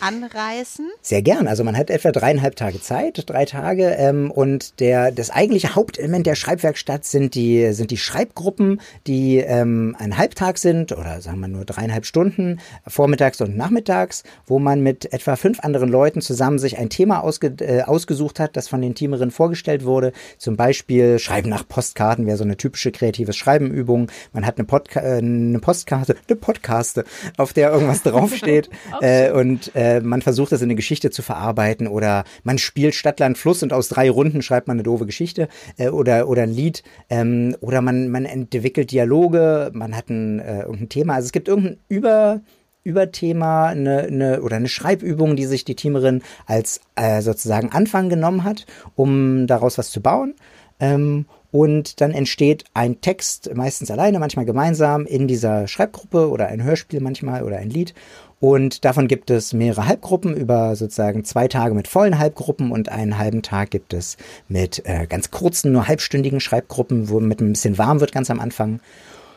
anreißen? 0.01 0.91
Sehr 1.03 1.23
gern. 1.23 1.47
Also 1.47 1.65
man 1.65 1.77
hat 1.77 1.91
etwa 1.91 2.13
dreieinhalb 2.13 2.57
Tage 2.57 2.81
Zeit, 2.81 3.25
drei 3.27 3.45
Tage. 3.45 3.97
Ähm, 3.99 4.31
und 4.31 4.81
der, 4.81 5.13
das 5.13 5.31
eigentliche 5.31 5.75
Hauptelement 5.75 6.27
der 6.27 6.35
Schreibwerkstatt 6.35 7.05
sind 7.05 7.35
die, 7.35 7.73
sind 7.73 7.91
die 7.91 7.97
Schreibgruppen, 7.97 8.81
die 9.07 9.39
ähm, 9.39 9.97
ein 9.99 10.17
Halbtag 10.17 10.59
sind 10.59 10.93
oder 10.93 11.21
sagen 11.21 11.41
wir 11.41 11.49
nur 11.49 11.65
dreieinhalb 11.65 12.07
Stunden, 12.07 12.61
vormittags 12.87 13.41
und 13.41 13.57
nachmittags, 13.57 14.23
wo 14.47 14.59
man 14.59 14.81
mit 14.83 15.13
etwa 15.13 15.37
fünf 15.37 15.61
anderen 15.61 15.89
Leuten 15.89 16.21
zusammen 16.21 16.59
sich 16.59 16.79
ein 16.79 16.91
Thema 16.91 17.23
ausge, 17.23 17.55
äh, 17.61 17.83
ausgesucht 17.83 18.41
hat, 18.41 18.57
das 18.57 18.69
von 18.69 18.81
den 18.81 18.95
Teamerinnen 18.95 19.31
vorgestellt 19.31 19.85
wurde. 19.85 20.13
Zum 20.39 20.57
Beispiel 20.57 21.19
Schreiben 21.19 21.51
nach 21.51 21.67
Postkarten 21.67 22.27
wäre 22.27 22.37
so 22.37 22.45
eine 22.45 22.57
typische 22.57 22.93
kreative 22.93 23.33
Schreibenübung. 23.33 24.11
Man 24.33 24.47
hat 24.47 24.59
eine, 24.59 24.67
Podca 24.67 25.01
äh, 25.01 25.19
eine 25.19 25.59
Postkarte, 25.59 26.17
eine 26.29 26.37
Podcaste, 26.37 27.05
auf 27.37 27.53
der 27.53 27.73
irgendwas 27.73 28.03
draufsteht. 28.03 28.71
äh, 29.01 29.31
und 29.33 29.75
äh, 29.75 29.90
äh, 29.91 30.01
man 30.01 30.23
versucht 30.23 30.53
das 30.53 30.61
in 30.61 30.67
eine 30.67 30.75
Geschichte 30.75 31.11
zu 31.11 31.23
verarbeiten 31.23 31.87
oder 31.87 32.25
man 32.45 32.59
spielt 32.59 32.95
Stadt, 32.95 33.21
Land, 33.21 33.39
Fluss 33.39 33.63
und 33.63 33.73
aus 33.73 33.89
drei 33.89 34.11
Runden 34.11 34.43
schreibt 34.43 34.69
man 34.69 34.77
eine 34.77 34.83
doofe 34.83 35.07
Geschichte 35.07 35.49
äh, 35.77 35.89
oder, 35.89 36.29
oder 36.29 36.43
ein 36.43 36.53
Lied 36.53 36.83
ähm, 37.09 37.57
oder 37.61 37.81
man, 37.81 38.09
man 38.09 38.25
entwickelt 38.25 38.91
Dialoge, 38.91 39.71
man 39.75 39.97
hat 39.97 40.11
ein, 40.11 40.41
äh, 40.41 40.61
irgendein 40.63 40.89
Thema. 40.89 41.15
Also 41.15 41.27
es 41.27 41.33
gibt 41.33 41.49
irgendein 41.49 41.79
Über, 41.89 42.41
Überthema 42.85 43.67
eine, 43.67 44.03
eine, 44.03 44.43
oder 44.43 44.57
eine 44.57 44.69
Schreibübung, 44.69 45.37
die 45.37 45.47
sich 45.47 45.65
die 45.65 45.77
Teamerin 45.77 46.23
als 46.47 46.81
äh, 46.97 47.21
sozusagen 47.21 47.71
Anfang 47.73 48.09
genommen 48.09 48.45
hat, 48.45 48.67
um 48.95 49.47
daraus 49.47 49.79
was 49.79 49.91
zu 49.91 50.01
bauen. 50.01 50.35
Ähm, 50.79 51.27
und 51.53 52.01
dann 52.01 52.13
entsteht 52.13 52.65
ein 52.75 53.01
Text, 53.01 53.51
meistens 53.55 53.91
alleine, 53.91 54.21
manchmal 54.21 54.45
gemeinsam, 54.45 55.05
in 55.05 55.27
dieser 55.27 55.67
Schreibgruppe 55.67 56.31
oder 56.31 56.47
ein 56.47 56.63
Hörspiel 56.63 57.01
manchmal 57.01 57.43
oder 57.43 57.59
ein 57.59 57.71
Lied. 57.71 57.93
Und 58.41 58.87
davon 58.87 59.07
gibt 59.07 59.31
es 59.31 59.53
mehrere 59.53 59.87
Halbgruppen 59.87 60.35
über 60.35 60.75
sozusagen 60.75 61.25
zwei 61.25 61.47
Tage 61.47 61.75
mit 61.75 61.89
vollen 61.89 62.19
Halbgruppen 62.19 62.73
und 62.73 62.89
einen 62.89 63.19
halben 63.19 63.43
Tag 63.43 63.71
gibt 63.71 63.93
es 63.93 64.17
mit 64.49 64.83
äh, 64.87 65.07
ganz 65.07 65.31
kurzen, 65.31 65.73
nur 65.73 65.89
halbstündigen 65.89 66.41
Schreibgruppen, 66.41 67.11
wo 67.11 67.21
mit 67.21 67.41
ein 67.43 67.53
bisschen 67.53 67.77
warm 67.77 68.01
wird 68.01 68.13
ganz 68.13 68.31
am 68.31 68.41
Anfang. 68.41 68.81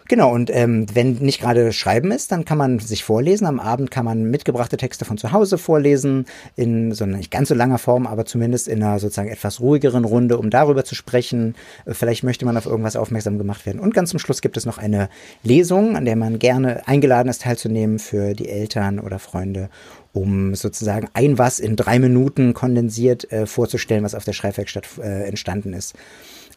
Genau, 0.09 0.33
und 0.33 0.49
ähm, 0.53 0.85
wenn 0.93 1.13
nicht 1.13 1.39
gerade 1.39 1.71
Schreiben 1.71 2.11
ist, 2.11 2.31
dann 2.31 2.43
kann 2.43 2.57
man 2.57 2.79
sich 2.79 3.03
vorlesen. 3.03 3.47
Am 3.47 3.59
Abend 3.59 3.89
kann 3.89 4.03
man 4.03 4.23
mitgebrachte 4.29 4.75
Texte 4.75 5.05
von 5.05 5.17
zu 5.17 5.31
Hause 5.31 5.57
vorlesen, 5.57 6.25
in 6.55 6.91
so 6.91 7.05
einer 7.05 7.17
nicht 7.17 7.31
ganz 7.31 7.49
so 7.49 7.55
langer 7.55 7.77
Form, 7.77 8.05
aber 8.05 8.25
zumindest 8.25 8.67
in 8.67 8.83
einer 8.83 8.99
sozusagen 8.99 9.29
etwas 9.29 9.61
ruhigeren 9.61 10.03
Runde, 10.03 10.37
um 10.37 10.49
darüber 10.49 10.83
zu 10.83 10.95
sprechen. 10.95 11.55
Äh, 11.85 11.93
vielleicht 11.93 12.23
möchte 12.23 12.45
man 12.45 12.57
auf 12.57 12.65
irgendwas 12.65 12.95
aufmerksam 12.95 13.37
gemacht 13.37 13.65
werden. 13.65 13.79
Und 13.79 13.93
ganz 13.93 14.09
zum 14.09 14.19
Schluss 14.19 14.41
gibt 14.41 14.57
es 14.57 14.65
noch 14.65 14.77
eine 14.77 15.09
Lesung, 15.41 15.95
an 15.95 16.05
der 16.05 16.15
man 16.15 16.39
gerne 16.39 16.87
eingeladen 16.87 17.29
ist, 17.29 17.43
teilzunehmen 17.43 17.99
für 17.99 18.33
die 18.33 18.49
Eltern 18.49 18.99
oder 18.99 19.19
Freunde 19.19 19.69
um 20.13 20.53
sozusagen 20.53 21.09
ein 21.13 21.39
was 21.39 21.59
in 21.59 21.75
drei 21.75 21.97
Minuten 21.97 22.53
kondensiert 22.53 23.31
äh, 23.31 23.47
vorzustellen, 23.47 24.03
was 24.03 24.13
auf 24.13 24.23
der 24.23 24.33
Schreibwerkstatt 24.33 24.87
äh, 24.99 25.27
entstanden 25.27 25.73
ist. 25.73 25.95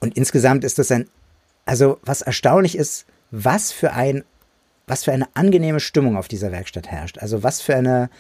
Und 0.01 0.15
insgesamt 0.17 0.63
ist 0.63 0.79
das 0.79 0.93
ein, 0.93 1.09
also 1.65 1.99
was 2.03 2.21
erstaunlich 2.21 2.77
ist, 2.77 3.07
was 3.31 3.73
für 3.73 3.93
ein, 3.93 4.25
was 4.87 5.05
für 5.05 5.13
eine 5.13 5.29
angenehme 5.35 5.81
Stimmung 5.81 6.17
auf 6.17 6.29
dieser 6.29 6.53
Werkstatt 6.53 6.89
herrscht. 6.89 7.19
Also 7.19 7.43
was 7.43 7.61
für 7.61 7.75
eine, 7.75 8.11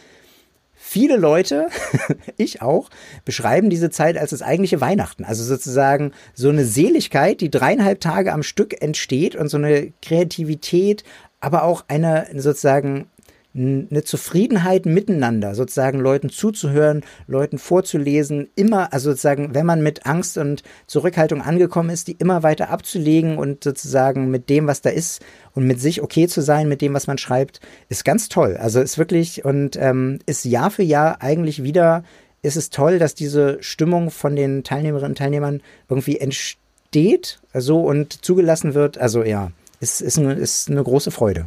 viele 0.74 1.16
Leute, 1.16 1.68
ich 2.36 2.62
auch, 2.62 2.90
beschreiben 3.24 3.70
diese 3.70 3.90
Zeit 3.90 4.16
als 4.18 4.30
das 4.30 4.42
eigentliche 4.42 4.80
Weihnachten. 4.80 5.24
Also 5.24 5.44
sozusagen 5.44 6.12
so 6.34 6.48
eine 6.48 6.64
Seligkeit, 6.64 7.40
die 7.40 7.50
dreieinhalb 7.50 8.00
Tage 8.00 8.32
am 8.32 8.42
Stück 8.42 8.82
entsteht 8.82 9.36
und 9.36 9.48
so 9.48 9.56
eine 9.56 9.92
Kreativität, 10.02 11.04
aber 11.40 11.64
auch 11.64 11.84
eine 11.88 12.26
sozusagen 12.34 13.08
eine 13.56 14.04
Zufriedenheit 14.04 14.84
miteinander, 14.84 15.54
sozusagen 15.54 15.98
Leuten 15.98 16.28
zuzuhören, 16.28 17.04
Leuten 17.26 17.58
vorzulesen, 17.58 18.48
immer, 18.54 18.92
also 18.92 19.10
sozusagen, 19.10 19.54
wenn 19.54 19.64
man 19.64 19.82
mit 19.82 20.04
Angst 20.04 20.36
und 20.36 20.62
Zurückhaltung 20.86 21.40
angekommen 21.40 21.90
ist, 21.90 22.08
die 22.08 22.16
immer 22.18 22.42
weiter 22.42 22.68
abzulegen 22.68 23.38
und 23.38 23.64
sozusagen 23.64 24.30
mit 24.30 24.50
dem, 24.50 24.66
was 24.66 24.82
da 24.82 24.90
ist 24.90 25.24
und 25.54 25.66
mit 25.66 25.80
sich 25.80 26.02
okay 26.02 26.28
zu 26.28 26.42
sein, 26.42 26.68
mit 26.68 26.82
dem, 26.82 26.92
was 26.92 27.06
man 27.06 27.18
schreibt, 27.18 27.60
ist 27.88 28.04
ganz 28.04 28.28
toll. 28.28 28.58
Also 28.58 28.80
ist 28.80 28.98
wirklich 28.98 29.44
und 29.44 29.76
ähm, 29.76 30.18
ist 30.26 30.44
Jahr 30.44 30.70
für 30.70 30.82
Jahr 30.82 31.22
eigentlich 31.22 31.62
wieder, 31.62 32.04
ist 32.42 32.56
es 32.56 32.68
toll, 32.68 32.98
dass 32.98 33.14
diese 33.14 33.56
Stimmung 33.62 34.10
von 34.10 34.36
den 34.36 34.64
Teilnehmerinnen 34.64 35.12
und 35.12 35.18
Teilnehmern 35.18 35.62
irgendwie 35.88 36.18
entsteht, 36.18 37.40
so 37.54 37.80
und 37.80 38.24
zugelassen 38.24 38.74
wird. 38.74 38.98
Also 38.98 39.24
ja, 39.24 39.50
ist, 39.80 40.02
ist, 40.02 40.18
eine, 40.18 40.34
ist 40.34 40.70
eine 40.70 40.82
große 40.82 41.10
Freude 41.10 41.46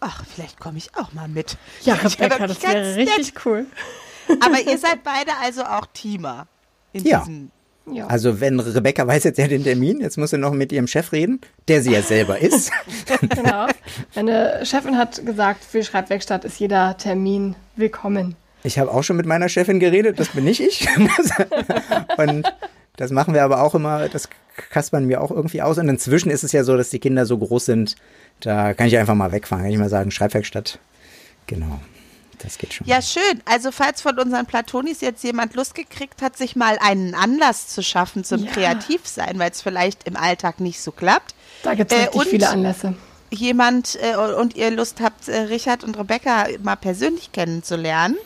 ach, 0.00 0.24
vielleicht 0.26 0.58
komme 0.58 0.78
ich 0.78 0.90
auch 0.96 1.12
mal 1.12 1.28
mit. 1.28 1.56
Ja, 1.82 1.94
Rebecca, 1.94 2.46
das 2.46 2.62
wäre 2.62 2.96
richtig 2.96 3.34
nett. 3.34 3.46
cool. 3.46 3.66
Aber 4.40 4.60
ihr 4.60 4.78
seid 4.78 5.02
beide 5.04 5.32
also 5.42 5.62
auch 5.62 5.86
Teamer. 5.92 6.46
In 6.92 7.04
ja. 7.04 7.24
ja. 7.92 8.06
Also 8.06 8.40
wenn 8.40 8.58
Rebecca 8.58 9.06
weiß 9.06 9.24
jetzt 9.24 9.38
ja 9.38 9.46
den 9.46 9.62
Termin, 9.62 10.00
jetzt 10.00 10.18
muss 10.18 10.30
sie 10.30 10.38
noch 10.38 10.52
mit 10.52 10.72
ihrem 10.72 10.86
Chef 10.86 11.12
reden, 11.12 11.40
der 11.68 11.82
sie 11.82 11.92
ja 11.92 12.02
selber 12.02 12.38
ist. 12.42 12.72
genau. 13.20 13.66
Meine 14.14 14.64
Chefin 14.64 14.96
hat 14.96 15.24
gesagt, 15.24 15.64
für 15.64 15.82
Schreibwerkstatt 15.82 16.44
ist 16.44 16.58
jeder 16.58 16.96
Termin 16.96 17.54
willkommen. 17.76 18.36
Ich 18.62 18.78
habe 18.78 18.90
auch 18.90 19.02
schon 19.02 19.16
mit 19.16 19.26
meiner 19.26 19.48
Chefin 19.48 19.80
geredet, 19.80 20.20
das 20.20 20.28
bin 20.28 20.44
nicht 20.44 20.60
ich. 20.60 20.86
Und 22.18 22.52
das 22.96 23.10
machen 23.10 23.32
wir 23.32 23.42
aber 23.42 23.62
auch 23.62 23.74
immer, 23.74 24.10
das 24.10 24.28
kaspern 24.68 25.08
wir 25.08 25.22
auch 25.22 25.30
irgendwie 25.30 25.62
aus. 25.62 25.78
Und 25.78 25.88
inzwischen 25.88 26.28
ist 26.30 26.44
es 26.44 26.52
ja 26.52 26.62
so, 26.62 26.76
dass 26.76 26.90
die 26.90 26.98
Kinder 26.98 27.24
so 27.24 27.38
groß 27.38 27.64
sind, 27.64 27.96
da 28.40 28.74
kann 28.74 28.86
ich 28.86 28.96
einfach 28.96 29.14
mal 29.14 29.32
wegfahren, 29.32 29.64
kann 29.64 29.72
ich 29.72 29.78
mal 29.78 29.88
sagen, 29.88 30.10
Schreibwerkstatt. 30.10 30.78
Genau. 31.46 31.80
Das 32.42 32.56
geht 32.56 32.72
schon. 32.72 32.86
Ja, 32.86 33.02
schön. 33.02 33.42
Also, 33.44 33.70
falls 33.70 34.00
von 34.00 34.18
unseren 34.18 34.46
Platonis 34.46 35.02
jetzt 35.02 35.22
jemand 35.24 35.54
Lust 35.54 35.74
gekriegt 35.74 36.22
hat, 36.22 36.38
sich 36.38 36.56
mal 36.56 36.78
einen 36.80 37.14
Anlass 37.14 37.68
zu 37.68 37.82
schaffen 37.82 38.24
zum 38.24 38.44
ja. 38.44 38.50
Kreativsein, 38.50 39.38
weil 39.38 39.50
es 39.50 39.60
vielleicht 39.60 40.08
im 40.08 40.16
Alltag 40.16 40.60
nicht 40.60 40.80
so 40.80 40.90
klappt. 40.90 41.34
Da 41.62 41.74
gibt 41.74 41.92
es 41.92 41.98
äh, 41.98 42.04
richtig 42.04 42.28
viele 42.28 42.48
Anlässe. 42.48 42.94
Jemand 43.30 43.98
äh, 44.00 44.16
und 44.16 44.56
ihr 44.56 44.70
Lust 44.70 45.00
habt, 45.00 45.28
äh, 45.28 45.38
Richard 45.42 45.84
und 45.84 45.98
Rebecca 45.98 46.46
mal 46.62 46.76
persönlich 46.76 47.30
kennenzulernen, 47.32 48.16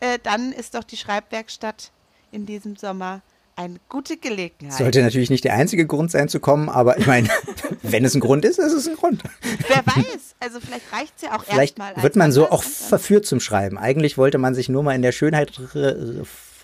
äh, 0.00 0.18
dann 0.22 0.52
ist 0.52 0.74
doch 0.74 0.84
die 0.84 0.96
Schreibwerkstatt 0.96 1.92
in 2.32 2.46
diesem 2.46 2.76
Sommer 2.76 3.22
eine 3.54 3.76
gute 3.88 4.16
Gelegenheit. 4.16 4.76
Sollte 4.76 5.02
natürlich 5.02 5.30
nicht 5.30 5.44
der 5.44 5.54
einzige 5.54 5.86
Grund 5.86 6.10
sein 6.10 6.28
zu 6.28 6.40
kommen, 6.40 6.68
aber 6.68 6.98
ich 6.98 7.06
meine, 7.06 7.28
wenn 7.82 8.04
es 8.04 8.14
ein 8.14 8.20
Grund 8.20 8.44
ist, 8.44 8.58
ist 8.58 8.72
es 8.72 8.88
ein 8.88 8.96
Grund. 8.96 9.22
Wer 9.68 9.84
weiß, 9.86 10.34
also 10.40 10.60
vielleicht 10.60 10.92
reicht 10.92 11.12
es 11.16 11.22
ja 11.22 11.36
auch 11.36 11.44
vielleicht 11.44 11.78
erstmal. 11.78 11.88
Vielleicht 11.92 12.02
wird 12.04 12.16
man 12.16 12.32
so 12.32 12.50
auch 12.50 12.62
verführt 12.62 13.26
zum 13.26 13.40
Schreiben. 13.40 13.78
Eigentlich 13.78 14.18
wollte 14.18 14.38
man 14.38 14.54
sich 14.54 14.68
nur 14.68 14.82
mal 14.82 14.94
in 14.94 15.02
der 15.02 15.12
Schönheit 15.12 15.52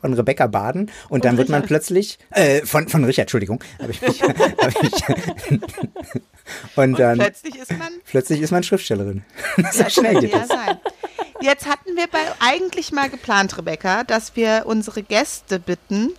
von 0.00 0.14
Rebecca 0.14 0.46
baden 0.46 0.82
und, 0.82 0.90
und 1.10 1.24
dann 1.24 1.34
Richard. 1.34 1.38
wird 1.38 1.48
man 1.48 1.62
plötzlich, 1.62 2.18
äh, 2.30 2.64
von, 2.64 2.88
von 2.88 3.04
Richard, 3.04 3.24
Entschuldigung, 3.24 3.62
habe 3.80 3.92
ich 3.92 4.00
mich, 4.00 4.22
hab 4.22 4.82
ich, 4.82 5.50
und, 5.50 6.20
und 6.76 6.98
dann 6.98 7.18
plötzlich 7.18 7.56
ist 7.56 7.76
man, 7.76 7.92
plötzlich 8.04 8.40
ist 8.40 8.50
man 8.50 8.62
Schriftstellerin. 8.62 9.24
Das 9.56 9.78
ja, 9.78 9.90
schnell 9.90 10.20
geht 10.20 10.32
ja 10.32 10.46
sein. 10.46 10.78
Jetzt 11.40 11.66
hatten 11.66 11.96
wir 11.96 12.06
bei 12.06 12.20
eigentlich 12.40 12.92
mal 12.92 13.10
geplant, 13.10 13.58
Rebecca, 13.58 14.04
dass 14.04 14.36
wir 14.36 14.64
unsere 14.66 15.02
Gäste 15.02 15.58
bitten, 15.58 16.14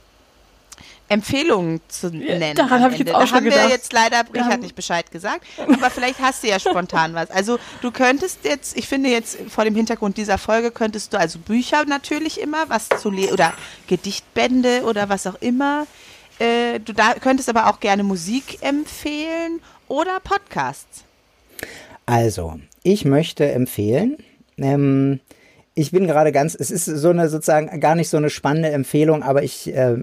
Empfehlungen 1.10 1.82
zu 1.88 2.10
nennen. 2.10 2.56
Daran 2.56 2.82
habe 2.82 2.94
ich 2.94 3.00
jetzt 3.00 3.14
auch 3.14 3.20
da 3.20 3.28
schon 3.28 3.38
haben 3.38 3.44
gedacht. 3.46 3.64
wir 3.64 3.70
jetzt 3.70 3.92
leider, 3.94 4.24
ich 4.32 4.42
hatte 4.42 4.60
nicht 4.60 4.76
Bescheid 4.76 5.12
gesagt, 5.12 5.46
aber 5.58 5.90
vielleicht 5.90 6.20
hast 6.20 6.44
du 6.44 6.48
ja 6.48 6.60
spontan 6.60 7.16
was. 7.16 7.32
Also 7.32 7.58
du 7.82 7.92
könntest 7.92 8.46
jetzt, 8.46 8.78
ich 8.78 8.88
finde 8.88 9.10
jetzt 9.10 9.38
vor 9.50 9.64
dem 9.64 9.76
Hintergrund 9.76 10.18
dieser 10.18 10.38
Folge 10.38 10.72
könntest 10.72 11.14
du 11.14 11.20
also 11.20 11.40
Bücher 11.40 11.84
natürlich 11.86 12.40
immer, 12.40 12.70
was 12.70 12.90
zu 12.90 13.10
lesen 13.10 13.34
oder 13.34 13.54
Gedichtbände 13.88 14.84
oder 14.84 15.10
was 15.10 15.26
auch 15.26 15.42
immer. 15.42 15.88
Äh, 16.38 16.80
du 16.80 16.94
da 16.94 17.16
könntest 17.16 17.50
aber 17.50 17.68
auch 17.68 17.80
gerne 17.80 18.04
Musik 18.04 18.60
empfehlen 18.62 19.62
oder 19.88 20.20
Podcasts. 20.20 21.04
Also, 22.06 22.60
ich 22.84 23.04
möchte 23.04 23.52
empfehlen, 23.52 24.18
ähm, 24.58 25.20
ich 25.76 25.92
bin 25.92 26.08
gerade 26.08 26.32
ganz, 26.32 26.56
es 26.60 26.72
ist 26.72 26.86
so 26.86 27.10
eine 27.10 27.30
sozusagen 27.30 27.80
gar 27.80 27.96
nicht 27.96 28.10
so 28.10 28.18
eine 28.18 28.30
spannende 28.30 28.70
Empfehlung, 28.70 29.24
aber 29.24 29.44
ich 29.44 29.74
äh, 29.74 29.96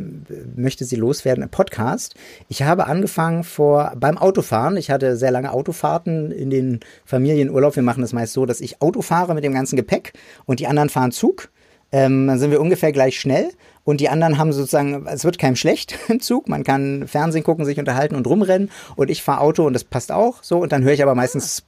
möchte 0.55 0.85
sie 0.85 0.97
loswerden. 0.97 1.43
Ein 1.43 1.51
Podcast. 1.51 2.15
Ich 2.49 2.63
habe 2.63 2.87
angefangen 2.87 3.45
vor 3.45 3.93
beim 3.97 4.17
Autofahren. 4.17 4.77
Ich 4.77 4.91
hatte 4.91 5.17
sehr 5.17 5.31
lange 5.31 5.53
Autofahrten 5.53 6.31
in 6.31 6.51
den 6.51 6.81
Familienurlaub. 7.05 7.77
Wir 7.77 7.83
machen 7.83 8.01
das 8.01 8.13
meist 8.13 8.33
so, 8.33 8.47
dass 8.47 8.61
ich 8.61 8.81
Auto 8.81 9.03
fahre 9.03 9.35
mit 9.35 9.45
dem 9.45 9.53
ganzen 9.53 9.77
Gepäck 9.77 10.13
und 10.47 10.61
die 10.61 10.67
anderen 10.67 10.89
fahren 10.89 11.13
Zug. 11.13 11.51
Ähm, 11.93 12.27
dann 12.27 12.39
sind 12.39 12.51
wir 12.51 12.61
ungefähr 12.61 12.93
gleich 12.93 13.19
schnell. 13.19 13.51
Und 13.85 14.01
die 14.01 14.09
anderen 14.09 14.39
haben 14.39 14.53
sozusagen, 14.53 15.07
es 15.07 15.25
wird 15.25 15.39
keinem 15.39 15.57
schlecht 15.57 15.97
im 16.09 16.21
Zug. 16.21 16.49
Man 16.49 16.65
kann 16.65 17.07
Fernsehen 17.07 17.45
gucken, 17.45 17.65
sich 17.65 17.79
unterhalten 17.79 18.17
und 18.17 18.27
rumrennen. 18.27 18.71
Und 18.97 19.11
ich 19.11 19.23
fahre 19.23 19.41
Auto 19.41 19.65
und 19.65 19.73
das 19.73 19.85
passt 19.85 20.11
auch 20.11 20.43
so. 20.43 20.59
Und 20.59 20.73
dann 20.73 20.83
höre 20.83 20.93
ich 20.93 21.03
aber 21.03 21.15
meistens 21.15 21.65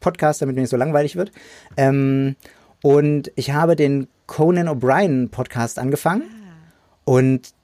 Podcast, 0.00 0.40
damit 0.40 0.54
mir 0.54 0.62
nicht 0.62 0.70
so 0.70 0.76
langweilig 0.76 1.16
wird. 1.16 1.32
Ähm, 1.76 2.36
und 2.82 3.32
ich 3.36 3.52
habe 3.52 3.76
den 3.76 4.08
Conan 4.26 4.68
O'Brien 4.68 5.30
Podcast 5.30 5.78
angefangen. 5.78 6.22
Und 7.04 7.54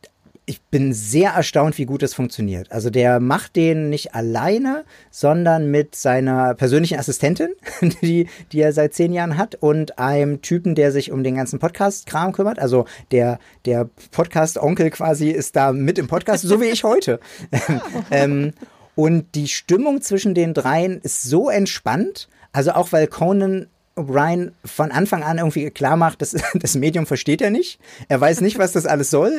ich 0.46 0.60
bin 0.62 0.92
sehr 0.92 1.30
erstaunt, 1.30 1.78
wie 1.78 1.86
gut 1.86 2.02
das 2.02 2.12
funktioniert. 2.12 2.70
Also 2.70 2.90
der 2.90 3.18
macht 3.20 3.56
den 3.56 3.88
nicht 3.88 4.14
alleine, 4.14 4.84
sondern 5.10 5.70
mit 5.70 5.94
seiner 5.94 6.54
persönlichen 6.54 6.98
Assistentin, 6.98 7.50
die, 8.02 8.28
die 8.52 8.60
er 8.60 8.72
seit 8.72 8.94
zehn 8.94 9.12
Jahren 9.12 9.38
hat, 9.38 9.54
und 9.54 9.98
einem 9.98 10.42
Typen, 10.42 10.74
der 10.74 10.92
sich 10.92 11.10
um 11.12 11.24
den 11.24 11.36
ganzen 11.36 11.58
Podcast-Kram 11.58 12.32
kümmert. 12.32 12.58
Also 12.58 12.84
der, 13.10 13.38
der 13.64 13.88
Podcast-Onkel 14.10 14.90
quasi 14.90 15.30
ist 15.30 15.56
da 15.56 15.72
mit 15.72 15.98
im 15.98 16.08
Podcast, 16.08 16.44
so 16.44 16.60
wie 16.60 16.66
ich 16.66 16.84
heute. 16.84 17.20
ähm, 18.10 18.52
und 18.94 19.34
die 19.34 19.48
Stimmung 19.48 20.02
zwischen 20.02 20.34
den 20.34 20.52
dreien 20.52 21.00
ist 21.00 21.22
so 21.22 21.48
entspannt. 21.48 22.28
Also 22.52 22.72
auch 22.72 22.92
weil 22.92 23.06
Conan 23.06 23.66
O'Brien 23.96 24.52
von 24.64 24.90
Anfang 24.90 25.22
an 25.22 25.38
irgendwie 25.38 25.70
klar 25.70 25.96
macht, 25.96 26.20
das, 26.20 26.34
das 26.54 26.74
Medium 26.74 27.06
versteht 27.06 27.40
er 27.40 27.50
nicht. 27.50 27.78
Er 28.08 28.20
weiß 28.20 28.40
nicht, 28.40 28.58
was 28.58 28.72
das 28.72 28.86
alles 28.86 29.10
soll. 29.10 29.32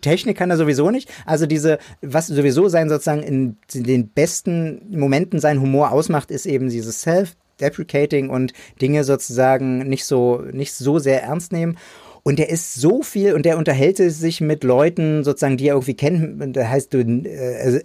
Technik 0.00 0.36
kann 0.36 0.50
er 0.50 0.56
sowieso 0.56 0.90
nicht. 0.90 1.10
Also 1.24 1.46
diese, 1.46 1.78
was 2.02 2.26
sowieso 2.26 2.68
sein 2.68 2.88
sozusagen 2.88 3.22
in 3.22 3.56
den 3.72 4.08
besten 4.08 4.82
Momenten 4.90 5.38
sein 5.38 5.60
Humor 5.60 5.92
ausmacht, 5.92 6.30
ist 6.30 6.46
eben 6.46 6.68
dieses 6.68 7.02
Self-Deprecating 7.02 8.28
und 8.28 8.52
Dinge 8.82 9.04
sozusagen 9.04 9.88
nicht 9.88 10.04
so, 10.04 10.42
nicht 10.52 10.74
so 10.74 10.98
sehr 10.98 11.22
ernst 11.22 11.52
nehmen. 11.52 11.78
Und 12.22 12.38
der 12.38 12.50
ist 12.50 12.74
so 12.74 13.02
viel 13.02 13.32
und 13.34 13.46
der 13.46 13.56
unterhält 13.56 13.96
sich 13.96 14.40
mit 14.40 14.62
Leuten 14.62 15.24
sozusagen, 15.24 15.56
die 15.56 15.68
er 15.68 15.74
irgendwie 15.74 15.94
kennt. 15.94 16.54
Das 16.54 16.68
heißt, 16.68 16.92
du, 16.92 16.98
äh, 16.98 17.80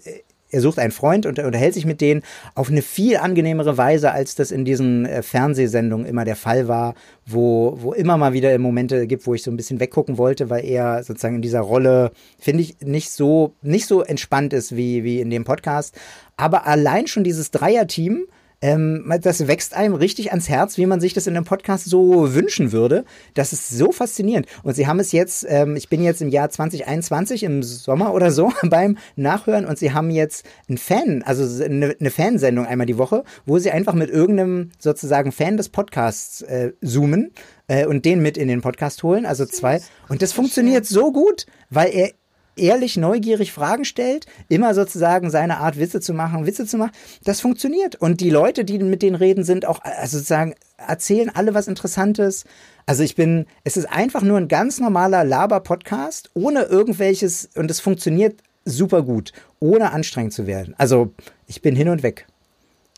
er 0.55 0.61
sucht 0.61 0.79
einen 0.79 0.91
Freund 0.91 1.25
und 1.25 1.37
er 1.37 1.45
unterhält 1.45 1.73
sich 1.73 1.85
mit 1.85 1.99
denen 1.99 2.23
auf 2.55 2.69
eine 2.69 2.81
viel 2.81 3.17
angenehmere 3.17 3.77
Weise, 3.77 4.11
als 4.11 4.35
das 4.35 4.51
in 4.51 4.63
diesen 4.63 5.05
äh, 5.05 5.21
Fernsehsendungen 5.21 6.05
immer 6.05 6.23
der 6.23 6.37
Fall 6.37 6.69
war, 6.69 6.95
wo, 7.25 7.77
wo 7.81 7.93
immer 7.93 8.17
mal 8.17 8.31
wieder 8.31 8.57
Momente 8.57 9.05
gibt, 9.05 9.27
wo 9.27 9.33
ich 9.33 9.43
so 9.43 9.51
ein 9.51 9.57
bisschen 9.57 9.81
weggucken 9.81 10.17
wollte, 10.17 10.49
weil 10.49 10.63
er 10.63 11.03
sozusagen 11.03 11.35
in 11.35 11.41
dieser 11.41 11.59
Rolle, 11.59 12.11
finde 12.39 12.63
ich, 12.63 12.77
nicht 12.79 13.11
so, 13.11 13.53
nicht 13.61 13.85
so 13.85 14.01
entspannt 14.01 14.53
ist 14.53 14.77
wie, 14.77 15.03
wie 15.03 15.19
in 15.19 15.29
dem 15.29 15.43
Podcast. 15.43 15.93
Aber 16.37 16.65
allein 16.65 17.07
schon 17.07 17.25
dieses 17.25 17.51
Dreierteam 17.51 18.25
ähm, 18.61 19.11
das 19.21 19.47
wächst 19.47 19.75
einem 19.75 19.93
richtig 19.95 20.31
ans 20.31 20.49
Herz, 20.49 20.77
wie 20.77 20.85
man 20.85 20.99
sich 20.99 21.13
das 21.13 21.27
in 21.27 21.35
einem 21.35 21.45
Podcast 21.45 21.85
so 21.85 22.33
wünschen 22.33 22.71
würde. 22.71 23.05
Das 23.33 23.53
ist 23.53 23.69
so 23.69 23.91
faszinierend. 23.91 24.47
Und 24.63 24.75
sie 24.75 24.87
haben 24.87 24.99
es 24.99 25.11
jetzt, 25.11 25.45
ähm, 25.49 25.75
ich 25.75 25.89
bin 25.89 26.03
jetzt 26.03 26.21
im 26.21 26.29
Jahr 26.29 26.49
2021 26.49 27.43
im 27.43 27.63
Sommer 27.63 28.13
oder 28.13 28.31
so 28.31 28.51
beim 28.63 28.97
Nachhören 29.15 29.65
und 29.65 29.77
sie 29.77 29.93
haben 29.93 30.09
jetzt 30.09 30.45
ein 30.69 30.77
Fan, 30.77 31.23
also 31.23 31.63
eine, 31.63 31.95
eine 31.99 32.11
Fansendung 32.11 32.65
einmal 32.65 32.87
die 32.87 32.97
Woche, 32.97 33.23
wo 33.45 33.59
sie 33.59 33.71
einfach 33.71 33.93
mit 33.93 34.09
irgendeinem 34.09 34.71
sozusagen 34.79 35.31
Fan 35.31 35.57
des 35.57 35.69
Podcasts 35.69 36.41
äh, 36.41 36.73
zoomen 36.83 37.31
äh, 37.67 37.85
und 37.85 38.05
den 38.05 38.21
mit 38.21 38.37
in 38.37 38.47
den 38.47 38.61
Podcast 38.61 39.03
holen, 39.03 39.25
also 39.25 39.45
zwei. 39.45 39.81
Und 40.09 40.21
das 40.21 40.33
funktioniert 40.33 40.85
so 40.85 41.11
gut, 41.11 41.45
weil 41.69 41.93
er 41.93 42.11
ehrlich, 42.55 42.97
neugierig 42.97 43.51
Fragen 43.51 43.85
stellt, 43.85 44.25
immer 44.49 44.73
sozusagen 44.73 45.29
seine 45.29 45.57
Art 45.57 45.79
Witze 45.79 45.99
zu 45.99 46.13
machen, 46.13 46.45
Witze 46.45 46.65
zu 46.65 46.77
machen, 46.77 46.91
das 47.23 47.41
funktioniert. 47.41 47.95
Und 47.95 48.21
die 48.21 48.29
Leute, 48.29 48.65
die 48.65 48.79
mit 48.79 49.01
denen 49.01 49.15
reden, 49.15 49.43
sind 49.43 49.65
auch, 49.65 49.79
also 49.83 50.17
sozusagen, 50.17 50.55
erzählen 50.77 51.29
alle 51.33 51.53
was 51.53 51.67
Interessantes. 51.67 52.45
Also 52.85 53.03
ich 53.03 53.15
bin, 53.15 53.45
es 53.63 53.77
ist 53.77 53.85
einfach 53.85 54.21
nur 54.21 54.37
ein 54.37 54.47
ganz 54.47 54.79
normaler 54.79 55.23
Laber-Podcast, 55.23 56.31
ohne 56.33 56.63
irgendwelches, 56.63 57.49
und 57.55 57.71
es 57.71 57.79
funktioniert 57.79 58.41
super 58.65 59.03
gut, 59.03 59.31
ohne 59.59 59.91
anstrengend 59.91 60.33
zu 60.33 60.47
werden. 60.47 60.75
Also 60.77 61.13
ich 61.47 61.61
bin 61.61 61.75
hin 61.75 61.89
und 61.89 62.03
weg. 62.03 62.27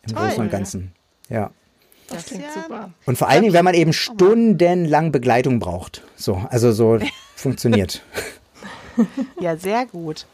Im 0.07 0.15
Toll, 0.15 0.27
Großen 0.27 0.43
und 0.43 0.51
Ganzen. 0.51 0.91
Ja. 1.29 1.51
Das, 2.09 2.25
klingt 2.25 2.43
ja 2.43 2.63
super. 2.63 2.91
Und 3.05 3.17
vor 3.17 3.27
allen 3.27 3.41
Dingen, 3.41 3.53
wenn 3.53 3.65
man 3.65 3.73
eben 3.73 3.91
stundenlang 3.91 5.11
Begleitung 5.11 5.59
braucht. 5.59 6.03
So, 6.15 6.41
also 6.49 6.71
so 6.71 6.99
funktioniert. 7.35 8.01
ja, 9.41 9.57
sehr 9.57 9.85
gut. 9.85 10.25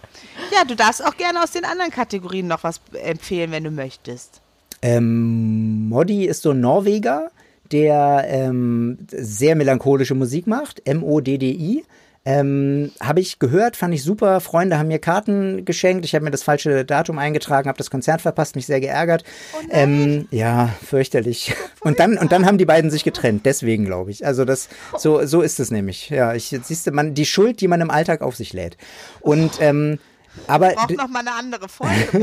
Ja, 0.53 0.65
du 0.65 0.76
darfst 0.76 1.06
auch 1.06 1.18
gerne 1.18 1.44
aus 1.44 1.52
den 1.52 1.65
anderen 1.65 1.91
Kategorien 1.91 2.48
noch 2.48 2.64
was 2.64 2.81
empfehlen, 2.94 3.52
wenn 3.52 3.64
du 3.64 3.72
möchtest. 3.72 4.41
Ähm, 4.81 5.90
Modi 5.90 6.26
ist 6.26 6.41
so 6.41 6.52
ein 6.52 6.60
Norweger, 6.60 7.31
der 7.72 8.26
ähm, 8.27 8.98
sehr 9.10 9.56
melancholische 9.56 10.15
Musik 10.15 10.48
macht. 10.48 10.81
M-O-D-D-I. 10.85 11.84
Ähm, 12.26 12.91
habe 13.02 13.20
ich 13.20 13.40
gehört, 13.40 13.76
fand 13.76 13.94
ich 13.94 14.04
super. 14.04 14.40
Freunde 14.40 14.78
haben 14.78 14.88
mir 14.88 15.00
Karten 15.00 15.66
geschenkt. 15.66 16.06
Ich 16.06 16.16
habe 16.16 16.24
mir 16.24 16.32
das 16.32 16.44
falsche 16.44 16.86
Datum 16.86 17.18
eingetragen, 17.18 17.68
habe 17.68 17.78
das 17.78 17.90
Konzert 17.90 18.22
verpasst, 18.22 18.56
mich 18.56 18.66
sehr 18.66 18.80
geärgert. 18.80 19.26
Oh 19.54 19.66
ähm, 19.70 20.28
ja, 20.32 20.70
fürchterlich. 20.86 21.54
Und 21.84 22.00
dann 22.00 22.18
und 22.18 22.32
dann 22.32 22.45
haben 22.45 22.58
die 22.58 22.66
beiden 22.66 22.90
sich 22.90 23.04
getrennt. 23.04 23.45
Deswegen 23.45 23.84
glaube 23.84 24.10
ich. 24.10 24.26
Also 24.26 24.45
das 24.45 24.70
so 24.98 25.26
so 25.26 25.41
ist 25.41 25.60
es 25.60 25.70
nämlich. 25.70 26.10
Ja, 26.10 26.34
ich 26.34 26.58
siehst 26.64 26.88
du, 26.88 26.91
man 26.91 27.14
die 27.14 27.26
Schuld, 27.26 27.60
die 27.60 27.68
man 27.68 27.82
im 27.82 27.91
Alltag 27.91 28.22
auf 28.22 28.38
sich 28.38 28.54
lädt. 28.54 28.78
Und 29.20 29.60
ähm, 29.60 30.00
aber 30.47 30.73
braucht 30.73 30.97
noch 30.97 31.07
mal 31.07 31.19
eine 31.19 31.34
andere 31.34 31.69
Folge. 31.69 31.93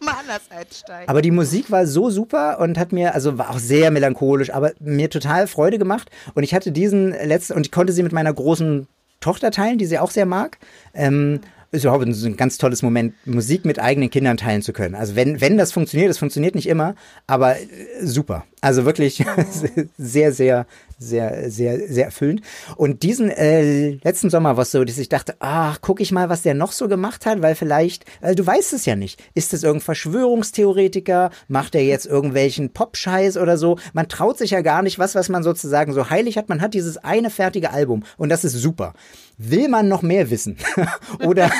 mal 0.00 0.14
anders 0.20 0.42
einsteigen. 0.50 1.08
Aber 1.08 1.22
die 1.22 1.30
Musik 1.30 1.70
war 1.70 1.86
so 1.86 2.10
super 2.10 2.58
und 2.60 2.78
hat 2.78 2.92
mir, 2.92 3.14
also 3.14 3.38
war 3.38 3.50
auch 3.50 3.58
sehr 3.58 3.90
melancholisch, 3.90 4.52
aber 4.52 4.72
mir 4.80 5.10
total 5.10 5.46
Freude 5.46 5.78
gemacht. 5.78 6.10
Und 6.34 6.42
ich 6.42 6.54
hatte 6.54 6.72
diesen 6.72 7.10
letzten, 7.10 7.54
und 7.54 7.66
ich 7.66 7.72
konnte 7.72 7.92
sie 7.92 8.02
mit 8.02 8.12
meiner 8.12 8.32
großen 8.32 8.86
Tochter 9.20 9.50
teilen, 9.50 9.78
die 9.78 9.86
sie 9.86 9.98
auch 9.98 10.10
sehr 10.10 10.26
mag. 10.26 10.58
Ähm, 10.92 11.40
ist 11.74 11.84
überhaupt 11.84 12.06
ein 12.06 12.36
ganz 12.36 12.58
tolles 12.58 12.82
Moment, 12.82 13.14
Musik 13.26 13.64
mit 13.64 13.78
eigenen 13.78 14.10
Kindern 14.10 14.36
teilen 14.36 14.62
zu 14.62 14.72
können. 14.72 14.94
Also 14.94 15.16
wenn, 15.16 15.40
wenn 15.40 15.58
das 15.58 15.72
funktioniert, 15.72 16.10
das 16.10 16.18
funktioniert 16.18 16.54
nicht 16.54 16.68
immer, 16.68 16.94
aber 17.26 17.56
äh, 17.56 17.66
super. 18.02 18.44
Also 18.60 18.84
wirklich 18.86 19.22
sehr, 19.98 20.32
sehr, 20.32 20.66
sehr, 20.98 21.50
sehr, 21.50 21.88
sehr 21.88 22.04
erfüllend. 22.06 22.40
Und 22.76 23.02
diesen 23.02 23.30
äh, 23.30 23.90
letzten 24.02 24.30
Sommer 24.30 24.56
war 24.56 24.62
es 24.62 24.70
so, 24.70 24.84
dass 24.84 24.98
ich 24.98 25.08
dachte, 25.08 25.34
ach, 25.40 25.78
guck 25.82 26.00
ich 26.00 26.12
mal, 26.12 26.28
was 26.28 26.42
der 26.42 26.54
noch 26.54 26.72
so 26.72 26.88
gemacht 26.88 27.26
hat, 27.26 27.42
weil 27.42 27.54
vielleicht, 27.54 28.04
weil 28.20 28.34
du 28.34 28.46
weißt 28.46 28.72
es 28.72 28.86
ja 28.86 28.96
nicht. 28.96 29.22
Ist 29.34 29.52
es 29.52 29.64
irgendein 29.64 29.84
Verschwörungstheoretiker? 29.84 31.30
Macht 31.48 31.74
er 31.74 31.84
jetzt 31.84 32.06
irgendwelchen 32.06 32.72
Pop-Scheiß 32.72 33.36
oder 33.36 33.58
so? 33.58 33.78
Man 33.92 34.08
traut 34.08 34.38
sich 34.38 34.52
ja 34.52 34.62
gar 34.62 34.82
nicht, 34.82 34.98
was, 34.98 35.14
was 35.14 35.28
man 35.28 35.42
sozusagen 35.42 35.92
so 35.92 36.08
heilig 36.08 36.38
hat. 36.38 36.48
Man 36.48 36.60
hat 36.60 36.74
dieses 36.74 36.96
eine 36.96 37.30
fertige 37.30 37.70
Album 37.70 38.04
und 38.16 38.30
das 38.30 38.44
ist 38.44 38.54
super 38.54 38.94
will 39.38 39.68
man 39.68 39.88
noch 39.88 40.02
mehr 40.02 40.30
wissen? 40.30 40.56
oder 41.26 41.50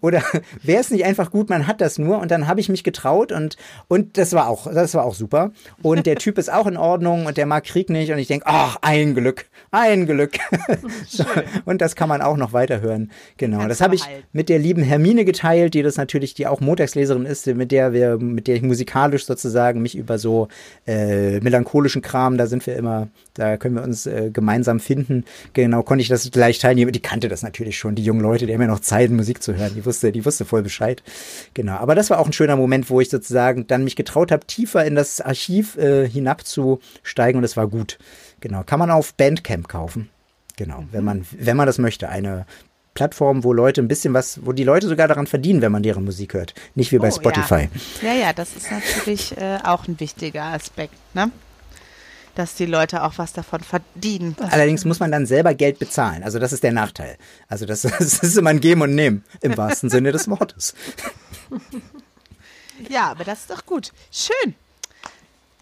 oder 0.00 0.22
wäre 0.62 0.80
es 0.80 0.90
nicht 0.90 1.04
einfach 1.04 1.30
gut, 1.30 1.50
man 1.50 1.66
hat 1.66 1.80
das 1.80 1.98
nur 1.98 2.18
und 2.18 2.30
dann 2.30 2.46
habe 2.46 2.60
ich 2.60 2.68
mich 2.68 2.84
getraut 2.84 3.32
und 3.32 3.56
und 3.88 4.18
das 4.18 4.32
war 4.32 4.48
auch 4.48 4.72
das 4.72 4.94
war 4.94 5.04
auch 5.04 5.14
super 5.14 5.52
und 5.82 6.06
der 6.06 6.16
Typ 6.16 6.38
ist 6.38 6.52
auch 6.52 6.66
in 6.66 6.76
Ordnung 6.76 7.26
und 7.26 7.36
der 7.36 7.46
mag 7.46 7.64
Krieg 7.64 7.90
nicht 7.90 8.12
und 8.12 8.18
ich 8.18 8.28
denke, 8.28 8.46
ach, 8.46 8.78
ein 8.82 9.14
Glück, 9.14 9.46
ein 9.70 10.06
Glück. 10.06 10.32
so, 11.06 11.24
und 11.64 11.80
das 11.80 11.96
kann 11.96 12.08
man 12.08 12.22
auch 12.22 12.36
noch 12.36 12.52
weiterhören. 12.52 13.10
Genau, 13.36 13.58
Kannst 13.58 13.70
das 13.70 13.80
habe 13.80 13.94
ich 13.94 14.04
mit 14.32 14.48
der 14.48 14.58
lieben 14.58 14.82
Hermine 14.82 15.24
geteilt, 15.24 15.74
die 15.74 15.82
das 15.82 15.96
natürlich 15.96 16.34
die 16.34 16.46
auch 16.46 16.60
Montagsleserin 16.60 17.26
ist, 17.26 17.46
mit 17.46 17.72
der 17.72 17.92
wir 17.92 18.18
mit 18.18 18.46
der 18.46 18.56
ich 18.56 18.62
musikalisch 18.62 19.26
sozusagen 19.26 19.82
mich 19.82 19.96
über 19.96 20.18
so 20.18 20.48
äh, 20.86 21.40
melancholischen 21.40 22.02
Kram, 22.02 22.38
da 22.38 22.46
sind 22.46 22.66
wir 22.66 22.76
immer, 22.76 23.08
da 23.34 23.56
können 23.56 23.76
wir 23.76 23.82
uns 23.82 24.06
äh, 24.06 24.30
gemeinsam 24.32 24.80
finden. 24.80 25.24
Genau, 25.52 25.82
konnte 25.82 26.02
ich 26.02 26.08
das 26.08 26.30
gleich 26.30 26.58
teilnehmen. 26.58 26.92
Die 26.92 27.00
kannte 27.04 27.28
das 27.28 27.42
natürlich 27.42 27.78
schon, 27.78 27.94
die 27.94 28.02
jungen 28.02 28.20
Leute, 28.20 28.46
die 28.46 28.54
haben 28.54 28.60
ja 28.60 28.66
noch 28.66 28.80
Zeit, 28.80 29.10
Musik 29.10 29.42
zu 29.42 29.54
hören. 29.54 29.72
Die 29.76 29.84
wusste, 29.84 30.10
die 30.10 30.24
wusste 30.24 30.44
voll 30.44 30.62
Bescheid. 30.62 31.02
Genau. 31.52 31.74
Aber 31.74 31.94
das 31.94 32.10
war 32.10 32.18
auch 32.18 32.26
ein 32.26 32.32
schöner 32.32 32.56
Moment, 32.56 32.90
wo 32.90 33.00
ich 33.00 33.10
sozusagen 33.10 33.66
dann 33.68 33.84
mich 33.84 33.94
getraut 33.94 34.32
habe, 34.32 34.46
tiefer 34.46 34.84
in 34.84 34.96
das 34.96 35.20
Archiv 35.20 35.76
äh, 35.76 36.08
hinabzusteigen 36.08 37.38
und 37.38 37.44
es 37.44 37.56
war 37.56 37.68
gut. 37.68 37.98
Genau. 38.40 38.64
Kann 38.64 38.80
man 38.80 38.90
auf 38.90 39.14
Bandcamp 39.14 39.68
kaufen. 39.68 40.10
Genau. 40.56 40.80
Mhm. 40.80 40.88
Wenn 40.90 41.04
man, 41.04 41.26
wenn 41.30 41.56
man 41.56 41.66
das 41.66 41.78
möchte. 41.78 42.08
Eine 42.08 42.46
Plattform, 42.94 43.44
wo 43.44 43.52
Leute 43.52 43.82
ein 43.82 43.88
bisschen 43.88 44.14
was, 44.14 44.44
wo 44.44 44.52
die 44.52 44.64
Leute 44.64 44.88
sogar 44.88 45.08
daran 45.08 45.26
verdienen, 45.26 45.60
wenn 45.60 45.72
man 45.72 45.82
deren 45.82 46.04
Musik 46.04 46.34
hört. 46.34 46.54
Nicht 46.74 46.92
wie 46.92 46.98
bei 46.98 47.08
oh, 47.08 47.14
Spotify. 47.14 47.68
Ja. 48.02 48.12
ja, 48.12 48.20
ja, 48.20 48.32
das 48.32 48.56
ist 48.56 48.70
natürlich 48.70 49.36
äh, 49.36 49.58
auch 49.62 49.86
ein 49.86 49.98
wichtiger 50.00 50.44
Aspekt, 50.44 50.94
ne? 51.14 51.30
Dass 52.34 52.54
die 52.54 52.66
Leute 52.66 53.02
auch 53.02 53.14
was 53.16 53.32
davon 53.32 53.60
verdienen. 53.60 54.36
Allerdings 54.50 54.84
muss 54.84 55.00
man 55.00 55.10
dann 55.10 55.26
selber 55.26 55.54
Geld 55.54 55.78
bezahlen. 55.78 56.22
Also 56.22 56.38
das 56.38 56.52
ist 56.52 56.62
der 56.62 56.72
Nachteil. 56.72 57.16
Also 57.48 57.66
das, 57.66 57.82
das 57.82 58.18
ist 58.18 58.36
immer 58.36 58.50
ein 58.50 58.60
Geben 58.60 58.82
und 58.82 58.94
Nehmen 58.94 59.24
im 59.40 59.56
wahrsten 59.56 59.90
Sinne 59.90 60.12
des 60.12 60.28
Wortes. 60.28 60.74
Ja, 62.88 63.10
aber 63.10 63.24
das 63.24 63.40
ist 63.40 63.50
doch 63.50 63.64
gut. 63.66 63.92
Schön. 64.10 64.54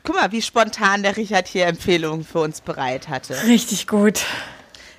Guck 0.05 0.17
mal, 0.17 0.33
wie 0.33 0.43
spontan 0.43 1.03
der 1.03 1.17
Richard 1.17 1.47
hier 1.47 1.67
Empfehlungen 1.67 2.25
für 2.25 2.41
uns 2.41 2.61
bereit 2.61 3.09
hatte. 3.09 3.37
Richtig 3.45 3.87
gut. 3.87 4.25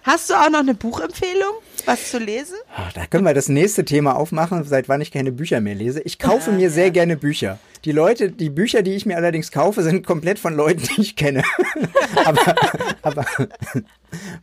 Hast 0.03 0.29
du 0.29 0.33
auch 0.33 0.49
noch 0.49 0.59
eine 0.59 0.73
Buchempfehlung, 0.73 1.53
was 1.85 2.11
zu 2.11 2.19
lesen? 2.19 2.57
Ach, 2.75 2.91
da 2.91 3.05
können 3.05 3.23
wir 3.23 3.33
das 3.33 3.47
nächste 3.47 3.85
Thema 3.85 4.17
aufmachen, 4.17 4.65
seit 4.65 4.89
wann 4.89 4.99
ich 4.99 5.11
keine 5.11 5.31
Bücher 5.31 5.61
mehr 5.61 5.75
lese. 5.75 6.01
Ich 6.01 6.19
kaufe 6.19 6.51
mir 6.51 6.69
sehr 6.69 6.91
gerne 6.91 7.15
Bücher. 7.15 7.57
Die 7.85 7.93
Leute, 7.93 8.29
die 8.29 8.49
Bücher, 8.49 8.81
die 8.81 8.95
ich 8.95 9.05
mir 9.05 9.15
allerdings 9.15 9.49
kaufe, 9.49 9.81
sind 9.81 10.05
komplett 10.05 10.39
von 10.39 10.55
Leuten, 10.55 10.83
die 10.83 11.01
ich 11.01 11.15
kenne. 11.15 11.43
aber, 12.25 12.55
aber 13.01 13.25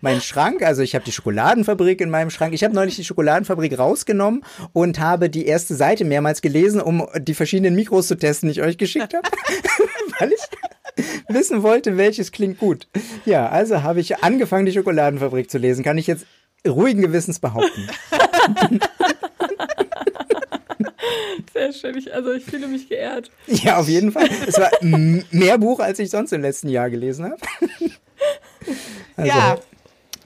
mein 0.00 0.22
Schrank, 0.22 0.62
also 0.62 0.80
ich 0.80 0.94
habe 0.94 1.04
die 1.04 1.12
Schokoladenfabrik 1.12 2.00
in 2.00 2.08
meinem 2.08 2.30
Schrank. 2.30 2.54
Ich 2.54 2.64
habe 2.64 2.74
neulich 2.74 2.96
die 2.96 3.04
Schokoladenfabrik 3.04 3.78
rausgenommen 3.78 4.42
und 4.72 4.98
habe 4.98 5.28
die 5.28 5.44
erste 5.44 5.74
Seite 5.74 6.06
mehrmals 6.06 6.40
gelesen, 6.40 6.80
um 6.80 7.06
die 7.18 7.34
verschiedenen 7.34 7.74
Mikros 7.74 8.08
zu 8.08 8.16
testen, 8.16 8.48
die 8.48 8.58
ich 8.58 8.62
euch 8.62 8.78
geschickt 8.78 9.12
habe. 9.12 9.28
Weil 10.18 10.32
ich 10.32 10.40
wissen 11.28 11.62
wollte, 11.62 11.96
welches 11.96 12.32
klingt 12.32 12.58
gut. 12.58 12.88
Ja, 13.24 13.48
also 13.48 13.82
habe 13.82 14.00
ich 14.00 14.22
angefangen, 14.22 14.66
die 14.66 14.72
Schokoladenfabrik 14.72 15.50
zu 15.50 15.58
lesen. 15.58 15.84
Kann 15.84 15.98
ich 15.98 16.06
jetzt 16.06 16.26
ruhigen 16.66 17.02
Gewissens 17.02 17.38
behaupten. 17.38 17.88
Sehr 21.52 21.72
schön. 21.72 21.96
Ich, 21.96 22.12
also 22.14 22.32
ich 22.32 22.44
fühle 22.44 22.68
mich 22.68 22.88
geehrt. 22.88 23.30
Ja, 23.46 23.78
auf 23.78 23.88
jeden 23.88 24.12
Fall. 24.12 24.28
Es 24.46 24.58
war 24.58 24.70
mehr 24.82 25.58
Buch, 25.58 25.80
als 25.80 25.98
ich 25.98 26.10
sonst 26.10 26.32
im 26.32 26.42
letzten 26.42 26.68
Jahr 26.68 26.90
gelesen 26.90 27.24
habe. 27.26 27.36
Also. 29.16 29.28
Ja, 29.28 29.58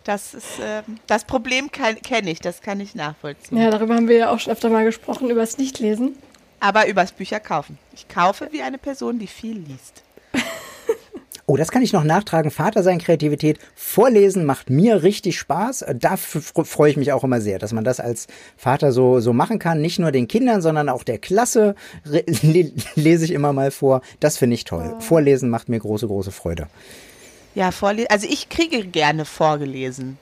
das 0.04 0.34
ist 0.34 0.58
äh, 0.60 0.82
das 1.06 1.24
Problem 1.24 1.70
kenne 1.72 2.30
ich, 2.30 2.40
das 2.40 2.60
kann 2.60 2.78
ich 2.80 2.94
nachvollziehen. 2.94 3.58
Ja, 3.58 3.70
darüber 3.70 3.96
haben 3.96 4.08
wir 4.08 4.16
ja 4.16 4.30
auch 4.30 4.38
schon 4.38 4.52
öfter 4.52 4.68
mal 4.68 4.84
gesprochen, 4.84 5.30
über 5.30 5.40
das 5.40 5.58
Nichtlesen. 5.58 6.16
Aber 6.60 6.86
übers 6.86 7.12
Bücher 7.12 7.40
kaufen. 7.40 7.78
Ich 7.92 8.08
kaufe 8.08 8.48
wie 8.52 8.62
eine 8.62 8.78
Person, 8.78 9.18
die 9.18 9.26
viel 9.26 9.58
liest. 9.58 10.03
Oh, 11.46 11.56
das 11.58 11.70
kann 11.70 11.82
ich 11.82 11.92
noch 11.92 12.04
nachtragen. 12.04 12.50
Vater 12.50 12.82
sein, 12.82 12.98
Kreativität. 12.98 13.58
Vorlesen 13.74 14.46
macht 14.46 14.70
mir 14.70 15.02
richtig 15.02 15.38
Spaß. 15.38 15.84
Da 15.94 16.16
freue 16.16 16.90
ich 16.90 16.96
mich 16.96 17.12
auch 17.12 17.22
immer 17.22 17.40
sehr, 17.42 17.58
dass 17.58 17.72
man 17.72 17.84
das 17.84 18.00
als 18.00 18.28
Vater 18.56 18.92
so, 18.92 19.20
so 19.20 19.34
machen 19.34 19.58
kann. 19.58 19.82
Nicht 19.82 19.98
nur 19.98 20.10
den 20.10 20.26
Kindern, 20.26 20.62
sondern 20.62 20.88
auch 20.88 21.04
der 21.04 21.18
Klasse 21.18 21.74
lese 22.04 23.24
ich 23.24 23.30
immer 23.32 23.52
mal 23.52 23.70
vor. 23.70 24.00
Das 24.20 24.38
finde 24.38 24.54
ich 24.54 24.64
toll. 24.64 24.94
Oh. 24.96 25.00
Vorlesen 25.00 25.50
macht 25.50 25.68
mir 25.68 25.78
große, 25.78 26.06
große 26.06 26.32
Freude. 26.32 26.66
Ja, 27.54 27.72
vorlesen. 27.72 28.08
Also 28.10 28.26
ich 28.28 28.48
kriege 28.48 28.84
gerne 28.86 29.26
vorgelesen. 29.26 30.18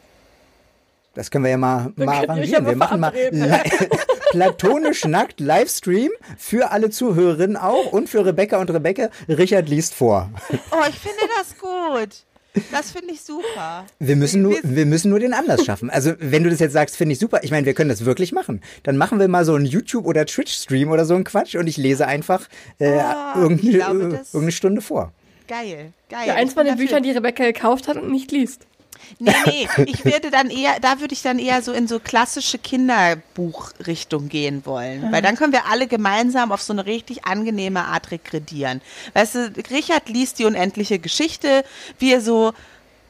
Das 1.15 1.31
können 1.31 1.45
wir 1.45 1.51
ja 1.51 1.59
mal, 1.59 1.93
mal 1.97 2.25
arrangieren. 2.25 2.65
Wir 2.67 2.77
machen 2.77 3.01
mal 3.01 3.13
platonisch 4.31 5.05
nackt 5.05 5.41
Livestream 5.41 6.11
für 6.39 6.71
alle 6.71 6.91
Zuhörerinnen 6.91 7.57
auch 7.57 7.93
und 7.93 8.09
für 8.09 8.25
Rebecca 8.25 8.59
und 8.59 8.71
Rebecca. 8.71 9.11
Richard 9.29 9.69
liest 9.69 9.95
vor. 9.95 10.31
Oh, 10.71 10.77
ich 10.89 10.99
finde 10.99 11.19
das 11.39 11.59
gut. 11.59 12.25
Das 12.71 12.91
finde 12.91 13.15
ich 13.15 13.23
super. 13.23 13.87
Wir 13.99 14.15
müssen, 14.15 14.43
nur, 14.43 14.57
wir 14.63 14.85
müssen 14.85 15.09
nur 15.09 15.19
den 15.21 15.33
Anlass 15.33 15.65
schaffen. 15.65 15.89
Also, 15.89 16.13
wenn 16.19 16.45
du 16.45 16.51
das 16.51 16.61
jetzt 16.61 16.75
sagst, 16.75 16.97
finde 16.97 17.15
ich 17.15 17.19
super. 17.19 17.41
Ich 17.43 17.51
meine, 17.51 17.65
wir 17.65 17.73
können 17.73 17.89
das 17.89 18.05
wirklich 18.05 18.33
machen. 18.33 18.61
Dann 18.83 18.99
machen 18.99 19.19
wir 19.19 19.27
mal 19.29 19.47
so 19.47 19.55
einen 19.55 19.65
YouTube- 19.65 20.05
oder 20.05 20.27
Twitch-Stream 20.27 20.91
oder 20.91 21.07
so 21.07 21.15
einen 21.15 21.25
Quatsch 21.25 21.55
und 21.55 21.67
ich 21.67 21.79
lese 21.79 22.07
einfach 22.07 22.49
äh, 22.79 22.91
Ah, 22.99 23.35
irgendeine, 23.39 23.71
ich 23.71 23.77
glaube, 23.77 23.99
das- 24.11 24.35
irgendeine 24.35 24.53
Stunde 24.53 24.81
vor. 24.83 25.13
Geil, 25.49 25.93
geil. 26.09 26.21
Ja, 26.27 26.35
eins 26.35 26.53
von 26.55 26.65
den 26.67 26.77
Büchern, 26.77 27.03
die 27.03 27.11
Rebecca 27.11 27.45
gekauft 27.45 27.89
hat 27.89 27.97
und 27.97 28.11
nicht 28.11 28.31
liest. 28.33 28.67
Nee, 29.19 29.33
nee, 29.47 29.69
ich 29.87 30.05
würde 30.05 30.31
dann 30.31 30.51
eher, 30.51 30.81
da 30.81 31.01
würde 31.01 31.15
ich 31.15 31.23
dann 31.23 31.39
eher 31.39 31.63
so 31.63 31.73
in 31.73 31.87
so 31.89 32.01
klassische 32.01 32.59
Kinderbuchrichtung 32.59 34.29
gehen 34.29 34.65
wollen. 34.67 35.11
Weil 35.13 35.23
dann 35.23 35.37
können 35.37 35.53
wir 35.53 35.67
alle 35.67 35.87
gemeinsam 35.87 36.53
auf 36.53 36.63
so 36.63 36.73
eine 36.73 36.87
richtig 36.87 37.25
angenehme 37.25 37.85
Art 37.85 38.11
regredieren. 38.11 38.81
Weißt 39.15 39.35
du, 39.35 39.53
Richard 39.71 40.09
liest 40.09 40.39
die 40.39 40.45
unendliche 40.45 40.99
Geschichte, 40.99 41.65
wir 41.99 42.21
so, 42.21 42.53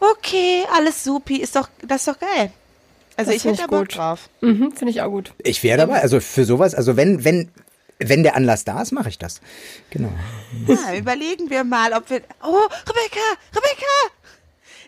okay, 0.00 0.64
alles 0.76 1.04
supi, 1.04 1.36
ist 1.36 1.56
doch, 1.56 1.68
das 1.86 2.06
ist 2.06 2.08
doch 2.08 2.18
geil. 2.18 2.52
Also 3.16 3.30
Das 3.30 3.36
ich 3.36 3.44
hätte 3.44 3.54
ich 3.54 3.60
da 3.60 3.66
Bock 3.66 3.80
gut. 3.88 3.96
drauf. 3.96 4.28
Mhm, 4.40 4.72
Finde 4.72 4.90
ich 4.90 5.02
auch 5.02 5.10
gut. 5.10 5.32
Ich 5.42 5.62
wäre 5.62 5.78
dabei. 5.78 6.00
Also 6.00 6.18
für 6.20 6.44
sowas, 6.44 6.74
also 6.74 6.96
wenn, 6.96 7.24
wenn, 7.24 7.50
wenn 7.98 8.22
der 8.22 8.36
Anlass 8.36 8.64
da 8.64 8.80
ist, 8.80 8.90
mache 8.92 9.10
ich 9.10 9.18
das. 9.18 9.40
Genau. 9.90 10.08
Ja, 10.66 10.94
überlegen 10.96 11.50
wir 11.50 11.62
mal, 11.64 11.92
ob 11.92 12.08
wir, 12.10 12.22
oh, 12.42 12.56
Rebecca, 12.88 13.20
Rebecca! 13.54 14.12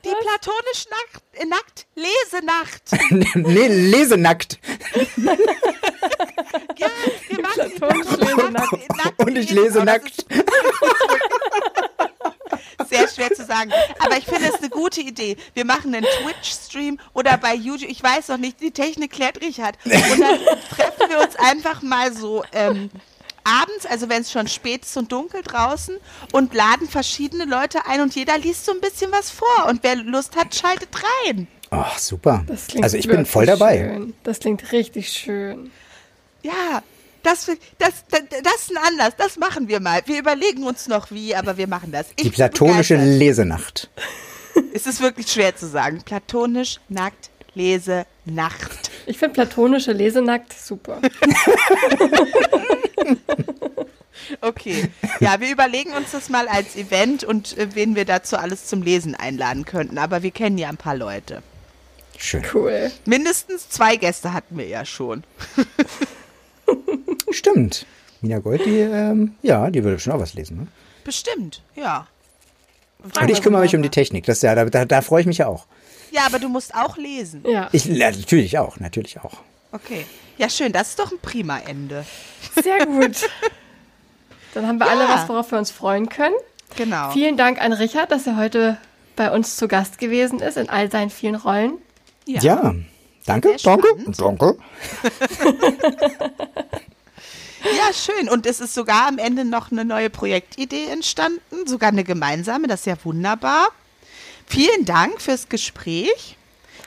Die 0.04 0.14
platonisch 0.20 0.84
nackt, 0.90 1.22
äh, 1.32 1.46
nackt 1.46 1.86
Lesenacht. 1.94 2.82
nee, 3.34 3.68
lese 3.68 4.18
nackt. 4.18 4.58
Ja, 6.76 6.88
wir 7.28 7.40
machen 7.40 7.70
die 7.70 7.78
platonisch 7.78 8.06
platonisch 8.06 8.20
Lesenackt. 8.20 8.96
nackt 8.96 9.18
Und 9.20 9.36
ich 9.36 9.50
lese 9.50 9.80
Oh, 9.80 9.84
nackt. 9.84 10.26
Sehr 12.88 13.08
schwer 13.08 13.32
zu 13.32 13.44
sagen. 13.44 13.72
Aber 13.98 14.16
ich 14.16 14.24
finde 14.24 14.48
es 14.48 14.54
eine 14.56 14.68
gute 14.68 15.00
Idee. 15.00 15.36
Wir 15.54 15.64
machen 15.64 15.94
einen 15.94 16.06
Twitch-Stream 16.22 16.98
oder 17.12 17.36
bei 17.38 17.54
YouTube. 17.54 17.88
Ich 17.90 18.02
weiß 18.02 18.28
noch 18.28 18.38
nicht, 18.38 18.60
die 18.60 18.70
Technik 18.72 19.12
klärt 19.12 19.40
Richard. 19.40 19.76
Und 19.84 19.92
dann 20.20 20.38
treffen 20.76 21.08
wir 21.10 21.20
uns 21.20 21.36
einfach 21.36 21.82
mal 21.82 22.12
so 22.12 22.44
ähm, 22.52 22.90
abends, 23.44 23.86
also 23.86 24.08
wenn 24.08 24.22
es 24.22 24.32
schon 24.32 24.48
spät 24.48 24.84
ist 24.84 24.96
und 24.96 25.12
dunkel 25.12 25.42
draußen, 25.42 25.96
und 26.32 26.54
laden 26.54 26.88
verschiedene 26.88 27.44
Leute 27.44 27.86
ein 27.86 28.00
und 28.00 28.14
jeder 28.14 28.38
liest 28.38 28.66
so 28.66 28.72
ein 28.72 28.80
bisschen 28.80 29.12
was 29.12 29.30
vor. 29.30 29.66
Und 29.68 29.82
wer 29.82 29.96
Lust 29.96 30.36
hat, 30.36 30.54
schaltet 30.54 30.88
rein. 31.26 31.46
Ach, 31.70 31.98
super. 31.98 32.44
Das 32.46 32.66
klingt 32.66 32.84
Also 32.84 32.96
ich 32.96 33.08
bin 33.08 33.26
voll 33.26 33.46
dabei. 33.46 33.78
Schön. 33.78 34.14
Das 34.22 34.38
klingt 34.38 34.72
richtig 34.72 35.08
schön. 35.12 35.70
Ja, 36.42 36.82
das, 37.22 37.46
das, 37.46 37.56
das, 37.78 38.04
das 38.42 38.54
ist 38.60 38.70
ein 38.70 38.76
Anlass. 38.76 39.14
Das 39.16 39.36
machen 39.38 39.66
wir 39.68 39.80
mal. 39.80 40.02
Wir 40.06 40.18
überlegen 40.18 40.64
uns 40.64 40.88
noch 40.88 41.10
wie, 41.10 41.34
aber 41.34 41.56
wir 41.56 41.66
machen 41.66 41.90
das. 41.90 42.06
Ich 42.16 42.22
Die 42.24 42.30
platonische. 42.30 42.96
Lesenacht. 42.96 43.90
Es 44.72 44.86
ist 44.86 45.00
wirklich 45.00 45.26
schwer 45.26 45.56
zu 45.56 45.66
sagen. 45.66 46.02
Platonisch, 46.04 46.78
nackt, 46.88 47.30
lese, 47.54 48.06
Nacht. 48.24 48.90
Ich 49.06 49.18
finde 49.18 49.34
platonische 49.34 49.92
Lesenackt 49.92 50.52
super. 50.52 51.00
Okay. 54.40 54.88
Ja, 55.20 55.40
wir 55.40 55.50
überlegen 55.50 55.92
uns 55.92 56.12
das 56.12 56.28
mal 56.28 56.48
als 56.48 56.76
Event 56.76 57.24
und 57.24 57.58
äh, 57.58 57.74
wen 57.74 57.94
wir 57.94 58.04
dazu 58.04 58.36
alles 58.36 58.66
zum 58.66 58.82
Lesen 58.82 59.14
einladen 59.14 59.64
könnten. 59.64 59.98
Aber 59.98 60.22
wir 60.22 60.30
kennen 60.30 60.58
ja 60.58 60.68
ein 60.68 60.76
paar 60.76 60.96
Leute. 60.96 61.42
Schön. 62.16 62.44
Cool. 62.52 62.90
Mindestens 63.04 63.68
zwei 63.68 63.96
Gäste 63.96 64.32
hatten 64.32 64.56
wir 64.56 64.66
ja 64.66 64.84
schon. 64.84 65.24
Stimmt. 67.30 67.86
Mina 68.20 68.38
Gold, 68.38 68.64
die, 68.64 68.78
ähm, 68.78 69.34
ja, 69.42 69.70
die 69.70 69.84
würde 69.84 69.98
schon 69.98 70.12
auch 70.12 70.20
was 70.20 70.34
lesen. 70.34 70.56
Ne? 70.58 70.66
Bestimmt, 71.04 71.62
ja. 71.74 72.06
Und 73.20 73.30
ich 73.30 73.42
kümmere 73.42 73.62
mich 73.62 73.74
um 73.76 73.82
die 73.82 73.90
Technik. 73.90 74.24
Das, 74.26 74.40
ja, 74.42 74.54
da, 74.54 74.64
da, 74.64 74.84
da 74.84 75.00
freue 75.02 75.20
ich 75.20 75.26
mich 75.26 75.38
ja 75.38 75.46
auch. 75.46 75.66
Ja, 76.10 76.22
aber 76.26 76.38
du 76.38 76.48
musst 76.48 76.74
auch 76.74 76.96
lesen. 76.96 77.44
Ja, 77.46 77.68
Ich, 77.72 77.84
ja, 77.86 78.10
natürlich 78.10 78.58
auch, 78.58 78.78
natürlich 78.80 79.18
auch. 79.20 79.34
Okay. 79.72 80.06
Ja, 80.38 80.48
schön. 80.48 80.72
Das 80.72 80.90
ist 80.90 80.98
doch 80.98 81.10
ein 81.12 81.18
prima 81.20 81.58
Ende. 81.58 82.04
sehr 82.62 82.86
gut. 82.86 83.28
Dann 84.54 84.66
haben 84.66 84.78
wir 84.78 84.88
alle 84.88 85.02
Ja. 85.04 85.08
was, 85.16 85.28
worauf 85.28 85.50
wir 85.50 85.58
uns 85.58 85.70
freuen 85.70 86.08
können. 86.08 86.34
Genau. 86.76 87.10
Vielen 87.10 87.36
Dank 87.36 87.60
an 87.60 87.72
Richard, 87.72 88.10
dass 88.12 88.26
er 88.26 88.36
heute 88.36 88.78
bei 89.16 89.30
uns 89.32 89.56
zu 89.56 89.68
Gast 89.68 89.98
gewesen 89.98 90.40
ist 90.40 90.56
in 90.56 90.68
all 90.68 90.90
seinen 90.90 91.10
vielen 91.10 91.34
Rollen. 91.34 91.72
Ja. 92.26 92.40
Danke, 93.26 93.48
Sehr 93.58 93.58
danke, 93.58 93.88
spannend. 93.88 94.20
danke. 94.20 94.56
Ja, 97.64 97.92
schön. 97.92 98.28
Und 98.28 98.46
es 98.46 98.60
ist 98.60 98.74
sogar 98.74 99.08
am 99.08 99.18
Ende 99.18 99.44
noch 99.44 99.72
eine 99.72 99.84
neue 99.84 100.10
Projektidee 100.10 100.86
entstanden, 100.86 101.66
sogar 101.66 101.88
eine 101.90 102.04
gemeinsame. 102.04 102.66
Das 102.68 102.80
ist 102.80 102.86
ja 102.86 102.96
wunderbar. 103.04 103.68
Vielen 104.46 104.84
Dank 104.84 105.20
fürs 105.20 105.48
Gespräch. 105.48 106.36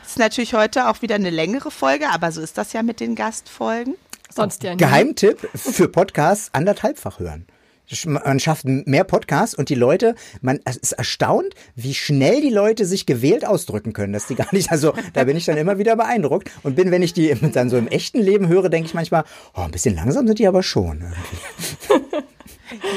Es 0.03 0.11
ist 0.11 0.19
natürlich 0.19 0.53
heute 0.53 0.87
auch 0.87 1.01
wieder 1.01 1.15
eine 1.15 1.31
längere 1.31 1.71
Folge, 1.71 2.09
aber 2.09 2.31
so 2.31 2.41
ist 2.41 2.57
das 2.57 2.73
ja 2.73 2.83
mit 2.83 2.99
den 2.99 3.15
Gastfolgen. 3.15 3.95
Sonst 4.33 4.63
ja 4.63 4.71
nie. 4.71 4.77
Geheimtipp 4.77 5.49
für 5.55 5.87
Podcasts 5.87 6.49
anderthalbfach 6.53 7.19
hören. 7.19 7.45
Man 8.05 8.39
schafft 8.39 8.65
mehr 8.65 9.05
Podcasts 9.05 9.55
und 9.55 9.69
die 9.69 9.75
Leute, 9.75 10.15
man 10.41 10.57
ist 10.57 10.91
erstaunt, 10.91 11.53
wie 11.75 11.93
schnell 11.93 12.41
die 12.41 12.49
Leute 12.49 12.85
sich 12.85 13.05
gewählt 13.05 13.45
ausdrücken 13.47 13.93
können, 13.93 14.11
dass 14.11 14.27
die 14.27 14.35
gar 14.35 14.53
nicht, 14.53 14.71
also 14.71 14.93
da 15.13 15.23
bin 15.23 15.37
ich 15.37 15.45
dann 15.45 15.55
immer 15.57 15.77
wieder 15.77 15.95
beeindruckt 15.95 16.51
und 16.63 16.75
bin, 16.75 16.91
wenn 16.91 17.01
ich 17.01 17.13
die 17.13 17.29
im- 17.29 17.51
dann 17.53 17.69
so 17.69 17.77
im 17.77 17.87
echten 17.87 18.19
Leben 18.19 18.49
höre, 18.49 18.67
denke 18.69 18.87
ich 18.87 18.93
manchmal, 18.93 19.23
oh, 19.55 19.61
ein 19.61 19.71
bisschen 19.71 19.95
langsam 19.95 20.27
sind 20.27 20.37
die 20.39 20.47
aber 20.47 20.63
schon. 20.63 21.01
irgendwie. 21.01 22.17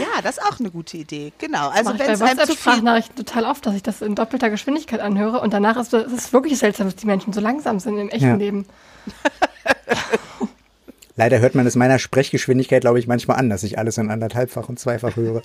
Ja, 0.01 0.21
das 0.21 0.39
ist 0.39 0.43
auch 0.43 0.59
eine 0.59 0.69
gute 0.73 0.97
Idee. 0.97 1.33
Genau. 1.39 1.69
Also 1.69 1.97
wenn 1.97 2.11
es 2.11 2.21
einem 2.21 2.37
zu 2.41 2.47
viel 2.47 2.57
WhatsApp-Sprachnachrichten 2.57 3.15
total 3.25 3.45
oft, 3.45 3.65
dass 3.65 3.77
ich 3.77 3.85
das 3.85 4.03
in 4.03 4.17
doppelter 4.17 4.51
Geschwindigkeit 4.51 4.99
anhöre 4.99 5.41
und 5.41 5.53
danach 5.55 5.77
ist 5.77 5.93
es 5.95 6.33
wirklich 6.33 6.59
seltsam, 6.59 6.87
dass 6.89 6.97
die 6.97 7.07
Menschen 7.07 7.33
so 7.33 7.41
langsam 7.41 7.79
sind 7.79 7.97
im 7.97 8.09
echten 8.09 8.27
Ja. 8.31 8.35
Leben. 8.35 8.67
Leider 11.21 11.41
hört 11.41 11.55
man 11.55 11.67
es 11.67 11.77
meiner 11.77 11.99
Sprechgeschwindigkeit, 11.99 12.81
glaube 12.81 12.99
ich, 12.99 13.07
manchmal 13.07 13.37
an, 13.37 13.51
dass 13.51 13.63
ich 13.63 13.77
alles 13.77 13.99
in 13.99 14.09
anderthalbfach 14.09 14.71
und 14.71 14.79
zweifach 14.79 15.17
höre. 15.17 15.43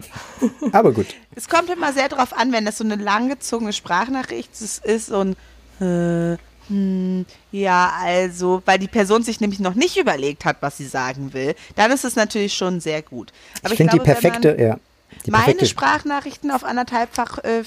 aber 0.72 0.92
gut. 0.92 1.08
Es 1.36 1.46
kommt 1.46 1.68
immer 1.68 1.92
sehr 1.92 2.08
darauf 2.08 2.32
an, 2.32 2.52
wenn 2.52 2.64
das 2.64 2.78
so 2.78 2.84
eine 2.84 2.96
langgezogene 2.96 3.74
Sprachnachricht 3.74 4.50
ist, 4.58 5.12
ein 5.12 5.36
äh, 5.78 6.38
hm, 6.68 7.26
ja, 7.52 7.92
also, 8.02 8.62
weil 8.64 8.78
die 8.78 8.88
Person 8.88 9.22
sich 9.22 9.40
nämlich 9.42 9.60
noch 9.60 9.74
nicht 9.74 9.98
überlegt 9.98 10.46
hat, 10.46 10.56
was 10.60 10.78
sie 10.78 10.86
sagen 10.86 11.34
will, 11.34 11.54
dann 11.76 11.90
ist 11.90 12.06
es 12.06 12.16
natürlich 12.16 12.54
schon 12.54 12.80
sehr 12.80 13.02
gut. 13.02 13.30
Aber 13.62 13.72
ich 13.72 13.76
finde 13.76 13.98
die 13.98 13.98
glaube, 13.98 14.22
wenn 14.22 14.30
man- 14.32 14.40
perfekte, 14.40 14.62
ja. 14.62 14.78
Die 15.26 15.30
meine 15.32 15.44
perfekte, 15.44 15.66
Sprachnachrichten 15.66 16.50
auf 16.50 16.64
anderthalbfach 16.64 17.44
äh, 17.44 17.62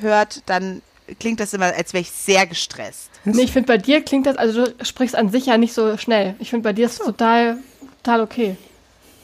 hört, 0.00 0.42
dann 0.46 0.82
klingt 1.18 1.40
das 1.40 1.52
immer, 1.54 1.66
als 1.66 1.92
wäre 1.92 2.02
ich 2.02 2.10
sehr 2.10 2.46
gestresst. 2.46 3.10
Nee, 3.24 3.42
ich 3.42 3.52
finde, 3.52 3.66
bei 3.66 3.78
dir 3.78 4.02
klingt 4.02 4.26
das, 4.26 4.36
also 4.36 4.66
du 4.66 4.84
sprichst 4.84 5.16
an 5.16 5.30
sich 5.30 5.46
ja 5.46 5.58
nicht 5.58 5.72
so 5.72 5.96
schnell. 5.96 6.34
Ich 6.38 6.50
finde, 6.50 6.64
bei 6.64 6.72
dir 6.72 6.86
ist 6.86 7.00
es 7.00 7.06
total, 7.06 7.58
total 8.02 8.20
okay. 8.20 8.56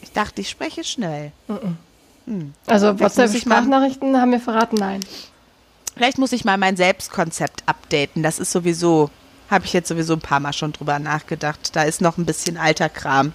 Ich 0.02 0.12
dachte, 0.12 0.40
ich 0.40 0.50
spreche 0.50 0.84
schnell. 0.84 1.32
Also 2.66 2.92
muss 2.92 2.94
ich 2.96 3.00
mal- 3.00 3.00
WhatsApp-Sprachnachrichten 3.00 4.20
haben 4.20 4.30
mir 4.30 4.40
verraten, 4.40 4.76
nein. 4.76 5.00
Vielleicht 5.94 6.18
muss 6.18 6.32
ich 6.32 6.44
mal 6.44 6.56
mein 6.56 6.76
Selbstkonzept 6.76 7.64
updaten. 7.66 8.22
Das 8.22 8.38
ist 8.38 8.50
sowieso, 8.52 9.10
habe 9.50 9.64
ich 9.66 9.72
jetzt 9.72 9.88
sowieso 9.88 10.14
ein 10.14 10.20
paar 10.20 10.40
Mal 10.40 10.52
schon 10.52 10.72
drüber 10.72 10.98
nachgedacht. 10.98 11.76
Da 11.76 11.82
ist 11.82 12.00
noch 12.00 12.16
ein 12.18 12.24
bisschen 12.26 12.56
alter 12.56 12.88
Kram. 12.88 13.32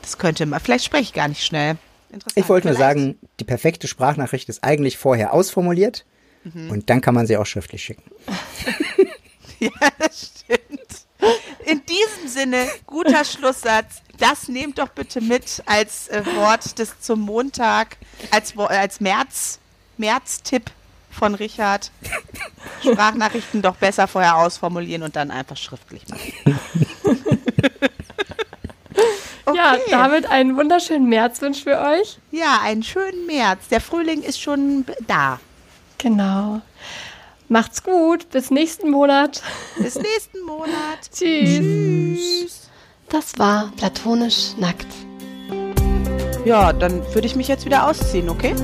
Das 0.00 0.18
könnte 0.18 0.46
mal, 0.46 0.60
vielleicht 0.60 0.84
spreche 0.84 1.02
ich 1.02 1.12
gar 1.12 1.28
nicht 1.28 1.44
schnell. 1.44 1.76
Interessant. 2.10 2.44
ich 2.44 2.48
wollte 2.48 2.68
nur 2.68 2.76
sagen, 2.76 3.18
die 3.40 3.44
perfekte 3.44 3.88
Sprachnachricht 3.88 4.48
ist 4.48 4.62
eigentlich 4.62 4.98
vorher 4.98 5.32
ausformuliert 5.32 6.04
und 6.44 6.90
dann 6.90 7.00
kann 7.00 7.14
man 7.14 7.26
sie 7.26 7.36
auch 7.36 7.46
schriftlich 7.46 7.82
schicken. 7.82 8.02
Ja, 9.58 9.70
das 9.96 10.32
stimmt. 10.44 11.06
In 11.66 11.82
diesem 11.86 12.26
Sinne, 12.28 12.66
guter 12.84 13.24
Schlusssatz. 13.24 14.02
Das 14.18 14.48
nehmt 14.48 14.78
doch 14.80 14.88
bitte 14.88 15.20
mit 15.20 15.62
als 15.66 16.08
äh, 16.08 16.24
Wort 16.34 16.80
des 16.80 16.98
zum 16.98 17.20
Montag, 17.20 17.96
als, 18.32 18.58
als 18.58 18.98
März, 19.00 19.60
März-Tipp 19.98 20.68
von 21.12 21.36
Richard. 21.36 21.92
Sprachnachrichten 22.82 23.62
doch 23.62 23.76
besser 23.76 24.08
vorher 24.08 24.36
ausformulieren 24.38 25.04
und 25.04 25.14
dann 25.14 25.30
einfach 25.30 25.56
schriftlich 25.56 26.02
machen. 26.08 26.32
Ja, 29.54 29.74
Okay. 29.74 29.82
damit 29.90 30.26
einen 30.26 30.56
wunderschönen 30.56 31.08
März 31.08 31.40
wünschen 31.40 31.66
wir 31.66 31.78
euch. 31.80 32.18
Ja, 32.30 32.60
einen 32.62 32.82
schönen 32.82 33.26
März. 33.26 33.68
Der 33.68 33.80
Frühling 33.80 34.22
ist 34.22 34.40
schon 34.40 34.84
da. 35.06 35.40
Genau. 36.02 36.60
Macht's 37.48 37.84
gut. 37.84 38.28
Bis 38.30 38.50
nächsten 38.50 38.90
Monat. 38.90 39.40
Bis 39.78 39.94
nächsten 39.94 40.40
Monat. 40.44 40.98
Tschüss. 41.14 41.60
Tschüss. 41.60 42.70
Das 43.08 43.38
war 43.38 43.70
platonisch 43.76 44.56
nackt. 44.58 44.86
Ja, 46.44 46.72
dann 46.72 47.02
würde 47.14 47.26
ich 47.26 47.36
mich 47.36 47.46
jetzt 47.46 47.64
wieder 47.66 47.86
ausziehen, 47.86 48.28
okay? 48.28 48.54